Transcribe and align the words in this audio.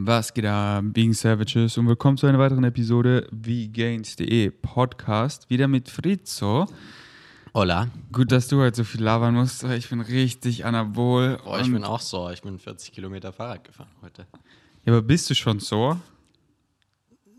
Was 0.00 0.32
geht 0.32 0.44
ab, 0.44 0.84
Being 0.92 1.12
Savages 1.12 1.76
und 1.76 1.88
willkommen 1.88 2.16
zu 2.16 2.28
einer 2.28 2.38
weiteren 2.38 2.62
Episode 2.62 3.28
VGains.de 3.32 4.50
Podcast. 4.50 5.50
Wieder 5.50 5.66
mit 5.66 5.88
Fritzo. 5.88 6.66
Hola. 7.52 7.88
Gut, 8.12 8.30
dass 8.30 8.46
du 8.46 8.60
heute 8.60 8.76
so 8.76 8.84
viel 8.84 9.02
labern 9.02 9.34
musst. 9.34 9.64
Ich 9.64 9.88
bin 9.88 10.00
richtig 10.00 10.64
anabol. 10.64 11.40
Boah, 11.42 11.58
ich 11.58 11.72
bin 11.72 11.82
auch 11.82 11.98
so. 11.98 12.30
Ich 12.30 12.42
bin 12.42 12.60
40 12.60 12.92
Kilometer 12.92 13.32
Fahrrad 13.32 13.64
gefahren 13.64 13.90
heute. 14.00 14.28
Ja, 14.84 14.92
aber 14.92 15.02
bist 15.02 15.28
du 15.30 15.34
schon 15.34 15.58
so? 15.58 15.98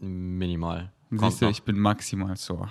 Minimal. 0.01 0.91
Siehst 1.11 1.41
du, 1.41 1.47
ich 1.47 1.63
bin 1.63 1.79
maximal 1.79 2.35
so. 2.35 2.67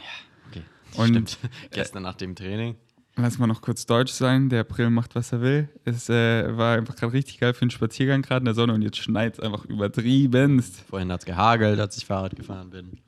okay. 0.50 0.64
Und- 0.96 1.30
Stimmt. 1.30 1.38
Gestern 1.70 2.02
nach 2.02 2.16
dem 2.16 2.34
Training. 2.34 2.76
Lass 3.20 3.36
mal 3.40 3.48
noch 3.48 3.60
kurz 3.60 3.84
deutsch 3.84 4.12
sein. 4.12 4.48
Der 4.48 4.60
April 4.60 4.90
macht, 4.90 5.16
was 5.16 5.32
er 5.32 5.40
will. 5.40 5.68
Es 5.84 6.08
äh, 6.08 6.56
war 6.56 6.76
einfach 6.76 6.94
gerade 6.94 7.12
richtig 7.12 7.40
geil 7.40 7.52
für 7.52 7.62
einen 7.62 7.72
Spaziergang 7.72 8.22
gerade 8.22 8.42
in 8.42 8.44
der 8.44 8.54
Sonne 8.54 8.74
und 8.74 8.82
jetzt 8.82 8.98
schneit 8.98 9.34
es 9.34 9.40
einfach 9.40 9.64
übertriebenst. 9.64 10.84
Vorhin 10.88 11.10
hat 11.10 11.20
es 11.20 11.26
gehagelt, 11.26 11.80
als 11.80 11.96
ich 11.96 12.06
Fahrrad 12.06 12.36
gefahren 12.36 12.70
bin. 12.70 12.98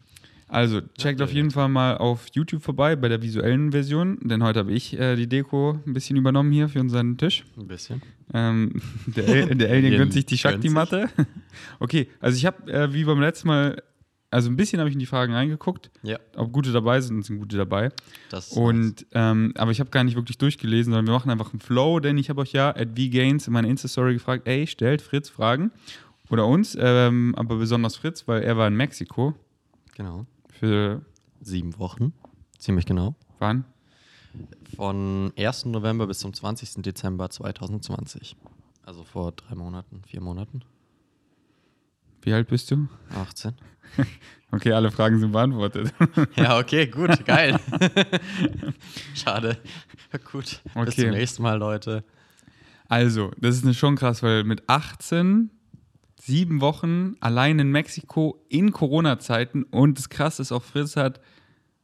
Also, 0.48 0.80
checkt 0.98 1.22
auf 1.22 1.32
jeden 1.32 1.52
Fall 1.52 1.68
mal 1.68 1.96
auf 1.96 2.26
YouTube 2.32 2.60
vorbei 2.60 2.96
bei 2.96 3.08
der 3.08 3.22
visuellen 3.22 3.70
Version, 3.70 4.18
denn 4.20 4.42
heute 4.42 4.58
habe 4.58 4.72
ich 4.72 4.98
äh, 4.98 5.14
die 5.14 5.28
Deko 5.28 5.78
ein 5.86 5.92
bisschen 5.92 6.16
übernommen 6.16 6.50
hier 6.50 6.68
für 6.68 6.80
unseren 6.80 7.16
Tisch. 7.16 7.44
Ein 7.56 7.68
bisschen. 7.68 8.02
Ähm, 8.34 8.82
der, 9.06 9.28
El 9.28 9.54
der 9.54 9.70
Alien 9.70 9.92
gönnt 9.96 10.12
sich 10.12 10.26
die 10.26 10.38
Shakti-Matte. 10.38 11.08
Okay, 11.80 12.08
also 12.20 12.36
ich 12.36 12.46
habe, 12.46 12.72
äh, 12.72 12.92
wie 12.92 13.04
beim 13.04 13.20
letzten 13.20 13.48
Mal, 13.48 13.82
also 14.30 14.48
ein 14.50 14.56
bisschen 14.56 14.78
habe 14.78 14.88
ich 14.88 14.94
in 14.94 15.00
die 15.00 15.06
Fragen 15.06 15.32
reingeguckt, 15.32 15.90
Ja, 16.02 16.18
ob 16.36 16.52
gute 16.52 16.72
dabei 16.72 17.00
sind, 17.00 17.24
sind 17.24 17.38
gute 17.38 17.56
dabei. 17.56 17.90
das. 18.30 18.52
Und, 18.52 19.06
ähm, 19.12 19.52
aber 19.56 19.70
ich 19.72 19.80
habe 19.80 19.90
gar 19.90 20.04
nicht 20.04 20.14
wirklich 20.16 20.38
durchgelesen, 20.38 20.92
sondern 20.92 21.06
wir 21.06 21.12
machen 21.14 21.30
einfach 21.30 21.52
einen 21.52 21.60
Flow, 21.60 22.00
denn 22.00 22.16
ich 22.18 22.30
habe 22.30 22.40
euch 22.42 22.52
ja 22.52 22.70
at 22.70 22.90
VGains 22.96 23.46
in 23.46 23.52
meiner 23.52 23.68
Insta-Story 23.68 24.14
gefragt, 24.14 24.46
ey, 24.46 24.66
stellt 24.66 25.02
Fritz 25.02 25.28
Fragen 25.28 25.72
oder 26.30 26.46
uns, 26.46 26.76
ähm, 26.80 27.34
aber 27.36 27.56
besonders 27.56 27.96
Fritz, 27.96 28.28
weil 28.28 28.42
er 28.42 28.56
war 28.56 28.68
in 28.68 28.74
Mexiko 28.76 29.34
Genau. 29.96 30.26
für 30.48 31.02
Sieben 31.40 31.78
Wochen. 31.78 32.12
Ziemlich 32.58 32.86
genau. 32.86 33.14
wann? 33.38 33.64
Von 34.76 35.32
1. 35.36 35.64
November 35.66 36.06
bis 36.06 36.20
zum 36.20 36.32
20. 36.32 36.82
Dezember 36.82 37.30
2020. 37.30 38.36
Also 38.84 39.02
vor 39.04 39.32
drei 39.32 39.54
Monaten, 39.56 40.02
vier 40.06 40.20
Monaten. 40.20 40.62
Wie 42.22 42.32
alt 42.32 42.48
bist 42.48 42.70
du? 42.70 42.88
18. 43.14 43.52
Okay, 44.52 44.72
alle 44.72 44.90
Fragen 44.90 45.20
sind 45.20 45.30
beantwortet. 45.30 45.94
Ja, 46.36 46.58
okay, 46.58 46.88
gut, 46.88 47.24
geil. 47.24 47.56
Schade. 49.14 49.56
Gut. 50.32 50.60
Bis 50.64 50.74
Okay. 50.74 51.02
zum 51.02 51.10
nächsten 51.10 51.42
Mal, 51.44 51.56
Leute. 51.56 52.02
Also, 52.88 53.30
das 53.38 53.62
ist 53.62 53.76
schon 53.76 53.94
krass, 53.94 54.24
weil 54.24 54.42
mit 54.42 54.68
18, 54.68 55.50
sieben 56.20 56.60
Wochen 56.60 57.14
allein 57.20 57.60
in 57.60 57.70
Mexiko 57.70 58.44
in 58.48 58.72
Corona-Zeiten 58.72 59.62
und 59.62 59.98
das 59.98 60.08
Krasse 60.08 60.42
ist 60.42 60.50
auch, 60.50 60.64
Fritz 60.64 60.96
hat, 60.96 61.20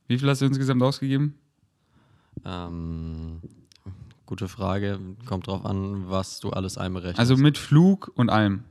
wie 0.09 0.19
viel 0.19 0.29
hast 0.29 0.41
du 0.43 0.47
insgesamt 0.47 0.83
ausgegeben? 0.83 1.35
Ähm, 2.45 3.41
gute 4.27 4.49
Frage. 4.49 4.99
Kommt 5.25 5.47
drauf 5.47 5.65
an, 5.65 6.11
was 6.11 6.41
du 6.41 6.51
alles 6.51 6.79
einberechnest. 6.79 7.21
Also 7.21 7.37
mit 7.37 7.59
Flug 7.59 8.11
und 8.17 8.29
allem. 8.29 8.65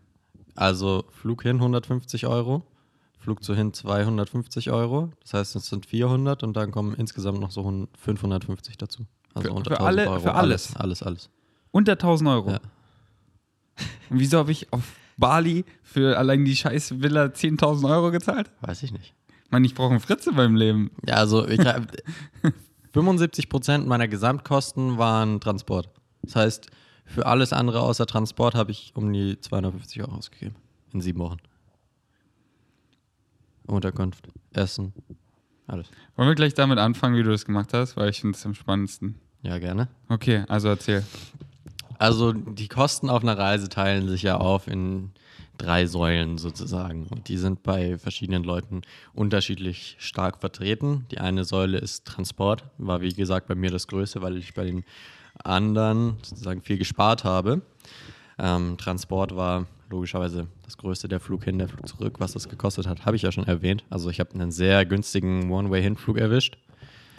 Also 0.56 1.06
Flug 1.12 1.44
hin 1.44 1.58
150 1.58 2.26
Euro, 2.28 2.64
Flug 3.20 3.44
zu 3.44 3.56
hin 3.56 3.74
250 3.74 4.72
Euro. 4.72 5.12
Das 5.22 5.34
heißt, 5.34 5.56
es 5.56 5.68
sind 5.68 5.86
400 5.86 6.44
und 6.44 6.56
dann 6.56 6.72
kommen 6.72 6.96
insgesamt 6.96 7.40
noch 7.40 7.52
so 7.52 7.64
hun- 7.64 7.88
550 8.00 8.78
dazu. 8.78 9.06
Also 9.34 9.50
Für- 9.50 9.54
unter 9.54 9.72
für 9.72 9.80
1000 9.82 9.88
alle- 10.00 10.10
Euro. 10.10 10.20
für 10.22 10.34
alles? 10.36 10.76
Alles, 10.78 11.04
alles. 11.04 11.30
Unter 11.72 11.94
1000 11.98 12.30
Euro. 12.30 12.52
Ja. 12.52 12.60
Und 14.10 14.20
wieso 14.20 14.38
habe 14.38 14.52
ich 14.52 14.72
auf 14.72 14.84
Bali 15.18 15.66
für 15.84 16.18
allein 16.18 16.46
die 16.46 16.56
scheiß 16.56 17.02
Villa 17.02 17.26
10.000 17.26 17.90
Euro 17.90 18.12
gezahlt? 18.12 18.50
Weiß 18.62 18.84
ich 18.84 18.92
nicht. 18.94 19.14
Ich 19.44 19.52
meine, 19.52 19.66
ich 19.66 19.76
brauche 19.76 19.92
einen 19.92 20.00
Fritze 20.00 20.32
meinem 20.32 20.56
Leben. 20.56 20.92
Ja, 21.06 21.16
also 21.16 21.46
ich 21.48 21.60
hab, 21.60 21.88
75 22.94 23.50
Prozent 23.50 23.88
meiner 23.88 24.08
Gesamtkosten 24.08 24.98
waren 24.98 25.42
Transport. 25.42 25.90
Das 26.22 26.36
heißt, 26.36 26.68
für 27.06 27.26
alles 27.26 27.54
andere 27.54 27.82
außer 27.82 28.06
Transport 28.06 28.56
habe 28.56 28.72
ich 28.72 28.92
um 28.96 29.12
die 29.14 29.40
250 29.40 30.02
Euro 30.02 30.16
ausgegeben. 30.16 30.56
In 30.94 31.02
sieben 31.02 31.20
Wochen. 31.20 31.38
Unterkunft, 33.68 34.28
Essen, 34.54 34.94
alles. 35.68 35.90
Wollen 36.16 36.30
wir 36.30 36.36
gleich 36.36 36.54
damit 36.54 36.78
anfangen, 36.78 37.16
wie 37.16 37.24
du 37.24 37.32
das 37.32 37.46
gemacht 37.46 37.74
hast, 37.74 37.98
weil 37.98 38.10
ich 38.10 38.22
finde 38.22 38.38
es 38.38 38.46
am 38.46 38.54
spannendsten. 38.54 39.16
Ja, 39.42 39.58
gerne. 39.58 39.88
Okay, 40.10 40.44
also 40.48 40.68
erzähl. 40.70 41.04
Also 41.98 42.34
die 42.34 42.68
Kosten 42.68 43.10
auf 43.10 43.24
einer 43.24 43.38
Reise 43.38 43.70
teilen 43.70 44.08
sich 44.08 44.24
ja 44.24 44.38
auf 44.38 44.68
in 44.68 45.12
drei 45.58 45.86
Säulen 45.86 46.38
sozusagen. 46.38 47.08
Und 47.08 47.30
die 47.30 47.38
sind 47.38 47.64
bei 47.64 47.98
verschiedenen 47.98 48.44
Leuten 48.44 48.82
unterschiedlich 49.14 49.96
stark 50.00 50.40
vertreten. 50.40 51.06
Die 51.12 51.20
eine 51.20 51.46
Säule 51.46 51.78
ist 51.78 52.06
Transport, 52.06 52.66
war 52.78 53.02
wie 53.02 53.14
gesagt 53.14 53.48
bei 53.48 53.56
mir 53.56 53.72
das 53.72 53.88
Größte, 53.88 54.22
weil 54.22 54.38
ich 54.38 54.54
bei 54.54 54.66
den 54.66 54.84
anderen 55.46 56.18
sozusagen 56.22 56.62
viel 56.62 56.78
gespart 56.78 57.24
habe. 57.24 57.62
Ähm, 58.38 58.78
Transport 58.78 59.36
war 59.36 59.66
logischerweise 59.90 60.48
das 60.64 60.78
Größte, 60.78 61.08
der 61.08 61.20
Flug 61.20 61.44
hin, 61.44 61.58
der 61.60 61.68
Flug 61.70 61.88
zurück. 61.88 62.16
Was 62.20 62.34
das 62.34 62.50
gekostet 62.50 62.88
hat, 62.88 63.06
habe 63.06 63.16
ich 63.16 63.22
ja 63.22 63.32
schon 63.32 63.46
erwähnt. 63.48 63.84
Also 63.90 64.10
ich 64.10 64.20
habe 64.20 64.34
einen 64.34 64.52
sehr 64.52 64.86
günstigen 64.86 65.52
One-Way-Hinflug 65.52 66.18
erwischt 66.18 66.58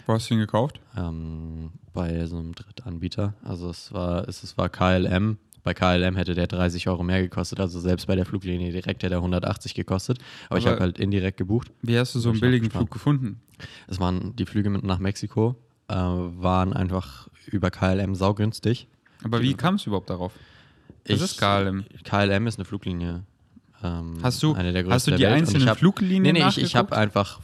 Wo 0.05 0.13
hast 0.13 0.29
du 0.29 0.33
ihn 0.35 0.39
gekauft? 0.41 0.79
ähm, 0.97 1.71
bei 1.93 2.25
so 2.25 2.37
einem 2.37 2.53
Drittanbieter. 2.53 3.33
Also 3.43 3.69
es 3.69 3.91
war, 3.93 4.27
es, 4.27 4.43
es 4.43 4.57
war 4.57 4.69
KLM. 4.69 5.37
Bei 5.63 5.73
KLM 5.73 6.15
hätte 6.15 6.33
der 6.35 6.47
30 6.47 6.87
Euro 6.87 7.03
mehr 7.03 7.21
gekostet, 7.21 7.59
also 7.59 7.79
selbst 7.81 8.07
bei 8.07 8.15
der 8.15 8.25
Fluglinie 8.25 8.71
direkt 8.71 9.03
hätte 9.03 9.15
er 9.15 9.17
180 9.19 9.73
gekostet. 9.73 10.19
Aber, 10.49 10.59
ich 10.59 10.65
Aber- 10.65 10.73
habe 10.75 10.81
halt 10.83 10.99
indirekt 10.99 11.37
gebucht. 11.37 11.71
Wie 11.81 11.97
hast 11.97 12.13
du 12.15 12.19
so 12.19 12.29
einen 12.29 12.35
ich 12.35 12.41
billigen. 12.41 12.69
Flug 12.69 12.91
gefunden? 12.91 13.41
Es 13.87 13.99
waren 13.99 14.35
die 14.35 14.45
Flüge 14.45 14.69
nach 14.69 14.99
Mexiko, 14.99 15.55
äh, 15.89 15.93
waren 15.95 16.73
einfach 16.73 17.27
über 17.47 17.71
KLM 17.71 18.15
saugünstig. 18.15 18.87
Aber 19.23 19.41
wie 19.41 19.53
kamst 19.53 19.85
du 19.85 19.89
überhaupt 19.89 20.09
darauf? 20.09 20.33
Was 21.07 21.21
ist 21.21 21.39
KLM? 21.39 21.85
KLM 22.03 22.47
ist 22.47 22.57
eine 22.59 22.65
Fluglinie. 22.65 23.23
Ähm, 23.83 24.17
Hast 24.23 24.41
du- 24.43 24.53
eine 24.53 24.73
der 24.73 24.85
hast 24.87 25.07
du 25.07 25.11
die 25.11 25.17
der 25.17 25.29
Welt. 25.31 25.39
Einzelnen 25.41 25.63
ich 25.63 25.69
hab- 25.69 25.77
Fluglinien 25.77 26.23
Nee, 26.23 26.33
nee, 26.33 26.47
ich, 26.49 26.57
ich 26.61 26.75
habe 26.75 26.95
einfach 26.97 27.39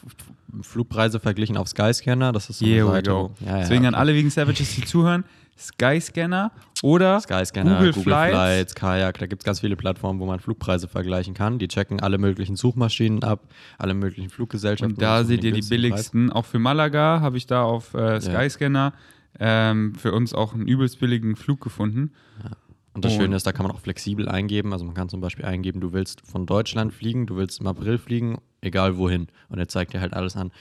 Flugpreise 0.61 1.19
verglichen 1.19 1.57
auf 1.57 1.67
Skyscanner. 1.67 2.31
Das 2.31 2.49
ist 2.49 2.59
so 2.59 2.65
eine 2.65 2.73
Here 2.73 2.87
Seite, 2.91 3.09
Ja, 3.11 3.29
ja, 3.45 3.57
Deswegen 3.59 3.85
an 3.85 3.95
alle 3.95 4.13
wegen 4.13 4.29
Savages, 4.29 4.75
die 4.75 4.83
zuhören, 4.85 5.23
Skyscanner 5.57 6.51
oder 6.81 7.19
Skyscanner, 7.21 7.75
Google, 7.77 7.91
Google, 7.93 8.03
Flights. 8.03 8.31
Flights, 8.35 8.75
Kajak, 8.75 9.17
da 9.19 9.25
gibt 9.27 9.41
es 9.43 9.45
ganz 9.45 9.59
viele 9.59 9.75
Plattformen, 9.75 10.19
wo 10.19 10.25
man 10.25 10.39
Flugpreise 10.39 10.87
vergleichen 10.87 11.33
kann. 11.33 11.59
Die 11.59 11.67
checken 11.67 11.99
alle 12.01 12.17
möglichen 12.17 12.55
Suchmaschinen 12.55 13.23
ab, 13.23 13.41
alle 13.77 13.93
möglichen 13.93 14.29
Fluggesellschaften. 14.29 14.95
Und 14.95 15.01
da 15.01 15.23
seht 15.23 15.43
ihr 15.43 15.51
die 15.51 15.61
billigsten. 15.61 16.31
Auch 16.31 16.45
für 16.45 16.59
Malaga 16.59 17.21
habe 17.21 17.37
ich 17.37 17.45
da 17.47 17.63
auf 17.63 17.93
äh, 17.93 18.19
Skyscanner 18.21 18.93
ähm, 19.39 19.95
für 19.95 20.11
uns 20.13 20.33
auch 20.33 20.53
einen 20.53 20.67
übelst 20.67 20.99
billigen 20.99 21.35
Flug 21.35 21.61
gefunden. 21.61 22.11
Preis. 22.41 22.51
Und 22.95 23.03
das 23.03 23.13
Und- 23.13 23.21
Schöne 23.21 23.35
ist, 23.35 23.47
da 23.47 23.51
kann 23.51 23.65
man 23.65 23.75
auch 23.75 23.79
flexibel 23.79 24.29
eingeben. 24.29 24.71
Also 24.71 24.85
man 24.85 24.93
kann 24.93 25.09
zum 25.09 25.19
Beispiel 25.19 25.45
eingeben, 25.45 25.81
du 25.81 25.93
willst 25.93 26.21
von 26.27 26.45
Deutschland 26.45 26.93
fliegen, 26.93 27.25
du 27.25 27.35
willst 27.35 27.59
im 27.59 27.65
April 27.67 27.97
fliegen, 27.97 28.37
egal 28.61 28.97
wohin. 28.97 29.27
Und 29.49 29.57
er 29.57 29.67
zeigt 29.67 29.93
dir 29.93 29.99
halt 30.01 30.13
alles 30.13 30.35
an. 30.35 30.51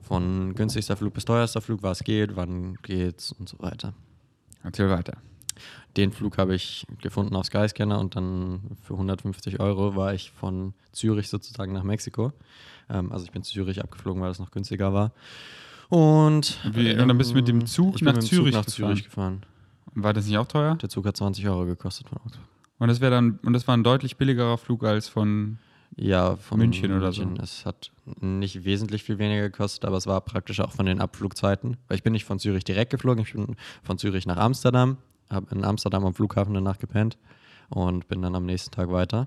Von 0.00 0.54
günstigster 0.54 0.96
Flug 0.96 1.14
bis 1.14 1.24
teuerster 1.24 1.60
Flug, 1.60 1.82
was 1.82 2.04
geht, 2.04 2.36
wann 2.36 2.76
geht's 2.82 3.32
und 3.32 3.48
so 3.48 3.58
weiter. 3.58 3.92
Erzähl 4.62 4.88
weiter. 4.88 5.14
Den 5.96 6.12
Flug 6.12 6.38
habe 6.38 6.54
ich 6.54 6.86
gefunden 7.02 7.34
auf 7.34 7.46
Skyscanner 7.46 7.98
und 7.98 8.14
dann 8.14 8.60
für 8.82 8.94
150 8.94 9.58
Euro 9.58 9.96
war 9.96 10.14
ich 10.14 10.30
von 10.30 10.74
Zürich 10.92 11.28
sozusagen 11.28 11.72
nach 11.72 11.82
Mexiko. 11.82 12.32
Ähm, 12.88 13.10
also 13.10 13.24
ich 13.24 13.32
bin 13.32 13.42
Zürich 13.42 13.82
abgeflogen, 13.82 14.22
weil 14.22 14.30
es 14.30 14.38
noch 14.38 14.52
günstiger 14.52 14.92
war. 14.94 15.10
Und, 15.90 16.58
Wie- 16.72 16.92
und 16.92 17.08
dann 17.08 17.18
bist 17.18 17.32
du 17.32 17.34
mit 17.34 17.48
dem 17.48 17.66
Zug 17.66 17.96
ich 17.96 18.00
bin 18.00 18.06
nach 18.06 18.14
mit 18.14 18.22
dem 18.22 18.28
Zürich 18.28 18.54
nach 18.54 18.64
gefahren? 18.64 18.86
Zürich 18.86 19.04
gefahren. 19.04 19.42
War 19.94 20.12
das 20.12 20.26
nicht 20.26 20.38
auch 20.38 20.46
teuer? 20.46 20.76
Der 20.76 20.88
Zug 20.88 21.04
hat 21.04 21.16
20 21.16 21.46
Euro 21.48 21.66
gekostet 21.66 22.08
von 22.08 22.18
Augsburg. 22.18 22.44
Und 22.78 22.88
das 22.88 23.00
wäre 23.00 23.10
dann, 23.10 23.40
und 23.42 23.52
das 23.52 23.66
war 23.66 23.76
ein 23.76 23.82
deutlich 23.82 24.16
billigerer 24.16 24.56
Flug 24.56 24.84
als 24.84 25.08
von. 25.08 25.58
Ja, 25.96 26.36
von 26.36 26.58
München 26.58 26.96
oder 26.96 27.10
so. 27.10 27.24
Es 27.42 27.66
hat 27.66 27.90
nicht 28.20 28.64
wesentlich 28.64 29.02
viel 29.02 29.18
weniger 29.18 29.42
gekostet, 29.50 29.84
aber 29.84 29.96
es 29.96 30.06
war 30.06 30.20
praktisch 30.20 30.60
auch 30.60 30.70
von 30.70 30.86
den 30.86 31.00
Abflugzeiten. 31.00 31.76
Weil 31.88 31.96
ich 31.96 32.04
bin 32.04 32.12
nicht 32.12 32.24
von 32.24 32.38
Zürich 32.38 32.62
direkt 32.62 32.92
geflogen, 32.92 33.24
ich 33.24 33.32
bin 33.32 33.56
von 33.82 33.98
Zürich 33.98 34.24
nach 34.24 34.36
Amsterdam, 34.36 34.98
habe 35.28 35.52
in 35.52 35.64
Amsterdam 35.64 36.06
am 36.06 36.14
Flughafen 36.14 36.54
danach 36.54 36.78
gepennt 36.78 37.18
und 37.70 38.06
bin 38.06 38.22
dann 38.22 38.36
am 38.36 38.46
nächsten 38.46 38.70
Tag 38.70 38.92
weiter. 38.92 39.26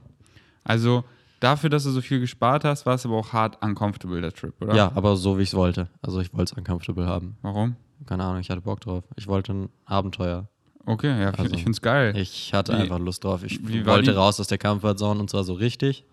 Also 0.64 1.04
dafür, 1.44 1.70
dass 1.70 1.84
du 1.84 1.92
so 1.92 2.02
viel 2.02 2.20
gespart 2.20 2.64
hast, 2.64 2.86
war 2.86 2.96
es 2.96 3.06
aber 3.06 3.16
auch 3.18 3.34
hart 3.34 3.62
uncomfortable, 3.64 4.22
der 4.22 4.32
Trip, 4.32 4.54
oder? 4.62 4.76
Ja, 4.76 4.92
aber 4.96 5.16
so 5.16 5.38
wie 5.38 5.44
ich 5.44 5.50
es 5.50 5.56
wollte. 5.56 5.90
Also 6.02 6.20
ich 6.22 6.34
wollte 6.34 6.54
es 6.54 6.58
uncomfortable 6.58 7.06
haben. 7.06 7.38
Warum? 7.42 7.76
Keine 8.06 8.24
Ahnung, 8.24 8.40
ich 8.42 8.50
hatte 8.50 8.62
Bock 8.62 8.82
drauf. 8.82 9.04
Ich 9.16 9.28
wollte 9.28 9.54
ein 9.54 9.70
Abenteuer. 9.86 10.48
Okay, 10.86 11.08
ja, 11.22 11.30
Also, 11.30 11.46
ich 11.54 11.62
finde 11.64 11.72
es 11.72 11.82
geil. 11.82 12.18
Ich 12.18 12.54
hatte 12.54 12.74
Wie- 12.74 12.78
einfach 12.78 13.00
Lust 13.00 13.24
drauf. 13.24 13.44
Ich 13.44 13.62
wollte 13.86 14.12
die- 14.12 14.18
raus 14.18 14.40
aus 14.40 14.48
der 14.48 14.58
Comfortzone 14.58 15.20
und 15.20 15.30
zwar 15.30 15.44
so 15.46 15.54
richtig. 15.54 16.04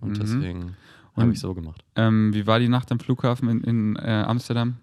Und 0.00 0.10
Mhm. 0.10 0.20
deswegen 0.20 0.76
habe 1.16 1.32
ich 1.32 1.40
so 1.40 1.52
gemacht. 1.54 1.82
Ähm, 1.96 2.32
wie 2.32 2.46
war 2.46 2.58
die 2.60 2.68
Nacht 2.68 2.92
am 2.92 3.00
Flughafen 3.00 3.48
in, 3.48 3.60
in 3.64 3.96
äh, 3.96 4.24
Amsterdam? 4.26 4.76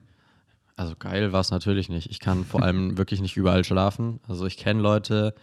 Also 0.76 0.96
geil 0.98 1.32
war 1.34 1.40
es 1.42 1.52
natürlich 1.52 1.88
nicht. 1.90 2.10
Ich 2.10 2.20
kann 2.20 2.44
vor 2.46 2.62
allem 2.64 2.98
wirklich 2.98 3.22
nicht 3.22 3.38
überall 3.38 3.64
schlafen. 3.64 4.20
Also 4.28 4.46
ich 4.46 4.58
kenne 4.58 4.82
Leute, 4.82 5.34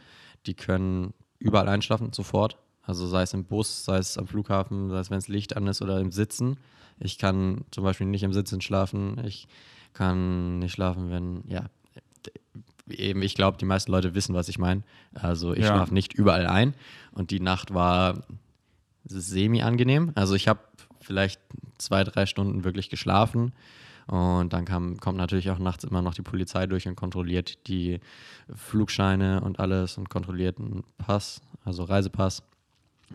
die 0.46 0.54
können 0.54 1.14
überall 1.38 1.68
einschlafen, 1.68 2.12
sofort. 2.12 2.56
Also 2.86 3.06
sei 3.06 3.22
es 3.22 3.34
im 3.34 3.44
Bus, 3.44 3.84
sei 3.84 3.98
es 3.98 4.16
am 4.16 4.26
Flughafen, 4.26 4.90
sei 4.90 4.98
es, 5.00 5.10
wenn 5.10 5.18
es 5.18 5.28
Licht 5.28 5.56
an 5.56 5.66
ist 5.66 5.82
oder 5.82 6.00
im 6.00 6.12
Sitzen. 6.12 6.56
Ich 6.98 7.18
kann 7.18 7.64
zum 7.72 7.84
Beispiel 7.84 8.06
nicht 8.06 8.22
im 8.22 8.32
Sitzen 8.32 8.60
schlafen. 8.60 9.20
Ich 9.26 9.48
kann 9.92 10.60
nicht 10.60 10.72
schlafen, 10.72 11.10
wenn, 11.10 11.42
ja, 11.48 11.64
eben, 12.88 13.22
ich 13.22 13.34
glaube, 13.34 13.58
die 13.58 13.64
meisten 13.64 13.90
Leute 13.90 14.14
wissen, 14.14 14.34
was 14.34 14.48
ich 14.48 14.58
meine. 14.58 14.82
Also 15.14 15.52
ich 15.52 15.60
Ja. 15.64 15.74
schlafe 15.74 15.92
nicht 15.92 16.14
überall 16.14 16.46
ein. 16.46 16.74
Und 17.12 17.30
die 17.32 17.40
Nacht 17.40 17.74
war 17.74 18.22
semi-angenehm. 19.04 20.12
Also 20.14 20.34
ich 20.34 20.48
habe 20.48 20.60
vielleicht 21.00 21.40
zwei, 21.78 22.04
drei 22.04 22.26
Stunden 22.26 22.64
wirklich 22.64 22.88
geschlafen. 22.88 23.52
Und 24.06 24.52
dann 24.52 24.64
kam, 24.64 24.98
kommt 24.98 25.18
natürlich 25.18 25.50
auch 25.50 25.58
nachts 25.58 25.82
immer 25.82 26.00
noch 26.02 26.14
die 26.14 26.22
Polizei 26.22 26.66
durch 26.66 26.86
und 26.86 26.94
kontrolliert 26.94 27.66
die 27.66 27.98
Flugscheine 28.54 29.40
und 29.40 29.58
alles 29.58 29.98
und 29.98 30.08
kontrolliert 30.08 30.58
einen 30.60 30.84
Pass, 30.98 31.40
also 31.64 31.82
Reisepass. 31.82 32.42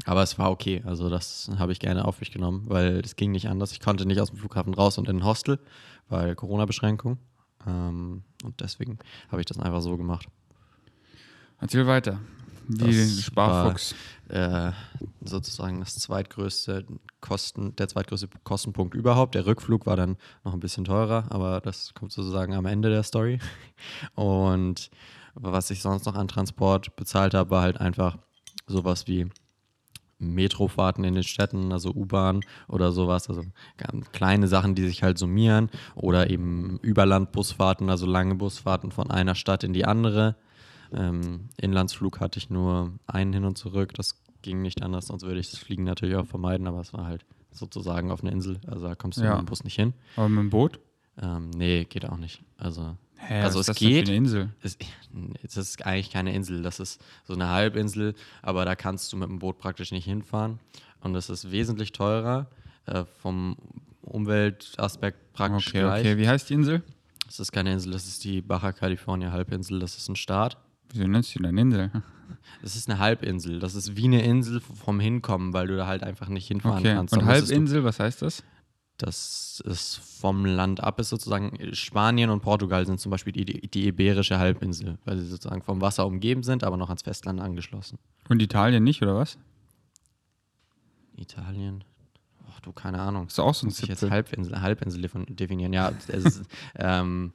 Aber 0.06 0.24
es 0.24 0.40
war 0.40 0.52
okay, 0.52 0.82
also 0.86 1.10
das 1.10 1.52
habe 1.58 1.72
ich 1.72 1.80
gerne 1.80 2.06
auf 2.06 2.20
mich 2.20 2.32
genommen, 2.32 2.64
weil 2.68 3.02
es 3.04 3.16
ging 3.16 3.32
nicht 3.32 3.50
anders. 3.50 3.72
Ich 3.72 3.82
konnte 3.82 4.06
nicht 4.06 4.22
aus 4.22 4.30
dem 4.30 4.38
Flughafen 4.38 4.74
raus 4.74 4.98
und 4.98 5.10
in 5.10 5.18
ein 5.18 5.26
Hostel, 5.26 5.60
weil 6.08 6.36
Corona-Beschränkung. 6.36 7.18
Ähm, 7.68 8.24
und 8.44 8.62
deswegen 8.62 9.00
habe 9.30 9.42
ich 9.42 9.46
das 9.46 9.60
einfach 9.60 9.82
so 9.82 9.98
gemacht. 9.98 10.28
Erzähl 11.60 11.86
weiter. 11.86 12.20
Wie 12.68 12.86
Das 12.86 13.22
Sparfuchs. 13.24 13.96
Äh, 14.30 14.72
sozusagen 15.24 15.82
das 15.82 15.96
zweitgrößte 15.96 16.86
Kosten, 17.20 17.76
der 17.76 17.90
zweitgrößte 17.90 18.30
Kostenpunkt 18.44 18.96
überhaupt. 18.96 19.36
Der 19.36 19.46
Rückflug 19.46 19.86
war 19.86 19.98
dann 19.98 20.16
noch 20.44 20.54
ein 20.54 20.62
bisschen 20.62 20.86
teurer, 20.86 21.26
aber 21.30 21.60
das 21.60 21.94
kommt 21.94 22.14
sozusagen 22.14 22.54
am 22.54 22.66
Ende 22.66 22.90
der 22.90 23.04
Story. 23.04 23.40
Und 24.16 24.90
was 25.34 25.70
ich 25.70 25.82
sonst 25.82 26.06
noch 26.06 26.16
an 26.16 26.30
Transport 26.30 26.96
bezahlt 26.96 27.34
habe, 27.34 27.50
war 27.50 27.62
halt 27.62 27.80
einfach 27.80 28.18
sowas 28.68 29.08
wie 29.08 29.30
Metrofahrten 30.22 31.04
in 31.04 31.16
den 31.16 31.24
Städten, 31.24 31.72
also 31.72 31.92
U-Bahn 31.94 32.42
oder 32.68 32.92
sowas, 32.92 33.28
also 33.30 33.44
ganz 33.78 34.12
kleine 34.12 34.48
Sachen, 34.48 34.76
die 34.76 34.86
sich 34.86 35.04
halt 35.04 35.18
summieren 35.18 35.70
oder 35.96 36.30
eben 36.30 36.78
Überlandbusfahrten, 36.82 37.90
also 37.90 38.06
lange 38.06 38.36
Busfahrten 38.36 38.92
von 38.92 39.12
einer 39.12 39.36
Stadt 39.36 39.64
in 39.64 39.74
die 39.74 39.86
andere. 39.86 40.36
Ähm, 40.94 41.50
Inlandsflug 41.58 42.20
hatte 42.20 42.38
ich 42.38 42.50
nur 42.50 42.92
einen 43.08 43.34
hin 43.34 43.46
und 43.46 43.58
zurück, 43.58 43.94
das 43.96 44.22
ging 44.42 44.62
nicht 44.62 44.84
anders, 44.84 45.08
sonst 45.08 45.24
würde 45.24 45.40
ich 45.40 45.52
das 45.52 45.60
Fliegen 45.60 45.84
natürlich 45.84 46.16
auch 46.16 46.26
vermeiden, 46.26 46.68
aber 46.68 46.80
es 46.82 46.94
war 46.94 47.06
halt 47.06 47.26
sozusagen 47.52 48.12
auf 48.12 48.24
einer 48.24 48.32
Insel, 48.32 48.60
also 48.68 48.88
da 48.88 48.96
kommst 48.96 49.20
du 49.20 49.24
Ja. 49.24 49.32
mit 49.36 49.42
dem 49.44 49.46
Bus 49.46 49.64
nicht 49.64 49.76
hin. 49.76 49.94
Aber 50.16 50.30
mit 50.30 50.40
dem 50.40 50.50
Boot? 50.50 50.80
Ähm, 51.22 51.50
nee, 51.52 51.84
geht 51.86 52.06
auch 52.06 52.18
nicht. 52.18 52.42
Also 52.58 52.96
Hä, 53.28 53.42
Also 53.42 53.60
was 53.60 53.68
es 53.70 53.70
ist 53.70 53.70
das 53.70 53.78
denn 53.80 53.88
für 53.90 53.94
geht. 54.00 54.08
eine 54.08 54.18
Insel. 54.18 54.50
es, 54.62 54.78
es 55.44 55.58
ist 55.58 55.86
eigentlich 55.86 56.10
keine 56.12 56.34
Insel, 56.34 56.62
das 56.64 56.80
ist 56.80 57.02
so 57.26 57.34
eine 57.34 57.48
Halbinsel, 57.50 58.16
aber 58.42 58.66
da 58.66 58.76
kannst 58.76 59.12
du 59.14 59.18
mit 59.18 59.30
dem 59.30 59.40
Boot 59.40 59.58
praktisch 59.60 59.92
nicht 59.92 60.06
hinfahren. 60.06 60.60
Und 61.02 61.16
es 61.16 61.30
ist 61.30 61.52
wesentlich 61.52 61.92
teurer, 61.94 62.48
äh, 62.86 63.06
vom 63.22 63.56
Umweltaspekt 64.26 65.34
praktisch 65.34 65.68
Okay, 65.70 65.80
gleich. 65.82 66.00
okay. 66.02 66.18
Wie 66.18 66.28
heißt 66.28 66.50
die 66.50 66.54
Insel? 66.56 66.84
Es 67.28 67.40
ist 67.40 67.52
keine 67.52 67.72
Insel, 67.74 67.92
das 67.94 68.08
ist 68.08 68.24
die 68.24 68.42
Baja 68.42 68.72
California 68.72 69.32
Halbinsel, 69.32 69.80
das 69.80 69.98
ist 69.98 70.10
ein 70.10 70.16
Staat. 70.16 70.58
Wieso 70.92 71.08
nennst 71.08 71.34
du 71.36 71.40
denn 71.44 71.58
Insel? 71.58 71.92
Das 72.62 72.76
ist 72.76 72.90
eine 72.90 73.00
Halbinsel, 73.00 73.60
das 73.60 73.76
ist 73.76 73.96
wie 73.98 74.06
eine 74.06 74.24
Insel 74.24 74.62
vom 74.62 75.00
Hinkommen, 75.00 75.54
weil 75.54 75.68
du 75.68 75.76
da 75.78 75.86
halt 75.88 76.04
einfach 76.04 76.28
nicht 76.28 76.48
hinfahren 76.48 76.80
Okay. 76.80 76.94
kannst. 76.96 77.14
Und 77.16 77.26
Halbinsel, 77.26 77.84
was 77.84 78.00
heißt 78.00 78.22
das? 78.22 78.44
Das 79.02 79.64
ist 79.66 79.96
vom 79.98 80.46
Land 80.46 80.84
ab, 80.84 81.00
ist 81.00 81.10
sozusagen 81.10 81.74
Spanien 81.74 82.30
und 82.30 82.42
Portugal 82.42 82.86
sind 82.86 83.00
zum 83.00 83.10
Beispiel 83.10 83.34
die, 83.34 83.46
die, 83.68 83.88
Iberische 83.88 84.38
Halbinsel, 84.38 85.00
weil 85.06 85.18
sie 85.18 85.26
sozusagen 85.26 85.64
vom 85.64 85.82
Wasser 85.82 86.06
umgeben 86.06 86.44
sind, 86.44 86.64
aber 86.64 86.78
noch 86.78 86.90
ans 86.90 87.02
Festland 87.02 87.42
angeschlossen. 87.42 87.98
Und 88.30 88.44
Italien 88.44 88.84
nicht, 88.84 89.02
oder 89.02 89.16
was? 89.16 89.40
Italien? 91.18 91.84
Ach 92.48 92.60
du, 92.60 92.72
keine 92.74 93.00
Ahnung. 93.00 93.26
Ist 93.26 93.40
auch 93.40 93.56
so 93.56 93.66
ein 93.66 93.70
Muss 93.70 93.82
ich 93.82 93.90
jetzt. 93.90 94.08
Halbinsel, 94.08 94.62
Halbinsel 94.62 95.04
defin- 95.04 95.34
definieren? 95.34 95.74
Ja, 95.74 95.92
es 96.08 96.44
ähm, 96.76 97.34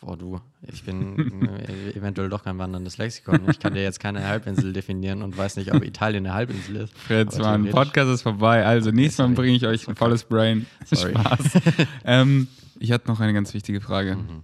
boah, 0.00 0.16
du, 0.16 0.40
ich 0.62 0.84
bin 0.84 1.48
äh, 1.48 1.90
eventuell 1.96 2.28
doch 2.28 2.44
kein 2.44 2.58
wanderndes 2.58 2.98
Lexikon. 2.98 3.40
Ich 3.50 3.58
kann 3.58 3.74
dir 3.74 3.82
jetzt 3.82 4.00
keine 4.00 4.26
Halbinsel 4.26 4.72
definieren 4.72 5.22
und 5.22 5.36
weiß 5.36 5.56
nicht, 5.56 5.72
ob 5.74 5.84
Italien 5.84 6.26
eine 6.26 6.34
Halbinsel 6.34 6.76
ist. 6.76 6.96
Fritz, 6.98 7.36
Mann, 7.38 7.64
theoretisch- 7.64 7.72
Podcast 7.72 8.10
ist 8.10 8.22
vorbei. 8.22 8.64
Also, 8.64 8.90
nächstes 8.90 9.18
Mal 9.26 9.34
bringe 9.34 9.56
ich 9.56 9.66
euch 9.66 9.86
ein 9.86 9.92
Okay. 9.92 9.98
volles 9.98 10.24
Brain. 10.24 10.66
Sorry. 10.86 11.12
Spaß. 11.12 11.38
ähm, 12.04 12.48
ich 12.78 12.92
hatte 12.92 13.08
noch 13.08 13.20
eine 13.20 13.32
ganz 13.32 13.52
wichtige 13.54 13.80
Frage. 13.80 14.16
Mhm. 14.16 14.42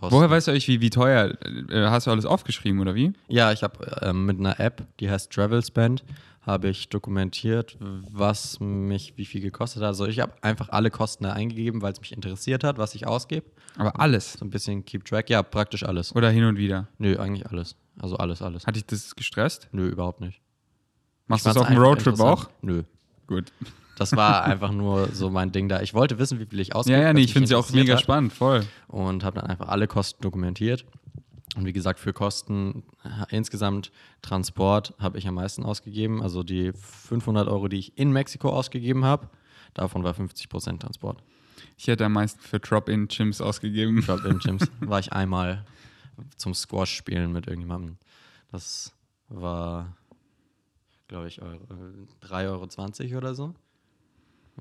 Woher 0.00 0.30
weißt 0.30 0.48
du 0.48 0.52
euch, 0.52 0.66
wie, 0.66 0.80
wie 0.80 0.88
teuer? 0.90 1.34
Äh, 1.68 1.86
Hast 1.88 2.06
du 2.06 2.10
alles 2.10 2.24
aufgeschrieben, 2.24 2.80
oder 2.80 2.94
wie? 2.94 3.12
Ja, 3.28 3.52
ich 3.52 3.62
habe 3.62 3.98
ähm, 4.02 4.24
mit 4.24 4.38
einer 4.38 4.58
App, 4.58 4.86
die 4.98 5.10
heißt 5.10 5.30
Travelspend, 5.30 6.04
habe 6.42 6.68
ich 6.68 6.88
dokumentiert, 6.88 7.76
was 7.80 8.60
mich 8.60 9.14
wie 9.16 9.26
viel 9.26 9.40
gekostet 9.42 9.82
hat. 9.82 9.88
Also 9.88 10.06
ich 10.06 10.20
habe 10.20 10.32
einfach 10.42 10.70
alle 10.70 10.90
Kosten 10.90 11.24
da 11.24 11.32
eingegeben, 11.32 11.82
weil 11.82 11.92
es 11.92 12.00
mich 12.00 12.12
interessiert 12.12 12.64
hat, 12.64 12.78
was 12.78 12.94
ich 12.94 13.06
ausgebe. 13.06 13.46
Aber 13.76 14.00
alles. 14.00 14.34
So 14.34 14.44
ein 14.44 14.50
bisschen 14.50 14.84
Keep 14.84 15.04
Track. 15.04 15.28
Ja, 15.28 15.42
praktisch 15.42 15.84
alles. 15.84 16.14
Oder 16.14 16.30
hin 16.30 16.44
und 16.44 16.56
wieder. 16.56 16.88
Nö, 16.98 17.18
eigentlich 17.18 17.46
alles. 17.46 17.76
Also 17.98 18.16
alles, 18.16 18.40
alles. 18.40 18.66
Hat 18.66 18.76
dich 18.76 18.86
das 18.86 19.14
gestresst? 19.14 19.68
Nö, 19.72 19.88
überhaupt 19.88 20.20
nicht. 20.20 20.40
Machst 21.26 21.44
du 21.44 21.50
das 21.50 21.58
auf 21.58 21.68
dem 21.68 21.78
Roadtrip 21.78 22.18
auch? 22.20 22.48
Nö. 22.62 22.82
Gut. 23.26 23.52
Das 23.96 24.16
war 24.16 24.44
einfach 24.44 24.72
nur 24.72 25.10
so 25.12 25.30
mein 25.30 25.52
Ding 25.52 25.68
da. 25.68 25.82
Ich 25.82 25.92
wollte 25.92 26.18
wissen, 26.18 26.40
wie 26.40 26.46
viel 26.46 26.58
ich 26.58 26.74
ausgebe. 26.74 26.98
Ja, 26.98 27.04
ja, 27.04 27.12
nee, 27.12 27.20
ich 27.20 27.32
finde 27.32 27.42
mich 27.42 27.48
sie 27.50 27.54
auch 27.54 27.70
mega 27.70 27.94
hat. 27.94 28.00
spannend, 28.00 28.32
voll. 28.32 28.64
und 28.88 29.24
habe 29.24 29.40
dann 29.40 29.48
einfach 29.48 29.68
alle 29.68 29.86
Kosten 29.86 30.22
dokumentiert. 30.22 30.86
Und 31.60 31.66
wie 31.66 31.74
gesagt, 31.74 32.00
für 32.00 32.14
Kosten 32.14 32.84
äh, 33.04 33.36
insgesamt 33.36 33.92
Transport 34.22 34.94
habe 34.98 35.18
ich 35.18 35.28
am 35.28 35.34
meisten 35.34 35.62
ausgegeben. 35.62 36.22
Also 36.22 36.42
die 36.42 36.72
500 36.72 37.48
Euro, 37.48 37.68
die 37.68 37.76
ich 37.76 37.98
in 37.98 38.12
Mexiko 38.12 38.48
ausgegeben 38.48 39.04
habe, 39.04 39.28
davon 39.74 40.02
war 40.02 40.14
50% 40.14 40.78
Transport. 40.78 41.22
Ich 41.76 41.86
hätte 41.86 42.06
am 42.06 42.14
meisten 42.14 42.40
für 42.40 42.60
Drop-In-Gyms 42.60 43.42
ausgegeben. 43.42 44.02
Gyms 44.42 44.70
war 44.80 45.00
ich 45.00 45.12
einmal 45.12 45.66
zum 46.38 46.54
Squash 46.54 46.94
spielen 46.96 47.30
mit 47.30 47.46
irgendjemandem. 47.46 47.98
Das 48.50 48.94
war, 49.28 49.94
glaube 51.08 51.28
ich, 51.28 51.42
Euro, 51.42 51.60
3,20 52.22 53.10
Euro 53.10 53.18
oder 53.18 53.34
so. 53.34 53.54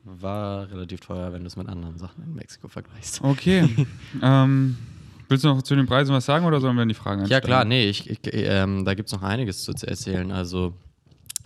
War 0.03 0.69
relativ 0.69 0.99
teuer, 0.99 1.31
wenn 1.31 1.43
du 1.43 1.47
es 1.47 1.55
mit 1.55 1.69
anderen 1.69 1.97
Sachen 1.97 2.25
in 2.25 2.35
Mexiko 2.35 2.67
vergleichst. 2.67 3.21
Okay. 3.23 3.87
ähm, 4.21 4.77
willst 5.29 5.43
du 5.43 5.49
noch 5.49 5.61
zu 5.61 5.75
den 5.75 5.85
Preisen 5.85 6.13
was 6.13 6.25
sagen 6.25 6.45
oder 6.45 6.59
sollen 6.59 6.75
wir 6.75 6.83
in 6.83 6.89
die 6.89 6.95
Fragen 6.95 7.19
Ja, 7.21 7.23
einsteigen? 7.23 7.45
klar, 7.47 7.65
nee, 7.65 7.87
ich, 7.89 8.09
ich, 8.09 8.19
ähm, 8.33 8.85
da 8.85 8.93
gibt 8.93 9.07
es 9.07 9.13
noch 9.13 9.23
einiges 9.23 9.63
zu, 9.63 9.73
zu 9.73 9.87
erzählen. 9.87 10.31
Also, 10.31 10.73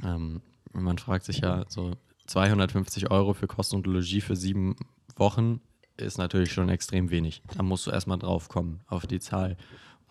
ähm, 0.03 0.41
man 0.73 0.97
fragt 0.97 1.25
sich 1.25 1.39
ja, 1.39 1.65
so 1.67 1.91
250 2.27 3.11
Euro 3.11 3.33
für 3.33 3.47
Kosten 3.47 3.75
und 3.75 3.87
Logis 3.87 4.23
für 4.23 4.35
sieben 4.35 4.75
Wochen 5.15 5.61
ist 5.97 6.17
natürlich 6.17 6.51
schon 6.51 6.69
extrem 6.69 7.11
wenig. 7.11 7.43
Da 7.55 7.61
musst 7.61 7.85
du 7.85 7.91
erstmal 7.91 8.17
drauf 8.17 8.49
kommen, 8.49 8.79
auf 8.87 9.05
die 9.05 9.19
Zahl. 9.19 9.57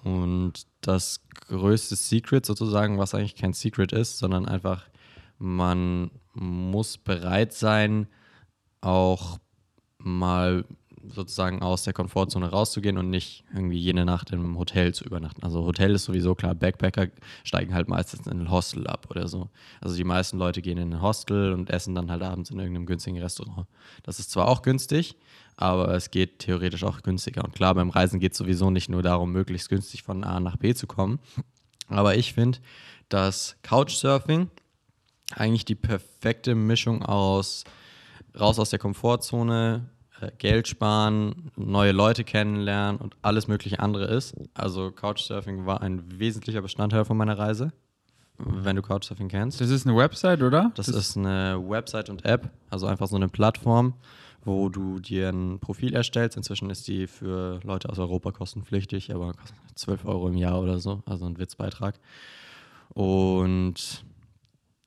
Und 0.05 0.67
das 0.81 1.21
größte 1.49 1.97
Secret 1.97 2.47
sozusagen, 2.47 2.99
was 2.99 3.15
eigentlich 3.15 3.35
kein 3.37 3.53
Secret 3.53 3.93
ist, 3.93 4.19
sondern 4.19 4.47
einfach, 4.47 4.85
man 5.39 6.11
muss 6.35 6.99
bereit 6.99 7.53
sein, 7.53 8.07
auch 8.81 9.39
mal 9.99 10.65
sozusagen 11.09 11.63
aus 11.63 11.85
der 11.85 11.93
Komfortzone 11.93 12.51
rauszugehen 12.51 12.99
und 12.99 13.11
nicht 13.11 13.45
irgendwie 13.53 13.79
jede 13.79 14.05
Nacht 14.05 14.31
im 14.31 14.59
Hotel 14.59 14.95
zu 14.95 15.05
übernachten. 15.05 15.43
Also 15.43 15.65
Hotel 15.65 15.95
ist 15.95 16.05
sowieso 16.05 16.35
klar, 16.35 16.55
Backpacker 16.55 17.09
steigen 17.45 17.75
halt 17.75 17.89
meistens 17.89 18.27
in 18.27 18.41
ein 18.41 18.51
Hostel 18.51 18.87
ab 18.87 19.09
oder 19.11 19.29
so. 19.29 19.49
Also 19.81 19.97
die 19.97 20.05
meisten 20.05 20.39
Leute 20.39 20.63
gehen 20.63 20.79
in 20.79 20.95
ein 20.95 21.03
Hostel 21.03 21.53
und 21.53 21.71
essen 21.71 21.95
dann 21.95 22.11
halt 22.11 22.23
abends 22.23 22.51
in 22.51 22.59
irgendeinem 22.59 22.87
günstigen 22.87 23.21
Restaurant. 23.21 23.67
Das 24.03 24.19
ist 24.19 24.31
zwar 24.31 24.49
auch 24.49 24.63
günstig, 24.63 25.17
aber 25.57 25.95
es 25.95 26.11
geht 26.11 26.41
theoretisch 26.41 26.85
auch 26.85 27.03
günstiger. 27.03 27.45
Und 27.45 27.55
klar, 27.55 27.75
beim 27.75 27.91
Reisen 27.91 28.21
geht 28.21 28.33
es 28.33 28.39
sowieso 28.39 28.71
nicht 28.71 28.89
nur 28.89 29.03
darum, 29.03 29.33
möglichst 29.33 29.69
günstig 29.69 30.03
von 30.03 30.25
A 30.25 30.41
nach 30.41 30.57
B 30.57 30.75
zu 30.75 30.87
kommen. 30.87 31.19
Aber 31.89 32.17
ich 32.17 32.33
finde, 32.33 32.59
dass 33.09 33.57
Couchsurfing 33.63 34.51
eigentlich 35.35 35.65
die 35.65 35.75
perfekte 35.75 36.55
Mischung 36.55 37.03
aus 37.03 37.65
raus 38.39 38.59
aus 38.59 38.71
der 38.71 38.79
Komfortzone, 38.79 39.89
Geld 40.39 40.69
sparen, 40.69 41.51
neue 41.57 41.93
Leute 41.93 42.25
kennenlernen 42.25 43.01
und 43.01 43.17
alles 43.23 43.49
mögliche 43.49 43.81
andere 43.81 44.05
ist. 44.07 44.35
Also 44.55 44.91
Couchsurfing 44.91 45.67
war 45.67 45.83
ein 45.83 46.19
wesentlicher 46.19 46.63
Bestandteil 46.63 47.05
von 47.05 47.17
meiner 47.17 47.39
Reise, 47.39 47.73
wenn 48.39 48.77
du 48.77 48.83
Couchsurfing 48.83 49.29
kennst. 49.29 49.61
Das 49.61 49.71
ist 49.71 49.87
eine 49.87 49.97
Website, 49.97 50.43
oder? 50.43 50.73
Das 50.75 50.89
ist 50.89 51.17
eine 51.17 51.61
Website 51.69 52.11
und 52.11 52.25
App, 52.25 52.51
also 52.71 52.87
einfach 52.87 53.09
so 53.09 53.17
eine 53.17 53.29
Plattform, 53.29 53.95
wo 54.45 54.69
du 54.69 54.99
dir 54.99 55.29
ein 55.29 55.59
Profil 55.59 55.95
erstellst. 55.95 56.37
Inzwischen 56.37 56.71
ist 56.71 56.89
die 56.89 57.07
für 57.07 57.61
Leute 57.65 57.89
aus 57.89 57.99
Europa 57.99 58.33
kostenpflichtig, 58.33 59.15
aber 59.15 59.33
kostet 59.35 59.57
12 59.75 60.05
Euro 60.05 60.29
im 60.29 60.37
Jahr 60.37 60.61
oder 60.61 60.79
so, 60.79 61.03
also 61.07 61.27
ein 61.27 61.39
Witzbeitrag. 61.39 61.99
Und 62.91 64.05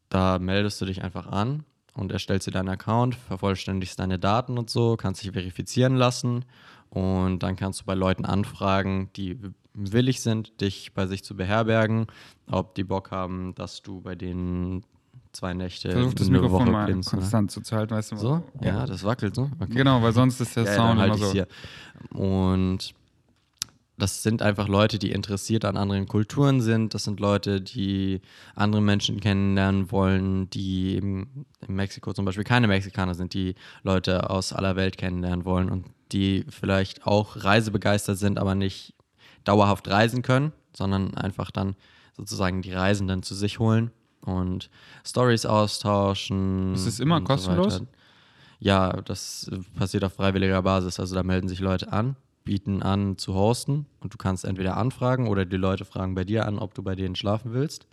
da 0.10 0.40
meldest 0.40 0.80
du 0.82 0.86
dich 0.86 1.04
einfach 1.04 1.28
an 1.28 1.64
und 1.96 2.12
erstellst 2.12 2.48
dir 2.48 2.52
deinen 2.52 2.70
Account, 2.70 3.16
vervollständigst 3.16 4.00
deine 4.00 4.20
Daten 4.20 4.58
und 4.58 4.70
so, 4.70 4.96
kannst 4.98 5.24
dich 5.24 5.32
verifizieren 5.32 5.96
lassen 5.96 6.46
und 6.90 7.40
dann 7.40 7.56
kannst 7.56 7.82
du 7.82 7.86
bei 7.86 7.96
Leuten 7.96 8.26
anfragen, 8.26 9.10
die 9.16 9.40
willig 9.74 10.22
sind, 10.22 10.62
dich 10.62 10.94
bei 10.94 11.08
sich 11.08 11.24
zu 11.24 11.36
beherbergen, 11.36 12.08
ob 12.50 12.76
die 12.76 12.84
Bock 12.84 13.12
haben, 13.12 13.56
dass 13.56 13.82
du 13.82 14.02
bei 14.02 14.16
denen 14.16 14.84
zwei 15.34 15.54
Nächte 15.54 15.92
Versuch 15.92 16.14
das 16.14 16.28
eine 16.28 16.38
Mikrofon 16.38 16.62
Woche 16.62 16.72
mal 16.72 16.86
pennst, 16.86 17.12
ne? 17.12 17.20
konstant 17.20 17.52
zu 17.52 17.62
halten, 17.76 17.94
weißt 17.94 18.14
du? 18.14 18.18
So? 18.18 18.44
Ja, 18.62 18.86
das 18.86 19.04
wackelt 19.04 19.36
so. 19.36 19.50
Okay. 19.60 19.74
Genau, 19.74 20.02
weil 20.02 20.14
sonst 20.14 20.40
ist 20.40 20.56
der 20.56 20.64
Ja, 20.64 20.74
Sound 20.76 21.00
dann 21.00 21.08
immer 21.10 21.14
halt 21.16 21.24
so. 21.24 21.32
hier. 21.32 21.48
Und 22.12 22.94
das 23.98 24.24
sind 24.24 24.42
einfach 24.42 24.68
Leute, 24.68 25.00
die 25.00 25.12
interessiert 25.12 25.64
an 25.64 25.78
anderen 25.78 26.08
Kulturen 26.08 26.62
sind. 26.62 26.94
Das 26.94 27.06
sind 27.06 27.20
Leute, 27.20 27.62
die 27.62 28.22
andere 28.54 28.82
Menschen 28.82 29.22
kennenlernen 29.22 29.92
wollen, 29.92 30.50
die 30.50 30.96
eben 30.96 31.46
in 31.66 31.76
Mexiko 31.76 32.12
zum 32.14 32.26
Beispiel 32.26 32.44
keine 32.44 32.68
Mexikaner 32.68 33.16
sind, 33.16 33.34
die 33.34 33.56
Leute 33.84 34.30
aus 34.30 34.52
aller 34.52 34.76
Welt 34.76 34.98
kennenlernen 34.98 35.46
wollen 35.46 35.70
und 35.70 35.86
die 36.12 36.46
vielleicht 36.50 37.08
auch 37.08 37.44
reisebegeistert 37.44 38.18
sind, 38.18 38.38
aber 38.38 38.54
nicht 38.54 38.94
dauerhaft 39.46 39.88
reisen 39.88 40.22
können, 40.22 40.52
sondern 40.76 41.16
einfach 41.16 41.52
dann 41.52 41.76
sozusagen 42.18 42.62
die 42.62 42.74
Reisenden 42.74 43.24
zu 43.24 43.34
sich 43.34 43.60
holen 43.60 43.92
und 44.22 44.70
Stories 45.06 45.46
austauschen. 45.46 46.74
Ist 46.74 46.86
es 46.86 47.00
immer 47.00 47.22
kostenlos? 47.22 47.76
weiter. 47.76 47.88
Ja, 48.60 49.02
das 49.02 49.50
passiert 49.78 50.04
auf 50.04 50.14
freiwilliger 50.14 50.62
Basis. 50.62 51.00
Also 51.00 51.16
da 51.16 51.24
melden 51.24 51.48
sich 51.48 51.60
Leute 51.60 51.92
an, 51.92 52.16
bieten 52.46 52.82
an 52.84 53.18
zu 53.18 53.34
hosten 53.34 53.88
und 54.00 54.14
du 54.14 54.18
kannst 54.18 54.46
entweder 54.46 54.78
anfragen 54.78 55.28
oder 55.28 55.46
die 55.46 55.58
Leute 55.58 55.84
fragen 55.84 56.16
bei 56.16 56.24
dir 56.24 56.46
an, 56.46 56.60
ob 56.60 56.74
du 56.74 56.84
bei 56.84 56.96
denen 56.96 57.16
schlafen 57.16 57.54
willst. 57.54 57.88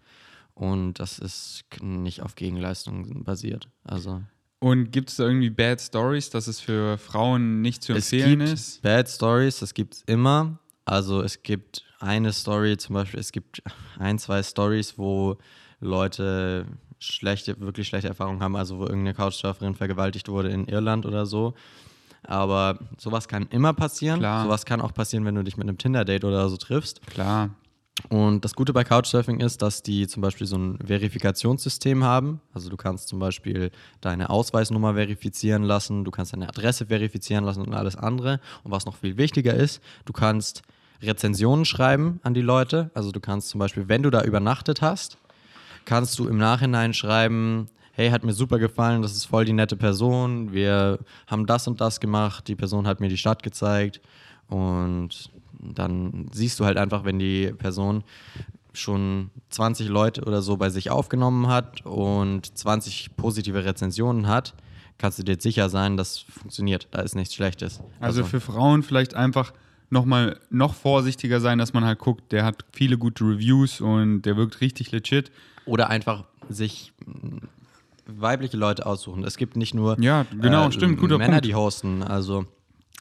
Und 0.55 1.01
das 1.01 1.19
ist 1.19 1.65
nicht 1.81 2.23
auf 2.23 2.35
Gegenleistung 2.35 3.25
basiert. 3.25 3.69
Also 3.83 4.23
Und 4.61 4.93
gibt 4.93 5.09
es 5.09 5.17
da 5.17 5.25
irgendwie 5.25 5.51
Bad 5.51 5.81
Stories, 5.81 6.29
dass 6.31 6.47
es 6.47 6.61
für 6.61 6.99
Frauen 6.99 7.63
nicht 7.63 7.83
zu 7.83 7.95
es 7.95 8.13
empfehlen 8.13 8.41
gibt 8.41 8.53
ist? 8.53 8.83
Bad 8.83 9.09
Stories, 9.09 9.59
das 9.61 9.73
gibt 9.73 9.95
es 9.95 10.03
immer. 10.03 10.59
Also 10.85 11.23
es 11.23 11.43
gibt 11.43 11.85
eine 12.01 12.33
Story, 12.33 12.77
zum 12.77 12.95
Beispiel, 12.95 13.21
es 13.21 13.33
gibt 13.33 13.63
ein, 13.99 14.19
zwei 14.19 14.43
Stories, 14.43 14.99
wo 14.99 15.39
Leute 15.81 16.67
schlechte, 16.99 17.59
wirklich 17.61 17.89
schlechte 17.89 18.09
Erfahrungen 18.09 18.43
haben, 18.43 18.57
also 18.57 18.79
wo 18.79 18.83
irgendeine 18.83 19.15
Couchsurferin 19.15 19.75
vergewaltigt 19.75 20.29
wurde 20.29 20.51
in 20.51 20.67
Irland 20.67 21.07
oder 21.07 21.25
so. 21.25 21.55
Aber 22.25 22.79
sowas 22.99 23.29
kann 23.29 23.47
immer 23.51 23.73
passieren. 23.73 24.21
Klar. 24.21 24.45
Sowas 24.45 24.65
kann 24.65 24.81
auch 24.81 24.95
passieren, 24.95 25.25
wenn 25.25 25.35
du 25.35 25.43
dich 25.43 25.57
mit 25.57 25.69
einem 25.69 25.79
Tinder-Date 25.79 26.25
oder 26.25 26.49
so 26.49 26.57
triffst. 26.57 27.05
Klar. 27.07 27.51
Und 28.09 28.45
das 28.45 28.55
Gute 28.55 28.73
bei 28.73 28.85
Couchsurfing 28.85 29.41
ist, 29.41 29.61
dass 29.61 29.83
die 29.83 30.07
zum 30.07 30.23
Beispiel 30.23 30.47
so 30.47 30.57
ein 30.57 30.79
Verifikationssystem 30.85 32.03
haben. 32.03 32.41
Also 32.55 32.71
du 32.71 32.77
kannst 32.77 33.09
zum 33.09 33.19
Beispiel 33.19 33.71
deine 34.01 34.31
Ausweisnummer 34.31 34.95
verifizieren 34.95 35.63
lassen, 35.63 36.05
du 36.05 36.11
kannst 36.11 36.33
deine 36.33 36.49
Adresse 36.49 36.87
verifizieren 36.87 37.45
lassen 37.45 37.63
und 37.63 37.75
alles 37.75 37.97
andere. 37.97 38.41
Und 38.65 38.71
was 38.71 38.87
noch 38.87 38.97
viel 38.97 39.19
wichtiger 39.19 39.55
ist, 39.55 39.83
du 40.07 40.13
kannst 40.13 40.63
Rezensionen 41.03 41.65
schreiben 41.65 42.21
an 42.23 42.33
die 42.33 42.41
Leute. 42.41 42.91
Also 42.95 43.13
du 43.13 43.21
kannst 43.21 43.51
zum 43.51 43.59
Beispiel, 43.59 43.89
wenn 43.89 44.03
du 44.03 44.11
da 44.11 44.23
übernachtet 44.23 44.81
hast, 44.81 45.19
kannst 45.85 46.19
du 46.19 46.29
im 46.29 46.39
Nachhinein 46.39 46.95
schreiben, 46.95 47.69
hey, 47.93 48.11
hat 48.11 48.25
mir 48.25 48.33
super 48.33 48.59
gefallen, 48.59 49.03
das 49.03 49.13
ist 49.13 49.25
voll 49.27 49.45
die 49.45 49.53
nette 49.53 49.77
Person, 49.77 50.53
wir 50.53 50.99
haben 51.27 51.47
das 51.47 51.69
und 51.69 51.81
das 51.81 52.01
gemacht, 52.01 52.49
die 52.49 52.57
Person 52.57 52.87
hat 52.87 53.01
mir 53.01 53.09
die 53.09 53.19
Stadt 53.19 53.43
gezeigt 53.43 54.01
und 54.49 55.31
dann 55.61 56.29
siehst 56.33 56.59
du 56.59 56.65
halt 56.65 56.77
einfach, 56.77 57.05
wenn 57.05 57.19
die 57.19 57.53
Person 57.53 58.03
schon 58.73 59.31
20 59.51 59.89
Leute 59.89 60.23
oder 60.23 60.43
so 60.43 60.57
bei 60.57 60.71
sich 60.71 60.91
aufgenommen 60.91 61.47
hat 61.47 61.85
und 61.85 62.57
20 62.57 63.17
positive 63.17 63.65
Rezensionen 63.65 64.27
hat, 64.27 64.55
kannst 64.99 65.19
du 65.19 65.23
dir 65.23 65.37
sicher 65.39 65.69
sein, 65.69 65.97
das 65.97 66.19
funktioniert, 66.19 66.89
da 66.91 67.03
ist 67.03 67.15
nichts 67.15 67.35
Schlechtes. 67.35 67.81
Also, 68.01 68.25
für 68.25 68.41
Frauen 68.41 68.83
vielleicht 68.83 69.15
einfach 69.15 69.53
nochmal 69.91 70.41
noch 70.49 70.75
vorsichtiger 70.75 71.41
sein, 71.41 71.59
dass 71.59 71.75
man 71.75 71.85
halt 71.85 71.99
guckt, 71.99 72.33
der 72.33 72.45
hat 72.45 72.65
viele 72.73 72.97
gute 72.97 73.25
Reviews 73.25 73.81
und 73.81 74.23
der 74.23 74.37
wirkt 74.37 74.61
richtig 74.63 74.91
legit. 74.91 75.31
Oder 75.67 75.91
einfach 75.91 76.25
sich 76.49 76.93
weibliche 78.21 78.57
Leute 78.57 78.87
aussuchen. 78.87 79.25
Es 79.25 79.37
gibt 79.37 79.57
nicht 79.57 79.75
nur 79.75 79.99
Ja, 80.01 80.27
genau, 80.41 80.71
stimmt, 80.71 80.99
guter 81.01 81.19
Männer, 81.19 81.33
Punkt. 81.35 81.47
die 81.47 81.55
hosten. 81.55 82.03
Also 82.03 82.45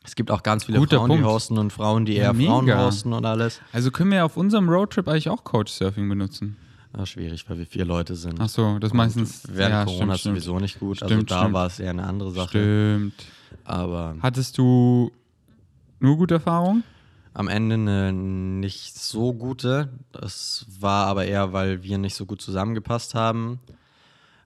es 0.03 0.15
gibt 0.15 0.32
auch 0.32 0.44
ganz 0.44 0.65
viele 0.65 0.80
Guter 0.80 0.98
Frauen, 0.98 1.08
Punkt. 1.10 1.24
die 1.24 1.27
hosten 1.27 1.58
und 1.58 1.72
Frauen, 1.74 2.06
die 2.06 2.15
eher 2.15 2.34
Frauen 2.34 2.65
mega. 2.65 2.86
hosten 2.86 3.13
und 3.13 3.25
alles. 3.25 3.62
Also 3.72 3.91
können 3.91 4.12
wir 4.12 4.25
auf 4.25 4.38
unserem 4.38 4.68
Roadtrip 4.70 5.08
eigentlich 5.08 5.30
auch 5.30 5.44
Couchsurfing 5.44 6.08
benutzen. 6.10 6.58
Ja, 6.98 7.06
schwierig, 7.06 7.50
weil 7.50 7.58
wir 7.58 7.65
vier 7.65 7.86
Leute 7.86 8.15
sind. 8.15 8.39
Ach 8.39 8.50
so, 8.50 8.77
das 8.80 8.91
Und 8.91 8.98
meistens 8.98 9.44
Während 9.48 9.74
ja, 9.74 9.86
Corona 9.86 10.18
stimmt, 10.18 10.36
sowieso 10.41 10.60
nicht 10.60 10.80
gut. 10.80 10.98
Stimmt, 10.98 11.12
also 11.12 11.24
da 11.25 11.39
stimmt. 11.39 11.53
war 11.53 11.65
es 11.68 11.80
eher 11.80 11.91
eine 11.91 12.03
andere 12.06 12.32
Sache. 12.32 12.50
Stimmt. 12.50 13.13
Aber 13.63 14.15
Hattest 14.22 14.58
du 14.58 15.12
nur 16.00 16.18
gute 16.18 16.36
Erfahrungen? 16.36 16.84
am 17.34 17.48
Ende 17.48 17.75
eine 17.75 18.12
nicht 18.12 19.00
so 19.00 19.32
gute. 19.32 19.88
Das 20.12 20.65
war 20.82 21.08
aber 21.08 21.24
eher, 21.25 21.53
weil 21.53 21.82
wir 21.82 21.98
nicht 21.98 22.15
so 22.15 22.25
gut 22.25 22.41
zusammengepasst 22.41 23.15
haben. 23.15 23.60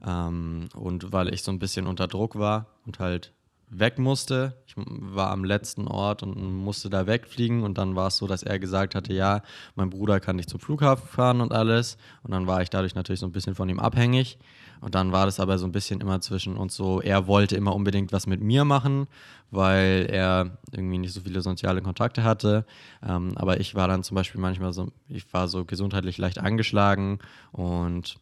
Ähm, 0.06 0.70
und 0.76 1.12
weil 1.12 1.34
ich 1.34 1.44
so 1.44 1.52
ein 1.52 1.60
bisschen 1.60 1.88
unter 1.88 2.08
Druck 2.08 2.38
war 2.38 2.68
und 2.86 3.00
halt 3.00 3.34
weg 3.70 3.98
musste. 3.98 4.56
Ich 4.68 4.76
war 4.78 5.32
am 5.32 5.44
letzten 5.44 5.88
Ort 5.88 6.24
und 6.24 6.38
musste 6.54 6.90
da 6.90 7.08
wegfliegen 7.08 7.64
und 7.64 7.78
dann 7.78 7.96
war 7.96 8.08
es 8.08 8.18
so, 8.18 8.28
dass 8.28 8.44
er 8.44 8.60
gesagt 8.60 8.96
hatte, 8.96 9.14
ja, 9.14 9.42
mein 9.76 9.90
Bruder 9.90 10.20
kann 10.20 10.36
nicht 10.36 10.50
zum 10.50 10.60
Flughafen 10.60 11.08
fahren 11.08 11.42
und 11.42 11.52
alles. 11.52 11.98
Und 12.24 12.32
dann 12.32 12.48
war 12.48 12.62
ich 12.62 12.70
dadurch 12.70 12.96
natürlich 12.96 13.20
so 13.20 13.26
ein 13.26 13.32
bisschen 13.32 13.56
von 13.56 13.68
ihm 13.70 13.80
abhängig. 13.80 14.38
Und 14.82 14.94
dann 14.94 15.12
war 15.12 15.26
das 15.26 15.40
aber 15.40 15.58
so 15.58 15.66
ein 15.66 15.72
bisschen 15.72 16.02
immer 16.02 16.22
zwischen 16.22 16.58
uns 16.58 16.76
so, 16.76 17.02
er 17.02 17.28
wollte 17.28 17.56
immer 17.56 17.74
unbedingt 17.74 18.12
was 18.12 18.28
mit 18.28 18.42
mir 18.42 18.66
machen, 18.66 19.08
weil 19.50 20.08
er 20.10 20.58
irgendwie 20.72 20.98
nicht 21.00 21.14
so 21.14 21.22
viele 21.22 21.42
soziale 21.42 21.82
Kontakte 21.82 22.24
hatte. 22.24 22.66
Ähm, 23.02 23.32
aber 23.36 23.60
ich 23.60 23.74
war 23.74 23.88
dann 23.88 24.04
zum 24.04 24.16
Beispiel 24.16 24.42
manchmal 24.42 24.74
so, 24.74 24.92
ich 25.08 25.34
war 25.34 25.48
so 25.48 25.66
gesundheitlich 25.66 26.18
leicht 26.18 26.40
angeschlagen 26.40 27.20
und 27.52 28.18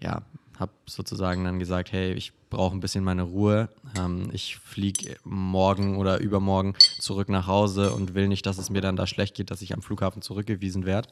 ja, 0.00 0.22
habe 0.58 0.72
sozusagen 0.86 1.44
dann 1.44 1.58
gesagt, 1.58 1.92
hey, 1.92 2.12
ich 2.12 2.32
brauche 2.50 2.74
ein 2.74 2.80
bisschen 2.80 3.04
meine 3.04 3.22
Ruhe. 3.22 3.68
Ähm, 3.96 4.30
ich 4.32 4.56
fliege 4.56 5.16
morgen 5.24 5.96
oder 5.96 6.18
übermorgen 6.18 6.74
zurück 6.98 7.28
nach 7.28 7.46
Hause 7.46 7.92
und 7.92 8.14
will 8.14 8.28
nicht, 8.28 8.46
dass 8.46 8.58
es 8.58 8.70
mir 8.70 8.80
dann 8.80 8.96
da 8.96 9.06
schlecht 9.06 9.34
geht, 9.34 9.50
dass 9.50 9.62
ich 9.62 9.74
am 9.74 9.82
Flughafen 9.82 10.22
zurückgewiesen 10.22 10.84
werde, 10.84 11.08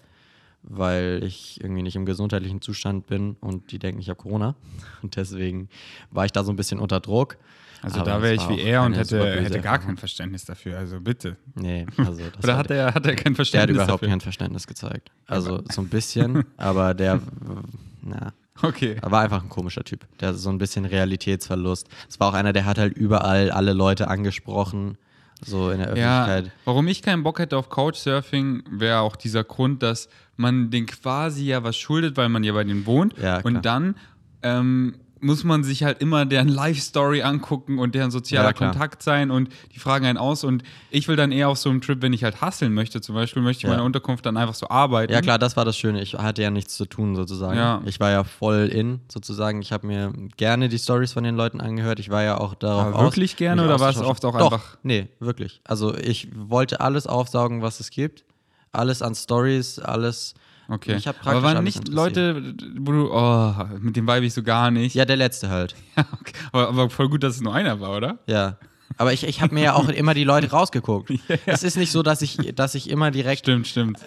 weil 0.62 1.20
ich 1.24 1.60
irgendwie 1.60 1.82
nicht 1.82 1.96
im 1.96 2.06
gesundheitlichen 2.06 2.60
Zustand 2.60 3.06
bin 3.06 3.36
und 3.40 3.70
die 3.70 3.78
denken, 3.78 4.00
ich 4.00 4.08
habe 4.08 4.20
Corona. 4.20 4.54
Und 5.02 5.16
deswegen 5.16 5.68
war 6.10 6.24
ich 6.24 6.32
da 6.32 6.42
so 6.42 6.52
ein 6.52 6.56
bisschen 6.56 6.80
unter 6.80 7.00
Druck. 7.00 7.36
Also 7.82 8.00
Aber 8.00 8.10
da 8.10 8.22
wäre 8.22 8.34
ich 8.34 8.48
wie 8.48 8.60
er 8.60 8.82
und 8.82 8.94
hätte, 8.94 9.40
hätte 9.42 9.60
gar 9.60 9.78
kein 9.78 9.96
Verständnis 9.96 10.44
dafür. 10.44 10.78
Also 10.78 11.00
bitte. 11.00 11.36
Nee, 11.54 11.86
also 11.98 12.22
das 12.34 12.38
Oder 12.44 12.56
hat 12.56 12.70
er, 12.70 12.94
hat 12.94 13.06
er 13.06 13.14
kein 13.14 13.24
der 13.24 13.30
hat 13.30 13.36
Verständnis 13.36 13.76
überhaupt 13.76 14.02
dafür? 14.02 14.08
kein 14.08 14.20
Verständnis 14.20 14.66
gezeigt. 14.66 15.12
Also 15.26 15.62
so 15.70 15.82
ein 15.82 15.88
bisschen, 15.88 16.44
aber 16.56 16.94
der, 16.94 17.20
na, 18.02 18.32
Okay. 18.62 18.96
Er 19.02 19.10
war 19.10 19.22
einfach 19.22 19.42
ein 19.42 19.48
komischer 19.48 19.84
Typ. 19.84 20.06
Der 20.20 20.28
hatte 20.28 20.38
so 20.38 20.48
ein 20.50 20.58
bisschen 20.58 20.84
Realitätsverlust. 20.84 21.88
Es 22.08 22.18
war 22.20 22.28
auch 22.28 22.34
einer, 22.34 22.52
der 22.52 22.64
hat 22.64 22.78
halt 22.78 22.96
überall 22.96 23.50
alle 23.50 23.72
Leute 23.72 24.08
angesprochen, 24.08 24.96
so 25.44 25.70
in 25.70 25.78
der 25.78 25.96
Ja, 25.96 26.25
Öffentlichkeit. 26.25 26.58
warum 26.64 26.88
ich 26.88 27.02
keinen 27.02 27.22
Bock 27.22 27.38
hätte 27.38 27.56
auf 27.58 27.68
Couchsurfing, 27.68 28.62
wäre 28.70 29.00
auch 29.00 29.16
dieser 29.16 29.44
Grund, 29.44 29.82
dass 29.82 30.08
man 30.36 30.70
den 30.70 30.86
quasi 30.86 31.44
ja 31.46 31.62
was 31.64 31.76
schuldet, 31.76 32.16
weil 32.16 32.28
man 32.28 32.42
ja 32.44 32.52
bei 32.54 32.64
denen 32.64 32.86
wohnt. 32.86 33.14
Ja, 33.18 33.40
klar. 33.40 33.44
und 33.44 33.64
dann 33.66 33.96
ähm, 34.42 34.94
muss 35.26 35.45
man 35.45 35.62
sich 35.64 35.83
halt 35.85 36.00
immer 36.00 36.25
deren 36.25 36.49
Life-Story 36.49 37.23
angucken 37.23 37.78
und 37.78 37.95
deren 37.95 38.11
sozialer 38.11 38.49
Ja. 38.49 38.52
Kontakt 38.54 39.02
sein 39.02 39.30
und 39.30 39.50
die 39.75 39.78
fragen 39.78 40.06
einen 40.06 40.16
aus. 40.18 40.45
Und 40.45 40.62
ich 40.90 41.09
will 41.09 41.16
dann 41.16 41.33
eher 41.33 41.49
auf 41.49 41.59
so 41.59 41.68
einem 41.68 41.80
Trip, 41.83 42.00
wenn 42.00 42.12
ich 42.12 42.25
halt 42.25 42.40
hasseln 42.40 42.73
möchte, 42.73 43.00
zum 43.00 43.14
Beispiel, 43.14 43.42
möchte 43.42 43.59
ich 43.61 43.62
Ja. 43.64 43.71
meine 43.71 43.83
Unterkunft 43.83 44.25
dann 44.25 44.37
einfach 44.37 44.54
so 44.54 44.68
arbeiten. 44.68 45.12
Ja, 45.12 45.21
klar, 45.21 45.38
das 45.38 45.56
war 45.56 45.64
das 45.64 45.76
Schöne. 45.76 46.00
Ich 46.00 46.14
hatte 46.14 46.42
ja 46.42 46.50
nichts 46.50 46.76
zu 46.76 46.87
tun, 46.87 47.14
sozusagen. 47.14 47.59
Ja. 47.59 47.83
Ich 47.85 48.00
war 48.00 48.11
ja 48.11 48.25
voll 48.25 48.68
in, 48.73 49.00
sozusagen. 49.12 49.61
Ich 49.61 49.73
habe 49.73 49.87
mir 49.87 50.12
gerne 50.37 50.68
die 50.68 50.78
Stories 50.78 51.12
von 51.12 51.25
den 51.25 51.37
Leuten 51.37 51.61
angehört. 51.61 51.99
Ich 52.00 52.09
war 52.09 52.23
ja 52.23 52.38
auch 52.38 52.54
darauf 52.54 52.87
Aber 52.87 52.97
aus. 52.97 53.02
wirklich 53.02 53.37
gerne 53.37 53.62
mich 53.62 53.68
oder 53.71 53.80
war 53.80 53.90
es 53.90 53.99
oft 53.99 54.25
auch 54.25 54.38
Doch, 54.38 54.52
einfach- 54.52 54.78
Nee, 54.83 55.09
wirklich. 55.21 55.61
Also 55.64 55.95
ich 55.95 56.28
wollte 56.35 56.80
alles 56.80 57.06
aufsaugen, 57.06 57.62
was 57.62 57.80
es 57.80 57.90
gibt. 57.90 58.25
Alles 58.73 59.02
an 59.02 59.14
Stories, 59.14 59.78
alles. 59.78 60.35
Okay. 60.68 60.99
Hat 60.99 61.16
Aber 61.25 61.42
waren 61.42 61.62
nicht. 61.64 61.88
Leute, 61.88 62.54
wo 62.78 62.92
du, 62.92 63.12
oh, 63.12 63.54
mit 63.80 63.96
dem 63.96 64.06
vibe 64.08 64.26
ich 64.26 64.35
so 64.35 64.42
gar 64.42 64.70
nicht. 64.70 64.94
Ja, 64.94 65.04
der 65.04 65.16
letzte 65.16 65.49
halt. 65.49 65.75
okay. 65.96 66.32
aber, 66.52 66.68
aber 66.68 66.90
voll 66.90 67.08
gut, 67.08 67.23
dass 67.23 67.37
es 67.37 67.40
nur 67.40 67.54
einer 67.54 67.80
war, 67.80 67.96
oder? 67.96 68.18
Ja. 68.26 68.58
Aber 68.99 69.12
ich, 69.12 69.25
ich 69.25 69.42
habe 69.42 69.54
mir 69.54 69.62
ja 69.62 69.75
auch 69.75 69.88
immer 69.88 70.14
die 70.14 70.25
Leute 70.25 70.50
rausgeguckt. 70.50 71.12
Es 71.46 71.62
ist 71.62 71.76
nicht 71.76 71.92
so, 71.92 72.02
dass 72.02 72.23
ich, 72.23 72.37
dass 72.54 72.75
ich 72.75 72.90
immer 72.90 73.11
direkt 73.11 73.40
Stimmt, 73.40 73.68
stimmt. 73.68 73.99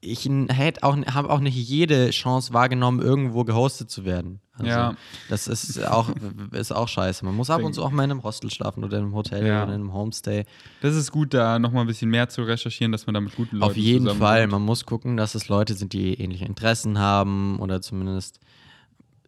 Ich 0.00 0.28
hätte 0.48 0.82
auch, 0.82 0.96
habe 0.96 1.30
auch 1.30 1.40
nicht 1.40 1.56
jede 1.56 2.10
Chance 2.10 2.52
wahrgenommen, 2.52 3.00
irgendwo 3.00 3.44
gehostet 3.44 3.90
zu 3.90 4.04
werden. 4.04 4.40
Also, 4.52 4.68
Ja. 4.70 4.96
Das 5.28 5.48
ist 5.48 5.82
auch, 5.84 6.10
ist 6.52 6.72
auch 6.72 6.88
scheiße. 6.88 7.24
Man 7.24 7.34
muss 7.34 7.50
ab 7.50 7.62
und 7.62 7.72
zu 7.74 7.82
auch 7.82 7.90
mal 7.90 8.04
in 8.04 8.10
einem 8.10 8.22
Hostel 8.22 8.50
schlafen 8.50 8.84
oder 8.84 8.98
in 8.98 9.04
einem 9.04 9.14
Hotel 9.14 9.46
Ja. 9.46 9.64
oder 9.64 9.74
in 9.74 9.80
einem 9.80 9.92
Homestay. 9.92 10.44
Das 10.80 10.94
ist 10.94 11.10
gut, 11.12 11.34
da 11.34 11.58
nochmal 11.58 11.82
ein 11.84 11.86
bisschen 11.86 12.10
mehr 12.10 12.28
zu 12.28 12.42
recherchieren, 12.42 12.92
dass 12.92 13.06
man 13.06 13.14
da 13.14 13.20
mit 13.20 13.34
guten 13.36 13.56
Leuten 13.56 13.70
Auf 13.70 13.76
jeden 13.76 14.08
Fall. 14.16 14.46
Man 14.46 14.62
muss 14.62 14.84
gucken, 14.86 15.16
dass 15.16 15.34
es 15.34 15.48
Leute 15.48 15.74
sind, 15.74 15.92
die 15.92 16.14
ähnliche 16.20 16.44
Interessen 16.44 16.98
haben 16.98 17.58
oder 17.58 17.80
zumindest 17.82 18.38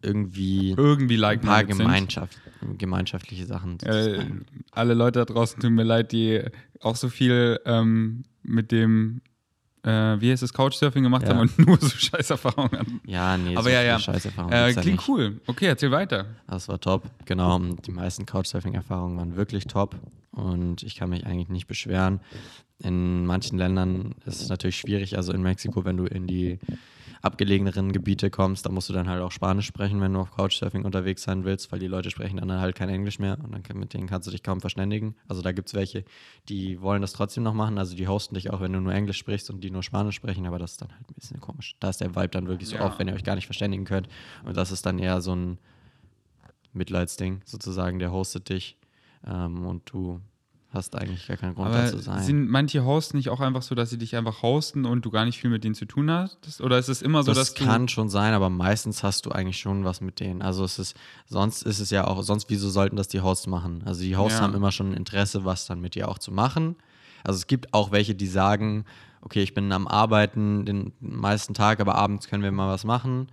irgendwie 0.03 0.75
Irgendwie 0.77 1.17
ein 1.17 1.21
like 1.21 1.43
paar 1.43 1.59
sind. 1.67 1.79
Gemeinschaft, 1.79 2.39
gemeinschaftliche 2.79 3.47
Sachen. 3.47 3.81
Äh, 3.81 4.25
alle 4.71 4.95
Leute 4.95 5.19
da 5.21 5.25
draußen 5.25 5.61
tun 5.61 5.75
mir 5.75 5.83
leid, 5.83 6.13
die 6.13 6.43
auch 6.81 6.95
so 6.97 7.09
viel 7.09 7.59
ähm, 7.65 8.23
mit 8.43 8.71
dem 8.71 9.21
äh, 9.85 10.21
wie 10.21 10.31
heißt 10.33 10.43
es, 10.43 10.53
Couchsurfing 10.53 11.03
gemacht 11.03 11.23
Ja. 11.23 11.31
haben 11.31 11.41
und 11.41 11.59
nur 11.67 11.79
so 11.79 11.89
Scheißerfahrungen 11.89 12.73
hatten. 12.79 13.01
Ja, 13.07 13.37
nee, 13.37 13.55
Aber 13.55 13.65
so 13.65 13.69
ja, 13.71 13.83
ja. 13.83 13.99
Scheißerfahrungen 13.99 14.53
Äh, 14.57 14.69
ja 14.71 14.73
klingt 14.81 14.99
nicht. 14.99 15.09
cool. 15.09 15.41
Okay, 15.47 15.67
erzähl 15.67 15.91
weiter. 15.91 16.27
Das 16.47 16.69
war 16.69 16.81
top, 16.81 17.03
genau. 17.25 17.57
Und 17.57 17.87
Die 17.87 17.93
meisten 17.93 18.27
Couchsurfing-Erfahrungen 18.27 19.17
waren 19.17 19.37
wirklich 19.37 19.67
top 19.67 19.97
und 20.33 20.83
ich 20.83 20.95
kann 20.97 21.11
mich 21.11 21.27
eigentlich 21.27 21.49
nicht 21.49 21.67
beschweren. 21.67 22.21
In 22.81 23.27
manchen 23.27 23.59
Ländern 23.59 24.15
ist 24.25 24.41
es 24.41 24.49
natürlich 24.49 24.77
schwierig, 24.77 25.17
also 25.17 25.33
in 25.33 25.43
Mexiko, 25.43 25.85
wenn 25.85 25.97
du 25.97 26.05
in 26.05 26.27
die 26.29 26.59
abgelegeneren 27.23 27.93
Gebiete 27.93 28.31
kommst, 28.31 28.65
da 28.67 28.71
musst 28.71 28.89
du 28.89 28.93
dann 28.93 29.09
halt 29.09 29.23
auch 29.23 29.33
Spanisch 29.33 29.67
sprechen, 29.67 30.01
wenn 30.01 30.13
du 30.13 30.21
auf 30.21 30.31
Couchsurfing 30.31 30.85
unterwegs 30.85 31.23
sein 31.23 31.45
willst, 31.45 31.73
weil 31.73 31.79
die 31.79 31.87
Leute 31.87 32.11
sprechen 32.11 32.37
dann 32.37 32.51
halt 32.53 32.77
kein 32.77 32.89
Englisch 32.89 33.19
mehr 33.19 33.39
und 33.43 33.53
dann 33.53 33.63
kann- 33.63 33.79
mit 33.79 33.93
denen 33.95 34.07
kannst 34.07 34.27
du 34.27 34.31
dich 34.31 34.43
kaum 34.43 34.61
verständigen. 34.61 35.15
Also 35.27 35.43
da 35.43 35.53
gibt 35.53 35.69
es 35.69 35.75
welche, 35.75 36.05
die 36.49 36.81
wollen 36.81 37.03
das 37.03 37.13
trotzdem 37.13 37.43
noch 37.43 37.55
machen, 37.55 37.79
also 37.79 37.97
die 37.97 38.07
hosten 38.09 38.35
dich 38.35 38.51
auch, 38.51 38.61
wenn 38.61 38.73
du 38.73 38.81
nur 38.81 38.93
Englisch 38.95 39.19
sprichst 39.19 39.51
und 39.51 39.63
die 39.63 39.71
nur 39.71 39.83
Spanisch 39.83 40.15
sprechen, 40.17 40.47
aber 40.47 40.59
das 40.59 40.73
ist 40.73 40.83
dann 40.83 40.93
halt 40.93 41.09
ein 41.11 41.15
bisschen 41.15 41.41
komisch. 41.41 41.75
Da 41.81 41.91
ist 41.91 42.01
der 42.01 42.15
Vibe 42.15 42.29
dann 42.29 42.47
wirklich 42.49 42.69
so 42.69 42.77
Ja. 42.77 42.83
auf, 42.87 42.99
wenn 42.99 43.09
ihr 43.09 43.15
euch 43.15 43.25
gar 43.25 43.35
nicht 43.35 43.47
verständigen 43.47 43.85
könnt 43.85 44.09
und 44.45 44.57
das 44.57 44.71
ist 44.73 44.87
dann 44.87 44.99
eher 44.99 45.21
so 45.21 45.35
ein 45.35 45.59
Mitleidsding 46.73 47.41
sozusagen, 47.45 47.99
der 47.99 48.13
hostet 48.13 48.49
dich 48.49 48.77
ähm, 49.27 49.67
und 49.67 49.91
du 49.93 50.21
hast 50.71 50.95
eigentlich 50.97 51.27
gar 51.27 51.37
keinen 51.39 51.55
Grund 51.55 51.75
da 51.75 51.87
zu 51.87 51.99
sein. 51.99 52.23
sind 52.23 52.49
manche 52.49 52.85
Hosts 52.85 53.15
nicht 53.15 53.31
auch 53.31 53.41
einfach 53.41 53.63
so, 53.63 53.75
dass 53.75 53.89
sie 53.89 53.97
dich 53.97 54.17
einfach 54.17 54.43
hosten 54.43 54.85
und 54.85 55.05
du 55.05 55.11
gar 55.11 55.25
nicht 55.25 55.41
viel 55.41 55.49
mit 55.51 55.65
denen 55.65 55.75
zu 55.75 55.87
tun 55.87 56.11
hast? 56.11 56.61
Oder 56.61 56.79
ist 56.79 56.89
es 56.89 57.01
immer 57.01 57.23
so, 57.23 57.33
das 57.33 57.55
dass 57.55 57.67
kann 57.67 57.89
schon 57.89 58.11
sein, 58.11 58.35
aber 58.35 58.51
meistens 58.51 59.03
hast 59.03 59.25
du 59.25 59.31
eigentlich 59.31 59.59
schon 59.59 59.85
was 59.85 60.01
mit 60.01 60.21
denen. 60.21 60.43
Also 60.43 60.65
es 60.65 60.79
ist, 60.79 60.95
sonst 61.27 61.63
ist 61.63 61.81
es 61.81 61.91
ja 61.91 62.07
auch, 62.07 62.23
sonst 62.23 62.51
wieso 62.51 62.69
sollten 62.69 62.97
das 62.97 63.09
die 63.09 63.21
Hosts 63.21 63.47
machen? 63.47 63.83
Also 63.87 64.03
die 64.03 64.17
Hosts 64.17 64.41
Ja. 64.41 64.45
haben 64.45 64.55
immer 64.55 64.71
schon 64.71 64.91
ein 64.91 64.95
Interesse, 64.95 65.45
was 65.45 65.67
dann 65.67 65.81
mit 65.81 65.95
dir 65.95 66.09
auch 66.09 66.19
zu 66.19 66.33
machen. 66.33 66.77
Also 67.25 67.39
es 67.39 67.47
gibt 67.47 67.73
auch 67.73 67.91
welche, 67.91 68.15
die 68.15 68.27
sagen, 68.27 68.85
okay, 69.23 69.43
ich 69.43 69.55
bin 69.55 69.73
am 69.73 69.89
Arbeiten 69.89 70.67
den 70.67 70.93
meisten 71.01 71.55
Tag, 71.55 71.81
aber 71.81 71.95
abends 71.95 72.29
können 72.29 72.43
wir 72.43 72.53
mal 72.53 72.69
was 72.71 72.85
machen. 72.85 73.29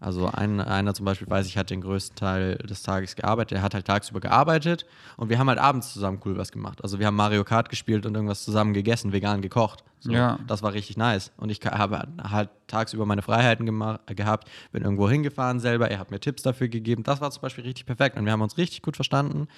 Also 0.00 0.26
ein, 0.28 0.60
einer 0.60 0.94
zum 0.94 1.04
Beispiel 1.04 1.28
weiß 1.28 1.46
ich, 1.46 1.58
hat 1.58 1.68
den 1.68 1.82
größten 1.82 2.16
Teil 2.16 2.56
des 2.56 2.82
Tages 2.82 3.16
gearbeitet. 3.16 3.58
Er 3.58 3.62
hat 3.62 3.74
halt 3.74 3.86
tagsüber 3.86 4.20
gearbeitet 4.20 4.86
und 5.18 5.28
wir 5.28 5.38
haben 5.38 5.48
halt 5.48 5.58
abends 5.58 5.92
zusammen 5.92 6.20
cool 6.24 6.38
was 6.38 6.52
gemacht. 6.52 6.82
Also 6.82 6.98
wir 6.98 7.06
haben 7.06 7.16
Mario 7.16 7.44
Kart 7.44 7.68
gespielt 7.68 8.06
und 8.06 8.14
irgendwas 8.14 8.42
zusammen 8.42 8.72
gegessen, 8.72 9.12
vegan 9.12 9.42
gekocht. 9.42 9.84
So, 10.00 10.10
Ja. 10.10 10.38
Das 10.46 10.62
war 10.62 10.72
richtig 10.72 10.96
nice. 10.96 11.32
Und 11.36 11.50
ich 11.50 11.60
habe 11.66 12.08
halt 12.22 12.48
tagsüber 12.66 13.04
meine 13.04 13.20
Freiheiten 13.20 13.66
gehabt, 14.06 14.48
bin 14.72 14.82
irgendwo 14.82 15.08
hingefahren 15.10 15.60
selber. 15.60 15.90
Er 15.90 15.98
hat 15.98 16.10
mir 16.10 16.18
Tipps 16.18 16.42
dafür 16.42 16.68
gegeben. 16.68 17.02
Das 17.02 17.20
war 17.20 17.30
zum 17.30 17.42
Beispiel 17.42 17.64
richtig 17.64 17.84
perfekt 17.84 18.16
und 18.16 18.24
wir 18.24 18.32
haben 18.32 18.40
uns 18.42 18.56
richtig 18.56 18.80
gut 18.80 18.96
verstanden. 18.96 19.48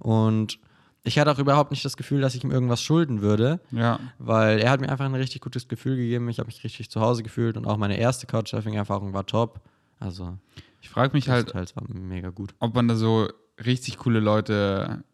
Und 0.00 0.58
ich 1.04 1.18
hatte 1.18 1.30
auch 1.30 1.38
überhaupt 1.38 1.70
nicht 1.70 1.84
das 1.84 1.96
Gefühl, 1.96 2.20
dass 2.20 2.34
ich 2.34 2.42
ihm 2.42 2.50
irgendwas 2.50 2.82
schulden 2.82 3.22
würde. 3.22 3.60
Ja. 3.70 4.00
Weil 4.18 4.58
er 4.60 4.70
hat 4.70 4.80
mir 4.80 4.88
einfach 4.88 5.04
ein 5.04 5.14
richtig 5.14 5.40
gutes 5.40 5.68
Gefühl 5.68 5.96
gegeben. 5.96 6.28
Ich 6.28 6.38
habe 6.38 6.46
mich 6.46 6.62
richtig 6.64 6.90
zu 6.90 7.00
Hause 7.00 7.22
gefühlt 7.22 7.56
und 7.56 7.66
auch 7.66 7.76
meine 7.76 7.98
erste 7.98 8.26
Couchsurfing-Erfahrung 8.26 9.12
war 9.12 9.26
top. 9.26 9.60
Also, 10.02 10.36
Ich 10.80 10.88
frage 10.90 11.12
mich 11.14 11.28
halt, 11.28 11.54
halt 11.54 11.72
mega 11.94 12.30
gut. 12.30 12.54
ob 12.58 12.74
man 12.74 12.88
da 12.88 12.96
so 12.96 13.28
richtig 13.64 13.98
coole 13.98 14.18
Leute 14.20 15.04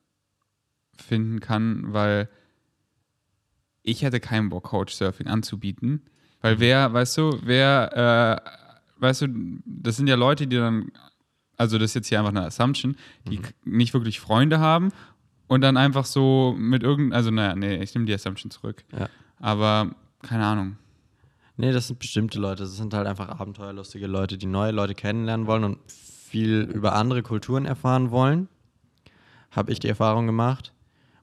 finden 0.96 1.40
kann, 1.40 1.92
weil 1.92 2.28
ich 3.82 4.02
hätte 4.02 4.20
keinen 4.20 4.48
Bock, 4.48 4.64
Couchsurfing 4.70 5.26
anzubieten. 5.26 5.90
Mhm. 5.90 6.00
Weil 6.40 6.60
wer, 6.60 6.92
weißt 6.92 7.18
du, 7.18 7.38
wer, 7.42 8.42
äh, 8.46 9.00
weißt 9.00 9.22
du, 9.22 9.28
das 9.64 9.96
sind 9.96 10.06
ja 10.08 10.14
Leute, 10.16 10.46
die 10.46 10.56
dann, 10.56 10.90
also 11.56 11.78
das 11.78 11.90
ist 11.90 11.94
jetzt 11.94 12.08
hier 12.08 12.18
einfach 12.18 12.30
eine 12.30 12.44
Assumption, 12.46 12.96
die 13.28 13.38
Mhm. 13.38 13.44
nicht 13.64 13.92
wirklich 13.94 14.20
Freunde 14.20 14.58
haben 14.60 14.90
und 15.48 15.60
dann 15.60 15.76
einfach 15.76 16.04
so 16.04 16.54
mit 16.58 16.82
irgendeinem, 16.82 17.12
also 17.16 17.30
naja, 17.30 17.54
nee, 17.56 17.82
ich 17.82 17.94
nehme 17.94 18.06
die 18.06 18.14
Assumption 18.14 18.50
zurück. 18.50 18.84
Ja. 18.92 19.08
Aber 19.38 19.94
keine 20.22 20.44
Ahnung. 20.46 20.76
Nee, 21.60 21.72
das 21.72 21.88
sind 21.88 21.98
bestimmte 21.98 22.38
Leute. 22.38 22.62
Das 22.62 22.76
sind 22.76 22.94
halt 22.94 23.08
einfach 23.08 23.28
abenteuerlustige 23.28 24.06
Leute, 24.06 24.38
die 24.38 24.46
neue 24.46 24.70
Leute 24.70 24.94
kennenlernen 24.94 25.48
wollen 25.48 25.64
und 25.64 25.78
viel 25.90 26.60
über 26.60 26.94
andere 26.94 27.22
Kulturen 27.22 27.66
erfahren 27.66 28.12
wollen. 28.12 28.48
Habe 29.50 29.72
ich 29.72 29.80
die 29.80 29.88
Erfahrung 29.88 30.26
gemacht. 30.26 30.72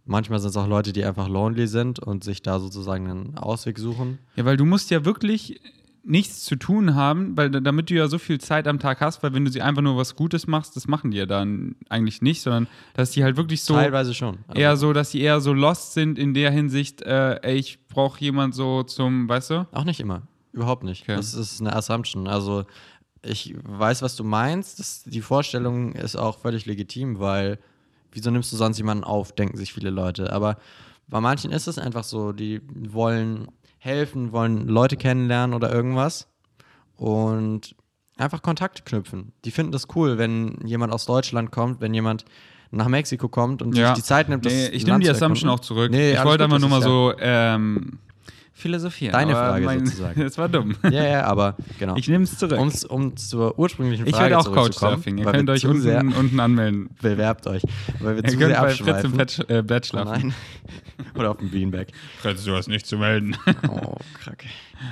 Manchmal 0.04 0.40
sind 0.40 0.50
es 0.50 0.58
auch 0.58 0.68
Leute, 0.68 0.92
die 0.92 1.06
einfach 1.06 1.30
lonely 1.30 1.68
sind 1.68 2.00
und 2.00 2.26
sich 2.26 2.42
da 2.42 2.60
sozusagen 2.60 3.10
einen 3.10 3.38
Ausweg 3.38 3.80
suchen. 3.80 4.20
Ja, 4.36 4.44
weil 4.44 4.58
du 4.58 4.66
musst 4.66 4.92
ja 4.92 5.06
wirklich 5.06 5.62
nichts 6.08 6.44
zu 6.44 6.56
tun 6.56 6.94
haben, 6.94 7.36
weil 7.36 7.50
da- 7.50 7.60
damit 7.60 7.90
du 7.90 7.96
ja 7.96 8.08
so 8.08 8.20
viel 8.20 8.40
Zeit 8.40 8.68
am 8.68 8.78
Tag 8.80 9.02
hast, 9.02 9.24
weil 9.24 9.34
wenn 9.34 9.44
du 9.44 9.52
sie 9.52 9.62
einfach 9.64 9.82
nur 9.82 9.98
was 9.98 10.16
Gutes 10.16 10.46
machst, 10.46 10.76
das 10.76 10.88
machen 10.88 11.10
die 11.12 11.18
ja 11.18 11.26
dann 11.26 11.76
eigentlich 11.90 12.22
nicht, 12.22 12.42
sondern 12.42 12.68
dass 12.94 13.12
die 13.12 13.24
halt 13.24 13.38
wirklich 13.38 13.64
so 13.64 13.74
Teilweise 13.74 14.14
schon. 14.14 14.38
Also, 14.48 14.62
eher 14.62 14.78
so, 14.78 14.94
dass 14.94 15.12
sie 15.12 15.22
eher 15.22 15.42
so 15.42 15.52
lost 15.52 15.94
sind 15.94 16.20
in 16.20 16.34
der 16.36 16.52
Hinsicht, 16.52 17.02
äh, 17.02 17.40
ey, 17.42 17.56
ich 17.56 17.88
brauche 17.88 18.20
jemand 18.22 18.54
so 18.54 18.84
zum, 18.84 19.28
weißt 19.28 19.50
du? 19.50 19.68
Auch 19.72 19.84
nicht 19.84 20.00
immer. 20.00 20.22
Überhaupt 20.54 20.84
nicht. 20.84 21.02
Okay. 21.04 21.16
Das 21.16 21.34
ist 21.34 21.60
eine 21.60 21.76
Assumption. 21.76 22.28
Also 22.28 22.66
ich 23.24 23.56
weiß, 23.64 24.04
was 24.04 24.16
du 24.16 24.24
meinst. 24.24 24.80
Das, 24.80 25.04
die 25.04 25.22
Vorstellung 25.22 25.94
ist 25.94 26.16
auch 26.16 26.38
völlig 26.38 26.68
legitim, 26.68 27.20
weil 27.20 27.58
wieso 28.12 28.30
nimmst 28.30 28.52
du 28.54 28.58
sonst 28.58 28.78
jemanden 28.78 29.04
auf, 29.04 29.34
denken 29.34 29.58
sich 29.58 29.74
viele 29.74 29.90
Leute. 29.90 30.32
Aber 30.32 30.58
bei 31.08 31.20
manchen 31.20 31.52
ist 31.52 31.68
es 31.68 31.80
einfach 31.80 32.04
so, 32.04 32.32
die 32.32 32.62
wollen 32.90 33.48
helfen, 33.86 34.32
wollen 34.32 34.68
Leute 34.68 34.98
kennenlernen 34.98 35.56
oder 35.56 35.72
irgendwas 35.72 36.28
und 36.98 37.76
einfach 38.18 38.42
Kontakt 38.42 38.86
knüpfen. 38.86 39.32
Die 39.46 39.52
finden 39.52 39.72
das 39.72 39.88
cool, 39.96 40.18
wenn 40.18 40.60
jemand 40.66 40.92
aus 40.92 41.06
Deutschland 41.06 41.52
kommt, 41.52 41.82
wenn 41.82 41.94
jemand 41.94 42.26
nach 42.72 42.88
Mexiko 42.88 43.30
kommt 43.30 43.62
und 43.62 43.74
sich 43.74 43.88
die 43.92 44.04
Zeit 44.04 44.28
nimmt, 44.28 44.46
das 44.46 44.54
nee, 44.54 44.68
ich 44.70 44.86
nehme 44.86 45.00
die 45.00 45.10
Assumption 45.10 45.50
auch 45.50 45.60
zurück. 45.60 45.92
Nee, 45.92 46.14
ich 46.14 46.24
wollte 46.24 46.44
einfach 46.44 46.60
nur 46.60 46.70
mal 46.70 46.82
so 46.82 47.14
ähm, 47.20 48.00
philosophieren. 48.56 49.12
Deine 49.12 49.36
aber 49.36 49.62
Frage 49.62 49.80
sozusagen. 49.86 50.22
Das 50.24 50.38
war 50.38 50.50
dumm. 50.50 50.76
Ja, 50.84 51.04
ja, 51.04 51.24
aber 51.26 51.56
genau. 51.78 51.96
Ich 51.98 52.08
nehme 52.08 52.24
es 52.24 52.38
zurück. 52.38 52.58
Um's, 52.58 52.86
um 52.86 53.16
zur 53.18 53.60
ursprünglichen 53.60 54.08
ich 54.08 54.16
Frage 54.16 54.32
werde 54.36 54.50
auch 54.50 54.52
Couchsurfing. 54.52 55.18
Ihr 55.18 55.26
könnt 55.26 55.50
euch 55.50 55.62
zu 55.62 55.78
sehr 55.80 56.00
unten, 56.00 56.14
unten 56.14 56.40
anmelden. 56.40 56.90
bewerbt 57.02 57.46
euch, 57.48 57.62
weil 58.00 58.16
wir 58.16 58.24
Ihr 58.24 58.30
zu 58.32 58.38
könnt 58.38 58.54
sehr 58.56 58.62
bei 58.62 58.70
Fritz 58.70 58.80
im 58.80 58.88
abschweifen. 58.90 59.18
Bett, 59.18 59.50
äh, 59.50 59.62
Bett 59.62 59.84
Oh 59.86 59.90
schlafen. 59.90 60.28
nein. 60.30 60.34
Oder 61.16 61.32
auf 61.32 61.38
dem 61.38 61.52
Beanbag. 61.52 61.88
Fritz, 62.22 62.46
du 62.46 62.56
hast 62.56 62.68
nichts 62.68 62.88
zu 62.90 62.98
melden. 62.98 63.36
Oh, 63.70 63.98
kacke. 64.24 64.48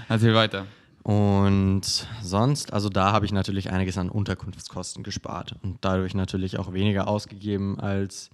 Erzähl 0.09 0.35
weiter. 0.35 0.65
Und 1.03 1.81
sonst, 2.21 2.71
also 2.71 2.89
da 2.89 3.11
habe 3.11 3.25
ich 3.25 3.31
natürlich 3.33 3.71
einiges 3.71 3.97
an 3.97 4.09
Unterkunftskosten 4.09 5.03
gespart 5.03 5.55
und 5.61 5.77
dadurch 5.81 6.13
natürlich 6.15 6.59
auch 6.59 6.71
weniger 6.73 7.07
ausgegeben 7.07 7.79
als 7.79 8.29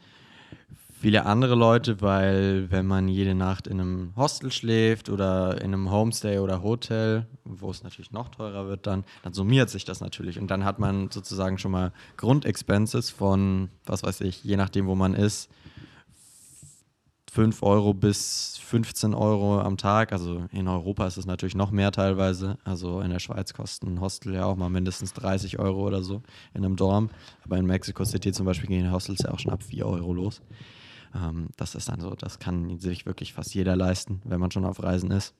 viele 0.99 1.25
andere 1.25 1.55
Leute, 1.55 2.01
weil 2.01 2.69
wenn 2.71 2.85
man 2.85 3.07
jede 3.07 3.33
Nacht 3.33 3.67
in 3.67 3.79
einem 3.79 4.13
Hostel 4.15 4.51
schläft 4.51 5.09
oder 5.09 5.61
in 5.61 5.73
einem 5.73 5.89
Homestay 5.91 6.39
oder 6.39 6.61
Hotel, 6.61 7.25
wo 7.45 7.71
es 7.71 7.83
natürlich 7.83 8.11
noch 8.11 8.29
teurer 8.29 8.67
wird, 8.67 8.85
dann, 8.85 9.05
dann 9.23 9.33
summiert 9.33 9.69
sich 9.69 9.85
das 9.85 10.01
natürlich 10.01 10.39
und 10.39 10.51
dann 10.51 10.65
hat 10.65 10.79
man 10.79 11.09
sozusagen 11.09 11.57
schon 11.57 11.71
mal 11.71 11.93
Grundexpenses 12.17 13.11
von, 13.11 13.69
was 13.85 14.03
weiß 14.03 14.21
ich, 14.21 14.43
je 14.43 14.57
nachdem, 14.57 14.87
wo 14.87 14.95
man 14.95 15.13
ist, 15.13 15.49
5 17.31 17.63
Euro 17.63 17.93
bis 17.93 18.57
15 18.57 19.13
Euro 19.13 19.61
am 19.61 19.77
Tag. 19.77 20.11
Also 20.11 20.45
in 20.51 20.67
Europa 20.67 21.05
ist 21.05 21.17
es 21.17 21.27
natürlich 21.27 21.55
noch 21.55 21.69
mehr 21.69 21.91
teilweise. 21.91 22.57
Also 22.63 23.01
in 23.01 23.11
der 23.11 23.19
Schweiz 23.19 23.53
kosten 23.53 24.01
Hostel 24.01 24.33
ja 24.33 24.45
auch 24.45 24.55
mal 24.55 24.69
mindestens 24.69 25.13
30 25.13 25.59
Euro 25.59 25.85
oder 25.85 26.01
so 26.01 26.23
in 26.55 26.65
einem 26.65 26.75
Dorm. 26.75 27.11
Aber 27.45 27.57
in 27.57 27.67
Mexico 27.67 28.03
City 28.03 28.31
zum 28.31 28.47
Beispiel 28.47 28.67
gehen 28.67 28.91
Hostels 28.91 29.21
ja 29.23 29.31
auch 29.31 29.39
schon 29.39 29.53
ab 29.53 29.61
4 29.61 29.85
Euro 29.85 30.11
los. 30.11 30.41
Ähm, 31.15 31.47
das 31.57 31.75
ist 31.75 31.89
dann 31.89 31.99
so, 31.99 32.15
das 32.15 32.39
kann 32.39 32.79
sich 32.79 33.05
wirklich 33.05 33.33
fast 33.33 33.53
jeder 33.53 33.75
leisten, 33.75 34.21
wenn 34.25 34.39
man 34.39 34.51
schon 34.51 34.65
auf 34.65 34.81
Reisen 34.81 35.11
ist. 35.11 35.33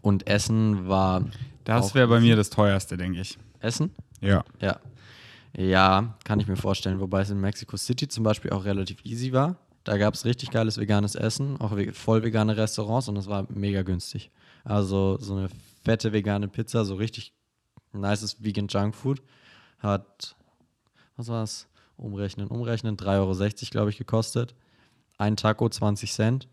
Und 0.00 0.26
Essen 0.26 0.88
war. 0.88 1.24
Das 1.64 1.94
wäre 1.94 2.08
bei 2.08 2.20
mir 2.20 2.36
das 2.36 2.50
teuerste, 2.50 2.96
denke 2.96 3.20
ich. 3.20 3.38
Essen? 3.60 3.90
Ja. 4.20 4.44
Ja. 4.60 4.80
Ja, 5.56 6.16
kann 6.24 6.40
ich 6.40 6.46
mir 6.46 6.56
vorstellen. 6.56 7.00
Wobei 7.00 7.22
es 7.22 7.30
in 7.30 7.40
Mexico 7.40 7.76
City 7.76 8.08
zum 8.08 8.24
Beispiel 8.24 8.52
auch 8.52 8.64
relativ 8.64 9.04
easy 9.04 9.32
war. 9.32 9.56
Da 9.84 9.96
gab 9.96 10.14
es 10.14 10.24
richtig 10.24 10.50
geiles 10.50 10.78
veganes 10.78 11.14
Essen, 11.14 11.60
auch 11.60 11.72
voll 11.92 12.22
vegane 12.22 12.56
Restaurants 12.56 13.08
und 13.08 13.16
es 13.16 13.26
war 13.26 13.46
mega 13.48 13.82
günstig. 13.82 14.30
Also 14.62 15.18
so 15.18 15.34
eine 15.34 15.48
fette 15.84 16.12
vegane 16.12 16.48
Pizza, 16.48 16.84
so 16.84 16.96
richtig 16.96 17.32
nices 17.92 18.44
Vegan 18.44 18.68
Junkfood 18.68 19.22
hat, 19.78 20.36
was 21.16 21.28
war's? 21.28 21.66
Umrechnen, 21.96 22.48
umrechnen, 22.48 22.96
3,60 22.96 23.18
Euro, 23.18 23.70
glaube 23.70 23.90
ich, 23.90 23.98
gekostet. 23.98 24.54
Ein 25.20 25.36
Taco 25.36 25.68
20 25.68 26.12
Cent. 26.12 26.48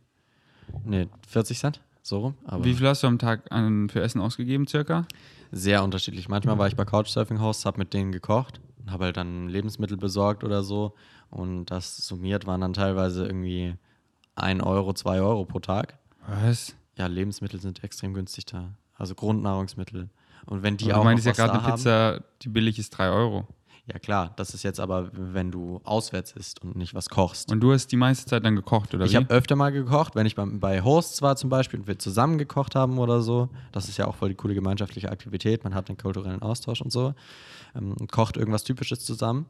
Ne, 0.83 1.07
40 1.25 1.57
Cent, 1.57 1.81
so 2.01 2.19
rum. 2.19 2.33
Aber 2.45 2.65
Wie 2.65 2.73
viel 2.73 2.85
hast 2.85 3.01
du 3.01 3.07
am 3.07 3.17
Tag 3.17 3.49
an, 3.49 3.87
für 3.87 4.01
Essen 4.01 4.19
ausgegeben, 4.19 4.67
circa? 4.67 5.05
sehr 5.53 5.81
unterschiedlich. 5.81 6.27
Manchmal 6.27 6.57
war 6.57 6.67
ich 6.67 6.75
bei 6.75 6.83
Couchsurfing-Hosts, 6.83 7.65
habe 7.65 7.77
mit 7.77 7.93
denen 7.93 8.11
gekocht, 8.11 8.59
habe 8.87 9.05
halt 9.05 9.15
dann 9.15 9.47
Lebensmittel 9.47 9.95
besorgt 9.95 10.43
oder 10.43 10.61
so. 10.63 10.93
Und 11.29 11.67
das 11.67 11.95
summiert 11.95 12.45
waren 12.45 12.59
dann 12.59 12.73
teilweise 12.73 13.25
irgendwie 13.25 13.75
1 14.35 14.61
Euro, 14.63 14.93
2 14.93 15.21
Euro 15.21 15.45
pro 15.45 15.59
Tag. 15.59 15.97
Was? 16.27 16.75
Ja, 16.97 17.07
Lebensmittel 17.07 17.61
sind 17.61 17.81
extrem 17.85 18.13
günstig 18.13 18.45
da. 18.47 18.73
Also 18.95 19.15
Grundnahrungsmittel. 19.15 20.09
Und 20.45 20.63
wenn 20.63 20.75
die 20.75 20.85
Die 20.85 20.93
auch 20.93 20.99
du 20.99 21.03
meinst 21.05 21.25
ja 21.25 21.31
gerade 21.31 21.53
eine 21.53 21.71
Pizza, 21.71 22.21
die 22.41 22.49
billig 22.49 22.77
ist 22.79 22.89
3 22.89 23.09
Euro. 23.09 23.47
Ja 23.91 23.99
klar, 23.99 24.33
das 24.35 24.53
ist 24.53 24.63
jetzt 24.63 24.81
aber, 24.81 25.09
wenn 25.13 25.49
du 25.49 25.79
auswärts 25.85 26.33
isst 26.33 26.61
und 26.61 26.75
nicht 26.75 26.93
was 26.93 27.07
kochst. 27.07 27.49
Und 27.51 27.61
du 27.61 27.71
hast 27.71 27.87
die 27.87 27.95
meiste 27.95 28.25
Zeit 28.25 28.43
dann 28.43 28.57
gekocht, 28.57 28.93
oder 28.93 29.05
ich 29.05 29.13
wie? 29.13 29.15
habe 29.15 29.29
öfter 29.29 29.55
mal 29.55 29.71
gekocht, 29.71 30.13
wenn 30.15 30.25
ich 30.25 30.35
bei, 30.35 30.45
bei 30.45 30.81
Hosts 30.83 31.21
war 31.21 31.37
zum 31.37 31.49
Beispiel 31.49 31.79
und 31.79 31.87
wir 31.87 31.97
zusammen 31.97 32.37
gekocht 32.37 32.75
haben 32.75 32.99
oder 32.99 33.21
so. 33.21 33.47
Das 33.71 33.87
ist 33.87 33.95
ja 33.97 34.05
auch 34.07 34.15
voll 34.15 34.27
die 34.29 34.35
coole 34.35 34.55
gemeinschaftliche 34.55 35.09
Aktivität. 35.09 35.63
Man 35.63 35.73
hat 35.73 35.87
den 35.87 35.97
kulturellen 35.97 36.41
Austausch 36.41 36.81
und 36.81 36.91
so. 36.91 37.13
Ähm, 37.75 37.95
kocht 38.11 38.35
irgendwas 38.35 38.65
Typisches 38.65 39.05
zusammen. 39.05 39.45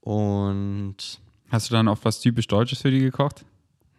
Und 0.00 1.20
Hast 1.50 1.70
du 1.70 1.74
dann 1.74 1.86
oft 1.86 2.04
was 2.04 2.20
typisch 2.20 2.48
Deutsches 2.48 2.80
für 2.82 2.90
die 2.90 3.00
gekocht? 3.00 3.44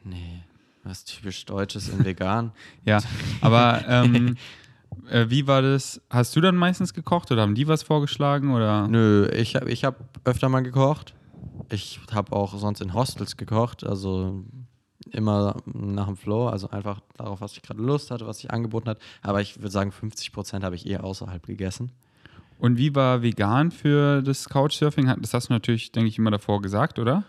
nee, 0.03 0.41
was 0.83 1.05
typisch 1.05 1.45
Deutsches 1.45 1.87
in 1.87 2.03
vegan. 2.03 2.51
Ja, 2.85 2.99
aber 3.39 3.85
ähm, 3.87 4.35
äh, 5.09 5.29
wie 5.29 5.47
war 5.47 5.61
das? 5.61 6.01
Hast 6.09 6.35
du 6.35 6.41
dann 6.41 6.55
meistens 6.55 6.93
gekocht 6.93 7.31
oder 7.31 7.41
haben 7.41 7.55
die 7.55 7.67
was 7.67 7.83
vorgeschlagen? 7.83 8.53
Oder? 8.53 8.87
Nö, 8.87 9.27
ich 9.29 9.55
habe 9.55 9.69
ich 9.69 9.83
hab 9.83 9.95
öfter 10.25 10.49
mal 10.49 10.61
gekocht. 10.61 11.13
Ich 11.69 11.99
habe 12.11 12.35
auch 12.35 12.55
sonst 12.57 12.81
in 12.81 12.93
Hostels 12.93 13.37
gekocht, 13.37 13.85
also 13.85 14.43
immer 15.11 15.57
nach 15.65 16.07
dem 16.07 16.17
Flow, 16.17 16.47
also 16.47 16.69
einfach 16.69 17.01
darauf, 17.17 17.41
was 17.41 17.53
ich 17.53 17.61
gerade 17.61 17.81
Lust 17.81 18.11
hatte, 18.11 18.25
was 18.27 18.39
sich 18.39 18.51
angeboten 18.51 18.89
hat. 18.89 18.99
Aber 19.21 19.41
ich 19.41 19.57
würde 19.57 19.71
sagen, 19.71 19.91
50 19.91 20.31
Prozent 20.31 20.63
habe 20.63 20.75
ich 20.75 20.85
eher 20.85 21.03
außerhalb 21.03 21.45
gegessen. 21.45 21.91
Und 22.59 22.77
wie 22.77 22.95
war 22.95 23.21
vegan 23.21 23.71
für 23.71 24.21
das 24.21 24.47
Couchsurfing? 24.47 25.13
Das 25.21 25.33
hast 25.33 25.49
du 25.49 25.53
natürlich, 25.53 25.91
denke 25.91 26.07
ich, 26.07 26.17
immer 26.17 26.31
davor 26.31 26.61
gesagt, 26.61 26.99
oder? 26.99 27.23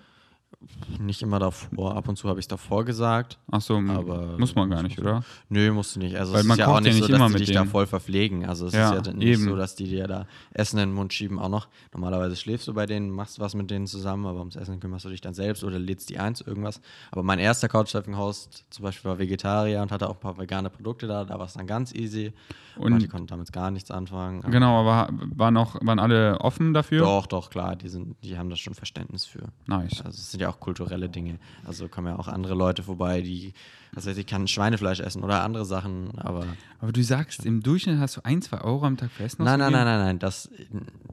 Nicht 0.99 1.23
immer 1.23 1.39
davor, 1.39 1.97
ab 1.97 2.09
und 2.09 2.17
zu 2.17 2.29
habe 2.29 2.39
ich 2.41 2.45
es 2.45 2.49
davor 2.49 2.85
gesagt. 2.85 3.39
Ach 3.51 3.61
so, 3.61 3.77
Aber- 3.79 4.39
muss 4.39 4.55
man 4.55 4.71
gar 4.71 4.83
nicht, 4.83 4.99
oder? 4.99 5.23
Nö, 5.49 5.73
musst 5.73 5.97
du 5.97 6.01
nicht. 6.01 6.17
Also 6.17 6.33
Weil 6.33 6.41
es 6.41 6.47
man 6.47 6.55
ist 6.57 6.61
ja 6.61 6.67
auch 6.69 6.75
ja 6.77 6.81
nicht 6.81 6.95
nicht 6.95 7.07
so, 7.07 7.17
dass 7.19 7.33
die 7.33 7.39
dich 7.39 7.53
da 7.53 7.61
denen. 7.61 7.71
voll 7.71 7.87
verpflegen. 7.87 8.45
Also 8.47 8.67
es 8.67 8.75
Ja, 8.75 8.93
ist 8.95 9.07
ja 9.07 9.13
nicht 9.13 9.27
eben. 9.27 9.45
so, 9.45 9.57
dass 9.57 9.75
die 9.77 9.85
dir 9.89 10.07
da 10.07 10.27
Essen 10.53 10.79
in 10.79 10.89
den 10.91 10.95
Mund 10.95 11.13
schieben 11.13 11.39
auch 11.39 11.49
noch. 11.49 11.69
Normalerweise 11.93 12.37
schläfst 12.37 12.67
du 12.69 12.75
bei 12.75 12.87
denen, 12.87 13.11
machst 13.11 13.39
was 13.41 13.55
mit 13.55 13.71
denen 13.71 13.87
zusammen, 13.87 14.27
aber 14.27 14.39
ums 14.41 14.57
Essen 14.57 14.81
kümmerst 14.81 15.05
du 15.05 15.09
dich 15.11 15.21
dann 15.21 15.35
selbst 15.35 15.65
oder 15.65 15.79
lädst 15.79 16.11
die 16.11 16.19
ein 16.19 16.35
zu 16.35 16.45
irgendwas. 16.47 16.81
Aber 17.11 17.23
mein 17.23 17.39
erster 17.39 17.69
Couchsurfing-Host 17.69 18.65
zum 18.71 18.83
Beispiel 18.83 19.11
war 19.11 19.19
Vegetarier 19.19 19.83
und 19.83 19.91
hatte 19.93 20.09
auch 20.09 20.15
ein 20.15 20.21
paar 20.21 20.39
vegane 20.39 20.71
Produkte 20.71 21.07
da. 21.07 21.25
Da 21.25 21.39
war 21.39 21.47
es 21.47 21.55
dann 21.55 21.67
ganz 21.67 21.95
easy. 21.95 22.33
Und- 22.77 22.93
aber 22.93 22.99
die 23.01 23.07
konnten 23.09 23.29
damit 23.29 23.53
gar 23.53 23.71
nichts 23.71 23.91
anfangen. 23.93 24.43
Aber 24.43 24.51
Genau, 24.51 24.81
aber 24.81 25.09
waren, 25.37 25.57
auch, 25.57 25.77
waren 25.83 26.01
alle 26.01 26.41
offen 26.41 26.75
dafür? 26.75 27.01
Doch, 27.05 27.27
doch, 27.27 27.51
klar. 27.51 27.77
Die, 27.77 27.89
sind, 27.89 28.17
die 28.25 28.37
haben 28.37 28.51
da 28.51 28.57
schon 28.57 28.75
Verständnis 28.75 29.25
für. 29.25 29.45
Nice. 29.67 30.01
Also 30.05 30.17
es 30.19 30.33
sind 30.33 30.41
ja 30.41 30.49
auch 30.49 30.54
kulturelle 30.61 31.09
Dinge. 31.09 31.39
Also 31.65 31.89
kommen 31.89 32.09
ja 32.09 32.19
auch 32.19 32.29
andere 32.29 32.55
Leute 32.55 32.83
vorbei, 32.83 33.21
die, 33.23 33.53
was 33.93 34.07
weiß 34.07 34.17
ich, 34.17 34.27
kann 34.27 34.49
Schweinefleisch 34.49 35.01
essen 35.01 35.23
oder 35.23 35.43
andere 35.43 35.65
Sachen, 35.65 36.19
aber. 36.19 36.47
Aber 36.81 36.93
du 36.93 37.03
sagst, 37.03 37.47
im 37.47 37.63
Durchschnitt 37.63 37.99
hast 37.99 38.17
du 38.17 38.21
ein, 38.25 38.43
zwei 38.43 38.61
Euro 38.61 38.85
am 38.85 38.97
Tag 38.97 39.11
für 39.11 39.25
Essen 39.25 39.45
Nein, 39.45 39.59
nein, 39.59 39.73
nein, 39.73 39.85
nein, 39.85 40.01
nein. 40.01 40.19
Das, 40.19 40.51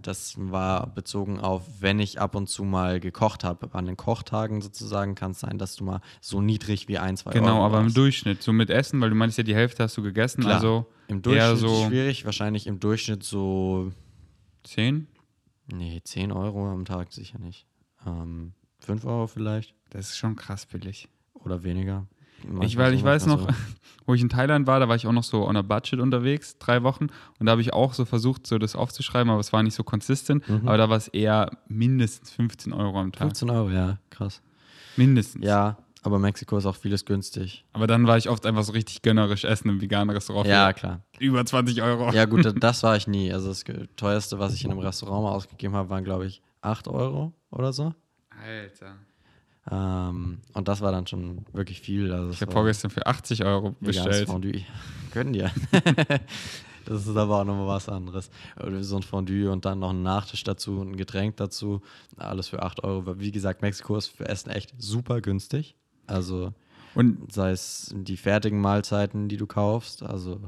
das 0.01 0.35
war 0.37 0.87
bezogen 0.87 1.39
auf, 1.39 1.63
wenn 1.79 1.99
ich 1.99 2.19
ab 2.19 2.35
und 2.35 2.47
zu 2.47 2.63
mal 2.63 2.99
gekocht 2.99 3.43
habe. 3.43 3.69
An 3.73 3.85
den 3.85 3.97
Kochtagen 3.97 4.61
sozusagen 4.61 5.15
kann 5.15 5.31
es 5.31 5.39
sein, 5.39 5.57
dass 5.57 5.75
du 5.75 5.83
mal 5.83 6.01
so 6.19 6.41
niedrig 6.41 6.87
wie 6.87 6.97
ein, 6.97 7.17
zwei 7.17 7.31
Genau, 7.31 7.57
Euro 7.57 7.65
aber 7.65 7.79
im. 7.81 7.93
Durchschnitt, 7.93 8.41
so 8.41 8.51
mit 8.53 8.69
Essen, 8.69 8.99
weil 9.01 9.09
du 9.09 9.15
meinst 9.15 9.37
ja, 9.37 9.43
die 9.43 9.55
Hälfte 9.55 9.83
hast 9.83 9.95
du 9.97 10.01
gegessen, 10.01 10.41
Klar. 10.41 10.55
also 10.55 10.87
Im 11.07 11.21
Durchschnitt 11.21 11.57
so 11.59 11.85
schwierig, 11.87 12.25
wahrscheinlich 12.25 12.67
im 12.67 12.79
Durchschnitt 12.79 13.23
so, 13.23 13.91
10? 14.63 15.07
nee, 15.73 16.01
10 16.03 16.31
Euro 16.31 16.69
am 16.69 16.85
Tag 16.85 17.13
sicher 17.13 17.39
nicht. 17.39 17.65
Ähm, 18.05 18.53
5 18.81 19.05
Euro 19.05 19.27
vielleicht 19.27 19.75
Das 19.89 20.09
ist 20.09 20.17
schon 20.17 20.35
krass 20.35 20.65
billig. 20.65 21.07
oder 21.33 21.63
weniger. 21.63 22.07
Ich, 22.61 22.77
weil 22.77 22.91
so, 22.91 22.97
ich 22.97 23.03
weiß 23.03 23.27
noch, 23.27 23.47
wo 24.05 24.13
ich 24.13 24.21
in 24.21 24.29
Thailand 24.29 24.65
war, 24.67 24.79
da 24.79 24.89
war 24.89 24.95
ich 24.95 25.05
auch 25.05 25.11
noch 25.11 25.23
so 25.23 25.47
on 25.47 25.55
a 25.55 25.61
budget 25.61 25.99
unterwegs, 25.99 26.57
drei 26.57 26.83
Wochen. 26.83 27.07
Und 27.39 27.45
da 27.45 27.51
habe 27.51 27.61
ich 27.61 27.73
auch 27.73 27.93
so 27.93 28.05
versucht, 28.05 28.47
so 28.47 28.57
das 28.57 28.75
aufzuschreiben, 28.75 29.29
aber 29.29 29.39
es 29.39 29.53
war 29.53 29.61
nicht 29.63 29.75
so 29.75 29.83
consistent. 29.83 30.47
Mhm. 30.49 30.67
Aber 30.67 30.77
da 30.77 30.89
war 30.89 30.97
es 30.97 31.07
eher 31.07 31.51
mindestens 31.67 32.31
15 32.31 32.73
Euro 32.73 32.99
am 32.99 33.07
so. 33.07 33.11
Tag. 33.11 33.27
15 33.27 33.49
Euro, 33.49 33.69
ja, 33.69 33.99
krass. 34.09 34.41
Mindestens. 34.97 35.45
Ja, 35.45 35.77
aber 36.03 36.17
Mexiko 36.17 36.57
ist 36.57 36.65
auch 36.65 36.75
vieles 36.75 37.05
günstig. 37.05 37.63
Aber 37.73 37.85
dann 37.85 38.07
war 38.07 38.17
ich 38.17 38.27
oft 38.27 38.45
einfach 38.45 38.63
so 38.63 38.71
richtig 38.71 39.03
gönnerisch 39.03 39.43
essen 39.43 39.69
im 39.69 39.81
veganen 39.81 40.09
Restaurant. 40.09 40.47
Ja, 40.47 40.73
klar. 40.73 41.01
Über 41.19 41.45
20 41.45 41.81
Euro. 41.83 42.11
Ja, 42.11 42.25
gut, 42.25 42.51
das 42.63 42.83
war 42.83 42.95
ich 42.97 43.07
nie. 43.07 43.31
Also 43.31 43.49
das 43.49 43.63
teuerste, 43.95 44.39
was 44.39 44.53
ich 44.55 44.65
in 44.65 44.71
einem 44.71 44.79
Restaurant 44.79 45.23
mal 45.23 45.31
ausgegeben 45.31 45.75
habe, 45.75 45.89
waren, 45.89 46.03
glaube 46.03 46.25
ich, 46.25 46.41
8 46.61 46.87
Euro 46.87 47.33
oder 47.51 47.71
so. 47.71 47.93
Alter. 48.41 48.95
Ähm, 49.69 50.39
und 50.53 50.67
das 50.67 50.81
war 50.81 50.91
dann 50.91 51.05
schon 51.05 51.45
wirklich 51.53 51.81
viel. 51.81 52.11
Also 52.11 52.31
Ich 52.31 52.41
habe 52.41 52.51
vorgestern 52.51 52.89
für 52.89 53.05
80 53.05 53.45
Euro 53.45 53.75
bestellt. 53.79 54.27
Fondue. 54.27 54.65
Können 55.11 55.33
die 55.33 55.39
ja. 55.39 55.51
das 56.85 57.07
ist 57.07 57.15
aber 57.15 57.41
auch 57.41 57.45
nochmal 57.45 57.67
was 57.67 57.87
anderes. 57.87 58.31
So 58.79 58.95
ein 58.95 59.03
Fondue 59.03 59.51
und 59.51 59.65
dann 59.65 59.79
noch 59.79 59.91
ein 59.91 60.01
Nachtisch 60.01 60.43
dazu 60.43 60.79
und 60.79 60.91
ein 60.91 60.97
Getränk 60.97 61.37
dazu. 61.37 61.81
Alles 62.17 62.47
für 62.47 62.63
8 62.63 62.83
Euro. 62.83 63.19
Wie 63.19 63.31
gesagt, 63.31 63.61
Mexiko 63.61 63.97
ist 63.97 64.07
für 64.07 64.27
Essen 64.27 64.49
echt 64.49 64.73
super 64.79 65.21
günstig. 65.21 65.75
Also 66.07 66.53
Und 66.95 67.31
sei 67.31 67.51
es 67.51 67.93
die 67.95 68.17
fertigen 68.17 68.59
Mahlzeiten, 68.59 69.29
die 69.29 69.37
du 69.37 69.45
kaufst, 69.45 70.03
also 70.03 70.41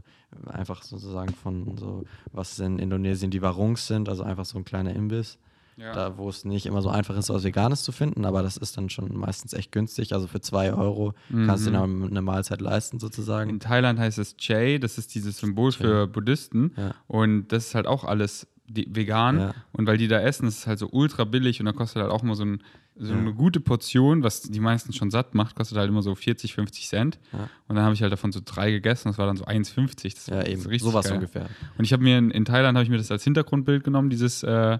einfach 0.47 0.81
sozusagen 0.83 1.33
von 1.33 1.77
so, 1.77 2.03
was 2.31 2.59
in 2.59 2.79
Indonesien 2.79 3.31
die 3.31 3.41
Warungs 3.41 3.87
sind, 3.87 4.09
also 4.09 4.23
einfach 4.23 4.45
so 4.45 4.57
ein 4.57 4.65
kleiner 4.65 4.93
Imbiss, 4.93 5.37
ja. 5.77 5.93
da 5.93 6.17
wo 6.17 6.29
es 6.29 6.45
nicht 6.45 6.65
immer 6.65 6.81
so 6.81 6.89
einfach 6.89 7.17
ist, 7.17 7.29
was 7.29 7.43
Veganes 7.43 7.83
zu 7.83 7.91
finden, 7.91 8.25
aber 8.25 8.43
das 8.43 8.57
ist 8.57 8.77
dann 8.77 8.89
schon 8.89 9.15
meistens 9.17 9.53
echt 9.53 9.71
günstig, 9.71 10.13
also 10.13 10.27
für 10.27 10.41
zwei 10.41 10.73
Euro 10.73 11.13
kannst 11.29 11.65
du 11.65 11.71
dir 11.71 11.79
Mhm. 11.85 12.01
dann 12.01 12.09
eine 12.11 12.21
Mahlzeit 12.21 12.61
leisten 12.61 12.99
sozusagen. 12.99 13.49
in 13.49 13.59
Thailand 13.59 13.99
heißt 13.99 14.17
es 14.19 14.37
Chai, 14.37 14.77
das 14.77 14.97
ist 14.97 15.13
dieses 15.15 15.37
Symbol 15.37 15.71
für 15.71 16.07
Buddhisten. 16.07 16.71
Ja. 16.77 16.93
Und 17.07 17.47
das 17.49 17.67
ist 17.67 17.75
halt 17.75 17.87
auch 17.87 18.03
alles 18.03 18.47
vegan. 18.67 19.39
Ja. 19.39 19.53
Und 19.73 19.87
weil 19.87 19.97
die 19.97 20.07
da 20.07 20.19
essen, 20.21 20.47
ist 20.47 20.59
es 20.59 20.67
halt 20.67 20.79
so 20.79 20.87
ultra 20.91 21.25
billig 21.25 21.59
und 21.59 21.65
da 21.65 21.73
kostet 21.73 22.01
halt 22.01 22.11
auch 22.11 22.23
immer 22.23 22.35
so, 22.35 22.45
ein, 22.45 22.63
so 22.95 23.13
eine 23.13 23.33
gute 23.33 23.59
Portion, 23.59 24.23
was 24.23 24.41
die 24.43 24.59
meisten 24.59 24.93
schon 24.93 25.11
satt 25.11 25.35
macht, 25.35 25.55
kostet 25.55 25.77
halt 25.77 25.89
immer 25.89 26.01
so 26.01 26.15
40, 26.15 26.53
50 26.53 26.87
Cent. 26.87 27.19
Und 27.67 27.75
dann 27.75 27.83
habe 27.83 27.93
ich 27.93 28.01
halt 28.01 28.11
davon 28.13 28.31
so 28.31 28.39
drei 28.43 28.71
gegessen, 28.71 29.09
das 29.09 29.17
war 29.17 29.25
dann 29.27 29.35
so 29.37 29.45
1,50. 29.45 30.13
Das 30.15 30.29
war 30.31 30.37
Ja, 30.37 30.47
eben, 30.47 30.61
sowas 30.79 31.11
ungefähr. 31.11 31.49
Und 31.77 31.85
ich 31.85 31.91
habe 31.93 32.03
mir 32.03 32.17
in, 32.17 32.31
in 32.31 32.45
Thailand 32.45 32.75
habe 32.77 32.83
ich 32.83 32.89
mir 32.89 32.97
das 32.97 33.11
als 33.11 33.23
Hintergrundbild 33.23 33.83
genommen, 33.83 34.09
dieses 34.09 34.43
äh, 34.43 34.79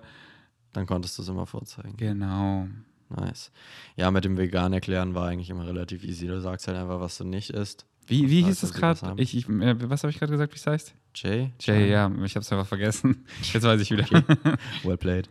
Dann 0.73 0.85
konntest 0.85 1.17
du 1.17 1.21
es 1.21 1.27
immer 1.27 1.45
vorzeigen. 1.45 1.95
genau. 1.97 2.67
Nice. 3.09 3.51
Ja, 3.95 4.09
mit 4.11 4.25
dem 4.25 4.37
Vegan 4.37 4.73
erklären 4.73 5.13
war 5.13 5.27
eigentlich 5.27 5.49
immer 5.49 5.67
relativ 5.67 6.03
easy. 6.03 6.27
Du 6.27 6.41
sagst 6.41 6.67
halt 6.67 6.77
einfach, 6.77 6.99
was 6.99 7.17
du 7.17 7.23
nicht 7.23 7.51
isst. 7.51 7.85
Wie, 8.07 8.29
wie 8.29 8.43
hieß 8.43 8.61
das 8.61 8.73
gerade? 8.73 9.13
Ich, 9.17 9.37
ich, 9.37 9.47
äh, 9.47 9.89
was 9.89 10.03
habe 10.03 10.11
ich 10.11 10.19
gerade 10.19 10.31
gesagt, 10.31 10.53
wie 10.53 10.57
es 10.57 10.67
heißt? 10.67 10.93
Jay? 11.15 11.51
Jay, 11.59 11.89
ja, 11.89 12.11
ich 12.23 12.35
habe 12.35 12.43
es 12.43 12.51
einfach 12.51 12.67
vergessen. 12.67 13.25
Jetzt 13.53 13.63
weiß 13.63 13.79
ich 13.81 13.91
wieder. 13.91 14.05
Well 14.83 14.97
played. 14.97 15.29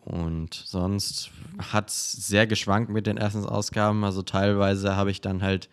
Und 0.00 0.54
sonst 0.54 1.30
hat 1.58 1.90
es 1.90 2.12
sehr 2.12 2.46
geschwankt 2.46 2.90
mit 2.90 3.06
den 3.06 3.18
Essensausgaben. 3.18 4.04
Also 4.04 4.22
teilweise 4.22 4.96
habe 4.96 5.10
ich 5.10 5.20
dann 5.20 5.42
halt 5.42 5.68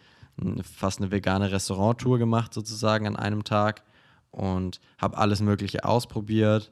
fast 0.63 0.99
eine 0.99 1.11
vegane 1.11 1.51
Restauranttour 1.51 2.19
gemacht, 2.19 2.53
sozusagen 2.53 3.07
an 3.07 3.15
einem 3.15 3.43
Tag. 3.43 3.83
Und 4.31 4.81
habe 4.97 5.17
alles 5.17 5.41
Mögliche 5.41 5.85
ausprobiert. 5.85 6.71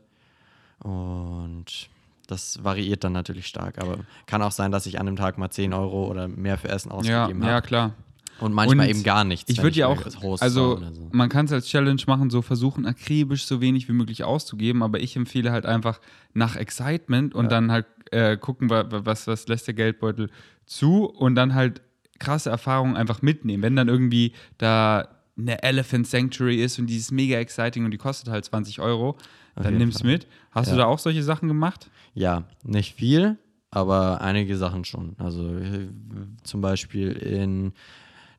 Und 0.80 1.89
das 2.32 2.63
variiert 2.63 3.04
dann 3.04 3.13
natürlich 3.13 3.46
stark. 3.48 3.78
Aber 3.80 3.98
kann 4.26 4.41
auch 4.41 4.52
sein, 4.52 4.72
dass 4.72 4.86
ich 4.86 5.00
an 5.00 5.08
einem 5.08 5.17
Tag 5.17 5.38
mal 5.38 5.50
10 5.50 5.74
Euro 5.74 6.08
oder 6.10 6.28
mehr 6.28 6.58
für 6.58 6.70
Essen 6.70 6.89
ja, 6.89 6.96
ausgegeben 7.26 7.44
ja, 7.44 7.50
habe. 7.56 7.67
kauch. 7.67 7.89
Und 8.39 8.54
manchmal 8.54 8.88
Und 8.88 8.89
eben 8.89 9.04
gar 9.04 9.24
nichts. 9.24 9.52
Ich 9.52 9.62
würde 9.62 9.78
ja 9.78 9.86
auch, 9.86 10.04
Host 10.24 10.41
also 10.41 10.78
so. 10.80 11.10
man 11.12 11.30
kann 11.30 11.46
es 11.46 11.52
als 11.52 11.67
Challenge 11.67 12.02
machen, 12.08 12.32
so 12.32 12.41
versuchen, 12.41 12.88
akribisch 12.88 13.46
so 13.46 13.62
wenig 13.62 13.88
wie 13.88 13.91
möglich 13.94 14.24
auszugeben, 14.24 14.82
aber 14.82 15.00
ich 15.00 15.15
empfehle 15.15 15.52
halt 15.52 15.67
einfach 15.67 16.00
nach 16.34 16.56
Excitement 16.56 17.36
und 17.36 17.46
Ja. 17.46 17.50
dann 17.52 17.72
halt 17.72 17.86
äh, 18.12 18.38
gucken, 18.38 18.72
wa- 18.72 18.86
wa- 18.91 19.02
was, 19.04 19.28
was 19.28 19.48
lässt 19.48 19.67
der 19.67 19.76
Geldbeutel 19.76 20.32
zu 20.65 21.06
und 21.06 21.36
dann 21.36 21.54
halt 21.54 21.82
krasse 22.17 22.50
Erfahrungen 22.50 22.98
einfach 22.98 23.22
mitnehmen. 23.22 23.62
Wenn 23.62 23.76
dann 23.76 23.88
irgendwie 23.89 24.34
da 24.58 25.08
eine 25.38 25.62
Elephant 25.62 26.08
Sanctuary 26.08 26.63
ist 26.63 26.80
und 26.80 26.88
die 26.88 26.98
ist 26.98 27.12
mega 27.12 27.38
exciting 27.38 27.86
und 27.86 27.91
die 27.91 27.98
kostet 27.98 28.30
halt 28.30 28.44
20 28.46 28.80
Euro, 28.80 29.17
dann 29.55 29.77
nimm's 29.77 30.03
mit. 30.03 30.27
Hast 30.51 30.67
du 30.71 30.75
Ja. 30.75 30.83
da 30.83 30.85
auch 30.87 30.99
solche 30.99 31.23
Sachen 31.23 31.47
gemacht? 31.47 31.89
Ja, 32.13 32.43
nicht 32.63 32.95
viel, 32.95 33.37
aber 33.69 34.21
einige 34.21 34.57
Sachen 34.57 34.85
schon. 34.85 35.15
Also 35.17 35.49
zum 36.43 36.61
Beispiel 36.61 37.11
in 37.11 37.73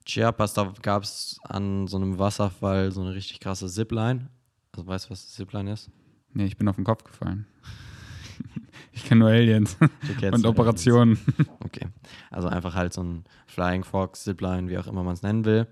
Chiapas, 0.05 0.55
da 0.55 0.73
gab 0.83 1.05
es 1.05 1.39
an 1.45 1.87
so 1.87 1.97
einem 1.97 2.19
Wasserfall 2.19 2.91
so 2.93 3.01
eine 3.03 3.15
richtig 3.15 3.41
krasse 3.41 3.69
Zipline. 3.69 4.29
Also 4.73 4.87
weißt 4.87 5.07
du, 5.07 5.11
was 5.11 5.31
Zipline 5.31 5.73
ist? 5.73 5.91
Nee, 6.35 6.47
ich 6.47 6.57
bin 6.57 6.67
auf 6.69 6.77
den 6.77 6.85
Kopf 6.85 7.05
gefallen. 7.05 7.47
ich 8.93 9.05
kenne 9.05 9.21
nur 9.21 9.29
Aliens 9.31 9.77
Du 9.79 10.27
und 10.29 10.47
Operationen. 10.47 11.19
Okay. 11.65 11.87
Also 12.31 12.49
einfach 12.49 12.75
halt 12.75 12.93
so 12.93 13.03
ein 13.03 13.25
Flying 13.47 13.85
Fox, 13.85 14.25
Zipline, 14.25 14.69
wie 14.69 14.77
auch 14.79 14.87
immer 14.87 15.03
man 15.03 15.15
es 15.15 15.23
nennen 15.23 15.45
will. 15.47 15.67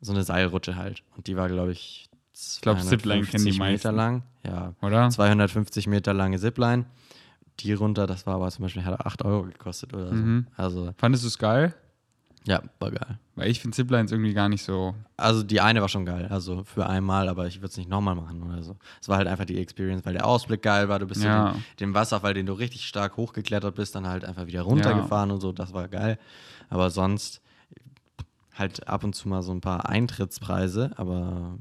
So 0.00 0.12
eine 0.12 0.22
Seilrutsche 0.22 0.76
halt. 0.76 1.02
Und 1.16 1.26
die 1.26 1.36
war, 1.36 1.48
glaube 1.48 1.72
ich, 1.72 2.07
glaub, 2.62 2.80
Zipline 2.80 3.22
kennen 3.24 3.44
die 3.44 3.52
250 3.52 3.58
meisten. 3.58 3.72
Meter 3.88 3.92
lang. 3.92 4.22
Ja, 4.46 4.74
Oder? 4.82 5.08
250 5.10 5.86
Meter 5.86 6.14
lange 6.14 6.38
Zipline. 6.38 6.86
Die 7.60 7.72
runter, 7.72 8.06
das 8.06 8.26
war 8.26 8.36
aber 8.36 8.50
zum 8.50 8.62
Beispiel, 8.62 8.84
hat 8.84 9.04
8 9.04 9.24
Euro 9.24 9.42
gekostet 9.44 9.92
oder 9.92 10.08
so. 10.08 10.14
Mhm. 10.14 10.46
Also 10.56 10.92
Fandest 10.96 11.24
du 11.24 11.28
es 11.28 11.38
geil? 11.38 11.74
Ja, 12.44 12.62
war 12.78 12.90
geil. 12.92 13.18
Weil 13.34 13.50
ich 13.50 13.60
finde 13.60 13.74
Ziplines 13.74 14.10
irgendwie 14.12 14.32
gar 14.32 14.48
nicht 14.48 14.62
so. 14.64 14.94
Also 15.16 15.42
die 15.42 15.60
eine 15.60 15.80
war 15.80 15.88
schon 15.88 16.06
geil, 16.06 16.28
also 16.30 16.64
für 16.64 16.86
einmal, 16.86 17.28
aber 17.28 17.46
ich 17.46 17.58
würde 17.58 17.66
es 17.66 17.76
nicht 17.76 17.90
nochmal 17.90 18.14
machen 18.14 18.42
oder 18.42 18.62
so. 18.62 18.76
Es 19.02 19.08
war 19.08 19.18
halt 19.18 19.26
einfach 19.26 19.44
die 19.44 19.58
Experience, 19.58 20.06
weil 20.06 20.14
der 20.14 20.24
Ausblick 20.24 20.62
geil 20.62 20.88
war. 20.88 20.98
Du 20.98 21.06
bist 21.06 21.22
Ja. 21.22 21.46
ja. 21.48 21.52
den, 21.52 21.62
den 21.80 21.94
Wasserfall, 21.94 22.34
den 22.34 22.46
du 22.46 22.52
richtig 22.54 22.86
stark 22.86 23.16
hochgeklettert 23.16 23.74
bist, 23.74 23.94
dann 23.96 24.06
halt 24.06 24.24
einfach 24.24 24.46
wieder 24.46 24.62
runtergefahren 24.62 25.30
und 25.30 25.40
so. 25.40 25.52
Das 25.52 25.74
war 25.74 25.88
geil. 25.88 26.18
Aber 26.70 26.90
sonst 26.90 27.42
halt 28.54 28.88
ab 28.88 29.04
und 29.04 29.14
zu 29.14 29.28
mal 29.28 29.42
so 29.42 29.52
ein 29.52 29.60
paar 29.60 29.88
Eintrittspreise, 29.88 30.92
aber 30.96 31.58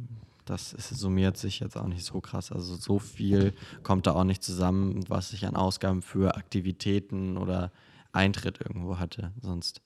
das 0.50 0.74
ist, 0.74 0.90
summiert 0.90 1.38
sich 1.38 1.60
jetzt 1.60 1.78
auch 1.78 1.88
nicht 1.88 2.04
so 2.04 2.22
krass. 2.22 2.52
Also 2.52 2.76
so 2.76 3.00
viel 3.00 3.54
kommt 3.84 4.08
da 4.08 4.14
auch 4.14 4.24
nicht 4.24 4.44
zusammen, 4.44 5.04
was 5.08 5.34
ich 5.34 5.46
an 5.46 5.56
Ausgaben 5.56 6.02
für 6.02 6.36
Aktivitäten 6.36 7.38
oder 7.38 7.72
Eintritt 8.12 8.60
irgendwo 8.62 8.98
hatte. 8.98 9.32
Sonst 9.42 9.82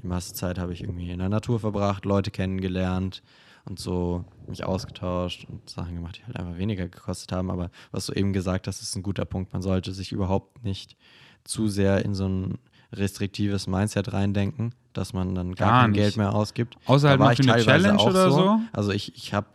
die 0.00 0.06
meiste 0.06 0.34
Zeit 0.34 0.58
habe 0.58 0.72
ich 0.72 0.82
irgendwie 0.82 1.10
in 1.10 1.18
der 1.18 1.28
Natur 1.28 1.58
verbracht, 1.58 2.04
Leute 2.04 2.30
kennengelernt 2.30 3.22
und 3.64 3.78
so 3.78 4.24
mich 4.46 4.64
ausgetauscht 4.64 5.46
und 5.48 5.68
Sachen 5.68 5.94
gemacht, 5.96 6.18
die 6.18 6.24
halt 6.24 6.36
einfach 6.36 6.56
weniger 6.56 6.88
gekostet 6.88 7.32
haben. 7.32 7.50
Aber 7.50 7.70
was 7.90 8.06
du 8.06 8.12
eben 8.12 8.32
gesagt 8.32 8.66
hast, 8.66 8.80
ist 8.80 8.94
ein 8.96 9.02
guter 9.02 9.24
Punkt. 9.24 9.52
Man 9.52 9.62
sollte 9.62 9.92
sich 9.92 10.12
überhaupt 10.12 10.64
nicht 10.64 10.96
zu 11.44 11.68
sehr 11.68 12.04
in 12.04 12.14
so 12.14 12.28
ein 12.28 12.58
restriktives 12.92 13.66
Mindset 13.66 14.12
reindenken, 14.12 14.74
dass 14.92 15.12
man 15.12 15.34
dann 15.34 15.54
gar, 15.54 15.68
Gar 15.68 15.80
kein 15.82 15.90
nicht. 15.90 16.00
Geld 16.00 16.16
mehr 16.16 16.34
ausgibt. 16.34 16.76
Außer 16.86 17.10
halt 17.18 17.40
ich 17.40 17.46
für 17.46 17.52
eine 17.52 17.62
Challenge 17.62 18.02
oder 18.02 18.30
so. 18.30 18.60
Also 18.72 18.92
ich, 18.92 19.14
ich 19.14 19.34
habe 19.34 19.48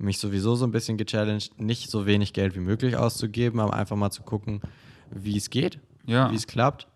mich 0.00 0.18
sowieso 0.18 0.54
so 0.54 0.64
ein 0.66 0.72
bisschen 0.72 0.96
gechallenged, 0.96 1.60
nicht 1.60 1.90
so 1.90 2.06
wenig 2.06 2.32
Geld 2.32 2.54
wie 2.54 2.60
möglich 2.60 2.96
auszugeben, 2.96 3.60
aber 3.60 3.74
einfach 3.74 3.96
mal 3.96 4.10
zu 4.10 4.22
gucken, 4.22 4.60
wie 5.10 5.36
es 5.36 5.50
geht, 5.50 5.78
Ja. 6.06 6.30
wie 6.30 6.36
es 6.36 6.46
klappt. 6.46 6.86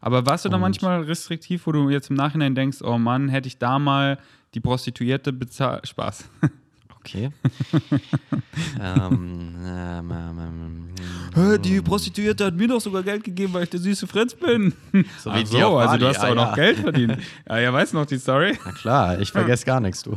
Aber 0.00 0.26
warst 0.26 0.44
du 0.44 0.48
da 0.48 0.58
manchmal 0.58 1.02
restriktiv, 1.02 1.66
wo 1.66 1.72
du 1.72 1.88
jetzt 1.90 2.10
im 2.10 2.16
Nachhinein 2.16 2.54
denkst, 2.54 2.78
oh 2.82 2.98
Mann, 2.98 3.28
hätte 3.28 3.46
ich 3.46 3.58
da 3.58 3.78
mal 3.78 4.18
die 4.54 4.60
Prostituierte 4.60 5.32
bezahlt? 5.32 5.86
Spaß. 5.88 6.28
Okay. 7.04 7.30
ähm, 8.80 9.56
ähm, 9.60 10.12
ähm, 10.12 10.88
ähm, 11.34 11.82
Prostituierte 11.82 12.44
hat 12.46 12.54
mir 12.54 12.68
doch 12.68 12.80
sogar 12.80 13.02
Geld 13.02 13.24
gegeben, 13.24 13.52
weil 13.54 13.64
ich 13.64 13.70
der 13.70 13.80
süße 13.80 14.06
Fritz 14.06 14.34
bin. 14.34 14.72
So 15.18 15.30
Ach 15.30 15.40
wie 15.40 15.46
so, 15.46 15.56
die 15.56 15.62
also 15.64 15.96
du 15.96 16.06
hast 16.06 16.20
ah, 16.20 16.30
auch 16.30 16.34
noch 16.34 16.48
ja. 16.50 16.54
Geld 16.54 16.78
verdient. 16.78 17.18
Ja, 17.48 17.58
ja, 17.60 17.72
weißt 17.72 17.94
noch 17.94 18.06
die 18.06 18.18
Story? 18.18 18.56
Na 18.64 18.70
klar, 18.70 19.20
ich 19.20 19.32
vergesse 19.32 19.66
gar 19.66 19.80
nichts, 19.80 20.04
du. 20.04 20.16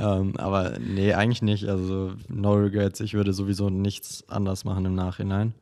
ähm, 0.00 0.32
aber 0.38 0.78
nee, 0.78 1.12
eigentlich 1.12 1.42
nicht. 1.42 1.68
Also 1.68 2.14
no 2.28 2.54
regrets. 2.54 3.00
Ich 3.00 3.12
würde 3.12 3.34
sowieso 3.34 3.68
nichts 3.68 4.24
anders 4.28 4.64
machen 4.64 4.86
im 4.86 4.94
Nachhinein. 4.94 5.52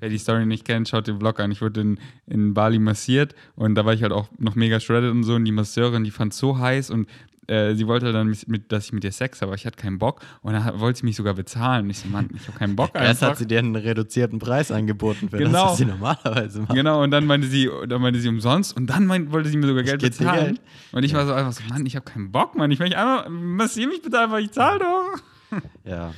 Wer 0.00 0.08
die 0.08 0.18
Story 0.18 0.46
nicht 0.46 0.64
kennt, 0.64 0.88
schaut 0.88 1.06
den 1.06 1.18
Vlog 1.18 1.38
an. 1.40 1.52
Ich 1.52 1.60
wurde 1.60 1.80
in, 1.80 1.98
in 2.26 2.54
Bali 2.54 2.78
massiert 2.78 3.34
und 3.56 3.74
da 3.74 3.84
war 3.84 3.94
ich 3.94 4.02
halt 4.02 4.12
auch 4.12 4.28
noch 4.38 4.54
mega 4.54 4.80
shredded 4.80 5.10
und 5.10 5.22
so. 5.22 5.34
Und 5.34 5.44
die 5.44 5.52
Masseurin, 5.52 6.04
die 6.04 6.10
fand 6.10 6.34
so 6.34 6.58
heiß 6.58 6.90
und 6.90 7.08
äh, 7.50 7.74
sie 7.74 7.86
wollte 7.86 8.12
dann, 8.12 8.34
mit, 8.46 8.70
dass 8.70 8.86
ich 8.86 8.92
mit 8.92 9.02
ihr 9.02 9.12
Sex 9.12 9.40
habe, 9.40 9.50
aber 9.50 9.56
ich 9.56 9.66
hatte 9.66 9.76
keinen 9.76 9.98
Bock. 9.98 10.20
Und 10.42 10.52
dann 10.52 10.78
wollte 10.78 11.00
sie 11.00 11.04
mich 11.06 11.16
sogar 11.16 11.34
bezahlen. 11.34 11.84
Und 11.84 11.90
ich 11.90 11.98
so, 11.98 12.08
Mann, 12.08 12.28
ich 12.34 12.46
habe 12.46 12.58
keinen 12.58 12.76
Bock 12.76 12.90
Erst 12.94 13.22
hat 13.22 13.38
sie 13.38 13.46
dir 13.46 13.58
einen 13.58 13.74
reduzierten 13.74 14.38
Preis 14.38 14.70
angeboten 14.70 15.28
für 15.28 15.38
Genau. 15.38 15.52
das, 15.52 15.62
was 15.72 15.76
sie 15.78 15.84
normalerweise 15.86 16.60
macht. 16.60 16.74
Genau, 16.74 17.02
und 17.02 17.10
dann 17.10 17.26
meinte 17.26 17.48
sie, 17.48 17.68
dann 17.88 18.00
meinte 18.00 18.20
sie 18.20 18.28
umsonst 18.28 18.76
und 18.76 18.86
dann 18.86 19.06
meint, 19.06 19.32
wollte 19.32 19.48
sie 19.48 19.56
mir 19.56 19.66
sogar 19.66 19.82
Geld 19.82 20.00
bezahlen. 20.00 20.44
Geld. 20.44 20.60
Und 20.92 21.02
ich 21.04 21.12
war 21.12 21.26
so 21.26 21.32
einfach 21.32 21.52
so, 21.52 21.62
Mann, 21.68 21.84
ich 21.86 21.96
habe 21.96 22.04
keinen 22.04 22.30
Bock, 22.30 22.54
Mann. 22.56 22.70
Ich 22.70 22.78
möchte 22.78 22.96
einfach, 22.96 23.28
massier 23.28 23.88
mich 23.88 24.00
bitte 24.02 24.20
einfach, 24.20 24.38
ich 24.38 24.52
zahle 24.52 24.78
doch. 24.78 25.60
Ja. 25.84 26.12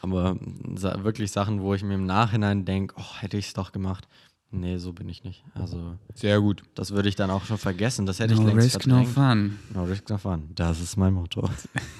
Aber 0.00 0.36
wirklich 0.40 1.32
Sachen, 1.32 1.60
wo 1.60 1.74
ich 1.74 1.82
mir 1.82 1.94
im 1.94 2.06
Nachhinein 2.06 2.64
denke, 2.64 2.94
oh, 2.98 3.20
hätte 3.20 3.36
ich 3.36 3.48
es 3.48 3.52
doch 3.54 3.72
gemacht. 3.72 4.06
Nee, 4.50 4.78
so 4.78 4.92
bin 4.94 5.08
ich 5.10 5.24
nicht. 5.24 5.44
Also, 5.54 5.98
Sehr 6.14 6.40
gut. 6.40 6.62
das 6.74 6.92
würde 6.92 7.08
ich 7.08 7.16
dann 7.16 7.30
auch 7.30 7.44
schon 7.44 7.58
vergessen. 7.58 8.06
Das 8.06 8.18
hätte 8.18 8.32
ich 8.32 8.40
No 8.40 8.46
längst 8.46 8.64
risk, 8.76 8.86
no 8.86 9.04
verdrängt. 9.04 9.14
fun. 9.14 9.58
No 9.74 9.84
risk, 9.84 10.08
no 10.08 10.16
fun. 10.18 10.48
Das 10.54 10.80
ist 10.80 10.96
mein 10.96 11.12
Motto. 11.12 11.50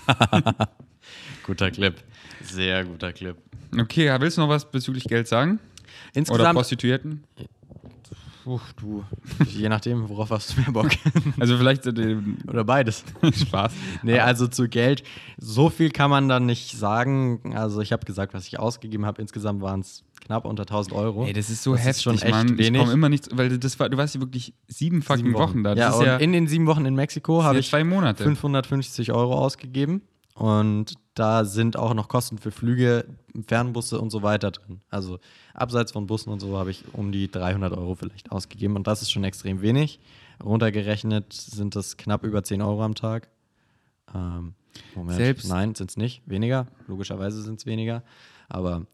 guter 1.46 1.70
Clip. 1.70 1.94
Sehr 2.42 2.84
guter 2.84 3.12
Clip. 3.12 3.36
Okay, 3.78 4.14
willst 4.20 4.38
du 4.38 4.40
noch 4.42 4.48
was 4.48 4.70
bezüglich 4.70 5.04
Geld 5.04 5.28
sagen? 5.28 5.58
Oder 5.60 6.14
Insgesamt, 6.14 6.54
Prostituierten? 6.54 7.24
Puh, 8.48 8.60
du, 8.76 9.04
je 9.44 9.68
nachdem, 9.68 10.08
worauf 10.08 10.30
hast 10.30 10.56
du 10.56 10.60
mehr 10.62 10.72
Bock. 10.72 10.88
Also 11.38 11.58
vielleicht 11.58 11.86
äh, 11.86 12.16
Oder 12.46 12.64
beides. 12.64 13.04
Spaß. 13.34 13.74
Nee, 14.02 14.20
also 14.20 14.46
zu 14.46 14.68
Geld, 14.70 15.02
so 15.36 15.68
viel 15.68 15.90
kann 15.90 16.08
man 16.08 16.30
dann 16.30 16.46
nicht 16.46 16.74
sagen. 16.78 17.54
Also 17.54 17.82
ich 17.82 17.92
habe 17.92 18.06
gesagt, 18.06 18.32
was 18.32 18.46
ich 18.46 18.58
ausgegeben 18.58 19.04
habe. 19.04 19.20
Insgesamt 19.20 19.60
waren 19.60 19.80
es 19.80 20.02
knapp 20.24 20.46
unter 20.46 20.62
1000 20.62 20.94
Euro. 20.96 21.26
Ey, 21.26 21.34
das 21.34 21.50
ist 21.50 21.62
so 21.62 21.72
Das 21.72 21.80
ist 21.80 21.86
heftig, 21.88 22.02
schon 22.04 22.14
echt 22.14 22.30
Mann. 22.30 22.52
Ich 22.52 22.58
wenig. 22.58 22.80
komme 22.80 22.92
immer 22.94 23.10
nicht, 23.10 23.28
weil 23.36 23.58
das 23.58 23.78
war, 23.78 23.90
du 23.90 23.98
warst 23.98 24.14
ja 24.14 24.22
wirklich 24.22 24.54
sieben 24.66 25.02
fucking 25.02 25.26
Sieben 25.26 25.38
Wochen. 25.38 25.62
da. 25.62 25.74
Das 25.74 25.78
ja, 25.78 25.90
ist 25.90 25.96
und 25.98 26.06
ja, 26.06 26.16
in 26.16 26.32
den 26.32 26.46
sieben 26.48 26.66
Wochen 26.66 26.86
in 26.86 26.94
Mexiko 26.94 27.42
habe 27.42 27.58
ich 27.58 27.68
zwei 27.68 27.84
Monate. 27.84 28.24
550 28.24 29.12
Euro 29.12 29.34
ausgegeben. 29.34 30.00
Und 30.34 30.94
da 31.18 31.44
sind 31.44 31.76
auch 31.76 31.94
noch 31.94 32.08
Kosten 32.08 32.38
für 32.38 32.50
Flüge, 32.50 33.04
Fernbusse 33.46 34.00
und 34.00 34.10
so 34.10 34.22
weiter 34.22 34.50
drin. 34.50 34.80
Also 34.90 35.18
abseits 35.54 35.92
von 35.92 36.06
Bussen 36.06 36.30
und 36.30 36.40
so 36.40 36.56
habe 36.58 36.70
ich 36.70 36.84
um 36.92 37.10
die 37.12 37.30
300 37.30 37.72
Euro 37.76 37.94
vielleicht 37.94 38.30
ausgegeben. 38.30 38.76
Und 38.76 38.86
das 38.86 39.02
ist 39.02 39.10
schon 39.10 39.24
extrem 39.24 39.60
wenig. 39.62 40.00
Runtergerechnet 40.42 41.32
sind 41.32 41.74
das 41.76 41.96
knapp 41.96 42.24
über 42.24 42.42
10 42.44 42.62
Euro 42.62 42.82
am 42.84 42.94
Tag. 42.94 43.28
Ähm, 44.14 44.54
Moment, 44.94 45.16
Selbst- 45.16 45.48
nein, 45.48 45.74
sind 45.74 45.90
es 45.90 45.96
nicht. 45.96 46.22
Weniger. 46.26 46.66
Logischerweise 46.86 47.42
sind 47.42 47.58
es 47.58 47.66
weniger. 47.66 48.02
Aber 48.48 48.86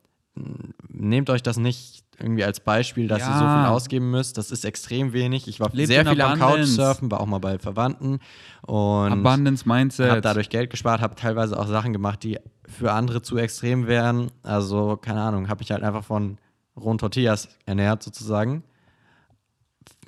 nehmt 0.89 1.31
euch 1.31 1.43
das 1.43 1.57
nicht 1.57 2.03
irgendwie 2.19 2.45
als 2.45 2.61
Beispiel, 2.61 3.09
dass 3.09 3.21
ihr 3.21 3.25
so 3.39 3.45
Ja. 3.45 3.63
viel 3.65 3.73
ausgeben 3.73 4.11
müsst. 4.11 4.39
Das 4.39 4.51
ist 4.51 4.65
extrem 4.65 5.13
wenig. 5.13 5.49
Ich 5.49 5.59
war 5.61 5.71
Lebt 5.73 5.89
sehr 5.89 6.07
viel 6.07 6.21
am 6.21 6.41
Abundance. 6.41 6.77
Couchsurfen, 6.77 7.11
war 7.11 7.21
auch 7.21 7.27
mal 7.27 7.39
bei 7.39 7.59
Verwandten. 7.59 8.21
Und 8.63 9.13
Abundance 9.27 9.67
Mindset. 9.69 10.11
habe 10.11 10.21
dadurch 10.21 10.49
Geld 10.49 10.71
gespart, 10.71 11.01
habe 11.01 11.15
teilweise 11.17 11.59
auch 11.59 11.67
Sachen 11.67 11.93
gemacht, 11.93 12.23
die 12.23 12.39
für 12.69 12.93
andere 12.93 13.23
zu 13.23 13.37
extrem 13.37 13.87
wären. 13.87 14.31
Also, 14.43 14.97
keine 14.97 15.23
Ahnung, 15.23 15.49
habe 15.49 15.63
ich 15.63 15.71
halt 15.73 15.83
einfach 15.83 16.05
von 16.05 16.39
rohen 16.77 16.99
Tortillas 16.99 17.49
ernährt 17.67 18.03
sozusagen. 18.03 18.63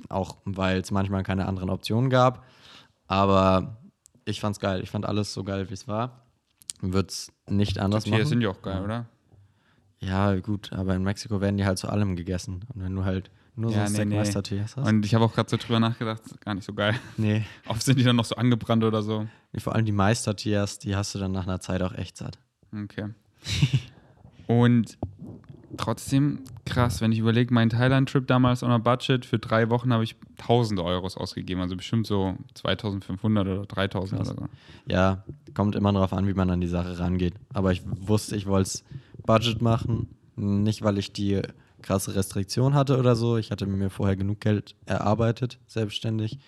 Auch 0.08 0.36
weil 0.44 0.78
es 0.80 0.90
manchmal 0.90 1.22
keine 1.24 1.46
anderen 1.46 1.70
Optionen 1.70 2.10
gab. 2.10 2.44
Aber 3.08 3.76
ich 4.24 4.40
fand's 4.40 4.60
geil. 4.60 4.80
Ich 4.82 4.90
fand 4.90 5.06
alles 5.06 5.32
so 5.32 5.42
geil, 5.44 5.68
wie 5.70 5.74
es 5.74 5.88
war. 5.88 6.22
Würde 6.80 7.08
es 7.08 7.32
nicht 7.48 7.78
anders 7.78 8.04
Tortillas 8.04 8.26
machen. 8.26 8.28
sind 8.28 8.40
ja 8.42 8.50
auch 8.50 8.62
geil, 8.62 8.82
oder? 8.84 9.06
Ja, 10.00 10.34
gut, 10.36 10.72
aber 10.72 10.94
in 10.94 11.02
Mexiko 11.02 11.40
werden 11.40 11.56
die 11.56 11.64
halt 11.64 11.78
zu 11.78 11.88
allem 11.88 12.16
gegessen. 12.16 12.64
Und 12.74 12.82
wenn 12.82 12.94
du 12.94 13.04
halt 13.04 13.30
nur 13.54 13.70
so 13.70 13.76
Ja, 13.78 13.84
ein 13.86 13.92
nee, 13.92 14.04
nee. 14.04 14.16
Meister 14.16 14.42
Tortillas 14.42 14.76
hast. 14.76 14.86
Und 14.86 15.06
ich 15.06 15.14
habe 15.14 15.24
auch 15.24 15.32
gerade 15.34 15.48
so 15.48 15.56
drüber 15.56 15.80
nachgedacht, 15.80 16.20
gar 16.42 16.54
nicht 16.54 16.64
so 16.64 16.74
geil. 16.74 16.94
nee, 17.16 17.44
Oft 17.66 17.82
sind 17.82 17.98
die 17.98 18.04
dann 18.04 18.16
noch 18.16 18.26
so 18.26 18.36
angebrannt 18.36 18.84
oder 18.84 19.02
so. 19.02 19.26
vor 19.58 19.74
allem 19.74 19.86
die 19.86 19.92
Meister-Tortillas, 19.92 20.78
die 20.78 20.94
hast 20.94 21.14
du 21.14 21.18
dann 21.18 21.32
nach 21.32 21.44
einer 21.46 21.60
Zeit 21.60 21.80
auch 21.82 21.94
echt 21.94 22.16
satt. 22.18 22.38
Okay. 22.74 23.08
Und 24.46 24.98
trotzdem 25.76 26.40
krass, 26.64 27.00
wenn 27.00 27.12
ich 27.12 27.18
überlege, 27.18 27.52
mein 27.52 27.70
Thailand-Trip 27.70 28.26
damals 28.26 28.62
on 28.62 28.70
a 28.70 28.78
Budget, 28.78 29.24
für 29.24 29.38
drei 29.38 29.70
Wochen 29.70 29.92
habe 29.92 30.04
ich 30.04 30.16
1000 30.40 30.80
Euros 30.80 31.16
ausgegeben, 31.16 31.60
also 31.60 31.76
bestimmt 31.76 32.06
so 32.06 32.36
2500 32.54 33.46
oder 33.46 33.66
3000 33.66 34.20
Krass. 34.20 34.30
oder 34.30 34.40
so. 34.42 34.48
Ja, 34.92 35.24
kommt 35.54 35.76
immer 35.76 35.92
darauf 35.92 36.12
an, 36.12 36.26
wie 36.26 36.34
man 36.34 36.50
an 36.50 36.60
die 36.60 36.66
Sache 36.66 36.98
rangeht. 36.98 37.34
Aber 37.52 37.72
ich 37.72 37.82
wusste, 37.84 38.36
ich 38.36 38.46
wollte 38.46 38.68
es 38.68 38.84
Budget 39.24 39.62
machen. 39.62 40.08
Nicht, 40.36 40.82
weil 40.82 40.98
ich 40.98 41.12
die 41.12 41.40
krasse 41.82 42.14
Restriktion 42.14 42.74
hatte 42.74 42.98
oder 42.98 43.16
so. 43.16 43.36
Ich 43.36 43.50
hatte 43.50 43.66
mir 43.66 43.90
vorher 43.90 44.16
genug 44.16 44.40
Geld 44.40 44.74
erarbeitet, 44.86 45.58
selbstständig. 45.66 46.38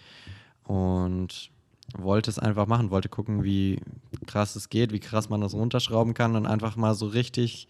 Und 0.64 1.50
wollte 1.96 2.30
es 2.30 2.38
einfach 2.38 2.66
machen, 2.66 2.90
wollte 2.90 3.08
gucken, 3.08 3.44
wie 3.44 3.80
krass 4.26 4.56
es 4.56 4.68
geht, 4.68 4.92
wie 4.92 5.00
krass 5.00 5.30
man 5.30 5.40
das 5.40 5.54
runterschrauben 5.54 6.12
kann 6.12 6.36
und 6.36 6.46
einfach 6.46 6.76
mal 6.76 6.94
so 6.94 7.06
richtig 7.06 7.68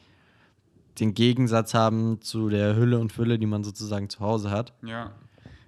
den 1.00 1.14
Gegensatz 1.14 1.74
haben 1.74 2.20
zu 2.20 2.48
der 2.48 2.76
Hülle 2.76 2.98
und 2.98 3.12
Fülle, 3.12 3.38
die 3.38 3.46
man 3.46 3.64
sozusagen 3.64 4.08
zu 4.08 4.20
Hause 4.20 4.50
hat. 4.50 4.72
Ja. 4.82 5.12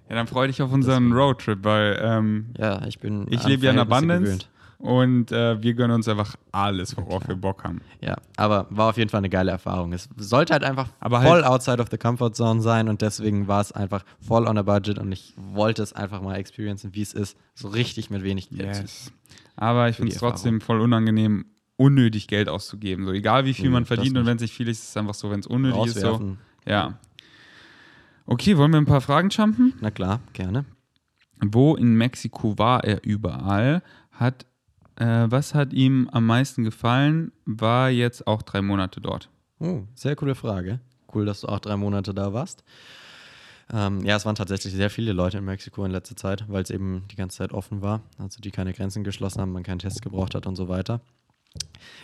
Ja, 0.09 0.15
dann 0.17 0.27
freue 0.27 0.47
dich 0.47 0.61
auf 0.61 0.71
unseren 0.73 1.13
Roadtrip, 1.13 1.59
weil 1.63 1.97
ähm, 2.03 2.47
Ja, 2.57 2.85
ich 2.85 2.99
bin. 2.99 3.27
ich 3.29 3.43
lebe 3.47 3.65
ja 3.65 3.71
in 3.71 3.79
Abundance 3.79 4.23
gewöhnt. 4.23 4.49
und 4.77 5.31
äh, 5.31 5.61
wir 5.63 5.73
gönnen 5.73 5.95
uns 5.95 6.07
einfach 6.09 6.35
alles, 6.51 6.97
worauf 6.97 7.25
wir 7.29 7.37
Bock 7.37 7.63
haben. 7.63 7.79
Ja, 8.01 8.17
aber 8.35 8.67
war 8.71 8.89
auf 8.89 8.97
jeden 8.97 9.09
Fall 9.09 9.19
eine 9.19 9.29
geile 9.29 9.51
Erfahrung. 9.51 9.93
Es 9.93 10.09
sollte 10.17 10.51
halt 10.51 10.65
einfach 10.65 10.89
Aber 10.99 11.21
voll 11.21 11.43
halt- 11.43 11.45
outside 11.45 11.81
of 11.81 11.87
the 11.91 11.97
comfort 11.97 12.31
zone 12.33 12.59
sein 12.61 12.89
und 12.89 13.01
deswegen 13.01 13.47
war 13.47 13.61
es 13.61 13.71
einfach 13.71 14.03
voll 14.19 14.47
on 14.47 14.57
a 14.57 14.63
budget 14.63 14.99
und 14.99 15.13
ich 15.13 15.33
wollte 15.37 15.81
es 15.81 15.93
einfach 15.93 16.21
mal 16.21 16.35
experiencen, 16.35 16.93
wie 16.93 17.03
es 17.03 17.13
ist, 17.13 17.37
so 17.53 17.69
richtig 17.69 18.09
mit 18.09 18.21
wenig 18.23 18.49
Geld. 18.49 18.75
Yes. 18.81 19.13
Aber 19.55 19.87
ich 19.87 19.95
finde 19.95 20.11
es 20.11 20.17
trotzdem 20.17 20.59
voll 20.59 20.81
unangenehm, 20.81 21.45
unnötig 21.77 22.27
Geld 22.27 22.49
auszugeben. 22.49 23.05
So, 23.05 23.11
egal 23.11 23.45
wie 23.45 23.53
viel 23.53 23.67
Mhm, 23.67 23.73
man 23.73 23.85
verdient 23.85 24.17
und 24.17 24.25
wenn 24.25 24.35
es 24.35 24.41
nicht 24.41 24.53
viel 24.53 24.67
ist, 24.67 24.79
ist 24.83 24.89
es 24.89 24.97
einfach 24.97 25.13
so, 25.13 25.31
wenn 25.31 25.39
es 25.39 25.47
unnötig 25.47 25.87
ist. 25.87 25.99
So. 25.99 26.37
Ja. 26.65 26.99
Okay, 28.25 28.57
wollen 28.57 28.71
wir 28.71 28.77
ein 28.77 28.85
paar 28.85 29.01
Fragen 29.01 29.29
jumpen? 29.29 29.73
Na 29.81 29.91
klar, 29.91 30.21
gerne. 30.33 30.65
Wo 31.43 31.75
in 31.75 31.95
Mexiko 31.95 32.57
war 32.57 32.83
er 32.83 33.03
überall? 33.03 33.81
Hat, 34.11 34.45
äh, 34.95 35.25
was 35.29 35.55
hat 35.55 35.73
ihm 35.73 36.07
am 36.11 36.25
meisten 36.25 36.63
gefallen? 36.63 37.31
War 37.45 37.89
jetzt 37.89 38.27
auch 38.27 38.43
drei 38.43 38.61
Monate 38.61 39.01
dort. 39.01 39.29
Oh, 39.59 39.83
sehr 39.95 40.15
coole 40.15 40.35
Frage. 40.35 40.79
Cool, 41.13 41.25
dass 41.25 41.41
du 41.41 41.47
auch 41.47 41.59
drei 41.59 41.75
Monate 41.77 42.13
da 42.13 42.31
warst. 42.31 42.63
Ähm, 43.73 44.03
ja, 44.03 44.17
es 44.17 44.25
waren 44.25 44.35
tatsächlich 44.35 44.73
sehr 44.73 44.89
viele 44.89 45.13
Leute 45.13 45.37
in 45.37 45.45
Mexiko 45.45 45.83
in 45.85 45.91
letzter 45.91 46.15
Zeit, 46.15 46.45
weil 46.47 46.61
es 46.61 46.69
eben 46.69 47.03
die 47.09 47.15
ganze 47.15 47.37
Zeit 47.37 47.53
offen 47.53 47.81
war. 47.81 48.01
Also 48.17 48.41
die 48.41 48.51
keine 48.51 48.73
Grenzen 48.73 49.03
geschlossen 49.03 49.41
haben, 49.41 49.51
man 49.51 49.63
keinen 49.63 49.79
Test 49.79 50.01
gebraucht 50.01 50.35
hat 50.35 50.45
und 50.45 50.55
so 50.55 50.67
weiter. 50.67 51.01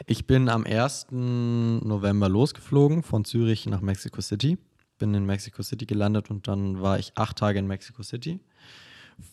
Ich 0.06 0.28
bin 0.28 0.50
am 0.50 0.66
1. 0.66 1.08
November 1.12 2.30
losgeflogen 2.30 3.04
von 3.04 3.26
Zürich 3.26 3.66
nach 3.66 3.82
Mexico 3.82 4.22
City. 4.22 4.58
Bin 5.00 5.14
in 5.14 5.26
Mexico 5.26 5.62
City 5.64 5.86
gelandet 5.86 6.30
und 6.30 6.48
dann 6.48 6.82
war 6.82 7.00
ich 7.00 7.12
acht 7.16 7.38
Tage 7.38 7.60
in 7.60 7.68
Mexico 7.68 8.04
City. 8.04 8.40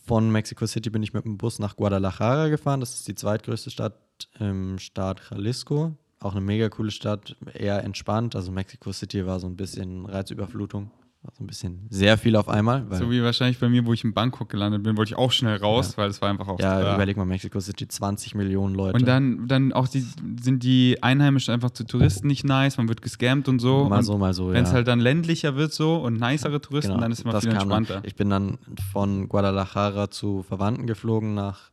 Von 0.07 0.31
Mexico 0.31 0.66
City 0.66 0.90
bin 0.90 1.03
ich 1.03 1.12
mit 1.12 1.24
dem 1.24 1.37
Bus 1.37 1.59
nach 1.59 1.77
Guadalajara 1.77 2.48
gefahren. 2.48 2.81
Das 2.81 2.94
ist 2.94 3.09
die 3.09 3.14
zweitgrößte 3.14 3.70
Stadt 3.70 3.98
im 4.38 4.79
Staat 4.79 5.20
Jalisco. 5.31 5.96
Auch 6.20 6.33
eine 6.33 6.40
mega 6.40 6.70
coole 6.70 6.90
Stadt, 6.90 7.37
eher 7.53 7.85
entspannt. 7.85 8.35
Also 8.35 8.50
Mexico 8.50 8.92
City 8.92 9.27
war 9.27 9.40
so 9.40 9.46
ein 9.46 9.57
bisschen 9.57 10.07
Reizüberflutung. 10.07 10.90
So 11.32 11.42
ein 11.42 11.46
bisschen 11.46 11.87
sehr 11.88 12.18
viel 12.18 12.37
auf 12.37 12.48
einmal. 12.48 12.87
so 12.92 13.10
wie 13.10 13.22
wahrscheinlich 13.22 13.58
bei 13.58 13.68
mir, 13.68 13.87
wo 13.87 13.92
ich 13.94 14.04
in 14.04 14.12
Bangkok 14.12 14.50
gelandet 14.50 14.82
bin, 14.82 14.96
wollte 14.96 15.12
ich 15.12 15.16
auch 15.18 15.32
schnell 15.32 15.56
raus, 15.56 15.92
Ja. 15.92 16.02
weil 16.02 16.10
es 16.10 16.20
war 16.20 16.28
einfach 16.28 16.46
auch 16.48 16.60
ja, 16.60 16.80
da. 16.80 16.94
überleg 16.94 17.16
mal, 17.16 17.24
Mexico 17.24 17.58
City, 17.60 17.88
20 17.88 18.34
Millionen 18.34 18.74
Leute. 18.74 18.96
Und 18.98 19.06
dann, 19.08 19.48
dann 19.48 19.72
auch 19.72 19.88
die, 19.88 20.04
sind 20.40 20.62
die 20.62 21.02
Einheimischen 21.02 21.52
einfach 21.54 21.70
zu 21.70 21.84
Touristen 21.84 22.26
nicht 22.28 22.44
nice, 22.44 22.76
man 22.76 22.88
wird 22.88 23.00
gescammt 23.02 23.48
und 23.48 23.58
so. 23.58 23.88
mal 23.88 23.98
und 23.98 24.02
so, 24.04 24.18
mal 24.18 24.34
so, 24.34 24.52
Wenn 24.52 24.64
es 24.64 24.68
ja. 24.70 24.76
halt 24.76 24.87
dann 24.87 25.00
ländlicher 25.00 25.56
wird 25.56 25.72
so 25.72 25.96
und 25.96 26.20
nicere 26.20 26.60
Touristen, 26.60 26.90
Genau, 26.90 27.00
dann 27.00 27.10
ist 27.10 27.18
es 27.20 27.24
immer 27.24 27.32
das 27.32 27.44
viel 27.44 27.52
kam 27.54 27.68
dann. 27.70 27.78
entspannter. 27.78 28.06
Ich 28.06 28.16
bin 28.16 28.28
dann 28.30 28.58
von 28.92 29.28
Guadalajara 29.28 30.10
zu 30.10 30.42
Verwandten 30.42 30.87
geflogen 30.87 31.34
nach 31.34 31.70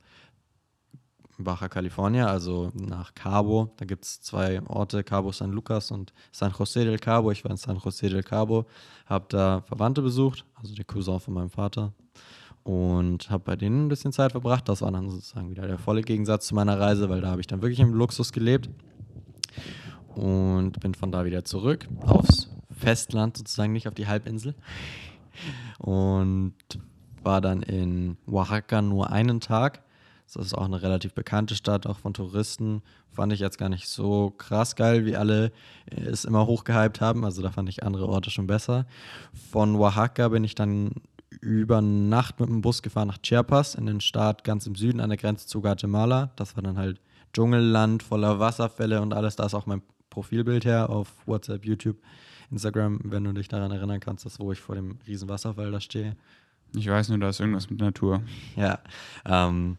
Baja 1.44 1.68
California, 1.70 2.28
also 2.28 2.72
nach 2.74 3.14
Cabo. 3.14 3.74
Da 3.78 3.86
gibt 3.86 4.06
es 4.06 4.22
zwei 4.22 4.62
Orte, 4.68 5.04
Cabo 5.04 5.32
San 5.32 5.52
Lucas 5.52 5.92
und 5.92 6.14
San 6.32 6.52
José 6.52 6.84
del 6.84 7.00
Cabo. 7.00 7.32
Ich 7.32 7.44
war 7.44 7.52
in 7.52 7.58
San 7.58 7.78
José 7.78 8.10
del 8.10 8.24
Cabo, 8.24 8.66
habe 9.06 9.26
da 9.30 9.62
Verwandte 9.62 10.02
besucht, 10.02 10.46
also 10.56 10.74
die 10.74 10.84
Cousin 10.84 11.20
von 11.20 11.34
meinem 11.34 11.50
Vater. 11.50 11.94
Und 12.64 13.32
habe 13.32 13.44
bei 13.44 13.56
denen 13.56 13.86
ein 13.86 13.90
bisschen 13.90 14.12
Zeit 14.12 14.34
verbracht. 14.34 14.70
Das 14.70 14.82
war 14.82 14.92
dann 14.92 15.10
sozusagen 15.10 15.50
wieder 15.50 15.66
der 15.66 15.80
volle 15.80 16.04
Gegensatz 16.04 16.46
zu 16.46 16.56
meiner 16.56 16.80
Reise, 16.80 17.10
weil 17.10 17.22
da 17.22 17.32
habe 17.32 17.42
ich 17.42 17.48
dann 17.48 17.62
wirklich 17.62 17.80
im 17.80 17.94
Luxus 17.94 18.32
gelebt. 18.32 18.70
Und 20.16 20.80
bin 20.80 20.94
von 20.94 21.12
da 21.12 21.26
wieder 21.26 21.44
zurück 21.44 21.88
aufs 22.02 22.50
Festland, 22.70 23.38
sozusagen 23.38 23.74
nicht 23.74 23.88
auf 23.88 23.94
die 23.96 24.08
Halbinsel 24.08 24.56
und 25.80 26.54
war 27.24 27.42
dann 27.42 27.62
in 27.64 28.18
Oaxaca 28.28 28.82
nur 28.82 29.12
einen 29.12 29.40
Tag. 29.40 29.84
Das 30.34 30.46
ist 30.46 30.54
auch 30.54 30.66
eine 30.66 30.82
relativ 30.82 31.14
bekannte 31.14 31.56
Stadt, 31.56 31.86
auch 31.86 32.00
von 32.00 32.14
Touristen. 32.14 32.82
Fand 33.12 33.34
ich 33.34 33.40
jetzt 33.40 33.58
gar 33.58 33.70
nicht 33.70 33.88
so 33.88 34.32
krass 34.32 34.76
geil, 34.76 35.06
wie 35.06 35.18
alle 35.18 35.52
äh, 35.86 36.02
es 36.02 36.26
immer 36.26 36.48
hochgehypt 36.48 37.02
haben. 37.02 37.26
Also 37.26 37.42
da 37.42 37.52
fand 37.52 37.70
ich 37.70 37.84
andere 37.84 38.08
Orte 38.08 38.30
schon 38.30 38.48
besser. 38.48 38.86
Von 39.52 39.76
Oaxaca 39.76 40.30
bin 40.30 40.44
ich 40.44 40.56
dann 40.56 40.92
über 41.42 41.82
Nacht 41.82 42.40
mit 42.40 42.50
dem 42.50 42.62
Bus 42.62 42.82
gefahren 42.82 43.08
nach 43.08 43.20
Chiapas, 43.22 43.76
in 43.76 43.86
den 43.86 44.02
Staat 44.02 44.44
ganz 44.44 44.68
im 44.68 44.76
Süden 44.76 45.00
an 45.00 45.10
der 45.10 45.18
Grenze 45.18 45.48
zu 45.48 45.62
Guatemala. 45.62 46.32
Das 46.36 46.56
war 46.56 46.64
dann 46.64 46.78
halt 46.78 47.02
Dschungelland 47.34 48.04
voller 48.04 48.40
Wasserfälle 48.40 49.02
und 49.02 49.14
alles. 49.14 49.36
Da 49.36 49.46
ist 49.46 49.54
auch 49.54 49.66
mein 49.66 49.82
Profilbild 50.10 50.66
her 50.66 50.90
auf 50.90 51.08
WhatsApp, 51.26 51.66
YouTube, 51.66 51.98
Instagram, 52.52 53.00
wenn 53.06 53.24
du 53.24 53.34
dich 53.34 53.48
daran 53.48 53.72
erinnern 53.72 54.02
kannst, 54.02 54.26
das 54.26 54.40
wo 54.40 54.52
ich 54.52 54.60
vor 54.60 54.76
dem 54.76 55.00
riesen 55.08 55.30
Wasserfall 55.30 55.72
da 55.72 55.80
stehe. 55.80 56.16
Ich 56.76 56.88
weiß 56.88 57.10
nur, 57.10 57.18
da 57.18 57.30
ist 57.30 57.40
irgendwas 57.40 57.70
mit 57.70 57.80
Natur. 57.80 58.22
Ja. 58.56 58.80
Ähm, 59.26 59.78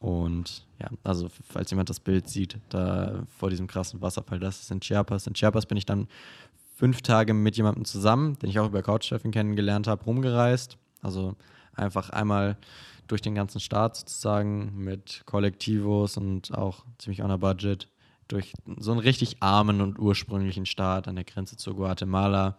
und 0.00 0.64
ja, 0.80 0.88
also 1.02 1.28
falls 1.48 1.70
jemand 1.70 1.90
das 1.90 2.00
Bild 2.00 2.28
sieht, 2.28 2.58
da 2.68 3.24
vor 3.36 3.50
diesem 3.50 3.66
krassen 3.66 4.00
Wasserfall, 4.00 4.38
das 4.38 4.60
ist 4.60 4.70
in 4.70 4.80
Chiapas. 4.80 5.26
In 5.26 5.34
Chiapas 5.34 5.66
bin 5.66 5.76
ich 5.76 5.86
dann 5.86 6.06
fünf 6.76 7.02
Tage 7.02 7.34
mit 7.34 7.56
jemandem 7.56 7.84
zusammen, 7.84 8.38
den 8.38 8.50
ich 8.50 8.60
auch 8.60 8.68
über 8.68 8.82
Couchsurfing 8.82 9.32
kennengelernt 9.32 9.88
habe, 9.88 10.04
rumgereist. 10.04 10.78
Also 11.02 11.34
einfach 11.74 12.10
einmal 12.10 12.56
durch 13.08 13.22
den 13.22 13.34
ganzen 13.34 13.60
Staat 13.60 13.96
sozusagen 13.96 14.76
mit 14.76 15.22
Kollektivos 15.26 16.16
und 16.16 16.56
auch 16.56 16.84
ziemlich 16.98 17.22
on 17.22 17.30
a 17.30 17.36
budget 17.36 17.88
durch 18.28 18.52
so 18.76 18.92
einen 18.92 19.00
richtig 19.00 19.38
armen 19.42 19.80
und 19.80 19.98
ursprünglichen 19.98 20.66
Staat 20.66 21.08
an 21.08 21.16
der 21.16 21.24
Grenze 21.24 21.56
zu 21.56 21.74
Guatemala. 21.74 22.58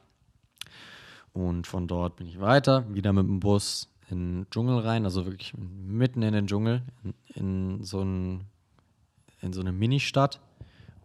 Und 1.31 1.67
von 1.67 1.87
dort 1.87 2.15
bin 2.17 2.27
ich 2.27 2.41
weiter, 2.41 2.91
wieder 2.93 3.13
mit 3.13 3.27
dem 3.27 3.39
Bus 3.39 3.87
in 4.09 4.43
den 4.43 4.49
Dschungel 4.49 4.79
rein, 4.79 5.05
also 5.05 5.25
wirklich 5.25 5.53
mitten 5.57 6.21
in 6.21 6.33
den 6.33 6.47
Dschungel, 6.47 6.81
in, 7.03 7.13
in 7.35 7.83
so, 7.83 8.01
ein, 8.01 8.45
in 9.41 9.53
so 9.53 9.61
eine 9.61 9.71
Ministadt 9.71 10.39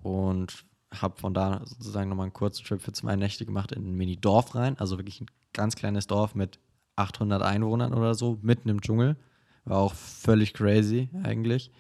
und 0.02 0.64
habe 0.92 1.18
von 1.18 1.34
da 1.34 1.60
sozusagen 1.64 2.08
nochmal 2.08 2.24
einen 2.24 2.32
kurzen 2.32 2.64
Trip 2.64 2.80
für 2.80 2.92
zwei 2.92 3.16
Nächte 3.16 3.44
gemacht 3.44 3.72
in 3.72 3.88
ein 3.88 3.94
Mini-Dorf 3.96 4.54
rein, 4.54 4.78
also 4.78 4.98
wirklich 4.98 5.20
ein 5.20 5.26
ganz 5.52 5.76
kleines 5.76 6.06
Dorf 6.06 6.34
mit 6.34 6.58
800 6.96 7.42
Einwohnern 7.42 7.92
oder 7.92 8.14
so, 8.14 8.38
mitten 8.42 8.68
im 8.68 8.80
Dschungel. 8.80 9.16
War 9.64 9.78
auch 9.78 9.94
völlig 9.94 10.52
crazy 10.54 11.08
eigentlich. 11.22 11.70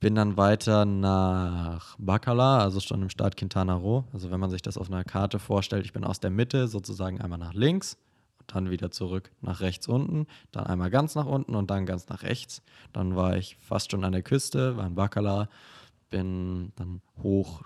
Bin 0.00 0.14
dann 0.14 0.36
weiter 0.36 0.84
nach 0.84 1.96
Bacala, 1.98 2.58
also 2.58 2.80
schon 2.80 3.02
im 3.02 3.10
Staat 3.10 3.36
Quintana 3.36 3.74
Roo. 3.74 4.04
Also 4.12 4.30
wenn 4.30 4.40
man 4.40 4.50
sich 4.50 4.62
das 4.62 4.76
auf 4.76 4.90
einer 4.90 5.04
Karte 5.04 5.38
vorstellt, 5.38 5.84
ich 5.84 5.92
bin 5.92 6.04
aus 6.04 6.20
der 6.20 6.30
Mitte 6.30 6.68
sozusagen 6.68 7.20
einmal 7.20 7.38
nach 7.38 7.54
links 7.54 7.96
dann 8.46 8.70
wieder 8.70 8.90
zurück 8.90 9.30
nach 9.40 9.60
rechts 9.60 9.88
unten, 9.88 10.26
dann 10.52 10.66
einmal 10.66 10.90
ganz 10.90 11.14
nach 11.14 11.26
unten 11.26 11.54
und 11.54 11.70
dann 11.70 11.86
ganz 11.86 12.08
nach 12.08 12.22
rechts. 12.22 12.62
Dann 12.92 13.16
war 13.16 13.36
ich 13.36 13.56
fast 13.60 13.90
schon 13.90 14.04
an 14.04 14.12
der 14.12 14.22
Küste, 14.22 14.76
war 14.76 14.86
in 14.86 14.94
Bacala, 14.94 15.48
bin 16.10 16.72
dann 16.76 17.00
hoch 17.22 17.62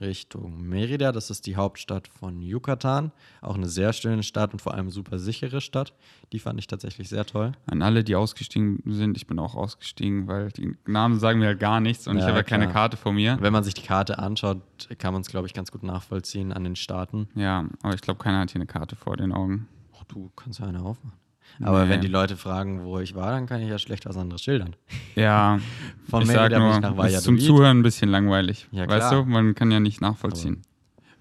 Richtung 0.00 0.60
Merida, 0.68 1.12
das 1.12 1.30
ist 1.30 1.46
die 1.46 1.54
Hauptstadt 1.54 2.08
von 2.08 2.42
Yucatan. 2.42 3.12
Auch 3.40 3.54
eine 3.54 3.68
sehr 3.68 3.92
schöne 3.92 4.24
Stadt 4.24 4.52
und 4.52 4.60
vor 4.60 4.74
allem 4.74 4.90
super 4.90 5.18
sichere 5.20 5.60
Stadt. 5.60 5.94
Die 6.32 6.40
fand 6.40 6.58
ich 6.58 6.66
tatsächlich 6.66 7.08
sehr 7.08 7.24
toll. 7.24 7.52
An 7.66 7.82
alle, 7.82 8.02
die 8.02 8.16
ausgestiegen 8.16 8.82
sind, 8.84 9.16
ich 9.16 9.28
bin 9.28 9.38
auch 9.38 9.54
ausgestiegen, 9.54 10.26
weil 10.26 10.50
die 10.50 10.76
Namen 10.86 11.20
sagen 11.20 11.38
mir 11.38 11.46
halt 11.46 11.60
gar 11.60 11.80
nichts 11.80 12.08
und 12.08 12.16
ich 12.16 12.22
Ja, 12.22 12.28
habe 12.28 12.38
ja 12.38 12.42
keine. 12.42 12.68
Karte 12.72 12.96
vor 12.96 13.12
mir. 13.12 13.38
Wenn 13.40 13.52
man 13.52 13.62
sich 13.64 13.74
die 13.74 13.82
Karte 13.82 14.18
anschaut, 14.18 14.60
kann 14.98 15.12
man 15.12 15.22
es, 15.22 15.28
glaube 15.28 15.46
ich, 15.46 15.54
ganz 15.54 15.70
gut 15.70 15.82
nachvollziehen 15.84 16.52
an 16.52 16.64
den 16.64 16.74
Staaten. 16.74 17.28
Ja, 17.34 17.66
aber 17.82 17.94
ich 17.94 18.00
glaube, 18.00 18.18
keiner 18.22 18.40
hat 18.40 18.50
hier 18.50 18.60
eine 18.60 18.66
Karte 18.66 18.96
vor 18.96 19.16
den 19.16 19.32
Augen. 19.32 19.68
Ach, 20.02 20.04
du 20.06 20.30
kannst 20.36 20.58
ja 20.58 20.66
eine 20.66 20.82
aufmachen. 20.82 21.18
Aber 21.60 21.84
Nee. 21.84 21.90
wenn 21.90 22.00
die 22.00 22.08
Leute 22.08 22.36
fragen, 22.36 22.84
wo 22.84 22.98
ich 22.98 23.14
war, 23.14 23.30
dann 23.32 23.46
kann 23.46 23.60
ich 23.60 23.68
ja 23.68 23.78
schlecht 23.78 24.06
was 24.06 24.16
anderes 24.16 24.42
schildern. 24.42 24.74
Ja, 25.14 25.58
Von 26.08 26.22
ich 26.22 26.28
sag 26.28 26.50
nur, 26.52 26.80
nach 26.80 27.04
ist 27.06 27.22
zum. 27.22 27.38
Zuhören 27.38 27.78
ein 27.80 27.82
bisschen 27.82 28.08
langweilig. 28.10 28.68
Ja, 28.72 28.88
weißt 28.88 29.12
du, 29.12 29.24
man 29.24 29.54
kann 29.54 29.70
ja 29.70 29.78
nicht 29.80 30.00
nachvollziehen. 30.00 30.62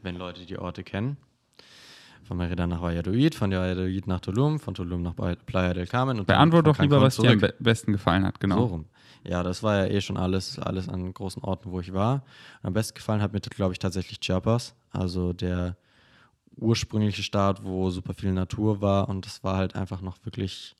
Wenn 0.03 0.15
Leute 0.15 0.45
die 0.45 0.57
Orte 0.57 0.83
kennen. 0.83 1.17
Von 2.23 2.37
Merida 2.37 2.65
nach 2.65 2.81
Valladolid, 2.81 3.35
von 3.35 3.51
Valladolid 3.51 4.07
nach 4.07 4.21
Tulum, 4.21 4.59
von 4.59 4.73
Tulum 4.73 5.01
nach 5.01 5.15
Playa 5.15 5.73
del 5.73 5.85
Carmen. 5.85 6.17
Und 6.19 6.27
Beantworte 6.27 6.69
doch 6.71 6.79
lieber, 6.79 7.01
was 7.01 7.17
dir 7.17 7.29
am 7.31 7.39
zurück. 7.39 7.57
be 7.57 7.63
besten 7.63 7.91
gefallen 7.91 8.23
hat, 8.25 8.39
genau. 8.39 8.55
So 8.57 8.65
rum. 8.65 8.85
Ja, 9.27 9.43
das 9.43 9.63
war 9.63 9.75
ja 9.85 9.91
eh 9.93 9.99
schon 10.01 10.15
alles, 10.17 10.57
alles 10.57 10.87
an 10.87 11.13
großen 11.13 11.43
Orten, 11.43 11.71
wo 11.71 11.79
ich 11.81 11.93
war. 11.93 12.23
Am 12.63 12.73
besten 12.73 12.95
gefallen 12.95 13.21
hat 13.21 13.33
mir, 13.33 13.41
glaube 13.41 13.73
ich, 13.73 13.79
tatsächlich 13.79 14.19
Chiapas. 14.21 14.75
Also 14.91 15.33
der 15.33 15.75
ursprüngliche 16.61 17.23
Staat, 17.23 17.63
wo 17.63 17.89
super 17.89 18.13
viel 18.13 18.31
Natur 18.31 18.81
war. 18.81 19.09
Und 19.09 19.25
das 19.25 19.43
war 19.43 19.57
halt 19.57 19.75
einfach 19.75 20.01
noch 20.01 20.17
wirklich 20.23 20.75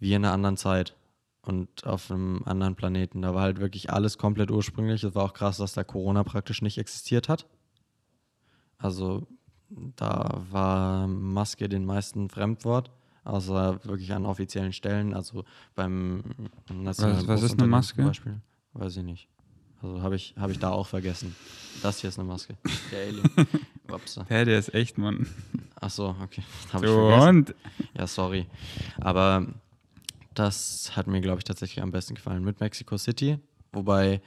wie 0.00 0.14
in 0.14 0.24
einer 0.24 0.32
anderen 0.34 0.56
Zeit 0.56 0.96
und 1.42 1.84
auf 1.86 2.10
einem 2.10 2.42
anderen 2.44 2.74
Planeten. 2.76 3.22
Da 3.22 3.34
war 3.34 3.42
halt 3.42 3.60
wirklich 3.60 3.90
alles 3.92 4.18
komplett 4.18 4.50
ursprünglich. 4.50 5.04
Es 5.04 5.14
war 5.14 5.24
auch 5.24 5.34
krass, 5.34 5.58
dass 5.58 5.72
da 5.74 5.84
Corona 5.84 6.24
praktisch 6.24 6.62
nicht 6.62 6.78
existiert 6.78 7.28
hat. 7.28 7.46
Also 8.78 9.26
da 9.96 10.40
war 10.50 11.06
Maske 11.08 11.68
den 11.68 11.84
meisten 11.84 12.30
Fremdwort, 12.30 12.90
außer 13.24 13.84
wirklich 13.84 14.12
an 14.12 14.24
offiziellen 14.24 14.72
Stellen, 14.72 15.14
also 15.14 15.44
beim 15.74 16.22
nationalen 16.72 17.28
Was- 17.28 17.28
was 17.28 17.42
ist 17.42 17.58
eine 17.58 17.66
Maske? 17.68 17.96
Zum 18.02 18.06
Beispiel. 18.06 18.40
Weiß 18.74 18.96
ich 18.96 19.02
nicht. 19.02 19.28
Also 19.82 20.02
habe 20.02 20.16
ich, 20.16 20.34
hab 20.38 20.50
ich 20.50 20.58
da 20.58 20.70
auch 20.70 20.86
vergessen. 20.86 21.34
Das 21.82 22.00
hier 22.00 22.08
ist 22.08 22.18
eine 22.18 22.26
Maske. 22.28 22.56
Der 22.90 23.06
Alien. 23.06 23.30
Ups. 23.92 24.18
Hä, 24.28 24.44
der 24.44 24.58
ist 24.58 24.74
echt, 24.74 24.98
Mann. 24.98 25.26
Ach 25.80 25.90
so, 25.90 26.16
okay. 26.22 26.42
Ich 26.64 26.72
So, 26.72 26.78
vergessen. 26.78 27.28
und 27.28 27.54
Ja, 27.96 28.06
sorry. 28.06 28.46
Aber 29.00 29.46
das 30.34 30.92
hat 30.96 31.06
mir, 31.06 31.20
glaube 31.20 31.38
ich, 31.38 31.44
tatsächlich 31.44 31.82
am 31.82 31.90
besten 31.90 32.14
gefallen 32.14 32.44
mit 32.44 32.60
Mexico 32.60 32.96
City. 32.98 33.38
Wobei 33.72 34.20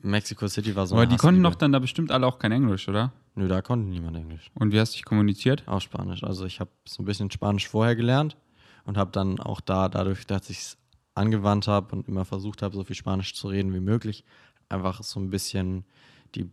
Mexico 0.00 0.48
City 0.48 0.74
war 0.76 0.86
so 0.86 0.96
aber 0.96 1.06
die 1.06 1.16
konnten 1.16 1.42
doch 1.42 1.54
dann 1.54 1.72
da 1.72 1.78
bestimmt 1.78 2.10
alle 2.10 2.26
auch 2.26 2.38
kein 2.38 2.52
Englisch, 2.52 2.88
oder? 2.88 3.12
Nö, 3.36 3.48
da 3.48 3.62
konnte 3.62 3.88
niemand 3.88 4.16
Englisch. 4.16 4.50
Und 4.54 4.72
wie 4.72 4.80
hast 4.80 4.92
du 4.92 4.96
dich 4.96 5.04
kommuniziert? 5.04 5.62
Auch 5.66 5.80
Spanisch. 5.80 6.22
Also 6.24 6.44
ich 6.44 6.60
habe 6.60 6.70
so 6.84 7.02
ein 7.02 7.06
bisschen 7.06 7.30
Spanisch 7.30 7.68
vorher 7.68 7.96
gelernt 7.96 8.36
und 8.84 8.96
habe 8.96 9.10
dann 9.12 9.40
auch 9.40 9.60
da, 9.60 9.88
dadurch, 9.88 10.26
dass 10.26 10.50
ich 10.50 10.58
es 10.58 10.78
angewandt 11.14 11.68
habe 11.68 11.94
und 11.94 12.08
immer 12.08 12.24
versucht 12.24 12.62
habe, 12.62 12.74
so 12.74 12.84
viel 12.84 12.96
Spanisch 12.96 13.34
zu 13.34 13.48
reden 13.48 13.72
wie 13.72 13.80
möglich, 13.80 14.24
einfach 14.68 15.02
so 15.02 15.20
ein 15.20 15.30
bisschen 15.30 15.84
die 16.34 16.48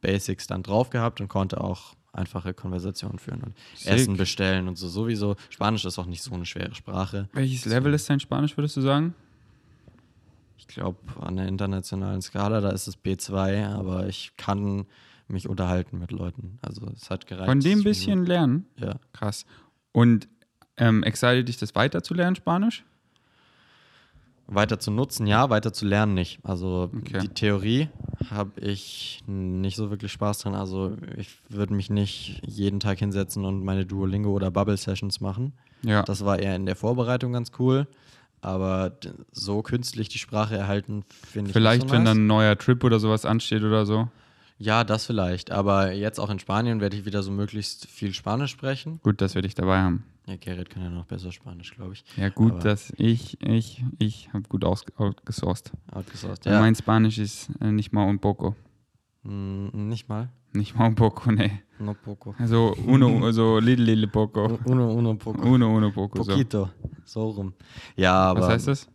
Basics 0.00 0.46
dann 0.46 0.62
drauf 0.62 0.90
gehabt 0.90 1.20
und 1.20 1.28
konnte 1.28 1.60
auch 1.60 1.94
einfache 2.12 2.52
Konversationen 2.54 3.18
führen 3.18 3.42
und 3.42 3.56
Sick. 3.74 3.92
Essen 3.92 4.16
bestellen 4.16 4.68
und 4.68 4.76
so 4.76 4.88
sowieso. 4.88 5.36
Spanisch 5.48 5.84
ist 5.84 5.98
auch 5.98 6.06
nicht 6.06 6.22
so 6.22 6.34
eine 6.34 6.44
schwere 6.44 6.74
Sprache. 6.74 7.28
Welches 7.32 7.64
Level 7.64 7.94
ist 7.94 8.08
dein 8.10 8.20
Spanisch, 8.20 8.56
würdest 8.56 8.76
du 8.76 8.82
sagen? 8.82 9.14
Ich 10.58 10.66
glaube, 10.68 10.98
an 11.20 11.36
der 11.36 11.48
internationalen 11.48 12.22
Skala, 12.22 12.60
da 12.60 12.70
ist 12.70 12.86
es 12.86 12.98
B2, 12.98 13.66
aber 13.66 14.06
ich 14.06 14.32
kann 14.36 14.86
mich 15.26 15.48
unterhalten 15.48 15.98
mit 15.98 16.12
Leuten. 16.12 16.58
Also 16.62 16.86
es 16.94 17.10
hat 17.10 17.26
gereicht. 17.26 17.46
Von 17.46 17.60
dem 17.60 17.82
bisschen 17.82 18.26
lernen? 18.26 18.66
Ja. 18.76 18.96
Krass. 19.12 19.46
Und 19.92 20.28
ähm, 20.76 21.02
excited 21.02 21.48
dich 21.48 21.56
das 21.56 21.74
weiter 21.74 22.02
zu 22.02 22.14
lernen, 22.14 22.36
Spanisch? 22.36 22.84
Weiter 24.54 24.78
zu 24.78 24.90
nutzen, 24.90 25.26
ja, 25.26 25.50
weiter 25.50 25.72
zu 25.72 25.86
lernen 25.86 26.14
nicht. 26.14 26.38
Also 26.42 26.90
Okay. 26.96 27.18
die 27.22 27.28
Theorie 27.28 27.88
habe 28.30 28.60
ich 28.60 29.22
nicht 29.26 29.76
so 29.76 29.90
wirklich 29.90 30.12
Spaß 30.12 30.38
dran. 30.40 30.54
Also 30.54 30.96
ich 31.16 31.30
würde 31.48 31.74
mich 31.74 31.90
nicht 31.90 32.40
jeden 32.46 32.80
Tag 32.80 32.98
hinsetzen 32.98 33.44
und 33.44 33.64
meine 33.64 33.86
Duolingo 33.86 34.30
oder 34.30 34.50
Bubble 34.50 34.76
Sessions 34.76 35.20
machen. 35.20 35.52
Ja. 35.82 36.02
Das 36.02 36.24
war 36.24 36.38
eher 36.38 36.54
in 36.56 36.66
der 36.66 36.76
Vorbereitung 36.76 37.32
ganz 37.32 37.52
cool. 37.58 37.86
Aber 38.40 38.92
so 39.30 39.62
künstlich 39.62 40.08
die 40.08 40.18
Sprache 40.18 40.56
erhalten, 40.56 41.04
finde 41.30 41.50
ich 41.50 41.52
Vielleicht, 41.52 41.82
nicht 41.82 41.90
so 41.90 41.94
wenn 41.94 42.02
nice. 42.02 42.10
dann 42.14 42.24
ein 42.24 42.26
neuer 42.26 42.58
Trip 42.58 42.82
oder 42.82 42.98
sowas 42.98 43.24
ansteht 43.24 43.62
oder 43.62 43.86
so. 43.86 44.08
Ja, 44.62 44.84
das 44.84 45.06
vielleicht. 45.06 45.50
Aber 45.50 45.92
jetzt 45.92 46.20
auch 46.20 46.30
in 46.30 46.38
Spanien 46.38 46.80
werde 46.80 46.96
ich 46.96 47.04
wieder 47.04 47.24
so 47.24 47.32
möglichst 47.32 47.86
viel 47.88 48.14
Spanisch 48.14 48.52
sprechen. 48.52 49.00
Gut, 49.02 49.20
dass 49.20 49.34
wir 49.34 49.42
dich 49.42 49.56
dabei 49.56 49.80
haben. 49.80 50.04
Ja, 50.26 50.36
Gerrit 50.36 50.70
kann 50.70 50.84
ja 50.84 50.90
noch 50.90 51.06
besser 51.06 51.32
Spanisch, 51.32 51.74
glaube 51.74 51.94
ich. 51.94 52.04
Ja, 52.16 52.28
gut, 52.28 52.52
Aber- 52.52 52.60
dass 52.62 52.92
ich, 52.96 53.40
ich, 53.42 53.84
ich 53.98 54.32
habe 54.32 54.44
gut 54.48 54.64
outgesourced. 54.64 55.72
Outgesourced. 55.90 56.46
Ja. 56.46 56.60
Mein 56.60 56.76
Spanisch 56.76 57.18
ist 57.18 57.50
äh, 57.60 57.72
nicht 57.72 57.92
mal 57.92 58.08
un 58.08 58.20
poco. 58.20 58.54
Mm, 59.24 59.88
nicht 59.88 60.08
mal. 60.08 60.28
Nicht 60.52 60.76
mal 60.76 60.86
un 60.86 60.94
poco, 60.94 61.32
nee. 61.32 61.62
No 61.80 61.94
poco. 61.94 62.36
Also 62.38 62.76
uno, 62.86 63.08
also 63.24 63.58
little, 63.58 63.84
little 63.84 64.06
poco. 64.06 64.60
Uno, 64.66 64.92
uno 64.92 65.16
poco. 65.16 65.42
Uno, 65.42 65.74
uno 65.74 65.90
poco. 65.90 66.22
So. 66.22 66.30
Poquito. 66.30 66.70
So 67.04 67.30
rum. 67.30 67.52
Ja, 67.96 68.14
aber 68.30 68.42
Was 68.42 68.48
heißt 68.48 68.68
das? 68.68 68.88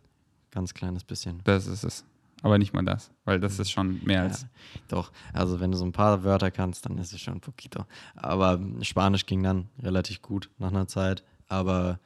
ganz 0.50 0.72
kleines 0.72 1.04
bisschen. 1.04 1.42
Das 1.44 1.66
ist 1.66 1.84
es. 1.84 2.04
Aber 2.42 2.58
nicht 2.58 2.72
mal 2.72 2.84
das, 2.84 3.10
weil 3.24 3.40
das 3.40 3.58
ist 3.58 3.70
schon 3.70 4.00
mehr 4.04 4.22
als. 4.22 4.46
Doch, 4.86 5.10
also 5.32 5.58
wenn 5.58 5.72
du 5.72 5.76
so 5.76 5.84
ein 5.84 5.92
paar 5.92 6.22
Wörter 6.22 6.50
kannst, 6.50 6.86
dann 6.86 6.96
ist 6.98 7.12
es 7.12 7.20
schon 7.20 7.40
poquito. 7.40 7.84
Aber 8.14 8.60
Spanisch 8.82 9.26
ging 9.26 9.42
dann 9.42 9.68
relativ 9.82 10.22
gut 10.22 10.48
nach 10.58 10.68
einer 10.68 10.86
Zeit. 10.86 11.24
Aber 11.48 11.98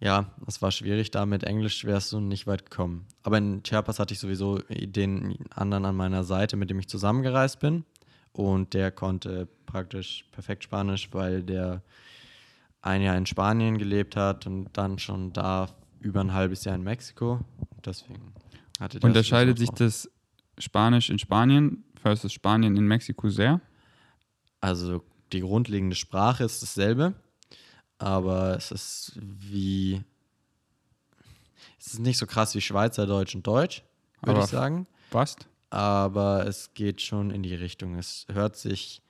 ja, 0.00 0.30
es 0.46 0.62
war 0.62 0.70
schwierig 0.70 1.10
da. 1.10 1.26
Mit 1.26 1.44
Englisch 1.44 1.84
wärst 1.84 2.12
du 2.12 2.20
nicht 2.20 2.46
weit 2.46 2.70
gekommen. 2.70 3.06
Aber 3.22 3.36
in 3.36 3.62
Chiapas 3.62 3.98
hatte 3.98 4.14
ich 4.14 4.20
sowieso 4.20 4.58
den 4.70 5.36
anderen 5.54 5.84
an 5.84 5.96
meiner 5.96 6.24
Seite, 6.24 6.56
mit 6.56 6.70
dem 6.70 6.78
ich 6.78 6.88
zusammengereist 6.88 7.60
bin. 7.60 7.84
Und 8.32 8.72
der 8.72 8.90
konnte 8.90 9.46
praktisch 9.66 10.24
perfekt 10.32 10.64
Spanisch, 10.64 11.10
weil 11.12 11.42
der 11.42 11.82
ein 12.80 13.02
Jahr 13.02 13.16
in 13.16 13.26
Spanien 13.26 13.76
gelebt 13.76 14.16
hat 14.16 14.46
und 14.46 14.68
dann 14.72 14.98
schon 14.98 15.34
da 15.34 15.68
über 16.00 16.20
ein 16.20 16.32
halbes 16.32 16.64
Jahr 16.64 16.76
in 16.76 16.82
Mexiko. 16.82 17.40
Deswegen 17.84 18.32
Unterscheidet 19.02 19.58
sich 19.58 19.70
das 19.70 20.10
Spanisch 20.58 21.10
in 21.10 21.18
Spanien 21.18 21.84
versus 22.00 22.32
Spanien 22.32 22.76
in 22.76 22.86
Mexiko 22.86 23.28
sehr? 23.28 23.60
Also 24.60 25.04
die 25.32 25.40
grundlegende 25.40 25.96
Sprache 25.96 26.44
ist 26.44 26.62
dasselbe, 26.62 27.14
aber 27.98 28.56
es 28.56 28.70
ist 28.70 29.12
wie. 29.20 30.02
Es 31.78 31.88
ist 31.94 31.98
nicht 31.98 32.18
so 32.18 32.26
krass 32.26 32.54
wie 32.54 32.60
Schweizerdeutsch 32.60 33.34
und 33.34 33.46
Deutsch, 33.46 33.84
würde 34.22 34.40
ich 34.40 34.46
sagen. 34.46 34.86
Fast? 35.10 35.48
Aber 35.70 36.46
es 36.46 36.74
geht 36.74 37.00
schon 37.00 37.30
in 37.30 37.42
die 37.42 37.54
Richtung. 37.54 37.96
Es 37.96 38.26
hört 38.30 38.56
sich 38.56 39.02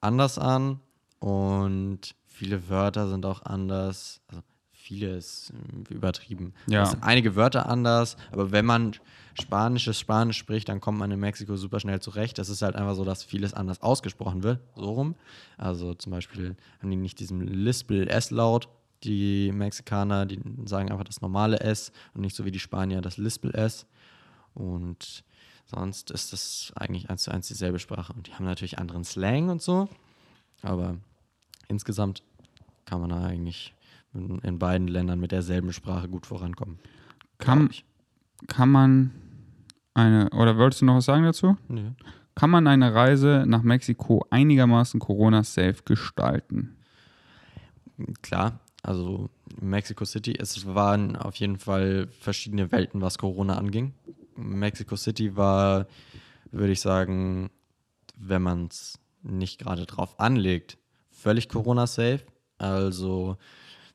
anders 0.00 0.38
an 0.38 0.80
und 1.18 2.14
viele 2.26 2.68
Wörter 2.68 3.08
sind 3.08 3.26
auch 3.26 3.42
anders. 3.42 4.20
Also 4.28 4.42
viele 4.84 5.16
ist 5.16 5.50
ähm, 5.50 5.84
übertrieben. 5.88 6.52
Ja. 6.66 6.82
Es 6.82 6.90
sind 6.90 7.02
einige 7.02 7.36
Wörter 7.36 7.68
anders, 7.68 8.16
aber 8.30 8.52
wenn 8.52 8.66
man 8.66 8.92
spanisches 9.32 9.98
Spanisch 9.98 10.36
spricht, 10.36 10.68
dann 10.68 10.80
kommt 10.80 10.98
man 10.98 11.10
in 11.10 11.18
Mexiko 11.18 11.56
super 11.56 11.80
schnell 11.80 12.00
zurecht. 12.00 12.38
Es 12.38 12.50
ist 12.50 12.60
halt 12.60 12.76
einfach 12.76 12.94
so, 12.94 13.04
dass 13.04 13.24
vieles 13.24 13.54
anders 13.54 13.80
ausgesprochen 13.80 14.42
wird, 14.42 14.60
so 14.76 14.92
rum. 14.92 15.14
Also 15.56 15.94
zum 15.94 16.12
Beispiel 16.12 16.56
haben 16.80 16.90
die 16.90 16.96
nicht 16.96 17.18
diesen 17.18 17.40
Lispel-S-Laut, 17.40 18.68
die 19.04 19.52
Mexikaner, 19.52 20.26
die 20.26 20.40
sagen 20.66 20.90
einfach 20.90 21.04
das 21.04 21.22
normale 21.22 21.60
S 21.60 21.90
und 22.12 22.20
nicht 22.20 22.36
so 22.36 22.44
wie 22.44 22.50
die 22.50 22.60
Spanier 22.60 23.00
das 23.00 23.16
Lispel-S. 23.16 23.86
Und 24.54 25.24
sonst 25.64 26.10
ist 26.10 26.34
das 26.34 26.72
eigentlich 26.76 27.08
eins 27.08 27.22
zu 27.22 27.30
eins 27.30 27.48
dieselbe 27.48 27.78
Sprache. 27.78 28.12
Und 28.12 28.26
die 28.26 28.34
haben 28.34 28.44
natürlich 28.44 28.78
anderen 28.78 29.04
Slang 29.04 29.48
und 29.48 29.62
so. 29.62 29.88
Aber 30.60 30.98
insgesamt 31.68 32.22
kann 32.84 33.00
man 33.00 33.10
da 33.10 33.24
eigentlich 33.24 33.74
in, 34.14 34.38
in 34.38 34.58
beiden 34.58 34.88
Ländern 34.88 35.20
mit 35.20 35.32
derselben 35.32 35.72
Sprache 35.72 36.08
gut 36.08 36.26
vorankommen. 36.26 36.78
Kann, 37.38 37.70
kann 38.46 38.70
man 38.70 39.10
eine, 39.94 40.30
oder 40.30 40.56
wolltest 40.56 40.82
du 40.82 40.86
noch 40.86 40.96
was 40.96 41.04
sagen 41.04 41.24
dazu? 41.24 41.56
Nö. 41.68 41.90
Kann 42.34 42.50
man 42.50 42.66
eine 42.66 42.94
Reise 42.94 43.44
nach 43.46 43.62
Mexiko 43.62 44.26
einigermaßen 44.30 44.98
Corona-safe 44.98 45.82
gestalten? 45.84 46.76
Klar, 48.22 48.58
also 48.82 49.30
Mexico 49.60 50.04
City, 50.04 50.34
es 50.36 50.66
waren 50.66 51.14
auf 51.14 51.36
jeden 51.36 51.58
Fall 51.58 52.08
verschiedene 52.08 52.72
Welten, 52.72 53.00
was 53.00 53.18
Corona 53.18 53.56
anging. 53.56 53.94
Mexico 54.36 54.96
City 54.96 55.36
war, 55.36 55.86
würde 56.50 56.72
ich 56.72 56.80
sagen, 56.80 57.50
wenn 58.16 58.42
man 58.42 58.66
es 58.66 58.98
nicht 59.22 59.60
gerade 59.60 59.86
drauf 59.86 60.18
anlegt, 60.18 60.76
völlig 61.10 61.48
Corona-safe. 61.48 62.20
Also 62.58 63.36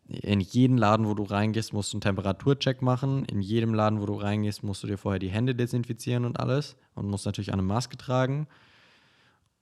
in 0.10 0.40
jeden 0.40 0.78
Laden, 0.78 1.08
wo 1.08 1.14
du 1.14 1.24
reingehst, 1.24 1.72
musst 1.72 1.94
du 1.94 1.98
einen 1.98 2.02
Temperaturcheck 2.02 2.82
machen. 2.82 3.26
In 3.26 3.42
jedem 3.42 3.74
Laden, 3.76 4.02
wo 4.02 4.08
du 4.08 4.16
reingehst, 4.16 4.64
musst 4.64 4.82
du 4.82 4.88
dir 4.88 4.98
vorher 4.98 5.20
die 5.20 5.30
Hände 5.30 5.54
desinfizieren 5.54 6.26
und 6.26 6.40
alles. 6.40 6.76
Und 6.96 7.08
musst 7.08 7.28
natürlich 7.28 7.54
eine 7.54 7.62
Maske 7.62 7.96
tragen. 7.96 8.48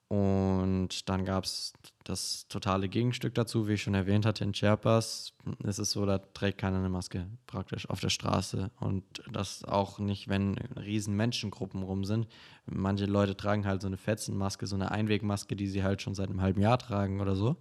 Und 0.08 1.10
dann 1.10 1.26
gab 1.26 1.44
es 1.44 1.74
das 2.06 2.48
totale 2.48 2.88
Gegenstück 2.88 3.36
dazu, 3.36 3.68
wie 3.68 3.74
ich 3.74 3.82
schon 3.82 3.94
erwähnt 3.94 4.26
hatte, 4.26 4.46
in 4.46 4.54
ist 4.54 5.80
es 5.80 5.92
so, 5.92 6.06
da 6.06 6.20
trägt 6.20 6.60
keiner 6.60 6.78
eine 6.78 6.88
Maske 6.88 7.28
praktisch 7.46 7.90
auf 7.90 8.00
der 8.00 8.10
Straße. 8.10 8.72
Und 8.80 9.04
das 9.30 9.66
auch 9.66 10.00
nicht, 10.00 10.30
wenn 10.30 10.58
riesen 10.78 11.18
Menschengruppen 11.18 11.84
rum 11.84 12.06
sind. 12.06 12.28
Manche 12.66 13.06
Leute 13.06 13.36
tragen 13.36 13.66
halt 13.66 13.82
so 13.82 13.88
eine 13.88 13.98
Fetzenmaske, 13.98 14.66
so 14.66 14.78
eine 14.78 14.92
Einwegmaske, 14.92 15.58
die 15.58 15.68
sie 15.68 15.84
halt 15.84 16.02
schon 16.02 16.16
seit 16.16 16.30
einem 16.30 16.42
halben 16.42 16.62
Jahr 16.62 16.80
tragen 16.80 17.20
oder 17.20 17.36
so. 17.36 17.58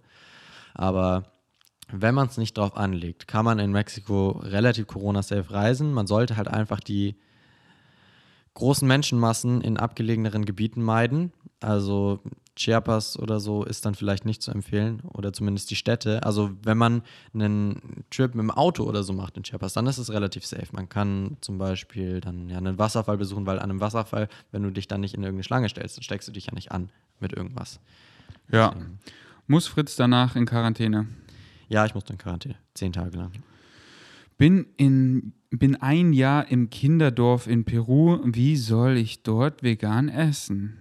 Aber 0.73 1.25
wenn 1.91 2.15
man 2.15 2.27
es 2.27 2.37
nicht 2.37 2.57
drauf 2.57 2.75
anlegt, 2.75 3.27
kann 3.27 3.45
man 3.45 3.59
in 3.59 3.71
Mexiko 3.71 4.39
relativ 4.43 4.87
Corona-safe 4.87 5.51
reisen. 5.51 5.93
Man 5.93 6.07
sollte 6.07 6.37
halt 6.37 6.47
einfach 6.47 6.79
die 6.79 7.15
großen 8.55 8.87
Menschenmassen 8.87 9.61
in 9.61 9.77
abgelegeneren 9.77 10.43
Gebieten 10.43 10.81
meiden. 10.81 11.31
Also 11.59 12.19
Chiapas 12.55 13.17
oder 13.17 13.39
so 13.39 13.63
ist 13.63 13.85
dann 13.85 13.95
vielleicht 13.95 14.25
nicht 14.25 14.41
zu 14.41 14.51
empfehlen 14.51 15.01
oder 15.13 15.31
zumindest 15.31 15.69
die 15.69 15.75
Städte. 15.75 16.23
Also 16.23 16.51
wenn 16.63 16.77
man 16.77 17.03
einen 17.33 18.03
Trip 18.09 18.33
mit 18.33 18.43
dem 18.43 18.51
Auto 18.51 18.83
oder 18.83 19.03
so 19.03 19.13
macht 19.13 19.37
in 19.37 19.43
Chiapas, 19.43 19.73
dann 19.73 19.87
ist 19.87 19.99
es 19.99 20.11
relativ 20.11 20.45
safe. 20.45 20.67
Man 20.71 20.89
kann 20.89 21.37
zum 21.41 21.57
Beispiel 21.57 22.19
dann 22.19 22.49
ja 22.49 22.57
einen 22.57 22.79
Wasserfall 22.79 23.17
besuchen, 23.17 23.45
weil 23.45 23.59
an 23.59 23.69
einem 23.69 23.79
Wasserfall, 23.79 24.27
wenn 24.51 24.63
du 24.63 24.71
dich 24.71 24.87
dann 24.87 25.01
nicht 25.01 25.13
in 25.13 25.21
irgendeine 25.21 25.43
Schlange 25.43 25.69
stellst, 25.69 25.97
dann 25.97 26.03
steckst 26.03 26.27
du 26.27 26.31
dich 26.31 26.47
ja 26.47 26.53
nicht 26.53 26.71
an 26.71 26.89
mit 27.19 27.33
irgendwas. 27.33 27.79
Ja. 28.51 28.73
Muss 29.45 29.67
Fritz 29.67 29.95
danach 29.95 30.35
in 30.35 30.45
Quarantäne? 30.45 31.07
Ja, 31.69 31.85
ich 31.85 31.93
musste 31.93 32.13
in 32.13 32.19
Quarantäne, 32.19 32.55
zehn 32.73 32.93
Tage 32.93 33.17
lang. 33.17 33.31
Bin, 34.37 34.67
in, 34.77 35.33
bin 35.49 35.75
ein 35.75 36.13
Jahr 36.13 36.49
im 36.49 36.69
Kinderdorf 36.69 37.47
in 37.47 37.65
Peru. 37.65 38.19
Wie 38.23 38.55
soll 38.55 38.97
ich 38.97 39.23
dort 39.23 39.63
vegan 39.63 40.09
essen? 40.09 40.77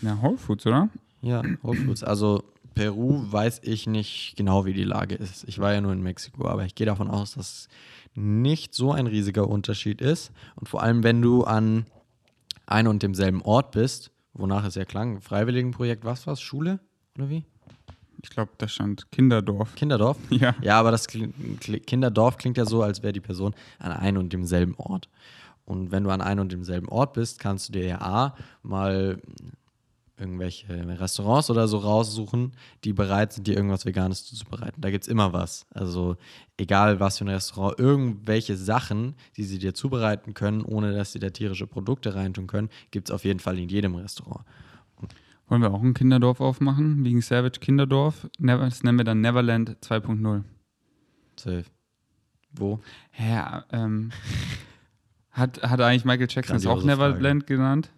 Na, 0.00 0.20
Whole 0.22 0.38
Foods, 0.38 0.66
oder? 0.66 0.88
Ja, 1.20 1.42
Whole 1.62 1.78
Foods. 1.78 2.02
Also 2.02 2.42
Peru 2.74 3.24
weiß 3.30 3.60
ich 3.64 3.86
nicht 3.86 4.34
genau, 4.36 4.66
wie 4.66 4.72
die 4.72 4.84
Lage 4.84 5.14
ist. 5.14 5.44
Ich 5.48 5.58
war 5.58 5.72
ja 5.72 5.80
nur 5.80 5.92
in 5.92 6.02
Mexiko, 6.02 6.46
aber 6.46 6.64
ich 6.64 6.74
gehe 6.74 6.86
davon 6.86 7.08
aus, 7.08 7.34
dass 7.34 7.68
nicht 8.14 8.74
so 8.74 8.92
ein 8.92 9.06
riesiger 9.06 9.48
Unterschied 9.48 10.00
ist. 10.00 10.32
Und 10.56 10.68
vor 10.68 10.82
allem, 10.82 11.02
wenn 11.02 11.22
du 11.22 11.44
an 11.44 11.86
einem 12.66 12.90
und 12.90 13.02
demselben 13.02 13.42
Ort 13.42 13.72
bist, 13.72 14.10
wonach 14.34 14.64
es 14.64 14.74
ja 14.74 14.84
klang, 14.84 15.20
Freiwilligenprojekt, 15.20 16.04
was 16.04 16.26
war's? 16.26 16.40
Schule? 16.40 16.80
Oder 17.16 17.30
wie? 17.30 17.44
Ich 18.22 18.30
glaube, 18.30 18.52
da 18.58 18.68
stand 18.68 19.10
Kinderdorf. 19.10 19.74
Kinderdorf? 19.74 20.16
Ja. 20.30 20.54
Ja, 20.62 20.78
aber 20.80 20.90
das 20.90 21.06
kling, 21.06 21.32
Kinderdorf 21.86 22.36
klingt 22.36 22.56
ja 22.56 22.64
so, 22.64 22.82
als 22.82 23.02
wäre 23.02 23.12
die 23.12 23.20
Person 23.20 23.54
an 23.78 23.92
einem 23.92 24.18
und 24.18 24.32
demselben 24.32 24.74
Ort. 24.76 25.08
Und 25.64 25.90
wenn 25.90 26.04
du 26.04 26.10
an 26.10 26.20
einem 26.20 26.42
und 26.42 26.52
demselben 26.52 26.88
Ort 26.88 27.14
bist, 27.14 27.40
kannst 27.40 27.68
du 27.68 27.72
dir 27.72 27.84
ja 27.86 28.00
A, 28.00 28.36
mal 28.62 29.20
irgendwelche 30.18 30.66
Restaurants 30.98 31.50
oder 31.50 31.68
so 31.68 31.78
raussuchen, 31.78 32.52
die 32.84 32.92
bereit 32.92 33.32
sind, 33.32 33.46
dir 33.46 33.56
irgendwas 33.56 33.84
Veganes 33.84 34.24
zuzubereiten. 34.24 34.80
Da 34.80 34.90
gibt 34.90 35.04
es 35.04 35.08
immer 35.08 35.32
was. 35.32 35.66
Also 35.74 36.16
egal 36.56 37.00
was 37.00 37.18
für 37.18 37.24
ein 37.24 37.28
Restaurant, 37.28 37.78
irgendwelche 37.78 38.56
Sachen, 38.56 39.14
die 39.36 39.44
sie 39.44 39.58
dir 39.58 39.74
zubereiten 39.74 40.32
können, 40.32 40.62
ohne 40.62 40.94
dass 40.94 41.12
sie 41.12 41.18
da 41.18 41.30
tierische 41.30 41.66
Produkte 41.66 42.14
reintun 42.14 42.46
können, 42.46 42.70
gibt 42.90 43.08
es 43.08 43.14
auf 43.14 43.24
jeden 43.24 43.40
Fall 43.40 43.58
in 43.58 43.68
jedem 43.68 43.94
Restaurant. 43.96 44.44
Wollen 45.48 45.62
wir 45.62 45.72
auch 45.72 45.82
ein 45.82 45.94
Kinderdorf 45.94 46.40
aufmachen? 46.40 47.04
Wegen 47.04 47.20
Savage 47.20 47.60
Kinderdorf. 47.60 48.28
Never, 48.38 48.64
das 48.64 48.82
nennen 48.82 48.98
wir 48.98 49.04
dann 49.04 49.20
Neverland 49.20 49.76
2.0. 49.82 50.42
Safe. 51.36 51.64
Wo? 52.52 52.80
Ja, 53.18 53.64
ähm, 53.70 54.10
hat, 55.30 55.62
hat 55.62 55.80
eigentlich 55.80 56.04
Michael 56.04 56.26
Jackson 56.30 56.56
es 56.56 56.66
auch 56.66 56.76
Grandiose 56.78 56.96
Frage. 56.96 57.12
Neverland 57.12 57.46
genannt? 57.46 57.90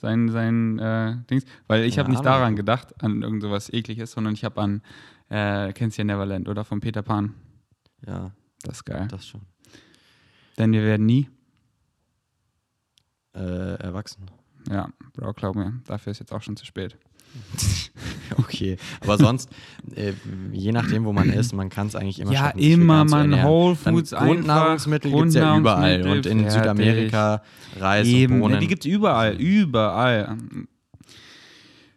Sein, 0.00 0.28
sein 0.30 0.78
äh, 0.78 1.16
Dings? 1.30 1.44
Weil 1.68 1.84
ich 1.84 1.98
habe 1.98 2.10
nicht 2.10 2.24
daran 2.24 2.56
gedacht, 2.56 3.02
an 3.02 3.22
irgend 3.22 3.42
sowas 3.42 3.72
ekliges, 3.72 4.12
sondern 4.12 4.34
ich 4.34 4.44
habe 4.44 4.60
an 4.60 4.82
Äh, 5.28 5.72
kennst 5.72 5.98
ja 5.98 6.04
Neverland, 6.04 6.48
oder? 6.48 6.64
Von 6.64 6.80
Peter 6.80 7.02
Pan. 7.02 7.34
Ja, 8.06 8.30
Das 8.62 8.76
ist 8.76 8.84
geil. 8.84 9.08
das 9.08 9.26
schon. 9.26 9.42
Denn 10.56 10.72
wir 10.72 10.82
werden 10.82 11.04
nie. 11.06 11.28
Äh, 13.34 13.74
erwachsen. 13.82 14.26
Ja, 14.70 14.88
Bro, 15.14 15.32
glaub 15.34 15.56
mir, 15.56 15.80
dafür 15.86 16.10
ist 16.10 16.18
jetzt 16.20 16.32
auch 16.32 16.42
schon 16.42 16.56
zu 16.56 16.64
spät. 16.64 16.96
Okay, 18.38 18.76
aber 19.00 19.18
sonst, 19.18 19.48
äh, 19.94 20.12
je 20.52 20.72
nachdem, 20.72 21.04
wo 21.04 21.12
man 21.12 21.30
ist, 21.30 21.52
man 21.52 21.68
kann 21.70 21.86
es 21.86 21.94
eigentlich 21.94 22.18
immer 22.20 22.32
Ja, 22.32 22.38
schaffen, 22.46 22.58
sich 22.58 22.72
immer, 22.72 23.04
man. 23.04 23.44
Whole 23.44 23.76
Dann 23.82 23.94
Foods 23.94 24.12
einfach, 24.12 24.26
Grundnahrungsmittel 24.26 25.12
gibt 25.12 25.26
es 25.28 25.34
ja 25.34 25.56
überall. 25.56 25.94
Und 26.06 26.26
in 26.26 26.38
Grundnahrungsmittel, 26.42 26.50
Südamerika 26.50 27.42
Reis 27.78 28.06
Eben, 28.06 28.34
und 28.34 28.40
ja, 28.40 28.46
Bohnen. 28.48 28.60
die 28.60 28.66
gibt 28.66 28.84
es 28.84 28.90
überall, 28.90 29.34
überall. 29.36 30.36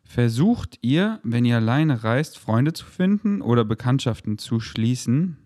Versucht 0.04 0.78
ihr, 0.82 1.20
wenn 1.24 1.46
ihr 1.46 1.58
alleine 1.58 2.04
reist, 2.04 2.38
Freunde 2.38 2.74
zu 2.74 2.86
finden 2.86 3.42
oder 3.42 3.66
Bekanntschaften 3.66 4.38
zu 4.38 4.60
schließen? 4.60 5.38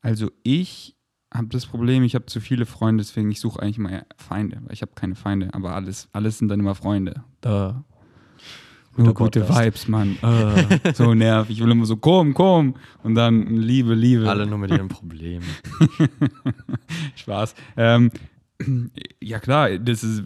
Also 0.00 0.30
ich 0.42 0.96
habe 1.32 1.48
das 1.48 1.66
Problem, 1.66 2.02
ich 2.02 2.14
habe 2.14 2.26
zu 2.26 2.40
viele 2.40 2.66
Freunde, 2.66 3.02
deswegen 3.02 3.30
ich 3.30 3.40
suche 3.40 3.62
eigentlich 3.62 3.78
immer 3.78 4.04
Feinde, 4.16 4.58
weil 4.64 4.72
ich 4.72 4.82
habe 4.82 4.92
keine 4.94 5.14
Feinde, 5.14 5.48
aber 5.52 5.74
alles, 5.74 6.08
alles 6.12 6.38
sind 6.38 6.48
dann 6.48 6.60
immer 6.60 6.74
Freunde. 6.74 7.24
Da. 7.40 7.84
Nur 8.96 9.14
gute 9.14 9.40
Podcast. 9.40 9.64
Vibes, 9.64 9.88
Mann. 9.88 10.18
Äh, 10.22 10.92
so 10.94 11.14
nervig. 11.14 11.56
Ich 11.56 11.64
will 11.64 11.70
immer 11.70 11.86
so, 11.86 11.96
komm, 11.96 12.34
komm. 12.34 12.74
Und 13.02 13.14
dann 13.14 13.46
Liebe, 13.56 13.94
Liebe. 13.94 14.28
Alle 14.28 14.46
nur 14.46 14.58
mit 14.58 14.70
ihren 14.70 14.88
Problemen. 14.88 15.46
Spaß. 17.14 17.54
Ähm, 17.78 18.10
ja 19.20 19.38
klar, 19.40 19.78
das 19.78 20.04
ist 20.04 20.24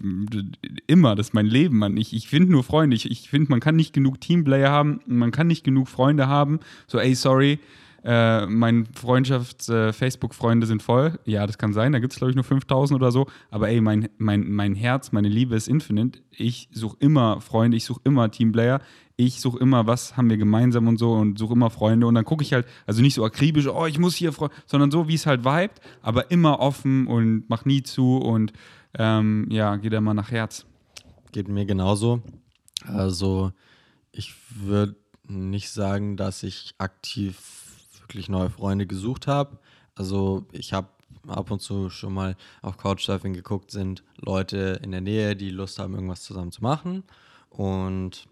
immer, 0.88 1.14
das 1.14 1.28
ist 1.28 1.34
mein 1.34 1.46
Leben, 1.46 1.78
Mann. 1.78 1.96
Ich, 1.96 2.12
ich 2.12 2.28
finde 2.28 2.50
nur 2.50 2.64
Freunde. 2.64 2.96
Ich, 2.96 3.08
ich 3.08 3.30
finde, 3.30 3.50
man 3.50 3.60
kann 3.60 3.76
nicht 3.76 3.92
genug 3.92 4.20
Teamplayer 4.20 4.70
haben, 4.70 5.00
man 5.06 5.30
kann 5.30 5.46
nicht 5.46 5.62
genug 5.62 5.88
Freunde 5.88 6.26
haben. 6.26 6.58
So, 6.88 6.98
ey, 6.98 7.14
sorry, 7.14 7.60
äh, 8.08 8.46
meine 8.46 8.84
Freundschafts-Facebook-Freunde 8.94 10.68
sind 10.68 10.80
voll. 10.80 11.18
Ja, 11.24 11.44
das 11.44 11.58
kann 11.58 11.72
sein, 11.72 11.90
da 11.90 11.98
gibt 11.98 12.12
es, 12.12 12.18
glaube 12.18 12.30
ich, 12.30 12.36
nur 12.36 12.44
5000 12.44 12.94
oder 12.96 13.10
so. 13.10 13.26
Aber 13.50 13.68
ey, 13.68 13.80
mein, 13.80 14.08
mein, 14.16 14.48
mein 14.48 14.76
Herz, 14.76 15.10
meine 15.10 15.28
Liebe 15.28 15.56
ist 15.56 15.66
infinite. 15.66 16.20
Ich 16.30 16.68
suche 16.70 16.96
immer 17.00 17.40
Freunde, 17.40 17.76
ich 17.76 17.84
suche 17.84 18.00
immer 18.04 18.30
Teamplayer. 18.30 18.80
Ich 19.16 19.40
suche 19.40 19.58
immer, 19.58 19.88
was 19.88 20.16
haben 20.16 20.30
wir 20.30 20.36
gemeinsam 20.36 20.86
und 20.86 20.98
so 20.98 21.14
und 21.14 21.36
suche 21.36 21.54
immer 21.54 21.68
Freunde. 21.68 22.06
Und 22.06 22.14
dann 22.14 22.24
gucke 22.24 22.44
ich 22.44 22.52
halt, 22.52 22.68
also 22.86 23.02
nicht 23.02 23.14
so 23.14 23.24
akribisch, 23.24 23.66
oh, 23.66 23.86
ich 23.86 23.98
muss 23.98 24.14
hier 24.14 24.32
Freunde, 24.32 24.54
sondern 24.66 24.92
so, 24.92 25.08
wie 25.08 25.14
es 25.14 25.26
halt 25.26 25.44
vibet, 25.44 25.80
aber 26.00 26.30
immer 26.30 26.60
offen 26.60 27.08
und 27.08 27.48
mach 27.48 27.64
nie 27.64 27.82
zu 27.82 28.18
und 28.18 28.52
ähm, 28.96 29.48
ja, 29.50 29.74
geht 29.74 29.92
immer 29.92 30.14
nach 30.14 30.30
Herz. 30.30 30.64
Geht 31.32 31.48
mir 31.48 31.66
genauso. 31.66 32.22
Also, 32.84 33.50
ich 34.12 34.32
würde 34.50 34.94
nicht 35.26 35.70
sagen, 35.70 36.16
dass 36.16 36.44
ich 36.44 36.74
aktiv 36.78 37.65
wirklich 38.06 38.28
neue 38.28 38.50
Freunde 38.50 38.86
gesucht 38.86 39.26
habe. 39.26 39.58
Also, 39.94 40.46
ich 40.52 40.72
habe 40.72 40.88
ab 41.26 41.50
und 41.50 41.60
zu 41.60 41.90
schon 41.90 42.14
mal 42.14 42.36
auf 42.62 42.76
Couchsurfing 42.76 43.34
geguckt, 43.34 43.70
sind 43.70 44.04
Leute 44.16 44.80
in 44.82 44.92
der 44.92 45.00
Nähe, 45.00 45.34
die 45.34 45.50
Lust 45.50 45.78
haben, 45.78 45.94
irgendwas 45.94 46.22
zusammen 46.22 46.52
zu 46.52 46.62
machen. 46.62 47.02
Und 47.50 48.28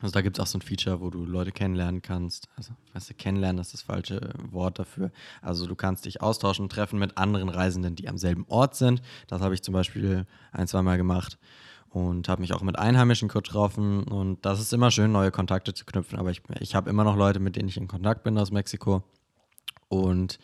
also 0.00 0.12
da 0.14 0.22
gibt 0.22 0.38
es 0.38 0.42
auch 0.42 0.46
so 0.46 0.56
ein 0.56 0.62
Feature, 0.62 1.02
wo 1.02 1.10
du 1.10 1.26
Leute 1.26 1.52
kennenlernen 1.52 2.00
kannst. 2.00 2.48
Also, 2.56 2.72
weißt 2.94 3.10
du, 3.10 3.14
kennenlernen 3.14 3.60
ist 3.60 3.74
das 3.74 3.82
falsche 3.82 4.32
Wort 4.50 4.78
dafür. 4.78 5.10
Also 5.42 5.66
du 5.66 5.74
kannst 5.74 6.06
dich 6.06 6.22
austauschen, 6.22 6.70
treffen 6.70 6.98
mit 6.98 7.18
anderen 7.18 7.50
Reisenden, 7.50 7.96
die 7.96 8.08
am 8.08 8.16
selben 8.16 8.46
Ort 8.48 8.74
sind. 8.76 9.02
Das 9.26 9.42
habe 9.42 9.52
ich 9.52 9.62
zum 9.62 9.74
Beispiel 9.74 10.26
ein, 10.52 10.66
zwei 10.66 10.80
Mal 10.80 10.96
gemacht 10.96 11.38
und 11.90 12.28
habe 12.28 12.40
mich 12.40 12.52
auch 12.54 12.62
mit 12.62 12.78
Einheimischen 12.78 13.28
getroffen. 13.28 14.04
Und 14.04 14.44
das 14.46 14.60
ist 14.60 14.72
immer 14.72 14.90
schön, 14.90 15.12
neue 15.12 15.30
Kontakte 15.30 15.74
zu 15.74 15.84
knüpfen. 15.84 16.18
Aber 16.18 16.30
ich, 16.30 16.42
ich 16.60 16.74
habe 16.74 16.88
immer 16.88 17.04
noch 17.04 17.16
Leute, 17.16 17.40
mit 17.40 17.56
denen 17.56 17.68
ich 17.68 17.76
in 17.76 17.88
Kontakt 17.88 18.22
bin 18.22 18.38
aus 18.38 18.52
Mexiko. 18.52 19.02
Und 19.88 20.38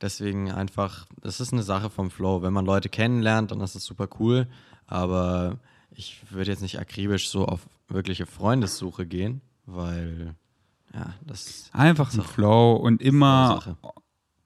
deswegen 0.00 0.50
einfach, 0.50 1.06
das 1.20 1.40
ist 1.40 1.52
eine 1.52 1.62
Sache 1.62 1.90
vom 1.90 2.10
Flow. 2.10 2.42
Wenn 2.42 2.52
man 2.52 2.66
Leute 2.66 2.88
kennenlernt, 2.88 3.52
dann 3.52 3.60
ist 3.60 3.76
das 3.76 3.84
super 3.84 4.08
cool. 4.18 4.48
Aber 4.86 5.58
ich 5.90 6.20
würde 6.30 6.50
jetzt 6.50 6.62
nicht 6.62 6.80
akribisch 6.80 7.28
so 7.28 7.46
auf 7.46 7.60
wirkliche 7.88 8.26
Freundessuche 8.26 9.06
gehen, 9.06 9.42
weil 9.66 10.34
ja, 10.92 11.14
das 11.24 11.70
Einfach 11.72 12.10
ein 12.12 12.16
So. 12.16 12.22
Flow 12.22 12.74
und 12.74 13.00
immer, 13.00 13.76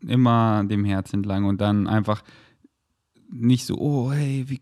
immer 0.07 0.63
dem 0.65 0.85
Herz 0.85 1.13
entlang 1.13 1.45
und 1.47 1.61
dann 1.61 1.87
einfach 1.87 2.23
nicht 3.31 3.67
so, 3.67 3.79
oh, 3.79 4.13
hey, 4.13 4.45
wie, 4.49 4.61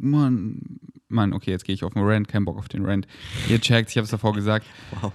Mann, 0.00 0.60
Mann, 1.08 1.32
okay, 1.32 1.50
jetzt 1.50 1.64
gehe 1.64 1.74
ich 1.74 1.84
auf 1.84 1.94
den 1.94 2.02
Rant, 2.02 2.28
kein 2.28 2.44
Bock 2.44 2.58
auf 2.58 2.68
den 2.68 2.84
Rant. 2.84 3.06
Ihr 3.48 3.60
checkt, 3.60 3.90
ich 3.90 3.96
habe 3.96 4.04
es 4.04 4.10
davor 4.10 4.32
gesagt. 4.34 4.66
wow. 5.00 5.12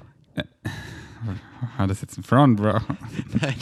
War 1.77 1.87
das 1.87 2.01
jetzt 2.01 2.17
ein 2.17 2.23
Front, 2.23 2.57
Bro? 2.57 2.81
Nein, 3.41 3.55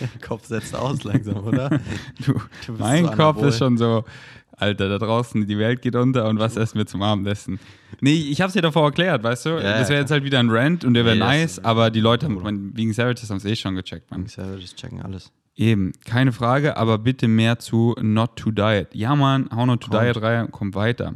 der 0.00 0.08
Kopf 0.28 0.46
setzt 0.46 0.74
aus 0.74 1.02
langsam, 1.04 1.38
oder? 1.44 1.70
Du, 2.26 2.34
Du 2.66 2.72
mein 2.78 3.06
so 3.06 3.10
Kopf 3.12 3.42
ist 3.42 3.56
schon 3.58 3.78
so, 3.78 4.04
Alter, 4.52 4.88
da 4.90 4.98
draußen, 4.98 5.46
die 5.46 5.58
Welt 5.58 5.80
geht 5.80 5.96
unter 5.96 6.28
und 6.28 6.38
was 6.38 6.56
essen 6.56 6.76
wir 6.76 6.86
zum 6.86 7.02
Abendessen? 7.02 7.58
Nee, 8.00 8.12
ich 8.14 8.40
habe 8.42 8.48
es 8.48 8.52
dir 8.54 8.60
davor 8.62 8.84
erklärt, 8.84 9.22
weißt 9.22 9.46
du? 9.46 9.50
Ja, 9.50 9.78
das 9.78 9.88
wäre 9.88 10.00
jetzt 10.00 10.10
halt 10.10 10.24
wieder 10.24 10.40
ein 10.40 10.50
Rant 10.50 10.84
und 10.84 10.92
der 10.94 11.06
wäre 11.06 11.16
nice, 11.16 11.58
aber 11.64 11.90
die 11.90 12.00
Leute 12.00 12.26
haben, 12.26 12.76
wegen 12.76 12.92
Savages 12.92 13.30
haben 13.30 13.38
es 13.38 13.44
eh 13.46 13.56
schon 13.56 13.74
gecheckt, 13.74 14.10
Mann. 14.10 14.26
Savages 14.26 14.74
checken 14.74 15.00
alles. 15.00 15.32
Eben, 15.56 15.92
keine 16.04 16.32
Frage, 16.32 16.76
aber 16.76 16.98
bitte 16.98 17.28
mehr 17.28 17.58
zu 17.58 17.94
Not 18.00 18.36
to 18.36 18.50
Diet. 18.50 18.94
Ja, 18.94 19.16
Mann, 19.16 19.48
How 19.54 19.64
Not 19.64 19.82
to 19.82 19.90
Kommt. 19.90 20.02
Diet 20.02 20.20
Reihe 20.20 20.48
kommt 20.48 20.74
weiter. 20.74 21.14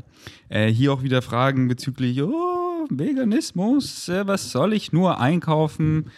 Äh, 0.49 0.69
hier 0.69 0.93
auch 0.95 1.03
wieder 1.03 1.21
Fragen 1.21 1.69
bezüglich, 1.69 2.23
oh, 2.23 2.87
Veganismus, 2.89 4.09
äh, 4.09 4.27
was 4.27 4.51
soll 4.51 4.73
ich 4.73 4.93
nur 4.93 5.21
einkaufen? 5.21 6.11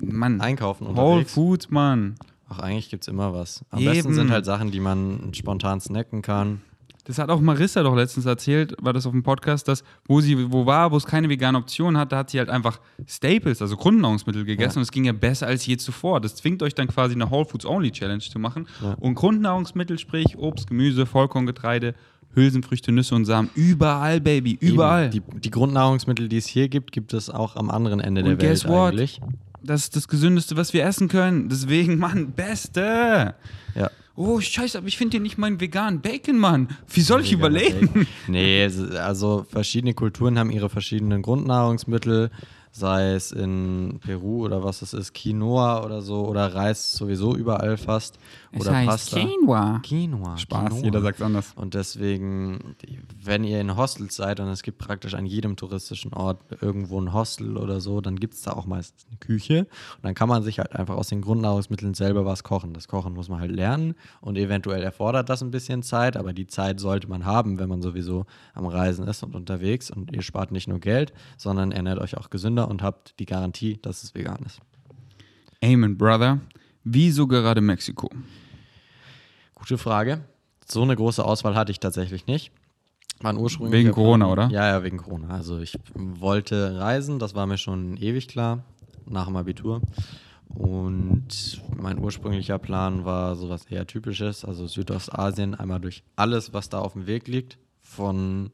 Mann, 0.00 0.40
Einkaufen 0.40 0.88
Whole 0.88 0.96
unterwegs. 0.98 1.32
Foods, 1.32 1.70
Mann. 1.70 2.16
Ach, 2.48 2.58
eigentlich 2.58 2.90
gibt 2.90 3.04
es 3.04 3.08
immer 3.08 3.32
was. 3.32 3.64
Am 3.70 3.78
Eben. 3.78 3.92
besten 3.92 4.14
sind 4.14 4.30
halt 4.30 4.44
Sachen, 4.44 4.70
die 4.70 4.80
man 4.80 5.32
spontan 5.32 5.80
snacken 5.80 6.22
kann. 6.22 6.62
Das 7.08 7.18
hat 7.18 7.30
auch 7.30 7.40
Marissa 7.40 7.82
doch 7.82 7.96
letztens 7.96 8.26
erzählt, 8.26 8.76
war 8.80 8.92
das 8.92 9.06
auf 9.06 9.12
dem 9.12 9.22
Podcast, 9.22 9.66
dass 9.66 9.82
wo 10.06 10.20
sie 10.20 10.52
wo 10.52 10.66
war, 10.66 10.92
wo 10.92 10.96
es 10.98 11.06
keine 11.06 11.28
vegane 11.28 11.56
Option 11.56 11.96
hat, 11.96 12.12
da 12.12 12.18
hat 12.18 12.30
sie 12.30 12.38
halt 12.38 12.50
einfach 12.50 12.78
Staples, 13.06 13.62
also 13.62 13.76
Grundnahrungsmittel 13.78 14.44
gegessen 14.44 14.76
Ja. 14.76 14.80
und 14.80 14.82
es 14.82 14.90
ging 14.92 15.04
ja 15.04 15.12
besser 15.14 15.46
als 15.46 15.64
je 15.64 15.78
zuvor. 15.78 16.20
Das 16.20 16.34
zwingt 16.36 16.62
euch 16.62 16.74
dann 16.74 16.86
quasi 16.86 17.14
eine 17.14 17.30
Whole 17.30 17.46
Foods 17.46 17.64
Only 17.64 17.90
Challenge 17.92 18.20
zu 18.20 18.38
machen. 18.38 18.66
Ja. 18.82 18.92
Und 19.00 19.14
Grundnahrungsmittel, 19.14 19.98
sprich 19.98 20.36
Obst, 20.36 20.68
Gemüse, 20.68 21.06
Vollkorngetreide, 21.06 21.94
Hülsenfrüchte, 22.34 22.92
Nüsse 22.92 23.14
und 23.14 23.24
Samen, 23.24 23.48
überall, 23.54 24.20
Baby, 24.20 24.58
überall. 24.60 25.08
Die, 25.08 25.22
die 25.42 25.50
Grundnahrungsmittel, 25.50 26.28
die 26.28 26.36
es 26.36 26.46
hier 26.46 26.68
gibt, 26.68 26.92
gibt 26.92 27.14
es 27.14 27.30
auch 27.30 27.56
am 27.56 27.70
anderen 27.70 28.00
Ende 28.00 28.20
Und 28.20 28.26
der 28.28 28.38
Welt 28.40 28.50
guess 28.50 28.68
what? 28.68 28.90
eigentlich. 28.92 29.20
Das 29.64 29.84
ist 29.84 29.96
das 29.96 30.08
Gesündeste, 30.08 30.56
was 30.58 30.74
wir 30.74 30.84
essen 30.84 31.08
können. 31.08 31.48
Deswegen, 31.48 31.98
Mann, 31.98 32.32
Beste. 32.32 33.34
Ja. 33.74 33.90
Oh, 34.20 34.40
scheiße, 34.40 34.76
aber 34.76 34.88
ich 34.88 34.98
finde 34.98 35.12
hier 35.12 35.20
nicht 35.20 35.38
meinen 35.38 35.60
veganen 35.60 36.00
Bacon, 36.00 36.38
Mann. 36.38 36.76
Wie 36.88 37.02
soll 37.02 37.20
ich 37.20 37.30
Veganer 37.30 37.60
überleben? 37.60 37.86
Bacon. 37.86 38.06
Nee, 38.26 38.68
also 38.98 39.46
verschiedene 39.48 39.94
Kulturen 39.94 40.40
haben 40.40 40.50
ihre 40.50 40.68
verschiedenen 40.68 41.22
Grundnahrungsmittel, 41.22 42.32
sei 42.72 43.12
es 43.12 43.30
in 43.30 44.00
Peru 44.04 44.44
oder 44.44 44.64
was 44.64 44.82
es 44.82 44.92
ist, 44.92 45.14
Quinoa 45.14 45.84
oder 45.84 46.02
so, 46.02 46.26
oder 46.26 46.52
Reis 46.52 46.94
sowieso 46.94 47.36
überall 47.36 47.76
fast. 47.76 48.18
Oder 48.56 48.84
Pasta. 48.84 49.20
Quinoa. 49.20 49.80
Quinoa. 49.80 50.36
Spaß, 50.36 50.68
Quinoa. 50.70 50.84
jeder 50.84 51.00
sagt 51.02 51.20
anders. 51.20 51.52
Und 51.54 51.74
deswegen, 51.74 52.76
wenn 53.22 53.44
ihr 53.44 53.60
in 53.60 53.76
Hostels 53.76 54.16
seid 54.16 54.40
und 54.40 54.48
es 54.48 54.62
gibt 54.62 54.78
praktisch 54.78 55.14
an 55.14 55.26
jedem 55.26 55.56
touristischen 55.56 56.12
Ort 56.14 56.40
irgendwo 56.62 57.00
ein 57.00 57.12
Hostel 57.12 57.56
oder 57.56 57.80
so, 57.80 58.00
dann 58.00 58.16
gibt 58.16 58.34
es 58.34 58.42
da 58.42 58.52
auch 58.52 58.66
meistens 58.66 59.06
eine 59.08 59.18
Küche. 59.18 59.60
Und 59.60 60.04
dann 60.04 60.14
kann 60.14 60.28
man 60.28 60.42
sich 60.42 60.58
halt 60.58 60.74
einfach 60.74 60.96
aus 60.96 61.08
den 61.08 61.20
Grundnahrungsmitteln 61.20 61.94
selber 61.94 62.24
was 62.24 62.42
kochen. 62.42 62.72
Das 62.72 62.88
Kochen 62.88 63.12
muss 63.14 63.28
man 63.28 63.40
halt 63.40 63.52
lernen 63.52 63.94
und 64.20 64.38
eventuell 64.38 64.82
erfordert 64.82 65.28
das 65.28 65.42
ein 65.42 65.50
bisschen 65.50 65.82
Zeit, 65.82 66.16
aber 66.16 66.32
die 66.32 66.46
Zeit 66.46 66.80
sollte 66.80 67.08
man 67.08 67.24
haben, 67.24 67.58
wenn 67.58 67.68
man 67.68 67.82
sowieso 67.82 68.24
am 68.54 68.66
Reisen 68.66 69.06
ist 69.06 69.22
und 69.22 69.34
unterwegs. 69.34 69.90
Und 69.90 70.14
ihr 70.14 70.22
spart 70.22 70.52
nicht 70.52 70.68
nur 70.68 70.80
Geld, 70.80 71.12
sondern 71.36 71.72
ernährt 71.72 71.98
euch 71.98 72.16
auch 72.16 72.30
gesünder 72.30 72.68
und 72.68 72.82
habt 72.82 73.18
die 73.18 73.26
Garantie, 73.26 73.78
dass 73.82 74.02
es 74.02 74.14
vegan 74.14 74.38
ist. 74.46 74.60
Amen, 75.62 75.98
Brother. 75.98 76.40
Wieso 76.84 77.26
gerade 77.26 77.60
Mexiko? 77.60 78.10
Gute 79.54 79.78
Frage. 79.78 80.24
So 80.66 80.82
eine 80.82 80.96
große 80.96 81.24
Auswahl 81.24 81.54
hatte 81.54 81.72
ich 81.72 81.80
tatsächlich 81.80 82.26
nicht. 82.26 82.52
Mein 83.20 83.36
ursprünglicher 83.36 83.84
Wegen 83.84 83.92
Corona, 83.92 84.26
Plan- 84.26 84.48
oder? 84.48 84.54
Ja, 84.54 84.68
ja, 84.68 84.82
wegen 84.84 84.98
Corona. 84.98 85.28
Also 85.30 85.58
ich 85.58 85.76
wollte 85.94 86.78
reisen, 86.78 87.18
das 87.18 87.34
war 87.34 87.46
mir 87.46 87.58
schon 87.58 87.96
ewig 87.96 88.28
klar, 88.28 88.62
nach 89.06 89.26
dem 89.26 89.36
Abitur. 89.36 89.80
Und 90.48 91.60
mein 91.76 91.98
ursprünglicher 91.98 92.58
Plan 92.58 93.04
war 93.04 93.36
sowas 93.36 93.66
eher 93.66 93.86
typisches, 93.86 94.44
also 94.44 94.66
Südostasien, 94.66 95.54
einmal 95.54 95.80
durch 95.80 96.02
alles, 96.16 96.52
was 96.52 96.68
da 96.68 96.78
auf 96.78 96.94
dem 96.94 97.06
Weg 97.06 97.28
liegt, 97.28 97.58
von 97.80 98.50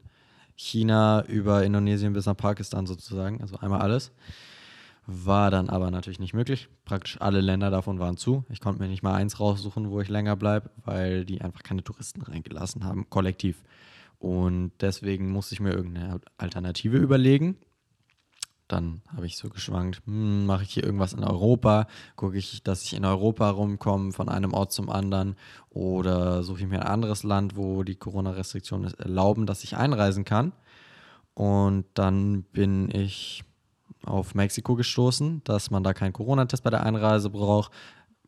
China 0.55 1.23
über 1.25 1.63
Indonesien 1.63 2.13
bis 2.13 2.25
nach 2.25 2.35
Pakistan 2.35 2.85
sozusagen, 2.85 3.41
also 3.41 3.57
einmal 3.57 3.81
alles. 3.81 4.11
War 5.07 5.51
dann 5.51 5.69
aber 5.69 5.91
natürlich 5.91 6.19
nicht 6.19 6.33
möglich. 6.33 6.67
Praktisch 6.83 7.21
alle 7.21 7.39
Länder 7.39 7.69
davon 7.69 7.99
waren 7.99 8.17
zu. 8.17 8.43
Ich 8.49 8.59
konnte 8.59 8.81
mir 8.81 8.87
nicht 8.87 9.03
mal 9.03 9.13
eins 9.13 9.39
raussuchen, 9.39 9.91
wo 9.91 10.01
ich 10.01 10.09
länger 10.09 10.35
bleibe, 10.35 10.71
weil 10.83 11.25
die 11.25 11.41
einfach 11.41 11.61
keine 11.61 11.83
Touristen 11.83 12.21
reingelassen 12.23 12.83
haben, 12.83 13.07
kollektiv. 13.09 13.63
Und 14.17 14.71
deswegen 14.81 15.29
musste 15.31 15.53
ich 15.53 15.59
mir 15.59 15.73
irgendeine 15.73 16.21
Alternative 16.37 16.97
überlegen. 16.97 17.57
dann 18.67 19.01
habe 19.15 19.27
ich 19.27 19.37
so 19.37 19.49
geschwankt, 19.49 20.01
hm, 20.05 20.45
mache 20.47 20.63
ich 20.63 20.71
hier 20.71 20.83
irgendwas 20.83 21.13
in 21.13 21.23
Europa, 21.23 21.87
gucke 22.15 22.37
ich, 22.37 22.63
dass 22.63 22.83
ich 22.83 22.95
in 22.95 23.05
Europa 23.05 23.49
rumkomme 23.51 24.11
von 24.11 24.27
einem 24.27 24.53
Ort 24.53 24.71
zum 24.71 24.89
anderen 24.89 25.35
oder 25.69 26.43
suche 26.43 26.61
ich 26.61 26.67
mir 26.67 26.81
ein 26.81 26.87
anderes 26.87 27.23
Land, 27.23 27.55
wo 27.55 27.83
die 27.83 27.95
Corona-Restriktionen 27.95 28.87
es 28.87 28.93
erlauben, 28.93 29.45
dass 29.45 29.63
ich 29.63 29.77
einreisen 29.77 30.25
kann. 30.25 30.51
Und 31.35 31.85
dann 31.93 32.43
bin 32.43 32.89
ich 32.89 33.43
auf 34.05 34.35
Mexiko 34.35 34.75
gestoßen, 34.75 35.41
dass 35.43 35.71
man 35.71 35.83
da 35.83 35.93
keinen 35.93 36.13
Corona-Test 36.13 36.63
bei 36.63 36.69
der 36.69 36.83
Einreise 36.83 37.29
braucht, 37.29 37.71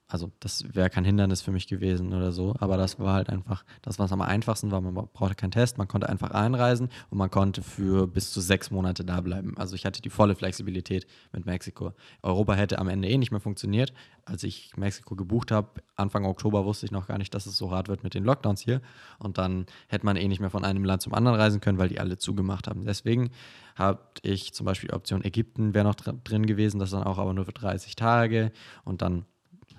also 0.10 0.32
das 0.40 0.64
wäre 0.74 0.90
kein 0.90 1.04
Hindernis 1.04 1.42
für 1.42 1.52
mich 1.52 1.68
gewesen 1.68 2.14
oder 2.14 2.32
so, 2.32 2.56
aber 2.60 2.78
das 2.78 2.98
war 2.98 3.14
halt 3.14 3.30
einfach, 3.30 3.66
das 3.82 4.00
was 4.00 4.12
am 4.14 4.22
einfachsten 4.22 4.72
war, 4.72 4.80
man 4.80 4.94
brauchte 4.94 5.36
keinen 5.36 5.52
Test, 5.52 5.78
man 5.78 5.90
konnte 5.90 6.08
einfach 6.08 6.32
einreisen 6.32 6.90
und 7.10 7.18
man 7.18 7.30
konnte 7.30 7.62
für 7.62 8.08
bis 8.08 8.32
zu 8.32 8.40
sechs 8.40 8.72
Monate 8.72 9.04
da 9.04 9.20
bleiben. 9.20 9.58
Also 9.58 9.76
ich 9.76 9.86
hatte 9.86 10.02
die 10.02 10.10
volle 10.10 10.36
Flexibilität 10.36 11.06
mit 11.34 11.46
Mexiko. 11.46 11.92
Europa 12.22 12.54
hätte 12.54 12.80
am 12.80 12.88
Ende 12.88 13.10
eh 13.10 13.18
nicht 13.18 13.32
mehr 13.32 13.42
funktioniert. 13.42 13.94
Als 14.24 14.44
ich 14.44 14.72
Mexiko 14.78 15.16
gebucht 15.16 15.52
habe, 15.52 15.82
Anfang 15.98 16.26
Oktober 16.26 16.64
wusste 16.64 16.86
ich 16.86 16.92
noch 16.92 17.08
gar 17.08 17.18
nicht, 17.18 17.34
dass 17.34 17.46
es 17.46 17.58
so 17.58 17.72
hart 17.72 17.90
wird 17.90 18.04
mit 18.04 18.14
den 18.14 18.24
Lockdowns 18.24 18.62
hier 18.62 18.82
und 19.20 19.38
dann 19.38 19.66
hätte 19.90 20.06
man 20.06 20.16
eh 20.16 20.28
nicht 20.30 20.40
mehr 20.40 20.50
von 20.50 20.64
einem 20.64 20.86
Land 20.86 21.02
zum 21.02 21.14
anderen 21.14 21.38
reisen 21.38 21.60
können, 21.60 21.80
weil 21.80 21.90
die 21.90 22.00
alle 22.00 22.18
zugemacht 22.18 22.68
haben. 22.68 22.86
Deswegen 22.86 23.30
habe 23.78 24.02
ich 24.22 24.54
zum 24.54 24.66
Beispiel 24.66 24.92
Option 24.92 25.24
Ägypten 25.24 25.74
wäre 25.74 25.86
noch 25.86 25.96
drin 25.96 26.46
gewesen, 26.46 26.80
das 26.80 26.92
dann 26.92 27.04
auch 27.04 27.18
aber 27.18 27.34
nur 27.34 27.46
für 27.46 27.54
30 27.54 27.96
Tage 27.96 28.52
und 28.84 29.02
dann 29.02 29.26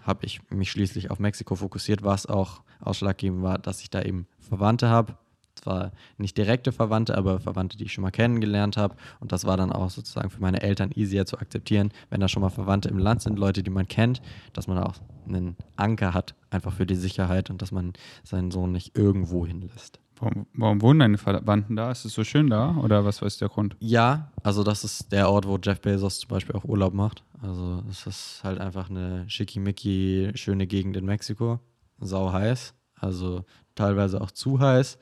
habe 0.02 0.24
ich 0.24 0.40
mich 0.50 0.70
schließlich 0.70 1.10
auf 1.10 1.18
Mexiko 1.18 1.54
fokussiert, 1.54 2.02
was 2.02 2.26
auch 2.26 2.62
ausschlaggebend 2.80 3.42
war, 3.42 3.58
dass 3.58 3.82
ich 3.82 3.90
da 3.90 4.02
eben 4.02 4.26
Verwandte 4.38 4.88
habe. 4.88 5.16
Zwar 5.54 5.90
nicht 6.18 6.38
direkte 6.38 6.70
Verwandte, 6.70 7.18
aber 7.18 7.40
Verwandte, 7.40 7.76
die 7.76 7.84
ich 7.84 7.92
schon 7.92 8.02
mal 8.02 8.12
kennengelernt 8.12 8.76
habe. 8.76 8.94
Und 9.18 9.32
das 9.32 9.44
war 9.44 9.56
dann 9.56 9.72
auch 9.72 9.90
sozusagen 9.90 10.30
für 10.30 10.40
meine 10.40 10.62
Eltern 10.62 10.92
easier 10.94 11.26
zu 11.26 11.38
akzeptieren, 11.38 11.90
wenn 12.10 12.20
da 12.20 12.28
schon 12.28 12.42
mal 12.42 12.48
Verwandte 12.48 12.88
im 12.88 12.98
Land 12.98 13.22
sind, 13.22 13.38
Leute, 13.38 13.64
die 13.64 13.70
man 13.70 13.88
kennt, 13.88 14.22
dass 14.52 14.68
man 14.68 14.78
auch 14.78 14.94
einen 15.26 15.56
Anker 15.76 16.14
hat, 16.14 16.36
einfach 16.50 16.72
für 16.72 16.86
die 16.86 16.94
Sicherheit 16.94 17.50
und 17.50 17.60
dass 17.60 17.72
man 17.72 17.92
seinen 18.22 18.52
Sohn 18.52 18.70
nicht 18.70 18.96
irgendwo 18.96 19.46
hinlässt. 19.46 19.98
Warum, 20.20 20.46
warum, 20.54 20.82
wohnen 20.82 21.00
deine 21.00 21.18
Verwandten 21.18 21.76
da? 21.76 21.90
Ist 21.90 22.04
es 22.04 22.14
so 22.14 22.24
schön 22.24 22.48
da 22.50 22.76
oder 22.76 23.04
was 23.04 23.22
ist 23.22 23.40
der 23.40 23.48
Grund? 23.48 23.76
Ja, 23.80 24.32
also 24.42 24.64
das 24.64 24.84
ist 24.84 25.12
der 25.12 25.30
Ort, 25.30 25.46
wo 25.46 25.58
Jeff 25.62 25.80
Bezos 25.80 26.20
zum 26.20 26.28
Beispiel 26.28 26.54
auch 26.56 26.64
Urlaub 26.64 26.94
macht. 26.94 27.22
Also 27.40 27.82
es 27.88 28.06
ist 28.06 28.40
halt 28.42 28.58
einfach 28.58 28.90
eine 28.90 29.28
schickimicki 29.28 30.32
schöne 30.34 30.66
Gegend 30.66 30.96
in 30.96 31.04
Mexiko. 31.04 31.60
Sau 32.00 32.32
heiß, 32.32 32.74
also 32.94 33.44
teilweise 33.74 34.20
auch 34.20 34.30
zu 34.30 34.60
heiß. 34.60 34.98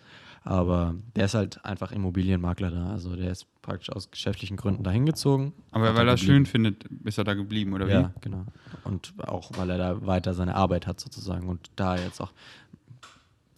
Aber 0.46 0.94
der 1.16 1.24
ist 1.24 1.34
halt 1.34 1.64
einfach 1.64 1.90
Immobilienmakler 1.90 2.70
da. 2.70 2.90
Also 2.90 3.16
der 3.16 3.32
ist 3.32 3.48
praktisch 3.62 3.90
aus 3.90 4.12
geschäftlichen 4.12 4.56
Gründen 4.56 4.84
dahin 4.84 5.04
gezogen. 5.04 5.52
Aber 5.72 5.96
weil 5.96 6.06
er 6.06 6.14
es 6.14 6.20
schön 6.20 6.46
findet, 6.46 6.84
ist 7.02 7.18
er 7.18 7.24
da 7.24 7.34
geblieben, 7.34 7.72
oder 7.72 7.88
wie? 7.88 7.92
Ja, 7.92 8.12
genau. 8.20 8.44
Und 8.84 9.12
auch 9.26 9.50
weil 9.56 9.70
er 9.70 9.78
da 9.78 10.06
weiter 10.06 10.34
seine 10.34 10.54
Arbeit 10.54 10.86
hat 10.86 11.00
sozusagen 11.00 11.48
und 11.48 11.72
da 11.74 11.96
jetzt 11.96 12.20
auch 12.20 12.32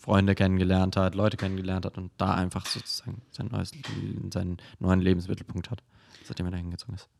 Freunde 0.08 0.34
kennengelernt 0.34 0.96
hat, 0.96 1.14
Leute 1.14 1.36
kennengelernt 1.36 1.84
hat 1.84 1.98
und 1.98 2.10
da 2.16 2.32
einfach 2.32 2.64
sozusagen 2.64 3.20
sein 3.30 3.48
neues, 3.52 3.72
seinen 4.32 4.56
neuen 4.78 5.00
Lebensmittelpunkt 5.02 5.70
hat, 5.70 5.82
seitdem 6.24 6.46
er 6.46 6.52
da 6.52 6.56
hingezogen 6.56 6.94
ist. 6.94 7.10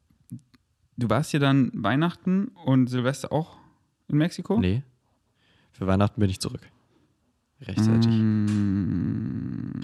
Du 0.96 1.10
warst 1.10 1.34
ja 1.34 1.38
dann 1.38 1.70
Weihnachten 1.74 2.48
und 2.64 2.86
Silvester 2.86 3.30
auch 3.30 3.58
in 4.08 4.16
Mexiko? 4.16 4.58
Nee. 4.58 4.82
Für 5.72 5.86
Weihnachten 5.86 6.18
bin 6.18 6.30
ich 6.30 6.40
zurück. 6.40 6.62
Rechtzeitig. 7.60 8.10
Mm, 8.10 9.82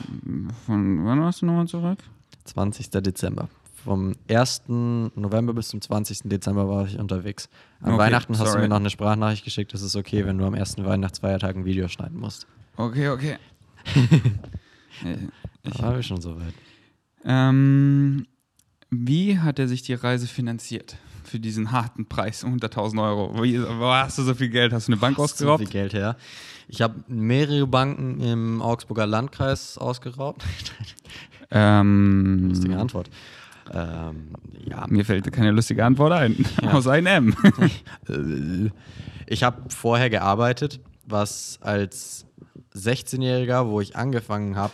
von 0.65 1.05
wann 1.05 1.21
warst 1.21 1.43
du 1.43 1.47
nochmal 1.47 1.69
zurück? 1.69 1.99
20. 2.45 2.89
Dezember. 2.91 3.51
Vom 3.85 4.15
1. 4.31 4.63
November 4.69 5.53
bis 5.53 5.69
zum 5.69 5.83
20. 5.83 6.21
Dezember 6.25 6.71
war 6.71 6.87
ich 6.87 6.99
unterwegs. 6.99 7.51
An 7.83 7.93
okay, 7.93 7.99
Weihnachten 8.05 8.33
hast 8.39 8.47
sorry. 8.47 8.53
du 8.55 8.63
mir 8.63 8.69
noch 8.69 8.77
eine 8.77 8.89
Sprachnachricht 8.89 9.45
geschickt. 9.45 9.75
Es 9.75 9.83
ist 9.83 9.95
okay, 9.95 10.25
wenn 10.25 10.39
du 10.39 10.47
am 10.47 10.55
ersten 10.55 10.87
Weihnachtsfeiertag 10.87 11.55
ein 11.55 11.67
Video 11.67 11.89
schneiden 11.89 12.19
musst. 12.19 12.47
Okay, 12.77 13.09
okay. 13.09 13.37
ich 15.63 15.83
habe 15.83 16.03
schon 16.03 16.21
soweit. 16.21 16.55
Ähm, 17.25 18.27
wie 18.91 19.39
hat 19.39 19.59
er 19.59 19.69
sich 19.69 19.83
die 19.83 19.95
Reise 19.95 20.27
finanziert? 20.27 20.97
Für 21.25 21.41
diesen 21.41 21.73
harten 21.73 22.07
Preis, 22.07 22.45
100.000 22.45 23.03
Euro. 23.03 23.43
Wie, 23.43 23.61
wo 23.61 23.87
hast 23.87 24.19
du 24.19 24.23
so 24.23 24.35
viel 24.35 24.51
Geld? 24.51 24.73
Hast 24.73 24.89
du 24.89 24.93
eine 24.93 25.01
Bank 25.01 25.17
hast 25.17 25.25
ausgeraubt? 25.25 25.61
So 25.61 25.65
viel 25.67 25.73
Geld 25.73 25.95
her. 25.95 26.17
Ich 26.69 26.83
habe 26.83 27.03
mehrere 27.09 27.67
Banken 27.67 28.21
im 28.21 28.63
Augsburger 28.63 29.07
Landkreis 29.07 29.79
ausgeraubt. 29.79 30.45
Ähm, 31.51 32.49
Lustige 32.49 32.77
Antwort. 32.77 33.11
Ähm, 33.73 34.31
ja. 34.69 34.87
Mir 34.89 35.05
fällt 35.05 35.31
keine 35.33 35.53
lustige 35.53 35.85
Antwort 35.85 36.13
ein. 36.13 36.45
Ja. 36.61 36.73
Aus 36.73 36.89
einem 36.89 37.33
M. 38.09 38.73
ich 39.27 39.45
habe 39.45 39.63
vorher 39.69 40.11
gearbeitet, 40.11 40.81
was 41.07 41.59
als 41.61 42.27
16-Jähriger, 42.77 43.69
wo 43.69 43.81
ich 43.81 43.97
angefangen 43.97 44.57
habe, 44.57 44.73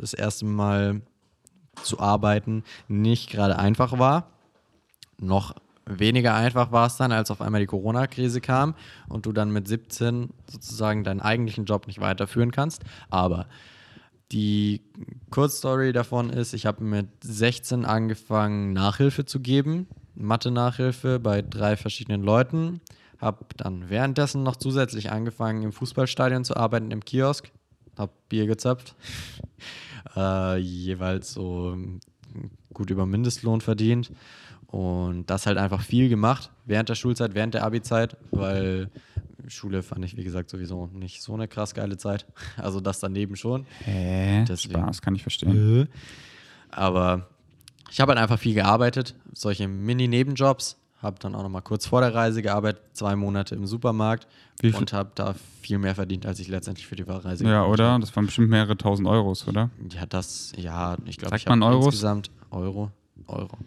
das 0.00 0.14
erste 0.14 0.44
Mal 0.44 1.02
zu 1.82 2.00
arbeiten, 2.00 2.64
nicht 2.88 3.30
gerade 3.30 3.58
einfach 3.58 3.98
war. 3.98 4.30
Noch 5.20 5.54
weniger 5.84 6.34
einfach 6.34 6.72
war 6.72 6.86
es 6.86 6.96
dann, 6.96 7.12
als 7.12 7.30
auf 7.30 7.40
einmal 7.40 7.60
die 7.60 7.66
Corona-Krise 7.66 8.40
kam 8.40 8.74
und 9.08 9.26
du 9.26 9.32
dann 9.32 9.50
mit 9.50 9.68
17 9.68 10.30
sozusagen 10.50 11.04
deinen 11.04 11.20
eigentlichen 11.20 11.64
Job 11.64 11.86
nicht 11.86 12.00
weiterführen 12.00 12.50
kannst. 12.50 12.82
Aber 13.10 13.46
die 14.32 14.82
Kurzstory 15.30 15.92
davon 15.92 16.30
ist, 16.30 16.52
ich 16.52 16.66
habe 16.66 16.84
mit 16.84 17.08
16 17.22 17.84
angefangen, 17.84 18.72
Nachhilfe 18.72 19.24
zu 19.24 19.40
geben, 19.40 19.86
Mathe-Nachhilfe 20.14 21.18
bei 21.18 21.42
drei 21.42 21.76
verschiedenen 21.76 22.22
Leuten. 22.22 22.80
Habe 23.18 23.44
dann 23.56 23.90
währenddessen 23.90 24.42
noch 24.42 24.56
zusätzlich 24.56 25.10
angefangen, 25.10 25.62
im 25.62 25.72
Fußballstadion 25.72 26.44
zu 26.44 26.56
arbeiten, 26.56 26.90
im 26.90 27.04
Kiosk. 27.04 27.50
Habe 27.96 28.12
Bier 28.28 28.46
gezapft. 28.46 28.94
äh, 30.16 30.56
jeweils 30.58 31.32
so 31.32 31.76
gut 32.72 32.90
über 32.90 33.06
Mindestlohn 33.06 33.60
verdient. 33.60 34.12
Und 34.68 35.30
das 35.30 35.46
halt 35.46 35.56
einfach 35.56 35.80
viel 35.80 36.08
gemacht 36.08 36.50
während 36.66 36.88
der 36.90 36.94
Schulzeit, 36.94 37.34
während 37.34 37.54
der 37.54 37.64
Abi-Zeit, 37.64 38.16
weil 38.30 38.90
Schule 39.46 39.82
fand 39.82 40.04
ich, 40.04 40.16
wie 40.16 40.24
gesagt, 40.24 40.50
sowieso 40.50 40.86
nicht 40.88 41.22
so 41.22 41.34
eine 41.34 41.48
krass 41.48 41.74
geile 41.74 41.96
Zeit. 41.96 42.26
Also 42.56 42.80
das 42.80 43.00
daneben 43.00 43.36
schon. 43.36 43.66
Hä? 43.84 44.44
Deswegen. 44.46 44.80
Spaß, 44.80 45.00
kann 45.00 45.14
ich 45.14 45.22
verstehen. 45.22 45.82
Äh. 45.82 45.86
Aber 46.70 47.28
ich 47.90 48.00
habe 48.00 48.10
halt 48.10 48.20
einfach 48.20 48.38
viel 48.38 48.54
gearbeitet, 48.54 49.14
solche 49.32 49.68
Mini-Nebenjobs, 49.68 50.76
habe 51.02 51.18
dann 51.20 51.34
auch 51.34 51.42
noch 51.42 51.48
mal 51.48 51.60
kurz 51.60 51.86
vor 51.86 52.00
der 52.00 52.14
Reise 52.14 52.42
gearbeitet, 52.42 52.82
zwei 52.92 53.14
Monate 53.16 53.54
im 53.54 53.66
Supermarkt 53.66 54.26
und 54.62 54.92
habe 54.92 55.10
da 55.14 55.34
viel 55.62 55.78
mehr 55.78 55.94
verdient, 55.94 56.26
als 56.26 56.40
ich 56.40 56.48
letztendlich 56.48 56.86
für 56.86 56.96
die 56.96 57.02
Reise 57.02 57.44
Ja, 57.44 57.64
oder? 57.64 57.92
Habe. 57.92 58.00
Das 58.00 58.14
waren 58.16 58.26
bestimmt 58.26 58.50
mehrere 58.50 58.76
tausend 58.76 59.06
Euros, 59.06 59.46
oder? 59.46 59.70
Ja, 59.90 60.06
das, 60.06 60.52
ja, 60.56 60.96
ich 61.06 61.16
glaube, 61.16 61.36
ich 61.36 61.46
habe 61.46 61.76
insgesamt 61.76 62.30
Euro, 62.50 62.90
Euro. 63.26 63.58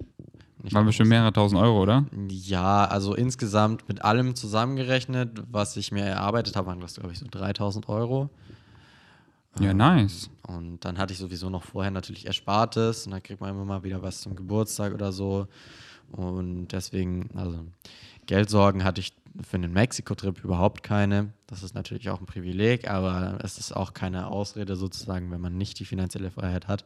Nicht 0.64 0.76
waren 0.76 0.86
bestimmt 0.86 1.10
mehrere 1.10 1.34
tausend 1.34 1.60
Euro, 1.60 1.82
oder? 1.82 2.06
Ja, 2.30 2.86
also 2.86 3.16
insgesamt 3.16 3.88
mit 3.88 4.04
allem 4.04 4.36
zusammengerechnet, 4.36 5.44
was 5.50 5.76
ich 5.78 5.92
mir 5.92 6.04
erarbeitet 6.04 6.56
habe, 6.56 6.68
waren 6.68 6.82
das, 6.82 6.96
glaube 6.96 7.14
ich, 7.14 7.20
so 7.20 7.26
3000 7.30 7.90
Euro. 7.90 8.30
Ja, 9.60 9.74
nice. 9.74 10.30
Und 10.44 10.86
dann 10.86 10.98
hatte 10.98 11.14
ich 11.14 11.20
sowieso 11.20 11.50
noch 11.50 11.64
vorher 11.64 11.92
natürlich 11.92 12.26
Erspartes 12.26 13.06
und 13.06 13.12
dann 13.12 13.24
kriegt 13.24 13.42
man 13.42 13.50
immer 13.50 13.66
mal 13.66 13.84
wieder 13.84 14.02
was 14.02 14.22
zum 14.22 14.36
Geburtstag 14.36 14.94
oder 14.94 15.12
so. 15.12 15.48
Und 16.12 16.70
deswegen, 16.70 17.30
also 17.36 17.66
Geldsorgen 18.26 18.84
hatte 18.84 19.02
ich 19.02 19.14
für 19.42 19.58
einen 19.58 19.72
Mexiko-Trip 19.72 20.44
überhaupt 20.44 20.84
keine. 20.84 21.34
Das 21.48 21.64
ist 21.64 21.74
natürlich 21.74 22.10
auch 22.10 22.20
ein 22.20 22.26
Privileg, 22.26 22.90
aber 22.90 23.40
es 23.44 23.58
ist 23.58 23.76
auch 23.76 23.94
keine 23.94 24.28
Ausrede 24.28 24.76
sozusagen, 24.76 25.32
wenn 25.32 25.42
man 25.42 25.58
nicht 25.58 25.80
die 25.80 25.86
finanzielle 25.86 26.32
Freiheit 26.32 26.68
hat. 26.68 26.86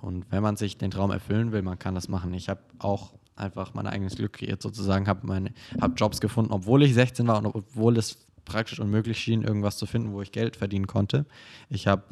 Und 0.00 0.26
wenn 0.30 0.42
man 0.42 0.56
sich 0.56 0.78
den 0.78 0.90
Traum 0.90 1.10
erfüllen 1.10 1.52
will, 1.52 1.62
man 1.62 1.78
kann 1.78 1.94
das 1.94 2.08
machen. 2.08 2.32
Ich 2.34 2.48
habe 2.48 2.60
auch 2.78 3.12
einfach 3.34 3.74
mein 3.74 3.86
eigenes 3.86 4.16
Glück 4.16 4.34
kreiert 4.34 4.62
sozusagen, 4.62 5.08
habe 5.08 5.50
hab 5.80 5.98
Jobs 5.98 6.20
gefunden, 6.20 6.52
obwohl 6.52 6.82
ich 6.82 6.94
16 6.94 7.26
war 7.26 7.38
und 7.38 7.46
obwohl 7.46 7.96
es 7.96 8.26
praktisch 8.44 8.80
unmöglich 8.80 9.18
schien, 9.18 9.42
irgendwas 9.42 9.76
zu 9.76 9.86
finden, 9.86 10.12
wo 10.12 10.22
ich 10.22 10.32
Geld 10.32 10.56
verdienen 10.56 10.86
konnte. 10.86 11.26
Ich 11.68 11.86
habe 11.86 12.04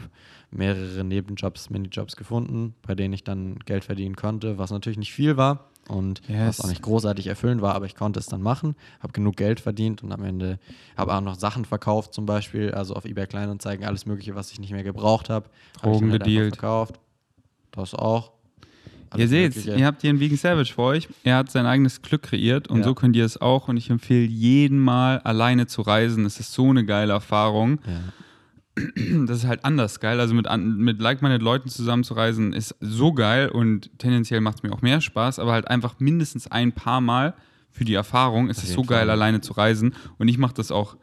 mehrere 0.51 1.05
Nebenjobs, 1.05 1.71
Minijobs 1.71 2.17
gefunden, 2.17 2.75
bei 2.83 2.95
denen 2.95 3.13
ich 3.13 3.25
dann 3.25 3.59
Geld 3.61 3.85
verdienen 3.85 4.17
konnte, 4.17 4.59
was 4.59 4.71
natürlich 4.71 4.99
nicht 4.99 5.13
viel 5.13 5.37
war 5.37 5.69
und 5.89 6.21
yes. 6.29 6.59
was 6.59 6.61
auch 6.61 6.69
nicht 6.69 6.83
großartig 6.83 7.27
erfüllend 7.27 7.63
war, 7.63 7.75
aber 7.75 7.87
ich 7.87 7.95
konnte 7.95 8.21
es 8.21 8.27
dann 8.27 8.43
machen, 8.43 8.77
habe 9.01 9.13
genug 9.13 9.37
Geld 9.37 9.61
verdient 9.61 10.03
und 10.03 10.13
am 10.13 10.23
Ende 10.23 10.59
habe 10.97 11.15
auch 11.15 11.21
noch 11.21 11.35
Sachen 11.35 11.65
verkauft, 11.65 12.15
zum 12.15 12.27
Beispiel, 12.27 12.73
also 12.73 12.95
auf 12.95 13.05
eBay 13.05 13.27
Kleinanzeigen, 13.27 13.87
alles 13.87 14.07
Mögliche, 14.07 14.35
was 14.35 14.53
ich 14.53 14.61
nicht 14.61 14.73
mehr 14.73 14.85
gebraucht 14.85 15.31
habe. 15.31 15.49
Drogen 15.83 16.13
hab 16.13 16.21
gedealt. 16.21 16.57
verkauft. 16.57 17.01
Das 17.73 17.95
auch. 17.95 18.33
Alles 19.11 19.33
ihr 19.33 19.51
seht, 19.51 19.67
ihr 19.67 19.87
habt 19.87 20.03
hier 20.03 20.11
einen 20.11 20.21
Vegan 20.21 20.37
Savage 20.37 20.73
vor 20.75 20.89
euch. 20.91 21.09
Er 21.25 21.37
hat 21.37 21.51
sein 21.51 21.65
eigenes 21.65 22.03
Glück 22.03 22.25
kreiert 22.25 22.69
und 22.69 22.79
ja. 22.79 22.85
so 22.85 22.95
könnt 22.95 23.17
ihr 23.17 23.25
es 23.25 23.41
auch. 23.41 23.69
Und 23.69 23.79
ich 23.79 23.89
empfehle 23.89 24.27
jeden 24.27 24.79
Mal 24.79 25.19
alleine 25.21 25.67
zu 25.67 25.81
reisen. 25.81 26.27
Es 26.27 26.39
ist 26.41 26.53
so 26.53 26.69
eine 26.69 26.85
geile 26.85 27.15
Erfahrung. 27.15 27.81
Ja 27.87 28.01
das 29.27 29.39
ist 29.39 29.47
halt 29.47 29.65
anders 29.65 30.01
geil. 30.01 30.21
Also 30.21 30.35
mit, 30.35 30.47
mit 30.59 31.01
like-minded 31.01 31.43
Leuten 31.43 31.69
zusammenzureisen 31.69 32.53
ist 32.53 32.75
so 32.81 33.13
geil 33.13 33.49
und 33.49 33.91
tendenziell 33.99 34.41
macht 34.41 34.59
es 34.59 34.63
mir 34.63 34.73
auch 34.73 34.83
mehr 34.83 35.01
Spaß, 35.01 35.39
aber 35.39 35.53
halt 35.53 35.69
einfach 35.69 35.99
mindestens 35.99 36.51
ein 36.51 36.73
paar 36.73 37.01
Mal 37.01 37.35
für 37.71 37.85
die 37.85 37.95
Erfahrung 37.95 38.49
ist 38.49 38.63
es 38.63 38.73
so 38.73 38.83
geil, 38.83 39.01
Fall. 39.01 39.11
alleine 39.11 39.41
zu 39.41 39.53
reisen. 39.53 39.95
Und 40.19 40.29
ich 40.29 40.39
mache 40.39 40.55
das 40.55 40.73
auch 40.73 40.97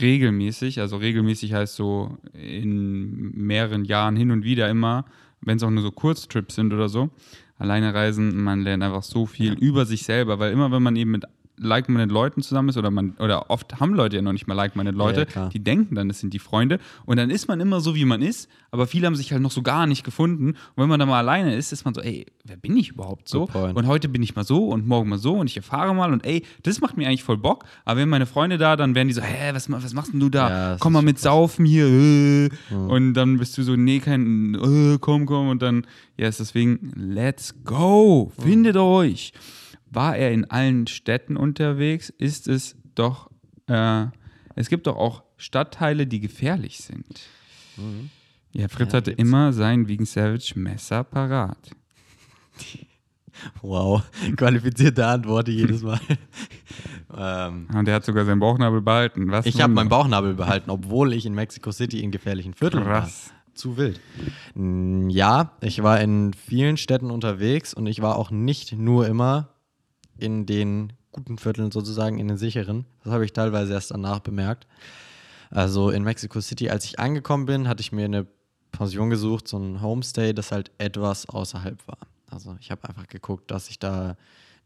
regelmäßig. 0.00 0.80
Also 0.80 0.96
regelmäßig 0.96 1.52
heißt 1.52 1.76
so 1.76 2.16
in 2.32 3.32
mehreren 3.34 3.84
Jahren 3.84 4.16
hin 4.16 4.30
und 4.30 4.44
wieder 4.44 4.70
immer, 4.70 5.04
wenn 5.40 5.56
es 5.56 5.62
auch 5.62 5.70
nur 5.70 5.82
so 5.82 5.90
Kurztrips 5.90 6.54
sind 6.54 6.72
oder 6.72 6.88
so. 6.88 7.10
Alleine 7.58 7.92
reisen, 7.92 8.42
man 8.42 8.62
lernt 8.62 8.82
einfach 8.82 9.02
so 9.02 9.26
viel 9.26 9.52
über 9.54 9.86
sich 9.86 10.04
selber, 10.04 10.38
weil 10.38 10.52
immer 10.52 10.72
wenn 10.72 10.82
man 10.82 10.96
eben 10.96 11.10
mit 11.10 11.24
like-minded 11.64 12.10
Leuten 12.10 12.42
zusammen 12.42 12.68
ist 12.70 12.76
oder 12.76 12.90
man 12.90 13.12
oder 13.18 13.50
oft 13.50 13.80
haben 13.80 13.94
Leute 13.94 14.16
ja 14.16 14.22
noch 14.22 14.32
nicht 14.32 14.46
mal 14.46 14.54
like-minded 14.54 14.94
Leute, 14.94 15.20
Ja, 15.20 15.24
klar. 15.26 15.48
die 15.50 15.60
denken 15.62 15.94
dann, 15.94 16.08
das 16.08 16.20
sind 16.20 16.32
die 16.34 16.38
Freunde 16.38 16.78
und 17.06 17.16
dann 17.18 17.30
ist 17.30 17.48
man 17.48 17.60
immer 17.60 17.80
so, 17.80 17.94
wie 17.94 18.04
man 18.04 18.22
ist, 18.22 18.48
aber 18.70 18.86
viele 18.86 19.06
haben 19.06 19.16
sich 19.16 19.32
halt 19.32 19.42
noch 19.42 19.50
so 19.50 19.62
gar 19.62 19.86
nicht 19.86 20.04
gefunden 20.04 20.48
und 20.50 20.56
wenn 20.76 20.88
man 20.88 20.98
dann 21.00 21.08
mal 21.08 21.18
alleine 21.18 21.54
ist, 21.56 21.72
ist 21.72 21.84
man 21.84 21.94
so, 21.94 22.00
ey, 22.00 22.26
wer 22.44 22.56
bin 22.56 22.76
ich 22.76 22.90
überhaupt 22.90 23.28
so? 23.28 23.44
Und 23.74 23.86
heute 23.86 24.08
bin 24.08 24.22
ich 24.22 24.34
mal 24.36 24.44
so 24.44 24.68
und 24.68 24.86
morgen 24.86 25.08
mal 25.08 25.18
so 25.18 25.34
und 25.34 25.46
ich 25.48 25.56
erfahre 25.56 25.94
mal 25.94 26.12
und 26.12 26.24
ey, 26.26 26.42
das 26.62 26.80
macht 26.80 26.96
mir 26.96 27.06
eigentlich 27.08 27.22
voll 27.24 27.38
Bock, 27.38 27.64
aber 27.84 28.00
wenn 28.00 28.08
meine 28.08 28.26
Freunde 28.26 28.58
da, 28.58 28.76
dann 28.76 28.94
werden 28.94 29.08
die 29.08 29.14
so, 29.14 29.22
hä, 29.22 29.50
was, 29.54 29.70
was 29.70 29.94
machst 29.94 30.12
denn 30.12 30.20
du 30.20 30.28
da? 30.28 30.72
Ja, 30.72 30.76
komm 30.80 30.92
mal 30.94 31.02
mit 31.02 31.18
saufen 31.18 31.64
hier 31.64 31.86
äh. 31.86 32.48
Mhm. 32.70 32.90
und 32.90 33.14
dann 33.14 33.38
bist 33.38 33.56
du 33.58 33.62
so, 33.62 33.76
nee, 33.76 34.00
kein, 34.00 34.54
äh, 34.54 34.98
komm, 35.00 35.26
komm 35.26 35.48
und 35.48 35.62
dann, 35.62 35.86
ja, 36.16 36.28
ist 36.28 36.40
deswegen, 36.40 36.92
let's 36.96 37.54
go, 37.64 38.32
Mhm. 38.38 38.42
findet 38.42 38.76
euch. 38.76 39.32
War 39.92 40.16
er 40.16 40.32
in 40.32 40.50
allen 40.50 40.86
Städten 40.86 41.36
unterwegs, 41.36 42.08
ist 42.08 42.48
es 42.48 42.76
doch, 42.94 43.30
äh, 43.66 44.06
es 44.54 44.68
gibt 44.68 44.86
doch 44.86 44.96
auch 44.96 45.22
Stadtteile, 45.36 46.06
die 46.06 46.20
gefährlich 46.20 46.78
sind. 46.78 47.20
Ja, 48.52 48.68
Fritz 48.68 48.88
Mhm. 48.88 48.92
Ja, 48.92 48.96
hatte 48.98 49.10
immer 49.12 49.52
sein 49.52 49.88
Vegan 49.88 50.06
Savage 50.06 50.52
Messer 50.56 51.04
parat. 51.04 51.70
Wow, 53.62 54.02
qualifizierte 54.36 55.06
Antworten 55.06 55.52
jedes 55.52 55.82
Mal. 55.82 55.98
ähm, 57.16 57.66
Und 57.74 57.88
er 57.88 57.94
hat 57.94 58.04
sogar 58.04 58.24
seinen 58.24 58.40
Bauchnabel 58.40 58.82
behalten. 58.82 59.30
Was 59.30 59.46
ich 59.46 59.60
habe 59.60 59.72
meinen 59.72 59.88
Bauchnabel 59.88 60.34
behalten, 60.34 60.70
obwohl 60.70 61.12
ich 61.12 61.26
in 61.26 61.34
Mexico 61.34 61.72
City 61.72 62.00
in 62.02 62.10
gefährlichen 62.10 62.54
Vierteln 62.54 62.84
Krass. 62.84 63.30
war. 63.30 63.42
Zu 63.54 63.76
wild. 63.76 64.00
Ja, 64.54 65.52
ich 65.60 65.82
war 65.82 66.00
in 66.00 66.32
vielen 66.32 66.78
Städten 66.78 67.10
unterwegs 67.10 67.74
und 67.74 67.86
ich 67.86 68.00
war 68.00 68.16
auch 68.16 68.30
nicht 68.30 68.72
nur 68.72 69.06
immer 69.06 69.51
in 70.18 70.46
den 70.46 70.92
guten 71.12 71.38
Vierteln 71.38 71.70
sozusagen, 71.70 72.18
in 72.18 72.28
den 72.28 72.36
sicheren. 72.36 72.86
Das 73.04 73.12
habe 73.12 73.24
ich 73.24 73.32
teilweise 73.32 73.72
erst 73.72 73.90
danach 73.90 74.20
bemerkt. 74.20 74.66
Also 75.50 75.90
in 75.90 76.02
Mexico 76.02 76.40
City, 76.40 76.70
als 76.70 76.84
ich 76.86 76.98
angekommen 76.98 77.46
bin, 77.46 77.68
hatte 77.68 77.82
ich 77.82 77.92
mir 77.92 78.06
eine 78.06 78.26
Pension 78.70 79.10
gesucht, 79.10 79.46
so 79.48 79.58
ein 79.58 79.82
Homestay, 79.82 80.32
das 80.32 80.50
halt 80.50 80.70
etwas 80.78 81.28
außerhalb 81.28 81.86
war. 81.86 81.98
Also 82.30 82.56
ich 82.60 82.70
habe 82.70 82.88
einfach 82.88 83.06
geguckt, 83.06 83.50
dass 83.50 83.68
ich 83.68 83.78
da 83.78 84.16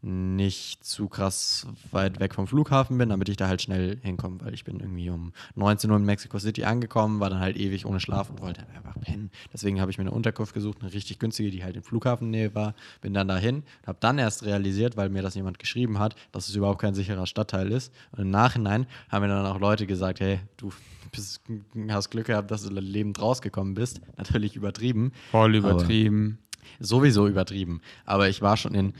nicht 0.01 0.83
zu 0.83 1.07
krass 1.07 1.67
weit 1.91 2.19
weg 2.19 2.35
vom 2.35 2.47
Flughafen 2.47 2.97
bin, 2.97 3.09
damit 3.09 3.29
ich 3.29 3.37
da 3.37 3.47
halt 3.47 3.61
schnell 3.61 3.97
hinkomme, 4.03 4.39
weil 4.41 4.53
ich 4.53 4.63
bin 4.63 4.79
irgendwie 4.79 5.09
um 5.09 5.33
19 5.55 5.89
Uhr 5.89 5.97
in 5.97 6.03
Mexico 6.03 6.37
City 6.37 6.65
angekommen, 6.65 7.19
war 7.19 7.29
dann 7.29 7.39
halt 7.39 7.57
ewig 7.57 7.85
ohne 7.85 7.99
Schlaf 7.99 8.29
und 8.29 8.39
wollte 8.41 8.61
einfach 8.75 8.99
pennen. 9.01 9.31
Deswegen 9.51 9.81
habe 9.81 9.89
ich 9.89 9.97
mir 9.97 10.03
eine 10.03 10.11
Unterkunft 10.11 10.53
gesucht, 10.53 10.79
eine 10.81 10.93
richtig 10.93 11.17
günstige, 11.17 11.49
die 11.49 11.63
halt 11.63 11.75
in 11.75 11.83
Flughafennähe 11.83 12.53
war, 12.53 12.75
bin 13.01 13.13
dann 13.13 13.27
dahin, 13.27 13.63
habe 13.85 13.97
dann 13.99 14.19
erst 14.19 14.45
realisiert, 14.45 14.97
weil 14.97 15.09
mir 15.09 15.23
das 15.23 15.35
jemand 15.35 15.57
geschrieben 15.57 15.97
hat, 15.97 16.15
dass 16.31 16.47
es 16.47 16.55
überhaupt 16.55 16.79
kein 16.79 16.93
sicherer 16.93 17.25
Stadtteil 17.25 17.71
ist. 17.71 17.91
Und 18.11 18.19
im 18.19 18.29
Nachhinein 18.29 18.85
haben 19.09 19.23
mir 19.23 19.29
dann 19.29 19.45
auch 19.47 19.59
Leute 19.59 19.87
gesagt, 19.87 20.19
hey, 20.19 20.39
du 20.57 20.71
bist, 21.11 21.41
hast 21.89 22.11
Glück 22.11 22.27
gehabt, 22.27 22.51
dass 22.51 22.63
du 22.63 22.69
lebend 22.69 23.19
rausgekommen 23.19 23.73
bist. 23.73 24.01
Natürlich 24.17 24.55
übertrieben. 24.55 25.11
Voll 25.31 25.55
übertrieben. 25.55 26.37
Sowieso 26.79 27.27
übertrieben. 27.27 27.81
Aber 28.05 28.29
ich 28.29 28.41
war 28.41 28.57
schon 28.57 28.75
in 28.75 28.93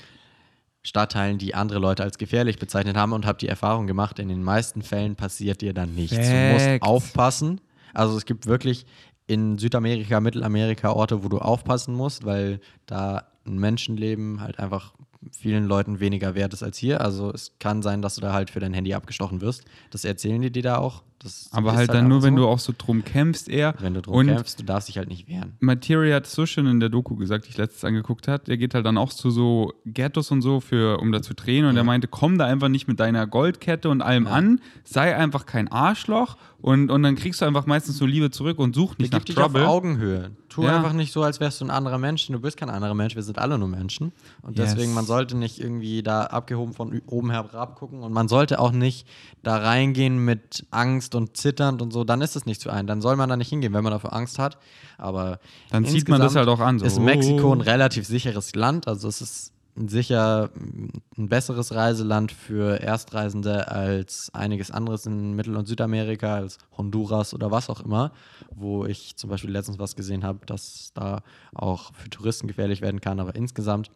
Stadtteilen, 0.87 1.37
die 1.37 1.53
andere 1.53 1.79
Leute 1.79 2.03
als 2.03 2.17
gefährlich 2.17 2.57
bezeichnet 2.57 2.95
haben 2.95 3.13
und 3.13 3.25
habe 3.25 3.37
die 3.37 3.47
Erfahrung 3.47 3.87
gemacht, 3.87 4.19
in 4.19 4.29
den 4.29 4.43
meisten 4.43 4.81
Fällen 4.81 5.15
passiert 5.15 5.61
dir 5.61 5.73
dann 5.73 5.93
nichts. 5.93 6.15
Du 6.15 6.51
musst 6.53 6.65
Facts. 6.65 6.87
aufpassen. 6.87 7.61
Also 7.93 8.17
es 8.17 8.25
gibt 8.25 8.45
wirklich 8.45 8.85
in 9.27 9.57
Südamerika, 9.57 10.19
Mittelamerika 10.21 10.91
Orte, 10.91 11.23
wo 11.23 11.27
du 11.27 11.39
aufpassen 11.39 11.93
musst, 11.93 12.25
weil 12.25 12.61
da 12.85 13.27
ein 13.45 13.59
Menschenleben 13.59 14.39
halt 14.39 14.59
einfach 14.59 14.93
vielen 15.31 15.65
Leuten 15.65 15.99
weniger 15.99 16.35
wert 16.35 16.53
ist 16.53 16.63
als 16.63 16.77
hier. 16.77 17.01
Also 17.01 17.31
es 17.31 17.51
kann 17.59 17.81
sein, 17.81 18.01
dass 18.01 18.15
du 18.15 18.21
da 18.21 18.33
halt 18.33 18.49
für 18.49 18.59
dein 18.59 18.73
Handy 18.73 18.93
abgestochen 18.93 19.41
wirst. 19.41 19.63
Das 19.91 20.05
erzählen 20.05 20.41
die 20.41 20.51
dir 20.51 20.63
da 20.63 20.77
auch. 20.77 21.03
Das 21.19 21.49
Aber 21.51 21.71
ist 21.71 21.77
halt 21.77 21.89
dann 21.95 22.07
nur, 22.07 22.17
einfach 22.17 22.27
wenn 22.27 22.35
so. 22.35 22.41
du 22.43 22.47
auch 22.47 22.59
so 22.59 22.73
drum 22.77 23.03
kämpfst 23.03 23.49
eher. 23.49 23.73
wenn 23.79 23.95
du 23.95 24.03
drum 24.03 24.17
und 24.17 24.27
kämpfst, 24.27 24.59
du 24.59 24.63
darfst 24.63 24.87
dich 24.87 24.99
halt 24.99 25.09
nicht 25.09 25.27
wehren. 25.27 25.53
Materia 25.59 26.15
hat 26.15 26.27
es 26.27 26.33
so 26.33 26.45
schön 26.45 26.67
in 26.67 26.79
der 26.79 26.89
Doku 26.89 27.15
gesagt, 27.15 27.45
die 27.45 27.49
ich 27.49 27.57
letztens 27.57 27.83
angeguckt 27.85 28.27
hat. 28.27 28.47
Der 28.47 28.57
geht 28.57 28.75
halt 28.75 28.85
dann 28.85 28.99
auch 28.99 29.11
zu 29.11 29.31
so 29.31 29.73
Ghettos 29.85 30.29
und 30.29 30.43
so, 30.43 30.59
für, 30.59 30.99
um 30.99 31.11
da 31.11 31.23
zu 31.23 31.33
drehen. 31.33 31.65
Und 31.65 31.73
Ja. 31.73 31.81
er 31.81 31.85
meinte, 31.85 32.07
komm 32.07 32.37
da 32.37 32.45
einfach 32.45 32.67
nicht 32.69 32.87
mit 32.87 32.99
deiner 32.99 33.25
Goldkette 33.25 33.89
und 33.89 34.03
allem 34.03 34.25
Ja. 34.25 34.31
an, 34.31 34.61
sei 34.83 35.15
einfach 35.15 35.47
kein 35.47 35.67
Arschloch 35.69 36.37
und, 36.61 36.89
und 36.89 37.03
dann 37.03 37.15
kriegst 37.15 37.39
du 37.41 37.45
einfach 37.45 37.65
meistens 37.67 37.97
so 37.97 38.05
Liebe 38.05 38.31
zurück 38.31 38.57
und 38.57 38.73
such 38.73 38.97
nicht 38.97 39.11
Begib 39.11 39.13
nach 39.13 39.25
dich 39.25 39.35
Trouble. 39.35 39.63
auf 39.63 39.69
Augenhöhe. 39.69 40.31
Tu 40.49 40.63
Ja. 40.63 40.75
einfach 40.77 40.93
nicht 40.93 41.13
so, 41.13 41.21
als 41.21 41.39
wärst 41.39 41.61
du 41.61 41.65
ein 41.65 41.69
anderer 41.69 41.99
Mensch. 41.99 42.25
Du 42.27 42.39
bist 42.39 42.57
kein 42.57 42.71
anderer 42.71 42.95
Mensch. 42.95 43.15
Wir 43.15 43.21
sind 43.21 43.37
alle 43.37 43.59
nur 43.59 43.67
Menschen. 43.67 44.11
Und 44.41 44.57
Yes. 44.57 44.73
deswegen, 44.73 44.93
man 44.95 45.05
sollte 45.05 45.37
nicht 45.37 45.59
irgendwie 45.59 46.01
da 46.01 46.23
abgehoben 46.23 46.73
von 46.73 46.99
oben 47.05 47.29
herab 47.29 47.75
gucken. 47.75 48.01
Und 48.01 48.11
man 48.11 48.27
sollte 48.27 48.59
auch 48.59 48.71
nicht 48.71 49.07
da 49.43 49.57
reingehen 49.57 50.17
mit 50.25 50.65
Angst 50.71 51.13
und 51.13 51.37
zitternd 51.37 51.81
und 51.81 51.93
so. 51.93 52.03
Dann 52.03 52.21
ist 52.21 52.35
es 52.35 52.45
nicht 52.47 52.59
zu 52.59 52.71
ein. 52.71 52.87
Dann 52.87 53.01
soll 53.01 53.15
man 53.17 53.29
da 53.29 53.37
nicht 53.37 53.49
hingehen, 53.49 53.73
wenn 53.73 53.83
man 53.83 53.91
dafür 53.93 54.13
Angst 54.13 54.39
hat. 54.39 54.57
Aber 54.97 55.39
Dann 55.69 55.85
sieht 55.85 56.09
man 56.09 56.19
das 56.19 56.35
halt 56.35 56.47
auch 56.49 56.59
an, 56.59 56.79
so, 56.79 56.85
Ist 56.85 56.99
Mexiko 56.99 57.51
ein 57.53 57.59
oh. 57.59 57.63
relativ 57.63 58.07
sicheres 58.07 58.55
Land. 58.55 58.87
Also 58.87 59.07
es 59.07 59.21
ist 59.21 59.53
sicher 59.85 60.49
ein 60.55 61.29
besseres 61.29 61.73
Reiseland 61.73 62.31
für 62.31 62.81
Erstreisende 62.81 63.69
als 63.69 64.31
einiges 64.33 64.71
anderes 64.71 65.05
in 65.05 65.33
Mittel- 65.33 65.55
und 65.55 65.67
Südamerika, 65.67 66.35
als 66.35 66.57
Honduras 66.75 67.33
oder 67.33 67.51
was 67.51 67.69
auch 67.69 67.81
immer, 67.81 68.11
wo 68.55 68.85
ich 68.85 69.15
zum 69.17 69.29
Beispiel 69.29 69.51
letztens 69.51 69.77
was 69.77 69.95
gesehen 69.95 70.23
habe, 70.23 70.45
dass 70.45 70.91
da 70.93 71.21
auch 71.53 71.93
für 71.93 72.09
Touristen 72.09 72.47
gefährlich 72.47 72.81
werden 72.81 73.01
kann. 73.01 73.19
Aber 73.19 73.35
insgesamt, 73.35 73.91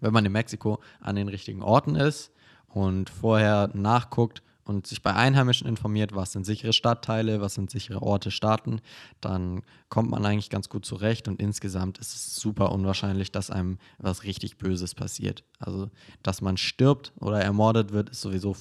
wenn 0.00 0.12
man 0.12 0.24
in 0.24 0.32
Mexiko 0.32 0.78
an 1.00 1.16
den 1.16 1.28
richtigen 1.28 1.62
Orten 1.62 1.96
ist 1.96 2.30
und 2.68 3.10
vorher 3.10 3.70
nachguckt 3.74 4.42
und 4.68 4.86
sich 4.86 5.02
bei 5.02 5.14
Einheimischen 5.14 5.66
informiert, 5.66 6.14
was 6.14 6.32
sind 6.32 6.44
sichere 6.44 6.74
Stadtteile, 6.74 7.40
was 7.40 7.54
sind 7.54 7.70
sichere 7.70 8.02
Orte, 8.02 8.30
Staaten, 8.30 8.80
dann 9.20 9.62
kommt 9.88 10.10
man 10.10 10.24
eigentlich 10.26 10.50
ganz 10.50 10.68
gut 10.68 10.84
zurecht 10.84 11.26
und 11.26 11.40
insgesamt 11.40 11.98
ist 11.98 12.14
es 12.14 12.36
super 12.36 12.70
unwahrscheinlich, 12.72 13.32
dass 13.32 13.50
einem 13.50 13.78
was 13.96 14.24
richtig 14.24 14.58
Böses 14.58 14.94
passiert. 14.94 15.42
Also, 15.58 15.90
dass 16.22 16.42
man 16.42 16.58
stirbt 16.58 17.12
oder 17.18 17.40
ermordet 17.40 17.92
wird, 17.92 18.10
ist 18.10 18.20
sowieso 18.20 18.56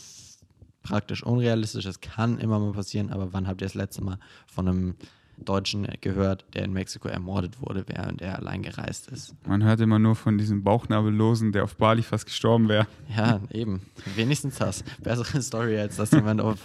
praktisch 0.81 1.23
unrealistisch. 1.23 1.85
Es 1.85 1.99
kann 1.99 2.39
immer 2.39 2.59
mal 2.59 2.71
passieren, 2.71 3.11
aber 3.11 3.33
wann 3.33 3.45
habt 3.45 3.61
ihr 3.61 3.65
das 3.65 3.73
letzte 3.73 4.01
Mal 4.01 4.17
von 4.47 4.67
einem 4.67 4.95
Deutschen 5.37 5.87
gehört, 6.01 6.45
der 6.53 6.63
in 6.63 6.73
Mexiko 6.73 7.07
ermordet 7.07 7.61
wurde, 7.61 7.85
während 7.87 8.21
er 8.21 8.37
allein 8.37 8.63
gereist 8.63 9.09
ist? 9.09 9.35
Man 9.47 9.63
hört 9.63 9.79
immer 9.79 9.99
nur 9.99 10.15
von 10.15 10.37
diesem 10.37 10.63
Bauchnabellosen, 10.63 11.51
der 11.51 11.63
auf 11.63 11.75
Bali 11.75 12.01
fast 12.01 12.25
gestorben 12.25 12.67
wäre. 12.69 12.87
Ja, 13.15 13.39
eben. 13.51 13.81
Wenigstens 14.15 14.57
das. 14.57 14.83
Bessere 15.01 15.41
Story, 15.41 15.77
als 15.77 15.97
dass 15.97 16.11
jemand 16.11 16.41
auf, 16.41 16.59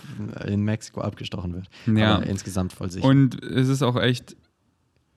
in 0.47 0.63
Mexiko 0.63 1.01
abgestochen 1.01 1.55
wird. 1.55 1.69
Ja. 1.87 2.17
Aber 2.17 2.27
insgesamt 2.27 2.73
voll 2.73 2.91
sicher. 2.91 3.07
Und 3.07 3.43
es 3.43 3.69
ist 3.69 3.83
auch 3.83 4.01
echt, 4.01 4.37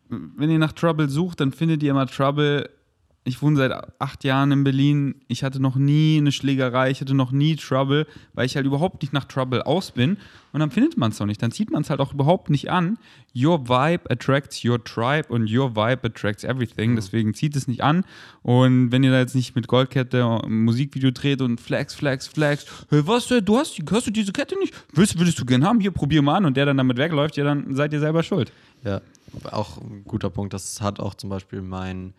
wenn 0.10 0.49
ihr 0.49 0.60
nach 0.60 0.74
Trouble 0.74 1.10
sucht, 1.10 1.39
dann 1.39 1.51
findet 1.51 1.82
ihr 1.84 1.91
immer 1.91 2.08
Trouble. 2.08 2.70
Ich 3.28 3.41
wohne 3.41 3.57
seit 3.57 3.71
acht 3.99 4.23
Jahren 4.23 4.51
in 4.51 4.63
Berlin. 4.63 5.15
Ich 5.28 5.43
hatte 5.43 5.59
noch 5.59 5.78
nie 5.78 6.17
eine 6.19 6.32
Schlägerei, 6.32 6.91
ich 6.91 7.01
hatte 7.01 7.15
noch 7.15 7.32
nie 7.32 7.55
Trouble, 7.55 8.05
weil 8.36 8.45
ich 8.45 8.55
halt 8.55 8.67
überhaupt 8.67 9.01
nicht 9.01 9.13
nach 9.13 9.26
Trouble 9.26 9.65
aus 9.65 9.89
bin. 9.89 10.17
Und 10.53 10.59
dann 10.59 10.69
findet 10.69 10.95
man 10.95 11.09
es 11.09 11.19
auch 11.19 11.26
nicht. 11.26 11.41
Dann 11.41 11.49
zieht 11.49 11.71
man 11.71 11.82
es 11.82 11.89
halt 11.89 11.99
auch 12.01 12.13
überhaupt 12.13 12.51
nicht 12.51 12.69
an. 12.69 12.99
Your 13.36 13.67
vibe 13.67 14.11
attracts 14.11 14.63
your 14.63 14.82
tribe 14.84 15.28
und 15.30 15.51
your 15.51 15.76
vibe 15.76 16.01
attracts 16.03 16.43
everything. 16.43 16.95
Deswegen 16.95 17.34
zieht 17.34 17.55
es 17.55 17.67
nicht 17.67 17.84
an. 17.84 18.05
Und 18.43 18.91
wenn 18.91 19.03
ihr 19.03 19.09
da 19.09 19.17
jetzt 19.17 19.34
nicht 19.34 19.55
mit 19.55 19.67
Goldkette 19.67 20.23
ein 20.23 20.63
Musikvideo 20.63 21.09
dreht 21.09 21.41
und 21.41 21.59
flex, 21.59 21.95
flex, 21.95 22.28
flex, 22.28 22.67
hey, 22.91 23.07
was, 23.07 23.32
äh, 23.32 23.41
du 23.41 23.57
hast, 23.57 23.82
hast 23.89 24.05
du 24.05 24.11
diese 24.11 24.34
Kette 24.34 24.55
nicht? 24.59 24.76
Willst, 24.93 25.17
würdest 25.17 25.39
du 25.39 25.45
gern 25.45 25.65
haben? 25.65 25.80
Hier, 25.80 25.91
probier 25.91 26.21
mal 26.21 26.36
an. 26.36 26.45
Und 26.45 26.57
der 26.57 26.67
dann 26.67 26.78
damit 26.78 26.97
wegläuft, 26.97 27.38
ja, 27.38 27.43
dann 27.43 27.73
seid 27.73 27.91
ihr 27.91 27.99
selber 27.99 28.21
schuld. 28.21 28.51
Ja, 28.84 29.01
auch 29.51 29.82
ein 29.82 30.03
guter 30.05 30.30
Punkt. 30.30 30.53
Das 30.53 30.80
hat 30.80 30.99
auch 30.99 31.15
zum 31.15 31.32
Beispiel 31.32 31.63
mein 31.63 32.13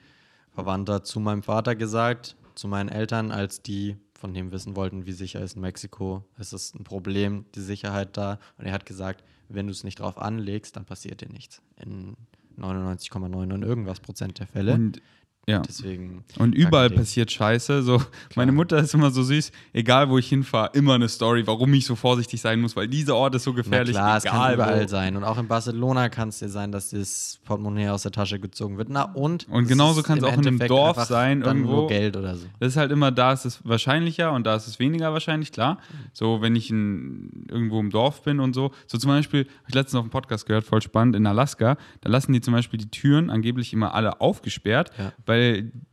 Verwandter 0.57 1.05
zu 1.05 1.21
meinem 1.21 1.43
Vater 1.43 1.77
gesagt, 1.77 2.35
zu 2.55 2.67
meinen 2.67 2.89
Eltern, 2.89 3.31
als 3.31 3.61
die 3.61 3.99
von 4.15 4.33
dem 4.33 4.53
wissen 4.53 4.75
wollten, 4.75 5.05
wie 5.05 5.13
sicher 5.13 5.39
ist 5.43 5.55
in 5.55 5.61
Mexiko. 5.61 6.25
Es 6.39 6.55
ist 6.55 6.75
ein 6.75 6.83
Problem, 6.83 7.45
die 7.55 7.61
Sicherheit 7.61 8.17
da. 8.17 8.39
Und 8.57 8.65
er 8.65 8.73
hat 8.73 8.87
gesagt, 8.87 9.23
wenn 9.51 9.67
du 9.67 9.73
es 9.73 9.85
nicht 9.85 10.01
drauf 10.01 10.17
anlegst, 10.17 10.75
dann 10.75 10.87
passiert 10.87 11.21
dir 11.21 11.29
nichts. 11.29 11.61
In 11.77 12.17
99,9 12.59 13.53
und 13.53 13.63
irgendwas 13.63 14.01
Prozent 14.01 14.39
der 14.39 14.47
Fälle. 14.47 14.73
Und 14.73 15.03
Ja. 15.49 15.61
Deswegen. 15.61 16.25
Und 16.41 16.57
überall 16.57 16.91
passiert 16.91 17.31
Scheiße. 17.31 17.85
So, 17.85 18.03
meine 18.35 18.51
Mutter 18.51 18.79
ist 18.79 18.93
immer 18.95 19.13
so 19.13 19.23
süß, 19.23 19.53
egal 19.73 20.09
wo 20.11 20.19
ich 20.19 20.29
hinfahre, 20.29 20.71
immer 20.75 20.95
eine 20.95 21.09
Story, 21.09 21.47
warum 21.47 21.73
ich 21.75 21.87
so 21.87 21.95
vorsichtig 21.95 22.41
sein 22.41 22.61
muss, 22.61 22.75
weil 22.75 22.89
dieser 22.89 23.15
Ort 23.15 23.37
ist 23.37 23.45
so 23.45 23.53
Na 23.53 23.57
gefährlich. 23.59 23.93
klar, 23.95 24.17
es 24.17 24.25
kann 24.25 24.35
egal 24.41 24.55
überall 24.55 24.83
wo. 24.83 24.89
sein. 24.89 25.17
Und 25.17 25.23
auch 25.23 25.39
in 25.39 25.47
Barcelona 25.47 26.09
kann 26.09 26.31
es 26.31 26.41
dir 26.41 26.49
sein, 26.49 26.73
dass 26.73 26.91
das 26.91 27.39
Portemonnaie 27.45 27.91
aus 27.91 28.03
der 28.03 28.11
Tasche 28.11 28.41
gezogen 28.41 28.77
wird. 28.77 28.89
Na 28.89 29.05
und? 29.05 29.47
Und 29.49 29.69
genauso 29.69 30.03
kann 30.03 30.19
es 30.19 30.25
auch 30.25 30.33
in 30.37 30.45
einem 30.49 30.59
Dorf 30.59 31.05
sein, 31.05 31.43
irgendwo. 31.43 31.87
Geld 31.87 32.17
oder 32.17 32.35
so. 32.35 32.47
Das 32.59 32.71
ist 32.71 32.77
halt 32.77 32.91
immer, 32.91 33.13
da 33.13 33.33
ist 33.33 33.45
es 33.45 33.61
wahrscheinlicher 33.65 34.33
und 34.33 34.45
da 34.49 34.57
ist 34.57 34.67
es 34.67 34.81
weniger 34.81 35.13
wahrscheinlich, 35.13 35.53
klar. 35.53 35.79
So, 36.13 36.43
wenn 36.43 36.57
ich 36.57 36.71
in, 36.71 37.47
irgendwo 37.49 37.79
im 37.79 37.91
Dorf 37.91 38.23
bin 38.23 38.41
und 38.41 38.53
so. 38.53 38.73
So 38.89 38.99
zum 38.99 39.11
Beispiel, 39.11 39.43
habe 39.45 39.69
ich 39.69 39.75
letztens 39.77 40.01
auf 40.01 40.07
dem 40.07 40.11
Podcast 40.11 40.47
gehört, 40.47 40.65
voll 40.65 40.83
spannend, 40.83 41.15
in 41.15 41.25
Alaska, 41.25 41.77
da 42.01 42.11
lassen 42.11 42.33
die 42.33 42.41
zum 42.41 42.53
Beispiel 42.53 42.79
die 42.79 42.91
Türen 42.91 43.31
angeblich 43.31 43.73
immer 43.73 43.95
alle 43.95 44.21
aufgesperrt, 44.21 44.91
Ja. 44.99 45.13
weil 45.25 45.36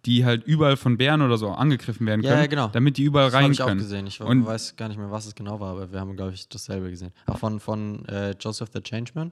die 0.06 0.26
halt 0.26 0.44
überall 0.46 0.78
von 0.78 0.98
Bären 0.98 1.22
oder 1.22 1.38
so 1.38 1.50
angegriffen 1.52 2.06
werden 2.08 2.22
Ja, 2.24 2.32
können, 2.32 2.42
ja, 2.42 2.48
genau. 2.48 2.68
damit 2.68 2.98
die 2.98 3.04
überall 3.04 3.28
Das 3.28 3.34
rein 3.36 3.44
habe 3.44 3.54
ich 3.54 3.62
auch 3.62 3.68
können. 3.68 3.80
gesehen. 3.80 4.08
Ich 4.08 4.20
Und- 4.22 4.46
weiß 4.46 4.76
gar 4.76 4.88
nicht 4.88 4.98
mehr, 4.98 5.12
was 5.12 5.26
es 5.26 5.36
genau 5.36 5.60
war, 5.60 5.72
aber 5.72 5.92
wir 5.92 6.00
haben, 6.00 6.16
glaube 6.16 6.34
ich, 6.34 6.48
dasselbe 6.50 6.90
gesehen. 6.90 7.12
Auch 7.26 7.38
von, 7.40 7.60
von 7.60 8.06
äh, 8.06 8.36
Joseph 8.40 8.70
the 8.74 8.82
Changeman. 8.82 9.32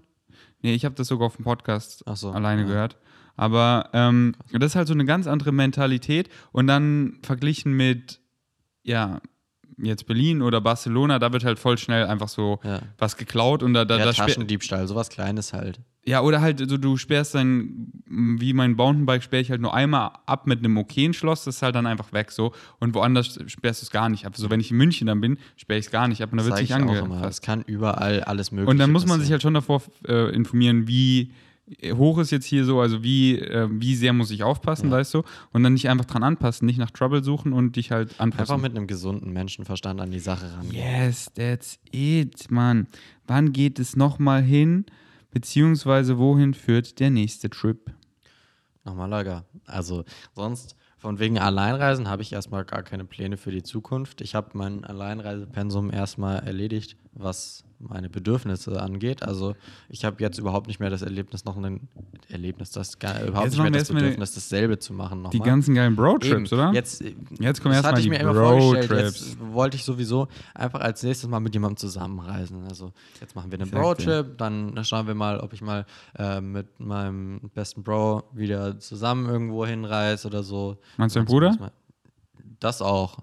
Nee, 0.62 0.74
ich 0.74 0.86
habe 0.86 0.96
das 0.96 1.08
sogar 1.08 1.28
auf 1.28 1.36
dem 1.36 1.46
Podcast 1.46 2.04
so, 2.16 2.32
alleine 2.32 2.62
ja. 2.62 2.68
gehört. 2.68 2.98
Aber 3.36 3.90
ähm, 3.94 4.36
das 4.52 4.72
ist 4.72 4.76
halt 4.76 4.88
so 4.88 4.94
eine 4.94 5.06
ganz 5.06 5.26
andere 5.28 5.52
Mentalität. 5.52 6.30
Und 6.52 6.68
dann 6.68 7.18
verglichen 7.24 7.74
mit, 7.74 8.20
ja, 8.84 9.22
jetzt 9.82 10.06
Berlin 10.06 10.42
oder 10.42 10.62
Barcelona, 10.62 11.18
da 11.18 11.34
wird 11.34 11.44
halt 11.44 11.58
voll 11.58 11.78
schnell 11.78 12.06
einfach 12.06 12.28
so 12.28 12.60
Ja. 12.64 12.82
was 12.98 13.18
geklaut 13.18 13.64
und 13.64 13.74
da, 13.74 13.86
da, 13.86 13.98
ja, 13.98 14.12
Taschendiebstahl, 14.12 14.88
sowas 14.88 15.10
Kleines 15.10 15.54
halt. 15.54 15.80
Ja, 16.04 16.22
oder 16.22 16.42
halt, 16.42 16.68
so, 16.68 16.78
du 16.78 16.98
sperrst 16.98 17.36
dein, 17.36 17.92
wie 18.08 18.54
mein 18.54 18.74
Mountainbike, 18.74 19.22
sperre 19.22 19.42
ich 19.42 19.52
halt 19.52 19.62
nur 19.62 19.74
einmal 19.74 20.12
ab 20.26 20.48
mit 20.48 20.60
einem 20.60 20.76
okayen 20.78 21.14
Schloss, 21.14 21.44
das 21.44 21.58
ist 21.58 21.62
halt 21.62 21.76
dann 21.76 21.86
einfach 21.86 22.12
weg 22.12 22.32
so. 22.32 22.54
Und 22.80 22.96
woanders 22.96 23.40
sperrst 23.48 23.82
du 23.82 23.86
es 23.86 23.92
gar 23.92 24.10
nicht 24.10 24.26
ab. 24.26 24.36
So, 24.36 24.50
wenn 24.50 24.60
ich 24.60 24.72
in 24.72 24.78
München 24.78 25.08
dann 25.08 25.22
bin, 25.22 25.38
sperre 25.58 25.80
ich 25.80 25.86
es 25.86 25.92
gar 25.92 26.08
nicht 26.08 26.24
ab 26.24 26.32
und 26.32 26.40
da 26.40 26.46
wird 26.46 26.56
es 26.56 26.62
nicht 26.62 26.74
angefasst. 26.74 27.26
Es 27.30 27.42
kann 27.42 27.62
überall 27.62 28.22
alles 28.24 28.52
mögliche 28.52 28.72
Und 28.72 28.80
dann 28.80 28.92
muss 28.92 29.06
man 29.06 29.20
sich 29.22 29.32
halt 29.32 29.42
schon 29.44 29.54
davor 29.54 29.84
äh, 30.08 30.34
informieren, 30.34 30.88
wie 30.88 31.32
hoch 31.94 32.18
ist 32.18 32.32
jetzt 32.32 32.46
hier 32.46 32.66
so, 32.66 32.82
also 32.82 33.04
wie, 33.04 33.38
äh, 33.38 33.68
wie 33.72 33.96
sehr 33.96 34.12
muss 34.12 34.32
ich 34.32 34.44
aufpassen, 34.44 34.90
Ja. 34.90 34.98
weißt 34.98 35.14
du? 35.14 35.24
Und 35.54 35.64
dann 35.64 35.74
nicht 35.74 35.88
einfach 35.88 36.06
dran 36.06 36.24
anpassen, 36.24 36.66
nicht 36.66 36.80
nach 36.80 36.92
Trouble 36.92 37.24
suchen 37.24 37.54
und 37.54 37.76
dich 37.76 37.92
halt 37.92 38.20
anpassen. 38.20 38.42
Einfach 38.56 38.58
mit 38.58 38.76
einem 38.76 38.88
gesunden 38.88 39.32
Menschenverstand 39.32 40.02
an 40.02 40.12
die 40.12 40.20
Sache 40.20 40.52
ran. 40.54 40.66
Yes, 40.72 41.32
that's 41.34 41.80
it, 41.92 42.50
Mann. 42.50 42.88
Wann 43.28 43.54
geht 43.54 43.80
es 43.80 43.96
nochmal 43.96 44.42
hin? 44.42 44.86
Beziehungsweise 45.32 46.18
wohin 46.18 46.54
führt 46.54 47.00
der 47.00 47.10
nächste 47.10 47.50
Trip? 47.50 47.92
Nochmal 48.84 49.10
Lager. 49.10 49.46
Also 49.66 50.04
sonst, 50.36 50.76
von 50.98 51.20
wegen 51.20 51.40
Alleinreisen 51.40 52.10
habe 52.10 52.22
ich 52.22 52.34
erstmal 52.34 52.66
gar 52.66 52.84
keine 52.84 53.06
Pläne 53.06 53.38
für 53.38 53.52
die 53.52 53.64
Zukunft. 53.64 54.22
Ich 54.22 54.36
habe 54.36 54.50
mein 54.54 54.84
Alleinreisepensum 54.84 55.92
erstmal 55.92 56.40
erledigt, 56.40 56.98
was 57.14 57.64
meine 57.82 58.10
Bedürfnisse 58.10 58.82
angeht. 58.82 59.24
Also 59.24 59.56
ich 59.90 60.06
habe 60.06 60.18
jetzt 60.20 60.38
überhaupt 60.38 60.68
nicht 60.68 60.80
mehr 60.80 60.90
das 60.90 61.02
Erlebnis, 61.02 61.46
noch 61.46 61.58
ein 61.58 61.88
Erlebnis, 62.30 62.72
das 62.72 62.96
überhaupt 62.96 63.46
Jetzt 63.46 63.54
nicht 63.54 63.62
mehr 63.62 63.72
das 63.72 63.88
Bedürfnis, 63.90 64.34
dasselbe 64.34 64.80
zu 64.80 64.94
machen. 64.94 65.20
Die 65.32 65.38
Nochmal. 65.38 65.48
ganzen 65.48 65.76
geilen 65.76 65.96
Bro-Trips, 65.96 66.54
oder? 66.54 66.72
Jetzt, 66.74 67.04
Jetzt 67.40 67.62
kommen 67.62 67.74
erstmal 67.74 68.02
die 68.02 68.10
mir 68.10 68.20
immer 68.20 68.34
vorgestellt. 68.34 68.90
Bro-Trips. 68.90 69.20
Jetzt 69.20 69.38
wollte 69.40 69.78
ich 69.78 69.84
sowieso 69.84 70.28
einfach 70.54 70.82
als 70.82 71.04
nächstes 71.04 71.30
mal 71.30 71.40
mit 71.40 71.54
jemandem 71.54 71.78
zusammenreisen. 71.78 72.64
Also 72.68 72.92
jetzt 73.20 73.36
machen 73.36 73.52
wir 73.52 73.60
einen. 73.60 73.70
Bro-Trip, 73.70 74.38
dann 74.38 74.84
schauen 74.84 75.08
wir 75.08 75.16
mal, 75.16 75.40
ob 75.40 75.54
ich 75.54 75.62
mal 75.62 75.86
äh, 76.18 76.42
mit 76.42 76.80
meinem 76.80 77.40
besten 77.54 77.84
Bro 77.84 78.24
wieder 78.34 78.80
zusammen 78.80 79.30
irgendwo 79.30 79.66
hinreise 79.66 80.28
oder 80.28 80.44
so. 80.44 80.78
Meinst 80.98 81.16
du 81.16 81.20
deinen 81.20 81.28
Bruder? 81.28 81.72
Das 82.60 82.82
auch. 82.82 83.18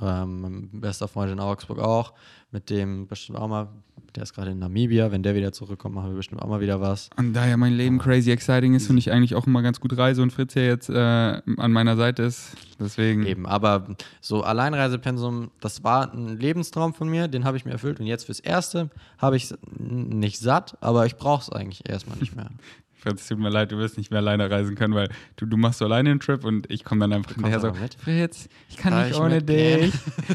Ähm, 0.00 0.40
mein 0.40 0.80
bester 0.80 1.08
Freund 1.08 1.32
in 1.32 1.40
Augsburg 1.40 1.78
auch. 1.78 2.12
Mit 2.50 2.70
dem 2.70 3.06
bestimmt 3.06 3.38
auch 3.38 3.48
mal. 3.48 3.68
Der 4.16 4.22
ist 4.22 4.32
gerade 4.32 4.52
in 4.52 4.58
Namibia. 4.58 5.12
Wenn 5.12 5.22
der 5.22 5.34
wieder 5.34 5.52
zurückkommt, 5.52 5.94
machen 5.94 6.10
wir 6.10 6.16
bestimmt 6.16 6.40
auch 6.40 6.48
mal 6.48 6.60
wieder 6.60 6.80
was. 6.80 7.10
Und 7.16 7.34
da 7.34 7.46
ja 7.46 7.58
mein 7.58 7.74
Leben 7.74 7.98
crazy 7.98 8.30
exciting 8.30 8.74
ist, 8.74 8.86
finde 8.86 9.00
ich 9.00 9.12
eigentlich 9.12 9.34
auch 9.34 9.46
immer 9.46 9.60
ganz 9.60 9.80
gut 9.80 9.96
Reise 9.96 10.22
und 10.22 10.32
Fritz 10.32 10.54
ja 10.54 10.62
jetzt 10.62 10.88
äh, 10.88 10.94
an 10.94 11.72
meiner 11.72 11.96
Seite 11.96 12.22
ist. 12.22 12.56
Deswegen. 12.80 13.26
Eben, 13.26 13.44
aber 13.44 13.96
so 14.22 14.42
Alleinreisepensum, 14.42 15.50
das 15.60 15.84
war 15.84 16.12
ein 16.12 16.38
Lebenstraum 16.38 16.94
von 16.94 17.08
mir, 17.08 17.28
den 17.28 17.44
habe 17.44 17.58
ich 17.58 17.66
mir 17.66 17.72
erfüllt 17.72 18.00
und 18.00 18.06
jetzt 18.06 18.24
fürs 18.24 18.40
Erste 18.40 18.88
habe 19.18 19.36
ich 19.36 19.50
es 19.50 19.58
nicht 19.76 20.38
satt, 20.38 20.78
aber 20.80 21.04
ich 21.04 21.16
brauche 21.16 21.42
es 21.42 21.50
eigentlich 21.50 21.88
erstmal 21.88 22.16
nicht 22.16 22.34
mehr. 22.34 22.50
Fritz, 23.00 23.22
es 23.22 23.28
tut 23.28 23.38
mir 23.38 23.48
leid, 23.50 23.70
du 23.70 23.78
wirst 23.78 23.96
nicht 23.96 24.10
mehr 24.10 24.18
alleine 24.18 24.50
reisen 24.50 24.74
können, 24.74 24.94
weil 24.94 25.08
du, 25.36 25.46
du 25.46 25.56
machst 25.56 25.78
so 25.78 25.84
alleine 25.84 26.10
einen 26.10 26.18
Trip 26.20 26.44
und 26.44 26.68
ich 26.70 26.82
komme 26.84 27.00
dann 27.02 27.12
einfach 27.12 27.32
hinterher 27.34 27.60
so, 27.60 27.70
mit? 27.72 27.94
Fritz, 27.94 28.48
ich 28.68 28.76
kann 28.76 28.92
Darf 28.92 29.04
nicht 29.06 29.14
ich 29.16 29.20
ohne 29.22 29.36
mitgehen? 29.36 29.80
dich. 29.92 29.94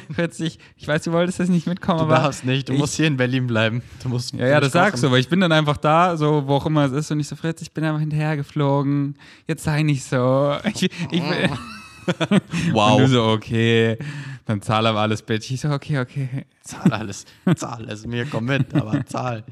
Fritz, 0.15 0.39
ich, 0.39 0.59
ich 0.77 0.87
weiß, 0.87 1.03
du 1.03 1.11
wolltest 1.11 1.39
das 1.41 1.49
nicht 1.49 1.67
mitkommen, 1.67 1.99
Du 1.99 2.05
aber 2.05 2.15
darfst 2.15 2.45
nicht, 2.45 2.69
du 2.69 2.73
ich- 2.73 2.79
musst 2.79 2.95
hier 2.95 3.07
in 3.07 3.17
Berlin 3.17 3.47
bleiben. 3.47 3.81
Du 4.01 4.09
musst 4.09 4.33
Ja, 4.33 4.47
ja, 4.47 4.59
das 4.61 4.71
kochen. 4.71 4.83
sagst 4.85 5.03
du, 5.03 5.07
aber 5.07 5.19
ich 5.19 5.27
bin 5.27 5.41
dann 5.41 5.51
einfach 5.51 5.75
da, 5.77 6.15
so 6.15 6.47
wo 6.47 6.55
auch 6.55 6.65
immer 6.65 6.85
es 6.85 6.93
ist 6.93 7.11
und 7.11 7.19
ich 7.19 7.27
so, 7.27 7.35
Fritz, 7.35 7.61
ich 7.61 7.73
bin 7.73 7.83
einfach 7.83 7.99
hinterhergeflogen. 7.99 9.15
Jetzt 9.47 9.63
sei 9.65 9.83
nicht 9.83 10.03
so. 10.05 10.55
Ich, 10.73 10.83
ich, 10.83 11.21
Wow. 12.73 12.95
Und 12.97 13.01
du 13.03 13.07
so, 13.07 13.23
okay. 13.25 13.97
Dann 14.45 14.61
zahl 14.61 14.85
aber 14.87 14.99
alles, 14.99 15.21
Bitch. 15.21 15.51
Ich 15.51 15.61
so, 15.61 15.69
okay, 15.69 15.99
okay. 15.99 16.45
Zahl 16.61 16.91
alles. 16.91 17.25
Zahl 17.55 17.87
es 17.89 18.05
mir, 18.05 18.25
komm 18.25 18.45
mit, 18.45 18.73
aber 18.73 19.05
zahl. 19.05 19.43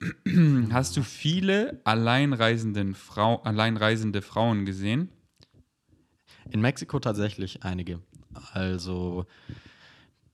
Hast 0.72 0.96
du 0.96 1.02
viele 1.02 1.80
alleinreisenden 1.84 2.94
Frau, 2.94 3.42
alleinreisende 3.42 4.22
Frauen 4.22 4.64
gesehen? 4.64 5.10
In 6.50 6.60
Mexiko 6.60 6.98
tatsächlich 6.98 7.62
einige. 7.64 8.00
Also 8.52 9.26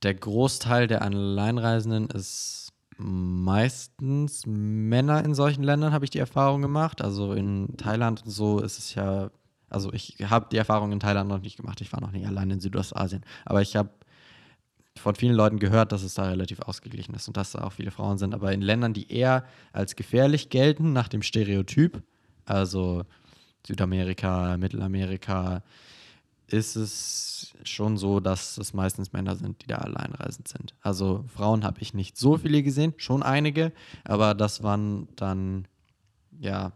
der 0.03 0.15
Großteil 0.15 0.87
der 0.87 1.03
Alleinreisenden 1.03 2.09
ist 2.11 2.73
meistens 2.99 4.47
Männer 4.47 5.25
in 5.25 5.35
solchen 5.35 5.63
Ländern, 5.63 5.93
habe 5.93 6.05
ich 6.05 6.11
die 6.11 6.19
Erfahrung 6.19 6.63
gemacht. 6.63 7.03
Also 7.03 7.33
in 7.33 7.77
Thailand 7.77 8.25
und 8.25 8.31
so 8.31 8.61
ist 8.61 8.79
es 8.79 8.95
ja, 8.95 9.31
also 9.69 9.93
ich 9.93 10.17
habe 10.23 10.47
die 10.51 10.57
Erfahrung 10.57 10.93
in 10.93 11.01
Thailand 11.01 11.29
noch 11.29 11.41
nicht 11.41 11.57
gemacht. 11.57 11.81
Ich 11.81 11.93
war 11.93 12.01
noch 12.01 12.13
nicht 12.13 12.27
allein 12.27 12.51
in 12.51 12.61
Südostasien. 12.61 13.25
Aber 13.45 13.63
ich 13.63 13.77
habe 13.77 13.91
von 14.99 15.15
vielen 15.15 15.35
Leuten 15.35 15.59
gehört, 15.59 15.93
dass 15.93 16.03
es 16.03 16.15
da 16.15 16.25
relativ 16.29 16.61
ausgeglichen 16.61 17.15
ist 17.15 17.29
und 17.29 17.37
dass 17.37 17.53
da 17.53 17.63
auch 17.63 17.73
viele 17.73 17.91
Frauen 17.91 18.19
sind. 18.19 18.35
Aber 18.35 18.53
in 18.53 18.63
Ländern, 18.63 18.93
die 18.93 19.11
eher 19.13 19.45
als 19.73 19.97
gefährlich 19.97 20.51
gelten, 20.51 20.93
nach 20.93 21.09
dem 21.09 21.23
Stereotyp, 21.23 22.03
also 22.45 23.05
Südamerika, 23.67 24.57
Mittelamerika, 24.57 25.63
ist 26.49 26.77
es 26.77 27.55
schon 27.65 27.97
so, 27.97 28.21
dass 28.21 28.57
es 28.59 28.73
meistens 28.73 29.13
Männer 29.13 29.35
sind, 29.37 29.63
die 29.63 29.67
da 29.67 29.79
alleinreisend 29.79 30.47
sind. 30.47 30.75
Also 30.81 31.25
Frauen 31.35 31.65
habe 31.65 31.81
ich 31.81 31.93
nicht 31.93 32.17
so 32.17 32.37
viele 32.37 32.63
gesehen, 32.63 32.95
schon 32.99 33.23
einige, 33.23 33.73
aber 34.05 34.35
das 34.35 34.63
waren 34.63 35.09
dann 35.17 35.67
ja 36.39 36.73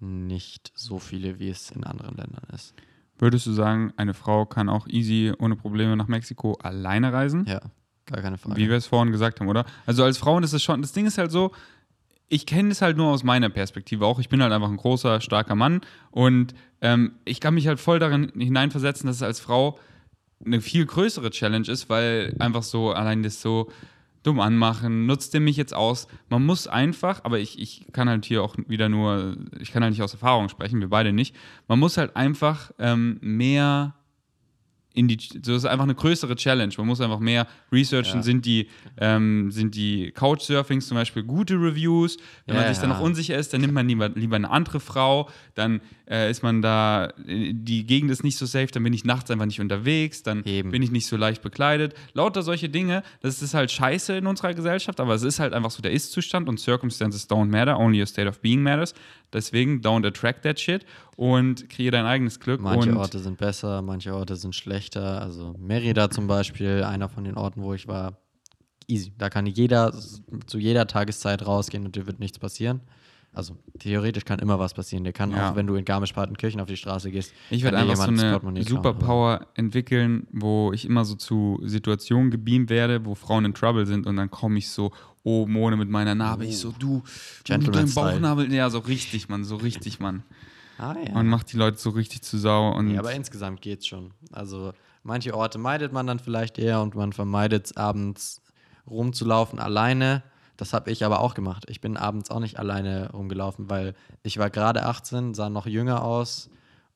nicht 0.00 0.72
so 0.74 0.98
viele, 0.98 1.38
wie 1.38 1.48
es 1.48 1.70
in 1.70 1.84
anderen 1.84 2.16
Ländern 2.16 2.46
ist. 2.52 2.74
Würdest 3.18 3.46
du 3.46 3.52
sagen, 3.52 3.92
eine 3.96 4.14
Frau 4.14 4.44
kann 4.44 4.68
auch 4.68 4.86
easy, 4.88 5.32
ohne 5.38 5.56
Probleme 5.56 5.96
nach 5.96 6.08
Mexiko 6.08 6.54
alleine 6.62 7.12
reisen? 7.12 7.44
Ja, 7.46 7.60
gar 8.06 8.22
keine 8.22 8.38
Frage. 8.38 8.56
Wie 8.56 8.68
wir 8.68 8.76
es 8.76 8.86
vorhin 8.86 9.12
gesagt 9.12 9.40
haben, 9.40 9.48
oder? 9.48 9.64
Also 9.86 10.04
als 10.04 10.18
Frauen 10.18 10.42
ist 10.42 10.52
es 10.52 10.62
schon, 10.62 10.82
das 10.82 10.92
Ding 10.92 11.06
ist 11.06 11.18
halt 11.18 11.30
so, 11.30 11.52
ich 12.28 12.46
kenne 12.46 12.70
es 12.70 12.82
halt 12.82 12.96
nur 12.96 13.08
aus 13.08 13.22
meiner 13.22 13.50
Perspektive 13.50 14.06
auch. 14.06 14.18
Ich 14.18 14.28
bin 14.28 14.42
halt 14.42 14.52
einfach 14.52 14.68
ein 14.68 14.76
großer, 14.76 15.20
starker 15.20 15.54
Mann 15.54 15.82
und 16.10 16.54
ähm, 16.80 17.12
ich 17.24 17.40
kann 17.40 17.54
mich 17.54 17.68
halt 17.68 17.78
voll 17.78 17.98
darin 17.98 18.32
hineinversetzen, 18.36 19.06
dass 19.06 19.16
es 19.16 19.22
als 19.22 19.40
Frau 19.40 19.78
eine 20.44 20.60
viel 20.60 20.84
größere 20.84 21.30
Challenge 21.30 21.68
ist, 21.68 21.88
weil 21.88 22.34
einfach 22.38 22.62
so 22.62 22.92
allein 22.92 23.22
das 23.22 23.40
so 23.40 23.70
dumm 24.24 24.40
anmachen, 24.40 25.06
nutzt 25.06 25.34
der 25.34 25.40
mich 25.40 25.56
jetzt 25.56 25.74
aus. 25.74 26.08
Man 26.28 26.44
muss 26.44 26.66
einfach, 26.66 27.22
aber 27.24 27.38
ich, 27.38 27.60
ich 27.60 27.86
kann 27.92 28.08
halt 28.08 28.24
hier 28.24 28.42
auch 28.42 28.56
wieder 28.66 28.88
nur, 28.88 29.36
ich 29.60 29.70
kann 29.70 29.82
halt 29.82 29.92
nicht 29.92 30.02
aus 30.02 30.14
Erfahrung 30.14 30.48
sprechen, 30.48 30.80
wir 30.80 30.88
beide 30.88 31.12
nicht. 31.12 31.36
Man 31.68 31.78
muss 31.78 31.96
halt 31.96 32.16
einfach 32.16 32.72
ähm, 32.78 33.18
mehr 33.20 33.94
in 34.96 35.08
die, 35.08 35.18
so 35.42 35.54
ist 35.54 35.64
einfach 35.64 35.84
eine 35.84 35.96
größere 35.96 36.36
Challenge. 36.36 36.72
Man 36.78 36.86
muss 36.86 37.00
einfach 37.00 37.18
mehr 37.18 37.48
researchen. 37.72 38.20
Ja. 38.20 38.22
Sind 38.22 38.46
die, 38.46 38.68
ähm, 38.96 39.50
sind 39.50 39.74
die 39.74 40.12
Couchsurfings 40.12 40.86
zum 40.86 40.96
Beispiel 40.96 41.24
gute 41.24 41.54
Reviews? 41.54 42.16
Wenn 42.46 42.54
man 42.54 42.64
Ja, 42.64 42.72
sich 42.72 42.80
dann 42.80 42.90
noch 42.90 43.00
unsicher 43.00 43.36
ist, 43.36 43.52
dann 43.52 43.60
nimmt 43.60 43.74
man 43.74 43.88
lieber, 43.88 44.08
lieber 44.10 44.36
eine 44.36 44.50
andere 44.50 44.78
Frau. 44.78 45.28
Dann 45.56 45.80
äh, 46.08 46.30
ist 46.30 46.42
man 46.42 46.62
da, 46.62 47.12
äh, 47.26 47.52
die 47.54 47.86
Gegend 47.86 48.10
ist 48.10 48.24
nicht 48.24 48.36
so 48.36 48.46
safe, 48.46 48.66
dann 48.66 48.82
bin 48.82 48.92
ich 48.92 49.04
nachts 49.04 49.30
einfach 49.30 49.46
nicht 49.46 49.60
unterwegs, 49.60 50.22
dann 50.22 50.44
Eben. 50.44 50.70
bin 50.70 50.82
ich 50.82 50.90
nicht 50.90 51.06
so 51.06 51.16
leicht 51.16 51.42
bekleidet. 51.42 51.94
Lauter 52.12 52.42
solche 52.42 52.68
Dinge, 52.68 53.02
das 53.20 53.42
ist 53.42 53.54
halt 53.54 53.70
scheiße 53.70 54.16
in 54.16 54.26
unserer 54.26 54.54
Gesellschaft, 54.54 55.00
aber 55.00 55.14
es 55.14 55.22
ist 55.22 55.40
halt 55.40 55.52
einfach 55.52 55.70
so 55.70 55.82
der 55.82 55.92
Ist-Zustand 55.92 56.48
und 56.48 56.60
Circumstances 56.60 57.28
don't 57.28 57.46
matter, 57.46 57.78
only 57.78 58.02
a 58.02 58.06
state 58.06 58.28
of 58.28 58.40
being 58.40 58.62
matters. 58.62 58.94
Deswegen 59.32 59.80
don't 59.80 60.06
attract 60.06 60.42
that 60.42 60.60
shit 60.60 60.84
und 61.16 61.68
kreier 61.68 61.90
dein 61.90 62.06
eigenes 62.06 62.38
Glück. 62.38 62.60
Manche 62.60 62.96
Orte 62.96 63.18
sind 63.18 63.38
besser, 63.38 63.82
manche 63.82 64.14
Orte 64.14 64.36
sind 64.36 64.54
schlechter. 64.54 65.20
Also 65.22 65.54
Merida 65.58 66.10
zum 66.10 66.26
Beispiel, 66.26 66.84
einer 66.84 67.08
von 67.08 67.24
den 67.24 67.36
Orten, 67.36 67.62
wo 67.62 67.74
ich 67.74 67.88
war, 67.88 68.18
easy. 68.86 69.12
Da 69.16 69.30
kann 69.30 69.46
jeder 69.46 69.92
zu 70.46 70.58
jeder 70.58 70.86
Tageszeit 70.86 71.46
rausgehen 71.46 71.84
und 71.84 71.96
dir 71.96 72.06
wird 72.06 72.20
nichts 72.20 72.38
passieren. 72.38 72.82
Also 73.34 73.56
theoretisch 73.80 74.24
kann 74.24 74.38
immer 74.38 74.58
was 74.60 74.74
passieren. 74.74 75.02
Der 75.04 75.12
kann 75.12 75.32
Ja. 75.32 75.50
auch, 75.50 75.56
wenn 75.56 75.66
du 75.66 75.74
in 75.74 75.84
Garmisch-Partenkirchen 75.84 76.60
auf 76.60 76.68
die 76.68 76.76
Straße 76.76 77.10
gehst, 77.10 77.32
Ich 77.50 77.64
werde 77.64 77.78
einfach 77.78 77.96
so 77.96 78.02
eine. 78.02 78.62
Superpower 78.62 79.46
entwickeln, 79.54 80.26
wo 80.32 80.72
ich 80.72 80.84
immer 80.86 81.04
so 81.04 81.16
zu 81.16 81.60
Situationen 81.64 82.30
gebeamt 82.30 82.70
werde, 82.70 83.04
wo 83.04 83.14
Frauen 83.14 83.44
in 83.44 83.54
Trouble 83.54 83.86
sind 83.86 84.06
und 84.06 84.16
dann 84.16 84.30
komme 84.30 84.58
ich 84.58 84.68
so 84.70 84.92
oben 85.24 85.56
ohne 85.56 85.76
mit 85.76 85.88
meiner 85.90 86.14
Narbe. 86.14 86.44
Ich 86.44 86.58
so, 86.58 86.70
du, 86.70 86.76
du 86.78 87.02
dein 87.48 87.60
Gentleman-Style. 87.60 88.12
Bauchnabel. 88.12 88.52
Ja, 88.52 88.70
so 88.70 88.78
richtig, 88.78 89.28
Mann, 89.28 89.42
so 89.44 89.56
richtig, 89.56 89.98
Mann. 89.98 90.22
Ah, 90.78 90.94
ja. 91.04 91.12
Man 91.14 91.26
macht 91.28 91.52
die 91.52 91.56
Leute 91.56 91.78
so 91.78 91.90
richtig 91.90 92.22
zu 92.22 92.38
sauer. 92.38 92.76
Und 92.76 92.90
Ja, 92.90 93.00
aber 93.00 93.12
insgesamt 93.14 93.62
geht's 93.62 93.86
schon. 93.86 94.12
Also 94.32 94.72
manche 95.02 95.34
Orte 95.34 95.58
meidet 95.58 95.92
man 95.92 96.06
dann 96.06 96.18
vielleicht 96.18 96.58
eher 96.58 96.80
und 96.82 96.94
man 96.94 97.12
vermeidet 97.12 97.66
es 97.66 97.76
abends 97.76 98.42
rumzulaufen 98.88 99.58
alleine. 99.58 100.22
Das 100.56 100.72
habe 100.72 100.90
ich 100.90 101.04
aber 101.04 101.20
auch 101.20 101.34
gemacht. 101.34 101.64
Ich 101.68 101.80
bin 101.80 101.96
abends 101.96 102.30
auch 102.30 102.40
nicht 102.40 102.58
alleine 102.58 103.10
rumgelaufen, 103.12 103.68
weil 103.70 103.94
ich 104.22 104.38
war 104.38 104.50
gerade 104.50 104.84
18, 104.84 105.34
sah 105.34 105.48
noch 105.50 105.66
jünger 105.66 106.02
aus 106.04 106.48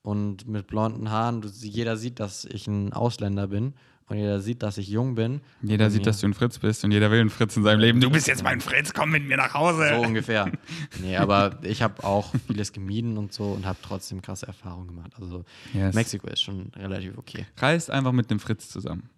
und 0.02 0.46
mit 0.46 0.66
blonden 0.68 1.10
Haaren. 1.10 1.42
Jeder 1.60 1.96
sieht, 1.96 2.20
dass 2.20 2.44
ich 2.44 2.66
ein 2.68 2.92
Ausländer 2.92 3.48
bin 3.48 3.74
und 4.06 4.16
jeder 4.16 4.40
sieht, 4.40 4.62
dass 4.62 4.78
ich 4.78 4.88
jung 4.88 5.16
bin. 5.16 5.40
jeder 5.60 5.90
sieht, 5.90 6.06
dass 6.06 6.20
du 6.20 6.26
ein 6.28 6.34
Fritz 6.34 6.58
bist 6.58 6.82
und 6.84 6.92
jeder 6.92 7.10
will 7.10 7.20
ein 7.20 7.28
Fritz 7.30 7.56
in 7.56 7.62
seinem 7.64 7.80
Leben. 7.80 8.00
Du 8.00 8.10
bist 8.10 8.26
jetzt 8.26 8.42
mein 8.42 8.60
Fritz, 8.60 8.94
komm 8.94 9.10
mit 9.10 9.24
mir 9.26 9.36
nach 9.36 9.52
Hause. 9.54 9.90
So 9.94 10.00
ungefähr. 10.02 10.50
Nee, 11.02 11.16
aber 11.16 11.58
ich 11.62 11.82
habe 11.82 12.02
auch 12.04 12.32
vieles 12.46 12.72
gemieden 12.72 13.18
und 13.18 13.32
so 13.32 13.52
und 13.52 13.66
habe 13.66 13.78
trotzdem 13.82 14.22
krasse 14.22 14.46
Erfahrungen 14.46 14.86
gemacht. 14.88 15.12
Also 15.20 15.44
Yes. 15.74 15.94
Mexiko 15.94 16.26
ist 16.28 16.40
schon 16.42 16.70
relativ 16.76 17.18
okay. 17.18 17.44
Reist 17.56 17.90
einfach 17.90 18.12
mit 18.12 18.30
dem 18.30 18.38
Fritz 18.40 18.68
zusammen. 18.70 19.10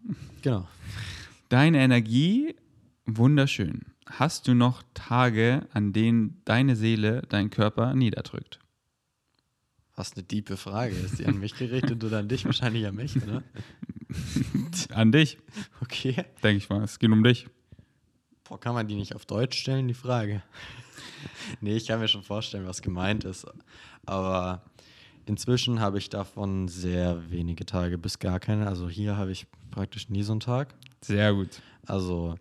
Genau. 0.43 0.67
Deine 1.51 1.79
Energie, 1.79 2.55
wunderschön. 3.07 3.83
Hast 4.11 4.49
du 4.49 4.55
noch 4.55 4.83
Tage, 4.95 5.67
an 5.73 5.93
denen 5.93 6.41
deine 6.45 6.77
Seele 6.77 7.23
deinen 7.23 7.51
Körper 7.51 7.95
niederdrückt? 7.95 8.59
Was 9.95 10.15
eine 10.15 10.23
diepe 10.25 10.57
Frage. 10.57 10.95
Ist 10.97 11.19
die 11.19 11.27
an 11.27 11.39
mich 11.39 11.55
gerichtet 11.55 12.03
oder 12.03 12.19
an 12.19 12.29
dich? 12.29 12.45
Wahrscheinlich 12.45 12.87
an 12.87 12.97
mich, 12.97 13.17
oder? 13.23 13.43
An 14.93 15.13
dich, 15.13 15.39
Okay. 15.83 16.25
denke 16.43 16.57
ich 16.57 16.69
mal. 16.69 16.83
Es 16.83 16.99
geht 16.99 17.11
um 17.13 17.23
dich. 17.23 17.47
Boah, 18.43 18.59
kann 18.59 18.75
man 18.75 18.89
die 18.89 18.97
nicht 18.97 19.15
auf 19.15 19.25
Deutsch 19.25 19.57
stellen, 19.59 19.87
die 19.87 19.95
Frage? 19.95 20.43
nee, 21.61 21.77
ich 21.77 21.87
kann 21.87 22.01
mir 22.01 22.09
schon 22.09 22.25
vorstellen, 22.25 22.67
was 22.67 22.83
gemeint 22.83 23.23
ist. 23.23 23.47
Aber 24.07 24.65
inzwischen 25.27 25.79
habe 25.79 25.99
ich 25.99 26.09
davon 26.09 26.67
sehr 26.67 27.31
wenige 27.31 27.65
Tage 27.67 27.99
bis 27.99 28.19
gar 28.19 28.41
keine. 28.41 28.67
Also 28.67 28.89
hier 28.89 29.17
habe 29.17 29.31
ich 29.31 29.47
praktisch 29.71 30.09
nie 30.09 30.25
so 30.25 30.33
einen 30.33 30.41
Tag. 30.41 30.75
Sehr 31.03 31.33
gut. 31.33 31.61
Also 31.87 32.35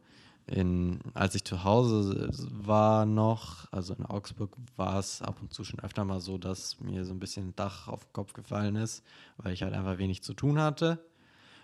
in, 0.51 0.99
als 1.13 1.35
ich 1.35 1.43
zu 1.43 1.63
Hause 1.63 2.29
war 2.51 3.05
noch, 3.05 3.71
also 3.71 3.93
in 3.93 4.05
Augsburg, 4.05 4.51
war 4.75 4.97
es 4.99 5.21
ab 5.21 5.37
und 5.41 5.53
zu 5.53 5.63
schon 5.63 5.79
öfter 5.79 6.03
mal 6.05 6.19
so, 6.19 6.37
dass 6.37 6.79
mir 6.79 7.05
so 7.05 7.13
ein 7.13 7.19
bisschen 7.19 7.49
ein 7.49 7.55
Dach 7.55 7.87
auf 7.87 8.05
den 8.05 8.13
Kopf 8.13 8.33
gefallen 8.33 8.75
ist, 8.75 9.03
weil 9.37 9.53
ich 9.53 9.61
halt 9.63 9.73
einfach 9.73 9.97
wenig 9.97 10.23
zu 10.23 10.33
tun 10.33 10.59
hatte. 10.59 10.99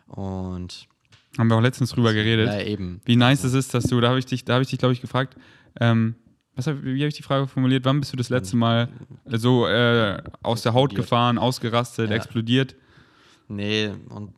Und 0.07 0.87
Haben 1.37 1.47
wir 1.49 1.57
auch 1.57 1.61
letztens 1.61 1.91
drüber 1.91 2.13
geredet. 2.13 2.47
ja, 2.47 2.61
eben. 2.61 3.01
Wie 3.05 3.15
nice 3.15 3.43
es 3.43 3.53
ist, 3.53 3.73
dass 3.73 3.85
du, 3.85 3.99
da 4.01 4.09
habe 4.09 4.19
ich 4.19 4.25
dich, 4.25 4.45
da 4.45 4.53
habe 4.53 4.63
ich 4.63 4.69
dich, 4.69 4.79
glaube 4.79 4.93
ich, 4.93 5.01
gefragt, 5.01 5.35
ähm, 5.79 6.15
was 6.55 6.67
hab, 6.67 6.83
wie 6.83 6.99
habe 7.01 7.07
ich 7.09 7.15
die 7.15 7.23
Frage 7.23 7.47
formuliert? 7.47 7.83
Wann 7.85 7.99
bist 7.99 8.13
du 8.13 8.17
das 8.17 8.29
letzte 8.29 8.55
Mal 8.55 8.87
so 9.25 9.67
äh, 9.67 10.21
aus 10.41 10.61
der 10.61 10.73
Haut 10.73 10.95
gefahren, 10.95 11.37
ausgerastet, 11.37 12.09
Ja. 12.09 12.15
explodiert? 12.15 12.75
Nee, 13.47 13.89
und 14.09 14.33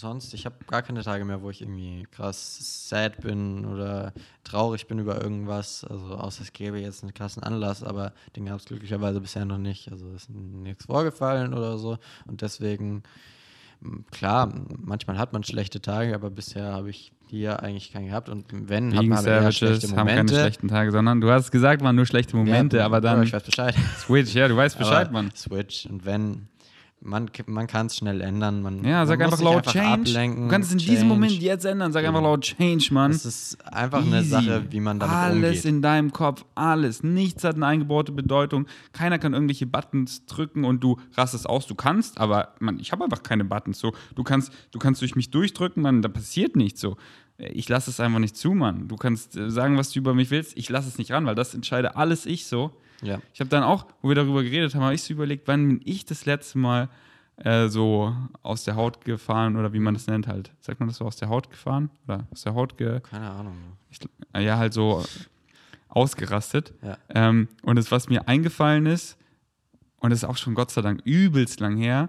sonst, 0.00 0.34
ich 0.34 0.46
habe 0.46 0.56
gar 0.66 0.82
keine 0.82 1.02
Tage 1.02 1.24
mehr, 1.24 1.42
wo 1.42 1.50
ich 1.50 1.60
irgendwie 1.62 2.06
krass 2.10 2.88
sad 2.88 3.20
bin 3.20 3.64
oder 3.66 4.12
traurig 4.42 4.86
bin 4.86 4.98
über 4.98 5.22
irgendwas. 5.22 5.84
Also 5.84 6.16
außer 6.16 6.42
es 6.42 6.52
gäbe 6.52 6.80
jetzt 6.80 7.02
einen 7.02 7.14
krassen 7.14 7.42
Anlass, 7.42 7.82
aber 7.82 8.12
den 8.34 8.46
gab 8.46 8.58
es 8.58 8.64
glücklicherweise 8.64 9.20
bisher 9.20 9.44
noch 9.44 9.58
nicht. 9.58 9.90
Also 9.92 10.10
ist 10.12 10.30
nichts 10.30 10.86
vorgefallen 10.86 11.54
oder 11.54 11.78
so. 11.78 11.98
Und 12.26 12.42
deswegen, 12.42 13.02
klar, 14.10 14.52
manchmal 14.76 15.18
hat 15.18 15.32
man 15.32 15.44
schlechte 15.44 15.80
Tage, 15.80 16.14
aber 16.14 16.30
bisher 16.30 16.72
habe 16.72 16.90
ich 16.90 17.12
hier 17.28 17.62
eigentlich 17.62 17.92
keinen 17.92 18.06
gehabt. 18.06 18.28
Und 18.28 18.46
wenn, 18.50 18.92
hat 18.94 19.02
Vegan 19.04 19.08
man 19.08 19.24
eher 19.24 19.52
schlechte 19.52 19.86
Savages 19.86 19.96
haben 19.96 20.08
keine 20.08 20.28
schlechten 20.28 20.68
Tage, 20.68 20.90
sondern 20.90 21.20
du 21.20 21.30
hast 21.30 21.50
gesagt, 21.50 21.82
waren 21.82 21.94
nur 21.94 22.06
schlechte 22.06 22.36
Momente, 22.36 22.78
Ja, 22.78 22.86
aber 22.86 23.00
dann 23.00 23.22
Ich 23.22 23.32
weiß 23.32 23.44
Bescheid. 23.44 23.74
Switch, 23.98 24.34
ja, 24.34 24.48
du 24.48 24.56
weißt 24.56 24.78
Bescheid, 24.78 25.08
Aber 25.08 25.12
Mann. 25.12 25.30
Switch. 25.36 25.86
Und 25.86 26.04
wenn, 26.04 26.48
man, 27.02 27.30
man 27.46 27.66
kann 27.66 27.86
es 27.86 27.96
schnell 27.96 28.20
ändern. 28.20 28.60
Man, 28.62 28.84
Ja, 28.84 29.06
sag 29.06 29.18
man 29.20 29.30
einfach 29.30 29.40
laut 29.42 29.66
Change. 29.66 30.10
ablenken, 30.10 30.44
Du 30.44 30.48
kannst 30.48 30.68
es 30.68 30.72
in 30.72 30.78
diesem 30.78 30.94
Change. 30.94 31.08
Moment 31.08 31.32
jetzt 31.32 31.64
ändern. 31.64 31.92
Sag 31.92 32.04
einfach 32.04 32.20
laut 32.22 32.42
Change, 32.42 32.88
Mann. 32.92 33.10
Das 33.12 33.24
ist 33.24 33.56
einfach 33.72 34.02
eine 34.04 34.18
Easy. 34.18 34.28
Sache, 34.28 34.64
wie 34.70 34.80
man 34.80 34.98
damit 35.00 35.14
alles 35.14 35.36
umgeht. 35.60 35.64
in 35.64 35.82
deinem 35.82 36.12
Kopf, 36.12 36.44
alles. 36.54 37.02
Nichts 37.02 37.42
hat 37.44 37.56
eine 37.56 37.66
eingebaute 37.66 38.12
Bedeutung. 38.12 38.66
Keiner 38.92 39.18
kann 39.18 39.32
irgendwelche 39.32 39.66
Buttons 39.66 40.26
drücken 40.26 40.64
und 40.64 40.84
du 40.84 40.98
rastest 41.16 41.48
aus. 41.48 41.66
Du 41.66 41.74
kannst, 41.74 42.18
aber 42.18 42.54
man, 42.60 42.78
ich 42.78 42.92
habe 42.92 43.02
einfach 43.04 43.22
keine 43.22 43.44
Buttons. 43.44 43.78
So, 43.78 43.92
du 44.14 44.22
kannst, 44.22 44.52
du 44.70 44.78
kannst 44.78 45.00
durch 45.00 45.16
mich 45.16 45.30
durchdrücken, 45.30 45.82
man, 45.82 46.02
da 46.02 46.08
passiert 46.08 46.54
nichts. 46.54 46.80
So, 46.80 46.96
ich 47.38 47.66
lasse 47.70 47.88
es 47.90 47.98
einfach 48.00 48.18
nicht 48.18 48.36
zu, 48.36 48.52
Mann. 48.52 48.88
Du 48.88 48.96
kannst 48.96 49.36
äh, 49.36 49.50
sagen, 49.50 49.78
was 49.78 49.90
du 49.92 50.00
über 50.00 50.12
mich 50.12 50.30
willst. 50.30 50.54
Ich 50.58 50.68
lasse 50.68 50.88
es 50.88 50.98
nicht 50.98 51.12
ran, 51.12 51.24
weil 51.24 51.34
das 51.34 51.54
entscheide 51.54 51.96
alles 51.96 52.26
ich 52.26 52.44
so. 52.46 52.72
Ja. 53.02 53.20
Ich 53.32 53.40
habe 53.40 53.50
dann 53.50 53.62
auch, 53.62 53.86
wo 54.02 54.08
wir 54.08 54.14
darüber 54.14 54.42
geredet 54.42 54.74
haben, 54.74 54.82
habe 54.82 54.94
ich 54.94 55.02
so 55.02 55.12
überlegt, 55.12 55.48
wann 55.48 55.66
bin 55.68 55.80
ich 55.84 56.04
das 56.04 56.26
letzte 56.26 56.58
Mal 56.58 56.88
äh, 57.36 57.68
so 57.68 58.14
aus 58.42 58.64
der 58.64 58.76
Haut 58.76 59.04
gefahren 59.04 59.56
oder 59.56 59.72
wie 59.72 59.80
man 59.80 59.94
das 59.94 60.06
nennt 60.06 60.26
halt. 60.26 60.52
Sagt 60.60 60.80
man 60.80 60.88
das 60.88 60.98
so 60.98 61.06
aus 61.06 61.16
der 61.16 61.28
Haut 61.28 61.50
gefahren? 61.50 61.90
Oder 62.06 62.26
aus 62.30 62.42
der 62.42 62.54
Haut 62.54 62.76
ge 62.76 63.00
Keine 63.00 63.30
Ahnung. 63.30 63.54
ich, 63.90 63.98
äh, 64.34 64.44
ja, 64.44 64.58
halt 64.58 64.74
so 64.74 65.04
ausgerastet. 65.88 66.74
Ja. 66.82 66.98
Ähm, 67.08 67.48
und 67.62 67.76
das, 67.76 67.90
was 67.90 68.08
mir 68.08 68.28
eingefallen 68.28 68.86
ist, 68.86 69.16
und 70.00 70.10
das 70.10 70.20
ist 70.20 70.28
auch 70.28 70.36
schon 70.36 70.54
Gott 70.54 70.70
sei 70.70 70.82
Dank 70.82 71.02
übelst 71.04 71.60
lang 71.60 71.76
her, 71.76 72.08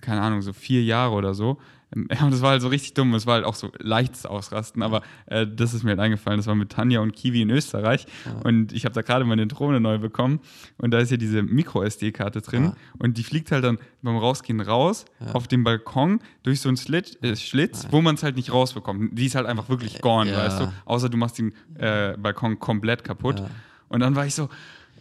keine 0.00 0.22
Ahnung, 0.22 0.42
so 0.42 0.52
vier 0.52 0.82
Jahre 0.82 1.14
oder 1.14 1.34
so. 1.34 1.58
Ja, 1.94 2.24
und 2.24 2.32
das 2.32 2.42
war 2.42 2.50
halt 2.50 2.62
so 2.62 2.68
richtig 2.68 2.94
dumm. 2.94 3.14
Es 3.14 3.26
war 3.26 3.34
halt 3.34 3.44
auch 3.44 3.54
so 3.54 3.70
leichtes 3.78 4.26
Ausrasten, 4.26 4.82
aber 4.82 5.02
äh, 5.26 5.46
das 5.46 5.72
ist 5.72 5.84
mir 5.84 5.90
halt 5.90 6.00
eingefallen. 6.00 6.36
Das 6.38 6.48
war 6.48 6.56
mit 6.56 6.70
Tanja 6.70 6.98
und 7.00 7.14
Kiwi 7.14 7.42
in 7.42 7.50
Österreich. 7.50 8.06
Und 8.42 8.72
ich 8.72 8.84
habe 8.84 8.94
da 8.94 9.02
gerade 9.02 9.24
meine 9.24 9.46
Drohne 9.46 9.78
neu 9.80 9.98
bekommen. 9.98 10.40
Und 10.78 10.90
da 10.90 10.98
ist 10.98 11.10
ja 11.12 11.16
diese 11.16 11.44
Micro-SD-Karte 11.44 12.40
drin. 12.42 12.64
Ja. 12.64 12.76
Und 12.98 13.18
die 13.18 13.22
fliegt 13.22 13.52
halt 13.52 13.62
dann 13.62 13.78
beim 14.02 14.16
Rausgehen 14.16 14.60
raus 14.60 15.04
auf 15.32 15.46
dem 15.46 15.62
Balkon 15.62 16.20
durch 16.42 16.60
so 16.60 16.68
einen 16.68 16.76
Schlitz, 16.76 17.16
äh, 17.22 17.36
Schlitz 17.36 17.86
wo 17.92 18.00
man 18.02 18.16
es 18.16 18.22
halt 18.24 18.34
nicht 18.36 18.52
rausbekommt. 18.52 19.16
Die 19.16 19.26
ist 19.26 19.36
halt 19.36 19.46
einfach 19.46 19.68
wirklich 19.68 20.00
gone, 20.00 20.30
Ja. 20.30 20.38
weißt 20.38 20.60
du? 20.60 20.72
Außer 20.86 21.08
du 21.08 21.16
machst 21.16 21.38
den 21.38 21.52
äh, 21.78 22.16
Balkon 22.18 22.58
komplett 22.58 23.04
kaputt. 23.04 23.38
Ja. 23.40 23.46
Und 23.88 24.00
dann 24.00 24.16
war 24.16 24.26
ich 24.26 24.34
so, 24.34 24.48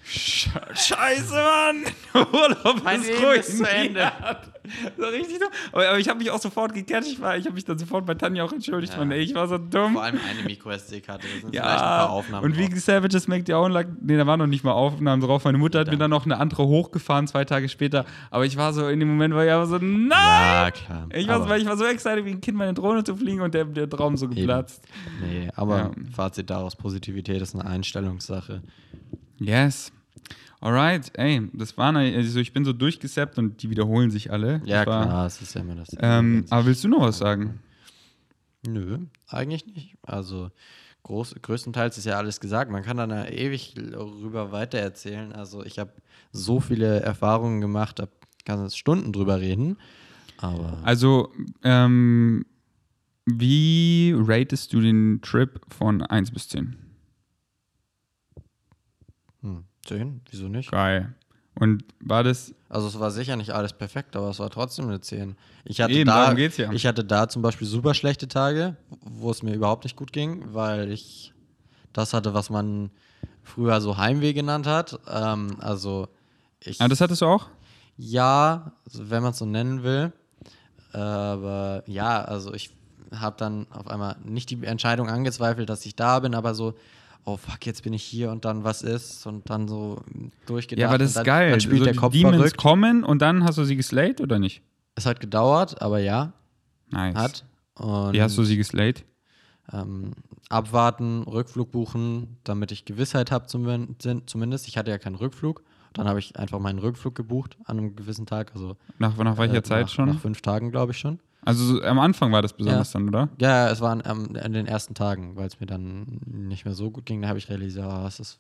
Scheiße, 0.07 1.33
Mann! 1.33 1.83
Urlaub 2.31 2.83
Mein 2.83 3.01
ist 3.01 3.07
Leben 3.09 3.25
ruhig. 3.25 3.39
ist 3.39 3.57
zu 3.57 3.63
Ende. 3.69 4.11
so 4.97 5.05
richtig 5.05 5.39
dumm. 5.39 5.49
Aber, 5.71 5.87
aber 5.89 5.99
ich 5.99 6.07
habe 6.07 6.19
mich 6.19 6.29
auch 6.29 6.39
sofort 6.39 6.73
gecatcht. 6.73 7.07
Ich, 7.07 7.19
war- 7.19 7.35
ich 7.37 7.45
habe 7.45 7.55
mich 7.55 7.65
dann 7.65 7.77
sofort 7.79 8.05
bei 8.05 8.13
Tanja 8.13 8.43
auch 8.43 8.53
entschuldigt. 8.53 8.93
Ja. 8.93 8.99
Mann, 8.99 9.11
ey, 9.11 9.21
ich 9.21 9.33
war 9.33 9.47
so 9.47 9.57
dumm. 9.57 9.93
Vor 9.93 10.03
allem 10.03 10.19
eine 10.29 10.43
Micro-SD-Karte. 10.43 11.25
Da 11.25 11.31
sind 11.41 11.49
vielleicht 11.49 11.63
ein 11.63 11.67
paar 11.79 12.05
Ja, 12.05 12.09
Aufnahmen. 12.09 12.45
und 12.45 12.57
wie 12.57 12.71
Savages 12.79 13.27
Make 13.27 13.51
Your 13.51 13.61
Own 13.63 13.71
lag, 13.71 13.87
nee, 13.99 14.15
da 14.15 14.27
waren 14.27 14.39
noch 14.39 14.47
nicht 14.47 14.63
mal 14.63 14.73
Aufnahmen 14.73 15.21
drauf. 15.21 15.43
Meine 15.43 15.57
Mutter 15.57 15.79
hat 15.79 15.87
mir 15.89 15.97
dann 15.97 16.11
noch 16.11 16.25
eine 16.25 16.37
andere 16.37 16.65
hochgefahren, 16.67 17.27
zwei 17.27 17.43
Tage 17.45 17.67
später. 17.67 18.05
Aber 18.29 18.45
ich 18.45 18.57
war 18.57 18.73
so, 18.73 18.87
in 18.87 18.99
dem 18.99 19.09
Moment 19.09 19.33
war 19.33 19.43
ich 19.45 19.51
aber 19.51 19.65
so, 19.65 19.77
nein! 19.79 20.09
Ja, 20.11 20.71
klar. 20.71 21.07
Ich 21.13 21.27
war, 21.27 21.47
so, 21.47 21.53
ich 21.55 21.65
war 21.65 21.77
so 21.77 21.85
excited, 21.85 22.25
wie 22.25 22.31
ein 22.31 22.41
Kind 22.41 22.57
meine 22.57 22.73
Drohne 22.75 23.03
zu 23.03 23.15
fliegen 23.15 23.41
und 23.41 23.53
der, 23.55 23.65
der 23.65 23.89
Traum 23.89 24.17
so 24.17 24.27
geplatzt. 24.27 24.83
nee, 25.21 25.49
aber 25.55 25.77
Ja. 25.77 25.91
Fazit 26.15 26.49
daraus: 26.51 26.75
Positivität 26.75 27.41
ist 27.41 27.55
eine 27.55 27.65
Einstellungssache. 27.65 28.61
Yes. 29.39 29.91
Alright, 30.61 31.11
ey, 31.17 31.47
das 31.53 31.77
war, 31.77 31.89
eine, 31.89 32.15
also 32.15 32.39
ich 32.39 32.53
bin 32.53 32.65
so 32.65 32.73
durchgesappt 32.73 33.37
und 33.37 33.61
die 33.61 33.69
wiederholen 33.69 34.09
sich 34.09 34.31
alle. 34.31 34.61
Ja, 34.65 34.83
Das 34.83 34.87
war, 34.87 35.05
klar, 35.05 35.25
es 35.27 35.41
ist 35.41 35.53
ja 35.53 35.61
immer 35.61 35.75
das. 35.75 35.89
Ähm, 35.99 36.45
aber 36.49 36.65
willst 36.65 36.83
du 36.83 36.87
noch 36.87 37.01
was 37.01 37.17
sagen? 37.19 37.59
Nö, 38.65 38.97
eigentlich 39.27 39.67
nicht. 39.67 39.95
Also 40.01 40.49
groß, 41.03 41.35
größtenteils 41.41 41.97
ist 41.97 42.05
ja 42.05 42.17
alles 42.17 42.39
gesagt. 42.39 42.71
Man 42.71 42.81
kann 42.83 42.97
ja 42.97 43.25
ewig 43.27 43.75
darüber 43.75 44.51
weitererzählen. 44.51 45.33
Also 45.33 45.63
ich 45.63 45.77
habe 45.77 45.91
so 46.31 46.59
viele 46.59 46.99
Erfahrungen 47.01 47.61
gemacht, 47.61 47.99
da 47.99 48.07
kann 48.43 48.59
man 48.59 48.69
Stunden 48.71 49.13
drüber 49.13 49.39
reden. 49.39 49.77
Aber 50.37 50.79
Also, 50.83 51.31
ähm, 51.63 52.45
wie 53.25 54.13
ratest 54.17 54.73
du 54.73 54.81
den 54.81 55.19
Trip 55.21 55.61
von 55.69 56.01
1 56.01 56.31
bis 56.31 56.49
10? 56.49 56.75
Hm, 59.45 59.63
10, 59.85 60.21
wieso 60.29 60.47
nicht? 60.47 60.71
Geil. 60.71 61.13
Und 61.57 61.85
war 62.01 62.23
das, 62.23 62.53
Also 62.67 62.87
es 62.87 62.99
war 62.99 63.11
sicher 63.11 63.37
nicht 63.37 63.51
alles 63.51 63.71
perfekt, 63.71 64.15
aber 64.17 64.29
es 64.29 64.39
war 64.39 64.49
trotzdem 64.49 64.87
eine 64.87 64.99
10. 64.99 65.37
Ich 65.63 65.79
hatte, 65.79 65.93
Eben, 65.93 66.07
da, 66.07 66.33
geht's 66.33 66.57
ja. 66.57 66.71
ich 66.73 66.85
hatte 66.85 67.05
da 67.05 67.29
zum 67.29 67.41
Beispiel 67.41 67.65
super 67.65 67.93
schlechte 67.93 68.27
Tage, 68.27 68.75
wo 69.01 69.31
es 69.31 69.41
mir 69.41 69.53
überhaupt 69.53 69.85
nicht 69.85 69.95
gut 69.95 70.11
ging, 70.11 70.53
weil 70.53 70.91
ich 70.91 71.33
das 71.93 72.13
hatte, 72.13 72.33
was 72.33 72.49
man 72.49 72.89
früher 73.43 73.79
so 73.79 73.97
Heimweh 73.97 74.33
genannt 74.33 74.67
hat. 74.67 74.99
Ähm, 75.09 75.55
also 75.59 76.09
ich, 76.59 76.81
ah, 76.81 76.89
das 76.89 76.99
hattest 76.99 77.21
du 77.21 77.27
auch? 77.27 77.47
ja, 77.97 78.73
also 78.85 79.09
wenn 79.09 79.23
man 79.23 79.31
es 79.31 79.37
so 79.37 79.45
nennen 79.45 79.83
will. 79.83 80.11
Aber 80.91 81.83
ja, 81.87 82.21
also 82.21 82.53
ich 82.53 82.71
habe 83.13 83.35
dann 83.37 83.67
auf 83.71 83.87
einmal 83.87 84.17
nicht 84.23 84.49
die 84.49 84.63
Entscheidung 84.65 85.09
angezweifelt, 85.09 85.69
dass 85.69 85.85
ich 85.85 85.95
da 85.95 86.19
bin, 86.19 86.35
aber 86.35 86.53
so, 86.53 86.73
oh 87.25 87.37
fuck, 87.37 87.65
jetzt 87.65 87.83
bin 87.83 87.93
ich 87.93 88.03
hier 88.03 88.31
und 88.31 88.45
dann 88.45 88.63
was 88.63 88.81
ist 88.81 89.25
und 89.27 89.49
dann 89.49 89.67
so 89.67 90.01
durchgedacht. 90.45 90.81
Ja, 90.81 90.87
aber 90.89 90.97
das 90.97 91.09
und 91.09 91.15
dann, 91.17 91.21
ist 91.23 91.25
geil. 91.25 91.51
Dann 91.51 91.59
spielt 91.61 91.79
so, 91.79 91.83
der 91.85 91.93
die 91.93 91.99
Kopf 91.99 92.13
Demons 92.13 92.35
verrückt. 92.37 92.57
kommen 92.57 93.03
und 93.03 93.21
dann 93.21 93.43
hast 93.43 93.57
du 93.57 93.63
sie 93.63 93.75
geslayed 93.75 94.21
oder 94.21 94.39
nicht? 94.39 94.61
Es 94.95 95.05
hat 95.05 95.19
gedauert, 95.19 95.81
aber 95.81 95.99
ja, 95.99 96.33
Nice. 96.91 97.15
hat. 97.15 97.45
Und 97.75 98.13
Wie 98.13 98.21
hast 98.21 98.37
du 98.37 98.43
sie 98.43 98.57
geslayed? 98.57 99.05
ähm, 99.73 100.11
abwarten, 100.49 101.23
Rückflug 101.23 101.71
buchen, 101.71 102.37
damit 102.43 102.71
ich 102.71 102.85
Gewissheit 102.85 103.31
habe 103.31 103.47
zumindest. 103.47 104.67
Ich 104.67 104.77
hatte 104.77 104.91
ja 104.91 104.97
keinen 104.97 105.15
Rückflug. 105.15 105.63
Dann 105.93 106.07
habe 106.07 106.19
ich 106.19 106.37
einfach 106.37 106.59
meinen 106.59 106.79
Rückflug 106.79 107.15
gebucht 107.15 107.57
an 107.65 107.77
einem 107.79 107.95
gewissen 107.95 108.25
Tag. 108.25 108.51
Also 108.53 108.75
Nach, 108.99 109.17
nach 109.17 109.37
welcher 109.37 109.55
äh, 109.55 109.63
Zeit 109.63 109.85
nach, 109.87 109.89
schon? 109.93 110.09
Nach 110.09 110.19
fünf 110.19 110.41
Tagen, 110.41 110.69
glaube 110.71 110.91
ich 110.91 110.99
schon. 110.99 111.19
Also 111.45 111.63
so, 111.63 111.81
am 111.83 111.99
Anfang 111.99 112.31
war 112.31 112.41
das 112.41 112.53
besonders 112.53 112.91
dann, 112.91 113.07
oder? 113.07 113.29
Ja, 113.39 113.69
es 113.69 113.79
waren 113.79 114.01
ähm, 114.05 114.35
in 114.35 114.53
den 114.53 114.65
ersten 114.65 114.95
Tagen, 114.95 115.35
weil 115.35 115.47
es 115.47 115.59
mir 115.59 115.67
dann 115.67 116.19
nicht 116.25 116.65
mehr 116.65 116.73
so 116.73 116.91
gut 116.91 117.05
ging. 117.05 117.21
Da 117.21 117.27
habe 117.27 117.39
ich 117.39 117.49
realisiert, 117.49 117.85
oh, 117.87 118.07
es 118.07 118.19
ist 118.19 118.39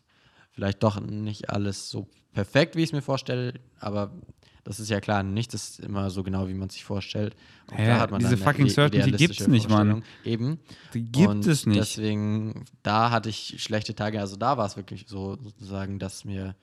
vielleicht 0.51 0.81
doch 0.83 0.99
nicht 0.99 1.49
alles 1.49 1.89
so 1.89 2.07
perfekt, 2.33 2.75
wie 2.75 2.81
ich 2.81 2.89
es 2.89 2.93
mir 2.93 3.01
vorstelle. 3.01 3.53
Aber 3.79 4.11
das 4.63 4.79
ist 4.79 4.89
ja 4.89 4.99
klar, 4.99 5.21
nichts 5.21 5.53
ist 5.53 5.79
immer 5.79 6.09
so 6.09 6.23
genau, 6.23 6.47
wie 6.47 6.55
man 6.55 6.69
sich 6.69 6.83
vorstellt. 6.83 7.35
Und 7.69 7.77
Hä? 7.77 7.91
hat 7.91 8.09
man 8.09 8.19
Diese 8.19 8.37
fucking 8.37 8.67
Certainty 8.67 9.11
gibt's 9.11 9.37
idealistische 9.37 9.51
nicht, 9.51 9.69
Mann. 9.69 10.03
Eben. 10.23 10.59
Die 10.95 11.03
gibt 11.03 11.27
und 11.27 11.45
es 11.45 11.67
nicht. 11.67 11.79
Deswegen, 11.79 12.65
da 12.81 13.11
hatte 13.11 13.29
ich 13.29 13.61
schlechte 13.61 13.93
Tage. 13.93 14.19
Also 14.19 14.35
da 14.35 14.57
war 14.57 14.65
es 14.65 14.75
wirklich 14.75 15.05
so, 15.07 15.37
sozusagen, 15.39 15.99
dass 15.99 16.25
mir 16.25 16.55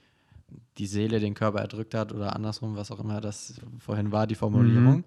die 0.78 0.86
Seele 0.86 1.20
den 1.20 1.34
Körper 1.34 1.60
erdrückt 1.60 1.94
hat 1.94 2.12
oder 2.12 2.34
andersrum, 2.34 2.74
was 2.74 2.90
auch 2.90 2.98
immer 2.98 3.20
das 3.20 3.54
vorhin 3.78 4.10
war, 4.10 4.26
die 4.26 4.34
Formulierung. 4.34 4.96
Mhm. 4.96 5.04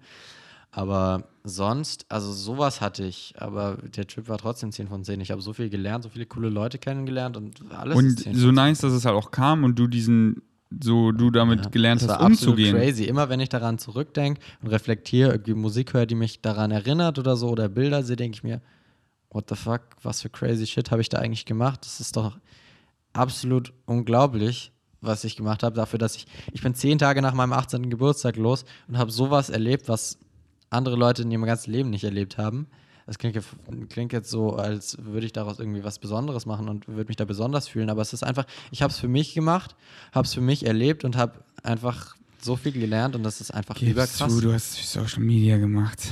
Aber 0.76 1.24
sonst, 1.42 2.04
also 2.10 2.30
sowas 2.32 2.82
hatte 2.82 3.02
ich, 3.02 3.32
aber 3.38 3.78
der 3.96 4.06
Trip 4.06 4.28
war 4.28 4.36
trotzdem 4.36 4.72
10 4.72 4.88
von 4.88 5.04
10. 5.04 5.22
Ich 5.22 5.30
habe 5.30 5.40
so 5.40 5.54
viel 5.54 5.70
gelernt, 5.70 6.04
so 6.04 6.10
viele 6.10 6.26
coole 6.26 6.50
Leute 6.50 6.76
kennengelernt 6.76 7.38
und 7.38 7.62
alles 7.72 7.96
Und 7.96 8.06
ist 8.08 8.18
10 8.20 8.34
so 8.34 8.48
von 8.48 8.54
10. 8.56 8.64
nice, 8.64 8.80
dass 8.82 8.92
es 8.92 9.06
halt 9.06 9.16
auch 9.16 9.30
kam 9.30 9.64
und 9.64 9.78
du 9.78 9.86
diesen, 9.86 10.42
so 10.82 11.12
du 11.12 11.30
damit 11.30 11.64
Ja, 11.64 11.70
gelernt 11.70 12.06
hast, 12.06 12.20
umzugehen. 12.20 12.76
crazy. 12.76 13.04
Immer 13.04 13.30
wenn 13.30 13.40
ich 13.40 13.48
daran 13.48 13.78
zurückdenke 13.78 14.38
und 14.60 14.68
reflektiere, 14.68 15.30
irgendwie 15.30 15.54
Musik 15.54 15.94
höre, 15.94 16.04
die 16.04 16.14
mich 16.14 16.42
daran 16.42 16.70
erinnert 16.70 17.18
oder 17.18 17.36
so, 17.36 17.48
oder 17.48 17.70
Bilder 17.70 18.02
sehe, 18.02 18.16
denke 18.16 18.34
ich 18.34 18.42
mir, 18.42 18.60
what 19.30 19.46
the 19.48 19.56
fuck, 19.56 19.80
was 20.02 20.20
für 20.20 20.28
crazy 20.28 20.66
shit 20.66 20.90
habe 20.90 21.00
ich 21.00 21.08
da 21.08 21.20
eigentlich 21.20 21.46
gemacht? 21.46 21.80
Das 21.86 22.00
ist 22.00 22.18
doch 22.18 22.36
absolut 23.14 23.72
unglaublich, 23.86 24.72
was 25.00 25.24
ich 25.24 25.36
gemacht 25.36 25.62
habe, 25.62 25.74
dafür, 25.74 25.98
dass 25.98 26.16
ich, 26.16 26.26
ich 26.52 26.60
bin 26.60 26.74
zehn 26.74 26.98
Tage 26.98 27.22
nach 27.22 27.32
meinem 27.32 27.54
18. 27.54 27.88
Geburtstag 27.88 28.36
los 28.36 28.66
und 28.88 28.98
habe 28.98 29.10
sowas 29.10 29.48
erlebt, 29.48 29.88
was 29.88 30.18
andere 30.76 30.96
Leute 30.96 31.22
in 31.22 31.30
ihrem 31.30 31.44
ganzen 31.44 31.72
Leben 31.72 31.90
nicht 31.90 32.04
erlebt 32.04 32.38
haben. 32.38 32.66
Das 33.06 33.18
klingt, 33.18 33.36
jetzt- 33.36 33.48
klingt 33.88 34.12
jetzt 34.12 34.30
so, 34.30 34.56
als 34.56 34.98
würde 35.00 35.26
ich 35.26 35.32
daraus 35.32 35.58
irgendwie 35.60 35.84
was 35.84 35.98
Besonderes 36.00 36.44
machen 36.44 36.68
und 36.68 36.88
würde 36.88 37.06
mich 37.08 37.16
da 37.16 37.24
besonders 37.24 37.68
fühlen, 37.68 37.88
aber 37.88 38.02
es 38.02 38.12
ist 38.12 38.24
einfach, 38.24 38.46
ich 38.72 38.82
habe 38.82 38.90
es 38.92 38.98
für 38.98 39.06
mich 39.08 39.32
gemacht, 39.34 39.76
habe 40.12 40.26
es 40.26 40.34
für 40.34 40.40
mich 40.40 40.66
erlebt 40.66 41.04
und 41.04 41.16
habe 41.16 41.34
einfach 41.62 42.16
so 42.42 42.56
viel 42.56 42.72
gelernt 42.72 43.14
und 43.14 43.22
das 43.22 43.40
ist 43.40 43.52
einfach 43.52 43.76
Gib's 43.76 43.92
überkrass. 43.92 44.34
zu, 44.34 44.40
du 44.40 44.52
hast 44.52 44.74
Social 44.92 45.22
Media 45.22 45.56
gemacht. 45.56 46.08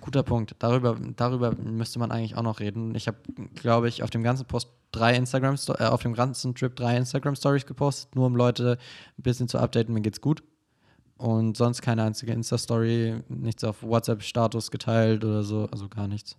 Guter 0.00 0.22
Punkt. 0.22 0.54
Darüber, 0.58 0.96
darüber 1.16 1.54
müsste 1.56 1.98
man 1.98 2.10
eigentlich 2.10 2.36
auch 2.36 2.42
noch 2.42 2.60
reden. 2.60 2.94
Ich 2.94 3.06
habe, 3.06 3.16
glaube 3.54 3.88
ich, 3.88 4.02
auf 4.02 4.10
dem 4.10 4.22
ganzen 4.22 4.44
Post 4.46 4.68
drei 4.92 5.14
Instagram, 5.16 5.56
äh, 5.78 5.84
auf 5.84 6.02
dem 6.02 6.12
ganzen 6.14 6.54
Trip 6.54 6.74
drei 6.76 6.96
Instagram 6.96 7.36
Stories 7.36 7.64
gepostet, 7.66 8.14
nur 8.14 8.26
um 8.26 8.36
Leute 8.36 8.78
ein 9.18 9.22
bisschen 9.22 9.48
zu 9.48 9.58
updaten. 9.58 9.94
Mir 9.94 10.02
geht's 10.02 10.20
gut. 10.20 10.42
Und 11.24 11.56
sonst 11.56 11.80
keine 11.80 12.02
einzige 12.02 12.32
Insta-Story, 12.34 13.14
nichts 13.30 13.64
auf 13.64 13.82
WhatsApp-Status 13.82 14.70
geteilt 14.70 15.24
oder 15.24 15.42
so, 15.42 15.66
also 15.72 15.88
gar 15.88 16.06
nichts. 16.06 16.36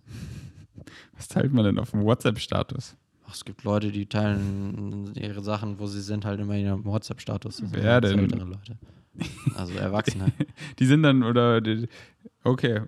Was 1.16 1.26
teilt 1.26 1.52
man 1.52 1.64
denn 1.64 1.80
auf 1.80 1.90
dem 1.90 2.04
WhatsApp-Status? 2.04 2.94
Ach, 3.26 3.34
es 3.34 3.44
gibt 3.44 3.64
Leute, 3.64 3.90
die 3.90 4.06
teilen 4.06 5.12
ihre 5.16 5.42
Sachen, 5.42 5.80
wo 5.80 5.88
sie 5.88 6.00
sind, 6.00 6.24
halt 6.24 6.38
immer 6.38 6.54
in 6.54 6.66
ihrem 6.66 6.84
WhatsApp-Status. 6.84 7.56
Sind 7.56 7.72
Wer 7.72 8.00
denn? 8.00 8.16
Ältere 8.16 8.44
Leute. 8.44 8.76
Also 9.56 9.74
Erwachsene. 9.74 10.26
Die 10.78 10.86
sind 10.86 11.02
dann, 11.02 11.24
oder, 11.24 11.60
die- 11.60 11.88
okay. 12.44 12.82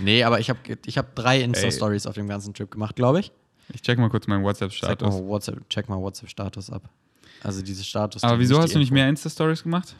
nee, 0.00 0.24
aber 0.24 0.40
ich 0.40 0.50
habe 0.50 0.58
ich 0.84 0.98
hab 0.98 1.14
drei 1.14 1.42
Insta-Stories 1.42 2.08
auf 2.08 2.16
dem 2.16 2.26
ganzen 2.26 2.54
Trip 2.54 2.68
gemacht, 2.68 2.96
glaube 2.96 3.20
ich. 3.20 3.30
Ich 3.72 3.82
check 3.82 4.00
mal 4.00 4.08
kurz 4.10 4.26
meinen 4.26 4.42
WhatsApp-Status. 4.42 5.14
WhatsApp, 5.14 5.68
check 5.70 5.88
mal 5.88 6.00
WhatsApp-Status 6.00 6.70
ab. 6.70 6.90
Also 7.40 7.62
diese 7.62 7.84
Status. 7.84 8.24
Aber 8.24 8.40
wieso 8.40 8.58
hast 8.60 8.74
du 8.74 8.80
nicht 8.80 8.90
mehr 8.90 9.08
Insta-Stories 9.08 9.62
gemacht? 9.62 9.94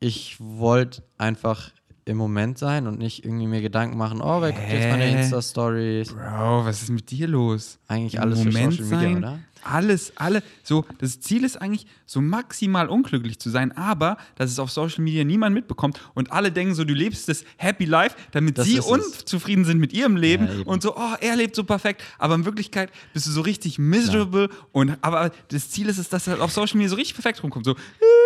Ich 0.00 0.36
wollte 0.40 1.02
einfach 1.18 1.70
im 2.04 2.16
Moment 2.16 2.58
sein 2.58 2.86
und 2.86 2.98
nicht 2.98 3.24
irgendwie 3.24 3.46
mir 3.46 3.60
Gedanken 3.60 3.96
machen, 3.96 4.20
oh, 4.20 4.40
wer 4.40 4.52
guckt 4.52 4.68
jetzt 4.70 4.88
meine? 4.90 5.10
Insta-Stories? 5.10 6.12
Bro, 6.12 6.64
was 6.64 6.82
ist 6.82 6.90
mit 6.90 7.10
dir 7.10 7.26
los? 7.26 7.78
Eigentlich 7.88 8.14
Im 8.14 8.20
alles 8.22 8.40
für 8.40 8.46
Moment 8.46 8.72
Social 8.74 8.84
Media, 8.84 9.00
sein, 9.00 9.18
oder? 9.18 9.38
Alles, 9.72 10.12
alle. 10.16 10.42
So, 10.62 10.84
das 10.98 11.20
Ziel 11.20 11.44
ist 11.44 11.60
eigentlich, 11.60 11.86
so 12.08 12.20
maximal 12.20 12.88
unglücklich 12.88 13.38
zu 13.40 13.50
sein, 13.50 13.76
aber 13.76 14.16
dass 14.36 14.50
es 14.50 14.58
auf 14.60 14.70
Social 14.70 15.02
Media 15.02 15.24
niemand 15.24 15.54
mitbekommt 15.54 16.00
und 16.14 16.30
alle 16.30 16.52
denken 16.52 16.74
so, 16.74 16.84
du 16.84 16.94
lebst 16.94 17.28
das 17.28 17.44
Happy 17.56 17.84
Life, 17.84 18.14
damit 18.30 18.58
Das 18.58 18.66
sie 18.66 18.78
unzufrieden 18.78 19.64
sind 19.64 19.78
mit 19.78 19.92
ihrem 19.92 20.16
Leben 20.16 20.46
Ja, 20.46 20.64
und 20.66 20.82
so, 20.82 20.96
oh, 20.96 21.14
er 21.20 21.34
lebt 21.34 21.56
so 21.56 21.64
perfekt. 21.64 22.02
Aber 22.18 22.36
in 22.36 22.44
Wirklichkeit 22.44 22.90
bist 23.12 23.26
du 23.26 23.30
so 23.32 23.40
richtig 23.40 23.78
miserable 23.80 24.48
und 24.72 24.96
aber 25.02 25.32
das 25.48 25.70
Ziel 25.70 25.88
ist 25.88 25.98
es, 25.98 26.08
dass 26.08 26.28
er 26.28 26.40
auf 26.40 26.52
Social 26.52 26.76
Media 26.76 26.90
so 26.90 26.96
richtig 26.96 27.14
perfekt 27.16 27.42
rumkommt. 27.42 27.64
So, 27.64 27.74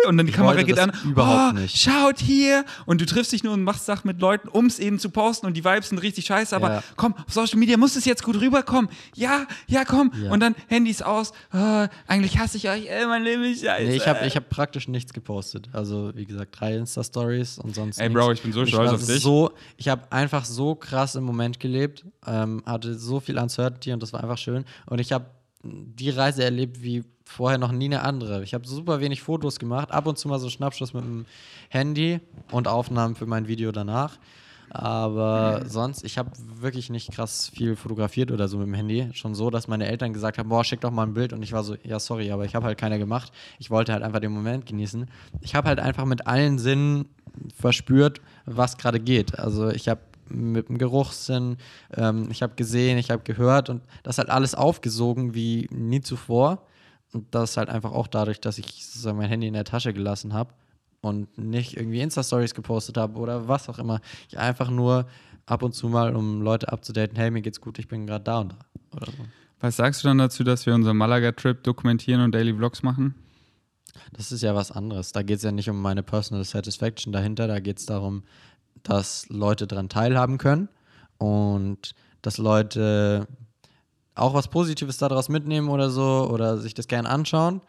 und 0.07 0.17
dann 0.17 0.27
die 0.27 0.31
Ich 0.31 0.35
Kamera 0.35 0.61
geht 0.61 0.77
an, 0.77 0.91
überhaupt 1.03 1.55
oh, 1.55 1.59
nicht. 1.59 1.75
schaut 1.77 2.19
hier 2.19 2.65
und 2.85 3.01
du 3.01 3.05
triffst 3.07 3.31
dich 3.31 3.43
nur 3.43 3.53
und 3.53 3.63
machst 3.63 3.85
Sachen 3.87 4.07
mit 4.07 4.21
Leuten, 4.21 4.47
um 4.47 4.67
es 4.67 4.77
eben 4.77 4.99
zu 4.99 5.09
posten 5.09 5.47
und 5.47 5.55
die 5.57 5.65
Vibes 5.65 5.89
sind 5.89 5.97
richtig 5.97 6.25
scheiße, 6.25 6.55
aber 6.55 6.69
Ja. 6.71 6.83
komm, 6.97 7.15
auf 7.15 7.33
Social 7.33 7.57
Media 7.57 7.77
muss 7.77 7.95
es 7.95 8.05
jetzt 8.05 8.21
gut 8.23 8.39
rüberkommen. 8.39 8.91
Ja, 9.15 9.47
ja, 9.67 9.85
komm. 9.85 10.11
Ja. 10.23 10.31
Und 10.31 10.39
dann 10.41 10.55
Handys 10.67 11.01
aus. 11.01 11.30
Ah, 11.51 11.87
eigentlich 12.07 12.37
hasse 12.37 12.57
ich 12.57 12.69
euch, 12.69 12.87
ey, 12.87 13.05
mein 13.05 13.23
Leben 13.23 13.43
ist 13.43 13.63
scheiße. 13.63 13.87
Nee, 13.87 13.95
ich 13.95 14.07
habe 14.07 14.25
ich 14.25 14.35
hab 14.35 14.49
praktisch 14.49 14.87
nichts 14.87 15.13
gepostet. 15.13 15.69
Also, 15.73 16.11
wie 16.15 16.25
gesagt, 16.25 16.59
drei 16.59 16.75
Insta-Stories 16.75 17.59
und 17.59 17.75
sonst 17.75 17.99
Ey, 17.99 18.09
nichts. 18.09 18.21
Bro, 18.21 18.31
ich 18.31 18.41
bin 18.41 18.51
so 18.53 18.61
Und 18.61 18.67
stolz 18.67 18.91
auf 18.91 19.05
dich. 19.05 19.21
So, 19.21 19.51
ich 19.77 19.87
habe 19.87 20.11
einfach 20.11 20.45
so 20.45 20.75
krass 20.75 21.15
im 21.15 21.23
Moment 21.23 21.59
gelebt, 21.59 22.05
ähm, 22.25 22.63
hatte 22.65 22.97
so 22.97 23.19
viel 23.19 23.37
Uncertainty 23.37 23.93
und 23.93 24.01
das 24.01 24.13
war 24.13 24.21
einfach 24.21 24.37
schön. 24.37 24.65
Und 24.85 24.99
ich 24.99 25.11
habe 25.11 25.25
die 25.63 26.09
Reise 26.09 26.43
erlebt 26.43 26.81
wie 26.81 27.03
vorher 27.25 27.57
noch 27.57 27.71
nie 27.71 27.85
eine 27.85 28.01
andere. 28.01 28.43
Ich 28.43 28.53
habe 28.53 28.67
super 28.67 28.99
wenig 28.99 29.21
Fotos 29.21 29.59
gemacht, 29.59 29.91
ab 29.91 30.05
und 30.07 30.17
zu 30.17 30.27
mal 30.27 30.39
so 30.39 30.49
Schnappschuss 30.49 30.93
mit 30.93 31.03
dem 31.03 31.25
Handy 31.69 32.19
und 32.51 32.67
Aufnahmen 32.67 33.15
für 33.15 33.25
mein 33.25 33.47
Video 33.47 33.71
danach. 33.71 34.17
Aber 34.73 35.63
sonst, 35.65 36.05
ich 36.05 36.17
habe 36.17 36.31
wirklich 36.61 36.89
nicht 36.89 37.11
krass 37.11 37.49
viel 37.53 37.75
fotografiert 37.75 38.31
oder 38.31 38.47
so 38.47 38.57
mit 38.57 38.67
dem 38.67 38.73
Handy. 38.73 39.09
Schon 39.11 39.35
so, 39.35 39.49
dass 39.49 39.67
meine 39.67 39.85
Eltern 39.85 40.13
gesagt 40.13 40.37
haben, 40.37 40.47
boah, 40.47 40.63
schick 40.63 40.79
doch 40.79 40.91
mal 40.91 41.03
ein 41.03 41.13
Bild. 41.13 41.33
Und 41.33 41.43
ich 41.43 41.51
war 41.51 41.65
so, 41.65 41.75
ja, 41.83 41.99
sorry, 41.99 42.31
aber 42.31 42.45
ich 42.45 42.55
habe 42.55 42.67
halt 42.67 42.77
keiner 42.77 42.97
gemacht. 42.97 43.33
Ich 43.59 43.69
wollte 43.69 43.91
halt 43.91 44.01
einfach 44.01 44.21
den 44.21 44.31
Moment 44.31 44.65
genießen. 44.65 45.07
Ich 45.41 45.55
habe 45.55 45.67
halt 45.67 45.81
einfach 45.81 46.05
mit 46.05 46.25
allen 46.25 46.57
Sinnen 46.57 47.09
verspürt, 47.53 48.21
was 48.45 48.77
gerade 48.77 49.01
geht. 49.01 49.37
Also 49.37 49.69
ich 49.69 49.89
habe 49.89 49.99
mit 50.29 50.69
dem 50.69 50.77
Geruchssinn, 50.77 51.57
ähm, 51.97 52.29
ich 52.31 52.41
habe 52.41 52.55
gesehen, 52.55 52.97
ich 52.97 53.11
habe 53.11 53.23
gehört 53.23 53.69
und 53.69 53.81
das 54.03 54.19
halt 54.19 54.29
alles 54.29 54.55
aufgesogen 54.55 55.33
wie 55.33 55.67
nie 55.69 55.99
zuvor. 55.99 56.65
Und 57.11 57.35
das 57.35 57.57
halt 57.57 57.67
einfach 57.67 57.91
auch 57.91 58.07
dadurch, 58.07 58.39
dass 58.39 58.57
ich 58.57 58.85
sozusagen 58.85 59.17
mein 59.17 59.27
Handy 59.27 59.47
in 59.47 59.53
der 59.53 59.65
Tasche 59.65 59.91
gelassen 59.91 60.33
habe 60.33 60.53
und 61.01 61.37
nicht 61.37 61.77
irgendwie 61.77 62.01
Insta-Stories 62.01 62.53
gepostet 62.53 62.97
habe 62.97 63.19
oder 63.19 63.47
was 63.47 63.69
auch 63.69 63.79
immer. 63.79 63.99
Ich 64.29 64.37
einfach 64.37 64.69
nur 64.69 65.07
ab 65.45 65.63
und 65.63 65.73
zu 65.73 65.89
mal, 65.89 66.15
um 66.15 66.41
Leute 66.41 66.71
abzudaten, 66.71 67.17
hey, 67.17 67.31
mir 67.31 67.41
geht's 67.41 67.59
gut, 67.59 67.79
ich 67.79 67.87
bin 67.87 68.07
gerade 68.07 68.23
da 68.23 68.39
und 68.39 68.53
da. 68.53 68.57
Oder 68.95 69.07
so. 69.07 69.17
Was 69.59 69.75
sagst 69.75 70.03
du 70.03 70.07
dann 70.07 70.17
dazu, 70.17 70.43
dass 70.43 70.65
wir 70.65 70.73
unseren 70.73 70.97
Malaga-Trip 70.97 71.63
dokumentieren 71.63 72.21
und 72.21 72.33
Daily 72.33 72.53
Vlogs 72.53 72.83
machen? 72.83 73.15
Das 74.13 74.31
ist 74.31 74.41
ja 74.41 74.55
was 74.55 74.71
anderes. 74.71 75.11
Da 75.11 75.21
geht 75.21 75.37
es 75.37 75.43
ja 75.43 75.51
nicht 75.51 75.69
um 75.69 75.81
meine 75.81 76.03
Personal 76.03 76.43
Satisfaction 76.43 77.13
dahinter, 77.13 77.47
da 77.47 77.59
geht 77.59 77.79
es 77.79 77.85
darum, 77.85 78.23
dass 78.83 79.27
Leute 79.29 79.67
daran 79.67 79.89
teilhaben 79.89 80.37
können 80.37 80.69
und 81.17 81.93
dass 82.21 82.37
Leute 82.37 83.27
auch 84.15 84.33
was 84.33 84.47
Positives 84.47 84.97
daraus 84.97 85.29
mitnehmen 85.29 85.69
oder 85.69 85.89
so 85.89 86.29
oder 86.31 86.57
sich 86.57 86.73
das 86.73 86.87
gern 86.87 87.05
anschauen. 87.05 87.61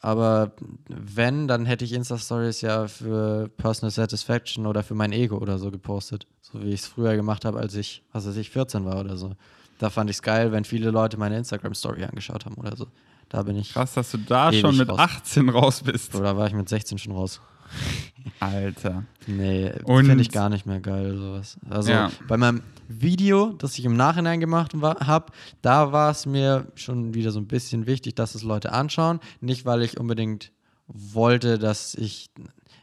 Aber 0.00 0.52
wenn, 0.88 1.48
dann 1.48 1.64
hätte 1.66 1.84
ich 1.84 1.92
Insta-Stories 1.92 2.60
ja 2.60 2.86
für 2.86 3.48
Personal 3.56 3.90
Satisfaction 3.90 4.66
oder 4.66 4.82
für 4.82 4.94
mein 4.94 5.12
Ego 5.12 5.38
oder 5.38 5.58
so 5.58 5.70
gepostet. 5.70 6.26
So 6.42 6.62
wie 6.62 6.68
ich 6.68 6.80
es 6.80 6.86
früher 6.86 7.16
gemacht 7.16 7.44
habe, 7.44 7.58
als 7.58 7.74
ich, 7.74 8.02
was 8.12 8.26
weiß 8.26 8.36
ich, 8.36 8.50
14 8.50 8.84
war 8.84 9.00
oder 9.00 9.16
so. 9.16 9.32
Da 9.78 9.90
fand 9.90 10.10
ich 10.10 10.16
es 10.16 10.22
geil, 10.22 10.52
wenn 10.52 10.64
viele 10.64 10.90
Leute 10.90 11.16
meine 11.16 11.36
Instagram-Story 11.38 12.04
angeschaut 12.04 12.46
haben 12.46 12.56
oder 12.56 12.76
so. 12.76 12.86
Da 13.28 13.42
bin 13.42 13.56
ich. 13.56 13.72
Krass, 13.72 13.94
dass 13.94 14.12
du 14.12 14.18
da 14.18 14.52
schon 14.52 14.76
mit 14.76 14.88
raus. 14.88 14.98
18 14.98 15.48
raus 15.48 15.82
bist. 15.82 16.14
Oder 16.14 16.36
war 16.36 16.46
ich 16.46 16.54
mit 16.54 16.68
16 16.68 16.98
schon 16.98 17.12
raus? 17.12 17.40
Alter. 18.40 19.04
Nee, 19.26 19.72
finde 19.86 20.20
ich 20.20 20.30
gar 20.30 20.48
nicht 20.48 20.66
mehr 20.66 20.80
geil, 20.80 21.16
sowas. 21.16 21.58
Also 21.70 21.90
Ja. 21.90 22.10
bei 22.28 22.36
meinem 22.36 22.62
Video, 22.88 23.52
das 23.52 23.78
ich 23.78 23.84
im 23.84 23.96
Nachhinein 23.96 24.40
gemacht 24.40 24.72
habe, 24.74 25.32
da 25.62 25.92
war 25.92 26.10
es 26.10 26.26
mir 26.26 26.66
schon 26.74 27.14
wieder 27.14 27.30
so 27.30 27.40
ein 27.40 27.46
bisschen 27.46 27.86
wichtig, 27.86 28.14
dass 28.14 28.34
es 28.34 28.42
Leute 28.42 28.72
anschauen. 28.72 29.20
Nicht, 29.40 29.64
weil 29.64 29.82
ich 29.82 29.98
unbedingt 29.98 30.52
wollte, 30.86 31.58
dass 31.58 31.94
ich. 31.94 32.30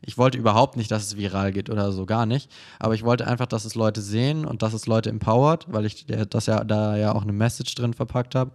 Ich 0.06 0.18
wollte 0.18 0.38
überhaupt 0.38 0.76
nicht, 0.76 0.92
dass 0.92 1.04
es 1.06 1.16
viral 1.16 1.54
geht 1.54 1.70
oder 1.70 1.94
so, 1.94 2.06
gar 2.06 2.26
nicht. 2.26 2.52
Aber 2.78 2.94
ich 2.94 3.04
wollte 3.04 3.26
einfach, 3.26 3.46
dass 3.46 3.64
es 3.64 3.74
Leute 3.74 4.02
sehen 4.02 4.44
und 4.44 4.62
dass 4.62 4.74
es 4.74 4.86
Leute 4.86 5.10
empowert, 5.10 5.68
weil 5.72 5.86
ich 5.86 6.06
das 6.30 6.48
ja 6.48 6.66
da 6.66 6.98
ja 6.98 7.14
auch 7.16 7.22
eine 7.22 7.32
Message 7.32 7.74
drin 7.76 7.94
verpackt 7.94 8.36
habe. 8.36 8.52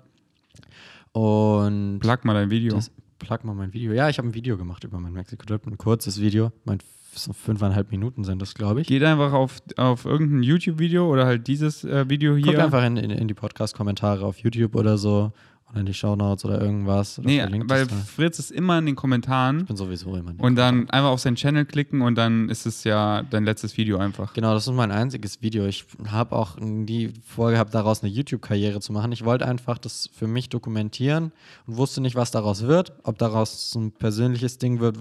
Und 1.13 2.01
Plug 2.01 2.19
mal 2.25 2.35
dein 2.35 2.51
Video. 2.51 2.75
das, 2.75 2.91
plug 3.19 3.39
mal 3.45 3.55
mein 3.55 3.73
Video. 3.73 3.93
Ja, 3.93 4.09
ich 4.09 4.19
habe 4.19 4.29
ein 4.29 4.35
Video 4.35 4.57
gemacht 4.57 4.85
über 4.85 4.99
meinen 4.99 5.15
Mexiko-Trip, 5.15 5.67
ein 5.67 5.79
kurzes 5.79 6.21
Video. 6.21 6.53
Mein, 6.65 6.79
so 7.15 7.33
fünfeinhalb 7.33 7.91
Minuten 7.91 8.25
sind 8.25 8.41
das, 8.41 8.55
glaube 8.55 8.81
ich. 8.81 8.87
Geht 8.87 9.03
einfach 9.03 9.33
auf, 9.33 9.61
auf 9.77 10.05
irgendein 10.05 10.43
YouTube-Video 10.43 11.11
oder 11.11 11.27
halt 11.27 11.47
dieses 11.47 11.85
äh, 11.85 12.09
Video 12.09 12.35
hier. 12.37 12.47
Guckt 12.47 12.59
einfach 12.59 12.85
in, 12.85 12.97
in, 12.97 13.11
in 13.11 13.29
die 13.29 13.35
Podcast-Kommentare 13.35 14.25
auf 14.25 14.39
YouTube 14.39 14.75
oder 14.77 14.99
so 14.99 15.33
oder 15.71 15.81
in 15.81 15.87
die 15.87 15.95
Shownotes 15.95 16.45
oder 16.45 16.61
irgendwas. 16.61 17.19
Oder 17.19 17.29
nee, 17.29 17.43
weil. 17.67 17.87
Fritz 17.87 18.39
ist 18.39 18.51
immer 18.51 18.79
in 18.79 18.87
den 18.87 18.97
Kommentaren 18.97 19.61
Ich 19.61 19.67
bin 19.67 19.77
sowieso 19.77 20.15
immer. 20.17 20.31
in 20.31 20.39
den 20.39 20.45
und 20.45 20.57
dann 20.57 20.89
einfach 20.91 21.11
auf 21.11 21.21
seinen 21.21 21.37
Channel 21.37 21.67
klicken 21.67 22.01
und 22.01 22.15
dann 22.15 22.49
ist 22.49 22.67
es 22.67 22.85
ja 22.85 23.23
dein 23.23 23.45
letztes 23.45 23.77
Video 23.77 23.99
einfach. 23.99 24.33
Genau, 24.33 24.55
das 24.55 24.67
ist 24.67 24.73
mein 24.73 24.91
einziges 24.91 25.43
Video. 25.43 25.67
Ich 25.67 25.85
habe 26.11 26.35
auch 26.35 26.57
nie 26.59 27.13
vorgehabt, 27.27 27.75
daraus 27.75 28.03
eine 28.03 28.11
YouTube-Karriere 28.11 28.81
zu 28.81 28.93
machen. 28.93 29.13
Ich 29.13 29.25
wollte 29.25 29.47
einfach 29.47 29.79
das 29.79 30.09
für 30.13 30.27
mich 30.27 30.49
dokumentieren 30.49 31.33
und 31.67 31.77
wusste 31.77 32.01
nicht, 32.01 32.17
was 32.17 32.31
daraus 32.31 32.63
wird. 32.63 32.93
Ob 33.03 33.19
daraus 33.19 33.71
so 33.71 33.81
ein 33.81 33.93
persönliches 33.93 34.59
Ding 34.59 34.81
wird, 34.81 34.97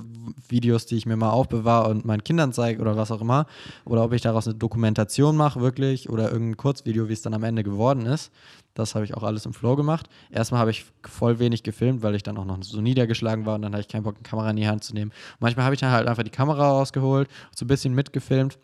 Videos, 0.49 0.85
die 0.85 0.98
ich 0.98 1.06
mir 1.06 1.15
mal 1.15 1.30
aufbewahre 1.30 1.89
und 1.89 2.06
meinen 2.06 2.23
Kindern 2.23 2.52
zeige 2.52 2.81
oder 2.81 2.98
was 2.98 3.11
auch 3.11 3.22
immer. 3.22 3.45
Oder 3.85 4.03
ob 4.03 4.14
ich 4.14 4.22
daraus 4.22 4.48
eine 4.48 4.56
Dokumentation 4.56 5.38
mache, 5.38 5.61
wirklich, 5.61 6.10
oder 6.10 6.31
irgendein 6.31 6.57
Kurzvideo, 6.57 7.07
wie 7.07 7.14
es 7.14 7.22
dann 7.22 7.34
am 7.34 7.44
Ende 7.44 7.64
geworden 7.64 8.06
ist. 8.06 8.31
Das 8.78 8.94
habe 8.94 9.06
ich 9.06 9.16
auch 9.16 9.24
alles 9.24 9.48
im 9.48 9.54
Flow 9.54 9.76
gemacht. 9.76 10.08
Erstmal 10.30 10.60
habe 10.60 10.70
ich 10.70 10.86
voll 11.04 11.40
wenig 11.40 11.64
gefilmt, 11.64 12.04
weil 12.04 12.14
ich 12.14 12.22
dann 12.22 12.38
auch 12.38 12.45
noch 12.45 12.62
so 12.62 12.80
niedergeschlagen 12.80 13.48
war 13.48 13.56
und 13.56 13.64
dann 13.64 13.74
hatte 13.74 13.82
ich 13.82 13.88
keinen 13.88 14.04
Bock, 14.04 14.16
eine 14.16 14.24
Kamera 14.24 14.52
in 14.52 14.56
die 14.56 14.68
Hand 14.68 14.84
zu 14.84 14.94
nehmen. 14.94 15.12
Manchmal 15.40 15.66
habe 15.66 15.74
ich 15.74 15.82
dann 15.82 15.91
halt 15.91 16.08
einfach 16.08 16.22
die 16.22 16.30
Kamera 16.30 16.70
rausgeholt, 16.70 17.28
so 17.56 17.66
ein 17.66 17.68
bisschen 17.68 17.95
mitgefilmt 17.95 18.60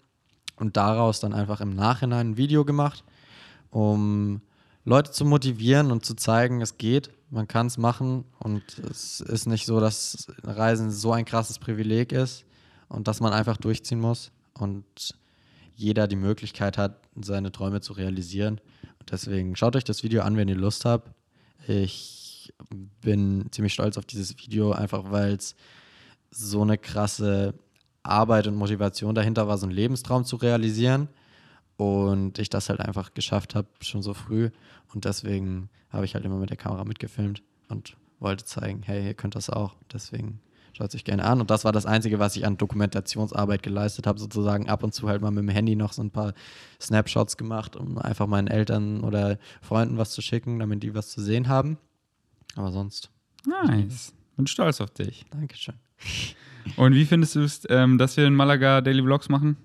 und 0.58 0.78
daraus 0.78 1.20
dann 1.20 1.34
einfach 1.34 1.62
im 1.62 1.76
Nachhinein 1.76 2.32
ein 2.32 2.38
Video 2.38 2.64
gemacht, 2.64 3.04
um 3.72 4.42
Leute 4.86 5.10
zu 5.10 5.26
motivieren 5.26 5.92
und 5.92 6.06
zu 6.06 6.14
zeigen, 6.14 6.62
es 6.62 6.78
geht, 6.78 7.10
man 7.32 7.48
kann 7.48 7.66
es 7.66 7.80
machen 7.80 8.26
und 8.38 8.62
es 8.78 9.20
ist 9.20 9.48
nicht 9.48 9.66
so, 9.66 9.80
dass 9.80 10.28
Reisen 10.44 10.92
so 10.92 11.12
ein 11.12 11.26
krasses 11.26 11.58
Privileg 11.58 12.12
ist 12.12 12.46
und 12.88 13.08
dass 13.08 13.20
man 13.20 13.34
einfach 13.34 13.58
durchziehen 13.58 14.00
muss 14.00 14.32
und 14.54 15.16
jeder 15.76 16.08
die 16.08 16.18
Möglichkeit 16.18 16.78
hat, 16.78 17.00
seine 17.20 17.52
Träume 17.52 17.82
zu 17.82 17.94
realisieren. 17.94 18.62
Deswegen 19.12 19.56
schaut 19.56 19.76
euch 19.76 19.84
das 19.84 20.04
Video 20.04 20.22
an, 20.24 20.38
wenn 20.38 20.48
ihr 20.48 20.56
Lust 20.56 20.86
habt. 20.86 21.12
Ich 21.68 22.54
bin 23.02 23.48
ziemlich 23.52 23.74
stolz 23.74 23.98
auf 23.98 24.06
dieses 24.06 24.38
Video, 24.38 24.72
einfach 24.72 25.12
weil 25.12 25.34
es 25.34 25.56
so 26.32 26.62
eine 26.62 26.78
krasse 26.78 27.54
Arbeit 28.02 28.48
und 28.48 28.56
Motivation 28.56 29.16
dahinter 29.16 29.48
war, 29.48 29.58
so 29.58 29.66
einen 29.66 29.76
Lebenstraum 29.76 30.26
zu 30.26 30.36
realisieren. 30.36 31.08
Und 31.78 32.38
ich 32.38 32.50
das 32.50 32.70
halt 32.70 32.80
einfach 32.80 33.14
geschafft 33.14 33.56
habe, 33.56 33.68
schon 33.82 34.04
so 34.04 34.14
früh. 34.14 34.52
Und 34.94 35.06
deswegen 35.06 35.70
habe 35.90 36.06
ich 36.06 36.16
halt 36.16 36.26
immer 36.26 36.38
mit 36.38 36.50
der 36.50 36.58
Kamera 36.58 36.84
mitgefilmt 36.84 37.42
und 37.70 37.96
wollte 38.20 38.46
zeigen, 38.46 38.84
hey, 38.84 39.06
ihr 39.06 39.14
könnt 39.14 39.36
das 39.36 39.50
auch. 39.50 39.76
Deswegen 39.92 40.40
schaut 40.74 40.90
es 40.90 40.96
euch 40.96 41.04
gerne 41.04 41.24
an. 41.24 41.40
Und 41.40 41.50
das 41.50 41.66
war 41.66 41.72
das 41.72 41.86
Einzige, 41.86 42.20
was 42.20 42.36
ich 42.36 42.46
an 42.46 42.58
Dokumentationsarbeit 42.58 43.64
geleistet 43.64 44.06
habe, 44.06 44.20
sozusagen 44.20 44.70
ab 44.70 44.84
und 44.84 44.94
zu 44.94 45.08
halt 45.08 45.22
mal 45.22 45.32
mit 45.32 45.44
dem 45.44 45.50
Handy 45.50 45.76
noch 45.76 45.94
so 45.94 46.04
ein 46.04 46.12
paar 46.12 46.34
Snapshots 46.82 47.38
gemacht, 47.38 47.76
um 47.76 47.98
einfach 47.98 48.28
meinen 48.28 48.48
Eltern 48.48 49.04
oder 49.04 49.38
Freunden 49.62 49.98
was 49.98 50.12
zu 50.12 50.22
schicken, 50.22 50.60
damit 50.60 50.84
die 50.84 50.94
was 50.94 51.10
zu 51.10 51.22
sehen 51.22 51.48
haben. 51.48 51.78
Aber 52.56 52.72
sonst, 52.72 53.10
Nice. 53.46 54.14
Bin 54.36 54.48
stolz 54.48 54.82
auf 54.82 54.90
dich. 54.92 55.26
Dankeschön. 55.32 55.76
Und 56.76 56.94
wie 56.94 57.06
findest 57.06 57.36
du 57.36 57.42
es, 57.42 57.62
ähm, 57.70 57.98
dass 57.98 58.18
wir 58.18 58.26
in 58.26 58.36
Malaga 58.36 58.82
Daily 58.82 59.02
Vlogs 59.02 59.30
machen? 59.30 59.58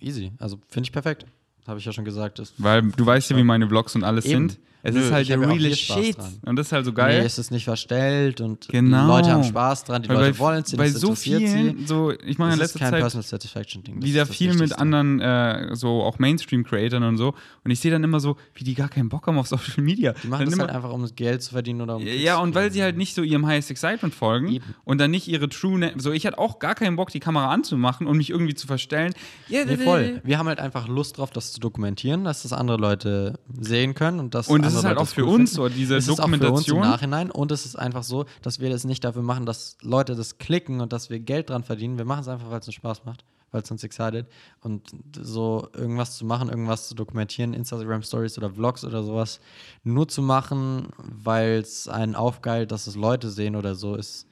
Easy. 0.00 0.32
Also 0.38 0.58
finde 0.68 0.86
ich 0.86 0.92
perfekt. 0.92 1.26
Habe 1.66 1.78
ich 1.78 1.84
ja 1.84 1.92
schon 1.92 2.04
gesagt. 2.04 2.40
Weil 2.58 2.82
du 2.82 3.04
weißt 3.04 3.30
ja, 3.30 3.36
wie 3.36 3.42
meine 3.42 3.68
Vlogs 3.68 3.94
und 3.94 4.04
alles 4.04 4.24
Eben. 4.24 4.50
sind. 4.50 4.60
Es 4.86 4.94
Nö, 4.94 5.00
ist 5.00 5.12
halt 5.12 5.28
der 5.30 5.40
reale 5.40 5.74
Shit. 5.74 6.16
Und 6.42 6.56
das 6.56 6.66
ist 6.66 6.72
halt 6.72 6.84
so 6.84 6.92
geil. 6.92 7.20
Nee, 7.20 7.26
es 7.26 7.38
ist 7.38 7.50
nicht 7.50 7.64
verstellt 7.64 8.40
und 8.42 8.68
Genau. 8.68 9.00
die 9.02 9.12
Leute 9.12 9.30
haben 9.32 9.42
Spaß 9.44 9.84
dran, 9.84 10.02
die 10.02 10.10
Weil 10.10 10.16
Leute 10.18 10.32
bei, 10.32 10.38
wollen 10.38 10.62
es, 10.62 10.76
bei 10.76 10.84
das 10.90 11.00
so 11.00 11.08
interessiert 11.08 11.40
vielen, 11.40 11.78
sie. 11.78 11.86
so, 11.86 12.12
ich 12.12 12.36
mache 12.36 12.52
in 12.52 12.58
letzter 12.58 12.78
kein 12.80 12.90
Zeit 12.90 13.00
Personal 13.00 13.22
Satisfaction 13.24 13.82
Ding. 13.82 14.00
das 14.00 14.08
wieder 14.10 14.26
viel 14.26 14.52
mit 14.54 14.78
anderen, 14.78 15.20
äh, 15.20 15.74
so 15.74 16.02
auch 16.02 16.18
Mainstream-Creatern 16.18 17.02
und 17.02 17.16
so. 17.16 17.34
Und 17.64 17.70
ich 17.70 17.80
sehe 17.80 17.90
dann 17.90 18.04
immer 18.04 18.20
so, 18.20 18.36
wie 18.54 18.64
die 18.64 18.74
gar 18.74 18.88
keinen 18.90 19.08
Bock 19.08 19.26
haben 19.26 19.38
auf 19.38 19.46
Social 19.48 19.82
Media. 19.82 20.12
Die 20.22 20.28
machen 20.28 20.40
dann 20.40 20.44
das 20.50 20.54
immer, 20.54 20.64
halt 20.64 20.74
einfach, 20.76 20.92
um 20.92 21.06
Geld 21.16 21.42
zu 21.42 21.52
verdienen 21.52 21.80
oder 21.80 21.96
um 21.96 22.02
ja, 22.02 22.38
und 22.38 22.54
weil 22.54 22.70
sie 22.70 22.82
halt 22.82 22.98
nicht 22.98 23.14
so 23.14 23.22
ihrem 23.22 23.46
Highest 23.46 23.70
Excitement 23.70 24.14
folgen 24.14 24.48
Eben. 24.52 24.64
und 24.84 24.98
dann 24.98 25.10
nicht 25.10 25.28
ihre 25.28 25.48
True, 25.48 25.78
Na 25.78 25.90
so 25.96 26.12
ich 26.12 26.26
hatte 26.26 26.36
auch 26.38 26.58
gar 26.58 26.74
keinen 26.74 26.96
Bock, 26.96 27.08
die 27.10 27.20
Kamera 27.20 27.50
anzumachen 27.50 28.06
und 28.06 28.18
mich 28.18 28.28
irgendwie 28.28 28.54
zu 28.54 28.66
verstellen. 28.66 29.14
Ja, 29.48 29.64
Nee, 29.64 29.78
voll. 29.78 30.20
Wir 30.24 30.38
haben 30.38 30.46
halt 30.46 30.60
einfach 30.60 30.88
Lust 30.88 31.16
drauf, 31.16 31.30
das 31.30 31.52
zu 31.54 31.60
dokumentieren, 31.60 32.24
dass 32.24 32.42
das 32.42 32.52
andere 32.52 32.76
Leute 32.76 33.38
sehen 33.58 33.94
können 33.94 34.20
und 34.20 34.34
das 34.34 34.48
Und 34.48 34.62
andere 34.76 34.92
ist 34.92 34.98
halt 34.98 34.98
auch 34.98 35.12
für 35.12 35.24
uns 35.24 35.52
so, 35.52 35.68
diese 35.68 35.96
es 35.96 36.08
ist 36.08 36.20
auch 36.20 36.28
für 36.28 36.32
uns 36.32 36.34
im 36.34 36.40
Dokumentation. 36.40 36.80
Nachhinein 36.80 37.30
und 37.30 37.52
es 37.52 37.66
ist 37.66 37.76
einfach 37.76 38.02
so, 38.02 38.24
dass 38.42 38.60
wir 38.60 38.70
das 38.70 38.84
nicht 38.84 39.04
dafür 39.04 39.22
machen, 39.22 39.46
dass 39.46 39.76
Leute 39.82 40.14
das 40.14 40.38
klicken 40.38 40.80
und 40.80 40.92
dass 40.92 41.10
wir 41.10 41.20
Geld 41.20 41.50
dran 41.50 41.64
verdienen. 41.64 41.98
Wir 41.98 42.04
machen 42.04 42.20
es 42.20 42.28
einfach, 42.28 42.50
weil 42.50 42.60
es 42.60 42.66
uns 42.66 42.74
Spaß 42.74 43.04
macht, 43.04 43.24
weil 43.50 43.62
es 43.62 43.70
uns 43.70 43.84
excited. 43.84 44.26
Und 44.60 44.90
so 45.20 45.68
irgendwas 45.74 46.16
zu 46.16 46.24
machen, 46.24 46.48
irgendwas 46.48 46.88
zu 46.88 46.94
dokumentieren, 46.94 47.54
Instagram 47.54 48.02
Stories 48.02 48.36
oder 48.38 48.50
Vlogs 48.50 48.84
oder 48.84 49.02
sowas, 49.02 49.40
nur 49.82 50.08
zu 50.08 50.22
machen, 50.22 50.88
weil 50.98 51.58
es 51.58 51.88
einen 51.88 52.14
aufgeilt, 52.14 52.72
dass 52.72 52.86
es 52.86 52.96
Leute 52.96 53.30
sehen 53.30 53.56
oder 53.56 53.74
so, 53.74 53.96
ist 53.96 54.26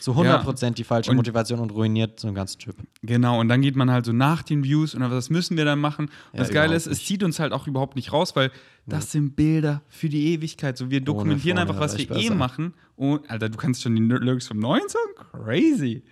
zu 0.00 0.14
100% 0.16 0.78
die 0.78 0.84
falsche 0.84 1.10
Und- 1.10 1.16
Motivation 1.16 1.60
und 1.60 1.70
ruiniert 1.72 2.20
so 2.20 2.28
einen 2.28 2.34
ganzen 2.34 2.58
Trip. 2.60 2.76
Genau, 3.02 3.40
und 3.40 3.48
dann 3.48 3.60
geht 3.62 3.76
man 3.76 3.90
halt 3.90 4.04
so 4.06 4.12
nach 4.12 4.42
den 4.42 4.62
Views 4.64 4.94
und 4.94 5.02
was 5.02 5.30
müssen 5.30 5.56
wir 5.56 5.64
dann 5.64 5.78
machen? 5.80 6.06
Und 6.06 6.12
Ja, 6.34 6.38
das 6.40 6.50
Geile 6.50 6.74
ist, 6.74 6.86
es 6.86 6.98
nicht. 6.98 7.06
zieht 7.06 7.22
uns 7.24 7.38
halt 7.40 7.52
auch 7.52 7.66
überhaupt 7.66 7.96
nicht 7.96 8.12
raus, 8.12 8.36
weil 8.36 8.50
das 8.86 9.12
sind 9.12 9.36
Bilder 9.36 9.82
für 9.88 10.08
die 10.08 10.32
Ewigkeit. 10.32 10.76
So, 10.78 10.90
wir 10.90 11.00
dokumentieren 11.00 11.56
vorne 11.58 11.70
einfach, 11.70 11.80
was 11.82 11.98
wir 11.98 12.04
eh 12.10 12.14
besser. 12.22 12.34
machen. 12.34 12.74
Und, 12.96 13.28
Alter, 13.30 13.48
du 13.48 13.56
kannst 13.58 13.82
schon 13.82 13.94
die 13.94 14.02
Lyrics 14.02 14.46
vom 14.48 14.58
neuen 14.58 14.88
Song? 14.88 15.42
Crazy. 15.44 16.02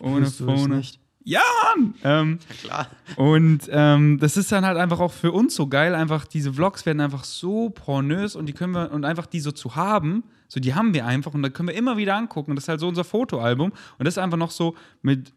Ohne 0.00 0.26
es 0.26 0.36
Phone. 0.38 0.76
nicht? 0.76 0.98
Ja, 1.28 1.42
Mann! 1.74 1.94
Ähm, 2.04 2.38
Klar. 2.62 2.86
und 3.16 3.62
ähm, 3.72 4.18
das 4.20 4.36
ist 4.36 4.52
dann 4.52 4.64
halt 4.64 4.78
einfach 4.78 5.00
auch 5.00 5.12
für 5.12 5.32
uns 5.32 5.56
so 5.56 5.66
geil. 5.66 5.96
Einfach 5.96 6.24
diese 6.24 6.52
Vlogs 6.52 6.86
werden 6.86 7.00
einfach 7.00 7.24
so 7.24 7.70
pornös 7.70 8.36
und 8.36 8.46
die 8.46 8.52
können 8.52 8.72
wir 8.74 8.92
und 8.92 9.04
einfach 9.04 9.26
die 9.26 9.40
so 9.40 9.50
zu 9.50 9.74
haben, 9.74 10.22
so 10.46 10.60
die 10.60 10.76
haben 10.76 10.94
wir 10.94 11.04
einfach 11.04 11.34
und 11.34 11.42
da 11.42 11.48
können 11.48 11.68
wir 11.68 11.74
immer 11.74 11.96
wieder 11.96 12.14
angucken. 12.14 12.52
Und 12.52 12.56
das 12.56 12.66
ist 12.66 12.68
halt 12.68 12.78
so 12.78 12.86
unser 12.86 13.02
Fotoalbum 13.02 13.72
und 13.72 14.04
das 14.04 14.14
ist 14.14 14.18
einfach 14.18 14.38
noch 14.38 14.52
so 14.52 14.76
mit 15.02 15.32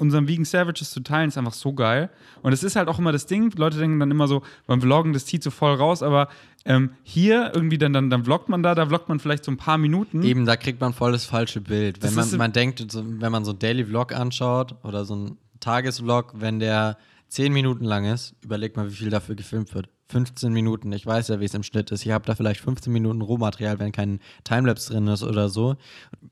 unserem 0.00 0.26
Vegan 0.26 0.44
Savages 0.44 0.90
zu 0.90 1.00
teilen, 1.00 1.28
ist 1.28 1.38
einfach 1.38 1.52
so 1.52 1.72
geil. 1.74 2.10
Und 2.42 2.52
es 2.52 2.62
ist 2.62 2.74
halt 2.74 2.88
auch 2.88 2.98
immer 2.98 3.12
das 3.12 3.26
Ding, 3.26 3.52
Leute 3.56 3.78
denken 3.78 4.00
dann 4.00 4.10
immer 4.10 4.26
so, 4.26 4.42
beim 4.66 4.80
Vloggen, 4.80 5.12
das 5.12 5.26
zieht 5.26 5.42
so 5.42 5.50
voll 5.50 5.74
raus, 5.74 6.02
aber 6.02 6.28
ähm, 6.64 6.90
hier 7.02 7.52
irgendwie 7.54 7.78
dann, 7.78 7.92
dann, 7.92 8.10
dann 8.10 8.24
vloggt 8.24 8.48
man 8.48 8.62
da, 8.62 8.74
da 8.74 8.86
vloggt 8.86 9.08
man 9.08 9.20
vielleicht 9.20 9.44
so 9.44 9.52
ein 9.52 9.56
paar 9.56 9.78
Minuten. 9.78 10.22
Eben, 10.22 10.46
da 10.46 10.56
kriegt 10.56 10.80
man 10.80 10.92
voll 10.92 11.12
das 11.12 11.26
falsche 11.26 11.60
Bild. 11.60 12.02
Wenn 12.02 12.14
Das 12.14 12.30
man, 12.30 12.38
man 12.38 12.52
denkt, 12.52 12.84
wenn 12.94 13.32
man 13.32 13.44
so 13.44 13.52
einen 13.52 13.58
Daily 13.58 13.84
Vlog 13.84 14.12
anschaut 14.12 14.74
oder 14.82 15.04
so 15.04 15.14
einen 15.14 15.38
Tagesvlog, 15.60 16.32
wenn 16.36 16.58
der 16.58 16.96
10 17.28 17.52
Minuten 17.52 17.84
lang 17.84 18.06
ist, 18.06 18.34
überlegt 18.42 18.76
mal, 18.76 18.90
wie 18.90 18.94
viel 18.94 19.10
dafür 19.10 19.36
gefilmt 19.36 19.74
wird. 19.74 19.88
15 20.10 20.52
Minuten, 20.52 20.92
ich 20.92 21.06
weiß 21.06 21.28
ja, 21.28 21.40
wie 21.40 21.44
es 21.44 21.54
im 21.54 21.62
Schnitt 21.62 21.90
ist. 21.90 22.04
Ich 22.04 22.10
habe 22.12 22.24
da 22.26 22.34
vielleicht 22.34 22.60
15 22.60 22.92
Minuten 22.92 23.20
Rohmaterial, 23.20 23.78
wenn 23.78 23.92
kein 23.92 24.20
Timelapse 24.44 24.92
drin 24.92 25.06
ist 25.06 25.22
oder 25.22 25.48
so. 25.48 25.76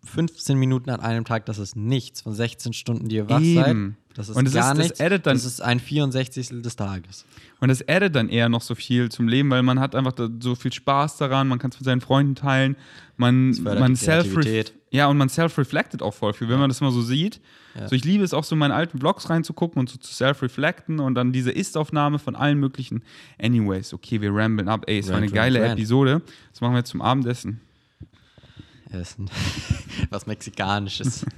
15 0.05 0.59
Minuten 0.59 0.91
an 0.91 1.01
einem 1.01 1.25
Tag, 1.25 1.47
das 1.47 1.59
ist 1.59 1.77
nichts 1.77 2.21
von 2.23 2.35
16 2.35 2.73
Stunden, 2.73 3.09
die 3.09 3.17
ihr 3.17 3.29
wach 3.31 3.41
Eben. 3.41 3.55
seid. 3.55 4.17
Das 4.17 4.29
ist 4.31 4.37
Und 4.37 4.47
das 4.47 4.55
gar 4.55 4.73
ist- 4.73 4.79
das 4.79 4.87
nichts. 4.89 5.01
addet 5.01 5.27
dann- 5.27 5.37
das 5.37 5.45
ist 5.45 5.61
ein 5.63 5.79
64. 5.79 6.61
des 6.63 6.75
Tages. 6.77 7.25
Und 7.61 7.69
das 7.69 7.87
addet 7.89 8.17
dann 8.17 8.29
eher 8.29 8.49
noch 8.49 8.63
so 8.63 8.75
viel 8.75 9.11
zum 9.11 9.29
Leben, 9.29 9.49
weil 9.51 9.63
man 9.63 9.79
hat 9.79 9.95
einfach 9.95 10.15
so 10.41 10.55
viel 10.57 10.73
Spaß 10.73 11.19
daran, 11.19 11.47
man 11.47 11.59
kann 11.61 11.71
es 11.71 11.79
mit 11.79 11.85
seinen 11.85 12.01
Freunden 12.01 12.35
teilen, 12.35 12.77
man, 13.17 13.51
man 13.63 13.93
die 13.93 13.97
self 13.97 14.25
Kreativität. 14.35 14.73
Ja 14.90 15.06
und 15.06 15.16
man 15.16 15.28
self-reflected 15.28 16.02
auch 16.02 16.15
voll 16.15 16.32
viel, 16.32 16.48
wenn 16.48 16.59
man 16.59 16.69
das 16.69 16.81
mal 16.81 16.90
so 16.90 17.02
sieht. 17.02 17.40
Ja. 17.74 17.89
So 17.89 17.94
ich 17.94 18.05
liebe 18.05 18.24
es 18.24 18.35
auch 18.35 18.44
so 18.44 18.55
in 18.55 18.59
meinen 18.59 18.73
alten 18.73 18.98
Vlogs 18.98 19.31
reinzugucken 19.31 19.78
und 19.78 19.89
so 19.89 19.98
zu 19.98 20.12
self-reflecten 20.12 21.01
und 21.01 21.15
dann 21.15 21.32
diese 21.32 21.51
Ist-Aufnahme 21.51 22.19
von 22.19 22.36
allen 22.36 22.59
möglichen. 22.59 23.02
Anyways, 23.40 23.94
okay, 23.94 24.20
wir 24.20 24.35
ramblen 24.35 24.69
ab. 24.69 24.85
Ey, 24.86 24.98
es 24.98 25.09
war 25.09 25.16
eine 25.16 25.28
geile 25.28 25.60
rant. 25.60 25.73
Episode. 25.73 26.23
Das 26.51 26.60
machen 26.60 26.73
wir 26.73 26.78
jetzt 26.78 26.90
zum 26.90 27.02
Abendessen. 27.02 27.60
Essen. 28.90 29.31
Was 30.10 30.27
Mexikanisches. 30.27 31.24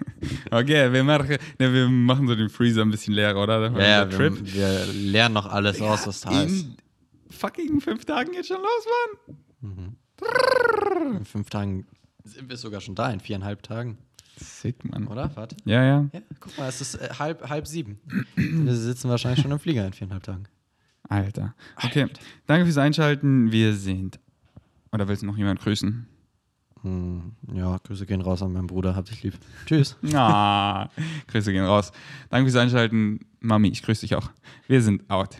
Okay, 0.50 0.92
wir 0.92 1.02
machen, 1.02 1.38
ne, 1.58 1.72
wir 1.72 1.88
machen 1.88 2.28
so 2.28 2.34
den 2.34 2.50
Freezer 2.50 2.82
ein 2.82 2.90
bisschen 2.90 3.14
leerer, 3.14 3.42
oder? 3.42 3.70
ja, 3.70 4.04
ja, 4.04 4.18
wir, 4.18 4.54
wir 4.54 4.86
lernen 4.92 5.32
noch 5.32 5.46
alles 5.46 5.80
aus, 5.80 6.06
was 6.06 6.20
da 6.20 6.42
ist. 6.42 6.66
In 6.66 6.76
fucking 7.30 7.80
fünf 7.80 8.04
Tagen 8.04 8.32
geht 8.32 8.46
schon 8.46 8.58
los, 8.58 9.38
Mann. 9.62 9.96
In 11.16 11.24
fünf 11.24 11.48
Tagen 11.48 11.86
sind 12.24 12.48
wir 12.48 12.56
sogar 12.56 12.80
schon 12.80 12.94
da, 12.94 13.10
in 13.10 13.20
viereinhalb 13.20 13.62
Tagen, 13.62 13.98
Sick, 14.36 14.84
Mann. 14.84 15.06
oder? 15.06 15.34
Warte. 15.36 15.56
Ja, 15.64 15.84
ja. 15.84 16.08
Ja, 16.12 16.20
guck 16.38 16.56
mal, 16.56 16.68
es 16.68 16.80
ist 16.80 16.94
äh, 16.94 17.08
halb, 17.18 17.48
halb 17.48 17.66
sieben. 17.66 18.00
wir 18.36 18.74
sitzen 18.74 19.10
wahrscheinlich 19.10 19.42
schon 19.42 19.50
im 19.50 19.58
Flieger 19.58 19.86
in 19.86 19.92
viereinhalb 19.92 20.22
Tagen. 20.22 20.44
Alter. 21.08 21.54
Okay, 21.76 22.06
danke 22.46 22.64
fürs 22.64 22.78
Einschalten. 22.78 23.50
Wir 23.52 23.74
sind. 23.74 24.20
Oder 24.92 25.08
willst 25.08 25.22
du 25.22 25.26
noch 25.26 25.36
jemand 25.36 25.60
grüßen? 25.60 26.06
Hm, 26.82 27.32
ja, 27.52 27.76
Grüße 27.78 28.06
gehen 28.06 28.20
raus 28.22 28.42
an 28.42 28.52
meinen 28.52 28.66
Bruder, 28.66 28.96
hab 28.96 29.04
dich 29.04 29.22
lieb. 29.22 29.34
Tschüss. 29.66 29.96
Ah, 30.14 30.88
Grüße 31.26 31.52
gehen 31.52 31.64
raus. 31.64 31.92
Danke 32.30 32.50
fürs 32.50 32.60
Einschalten. 32.62 33.20
Mami, 33.40 33.68
ich 33.68 33.82
grüße 33.82 34.02
dich 34.02 34.14
auch. 34.14 34.30
Wir 34.66 34.80
sind 34.82 35.08
out. 35.10 35.36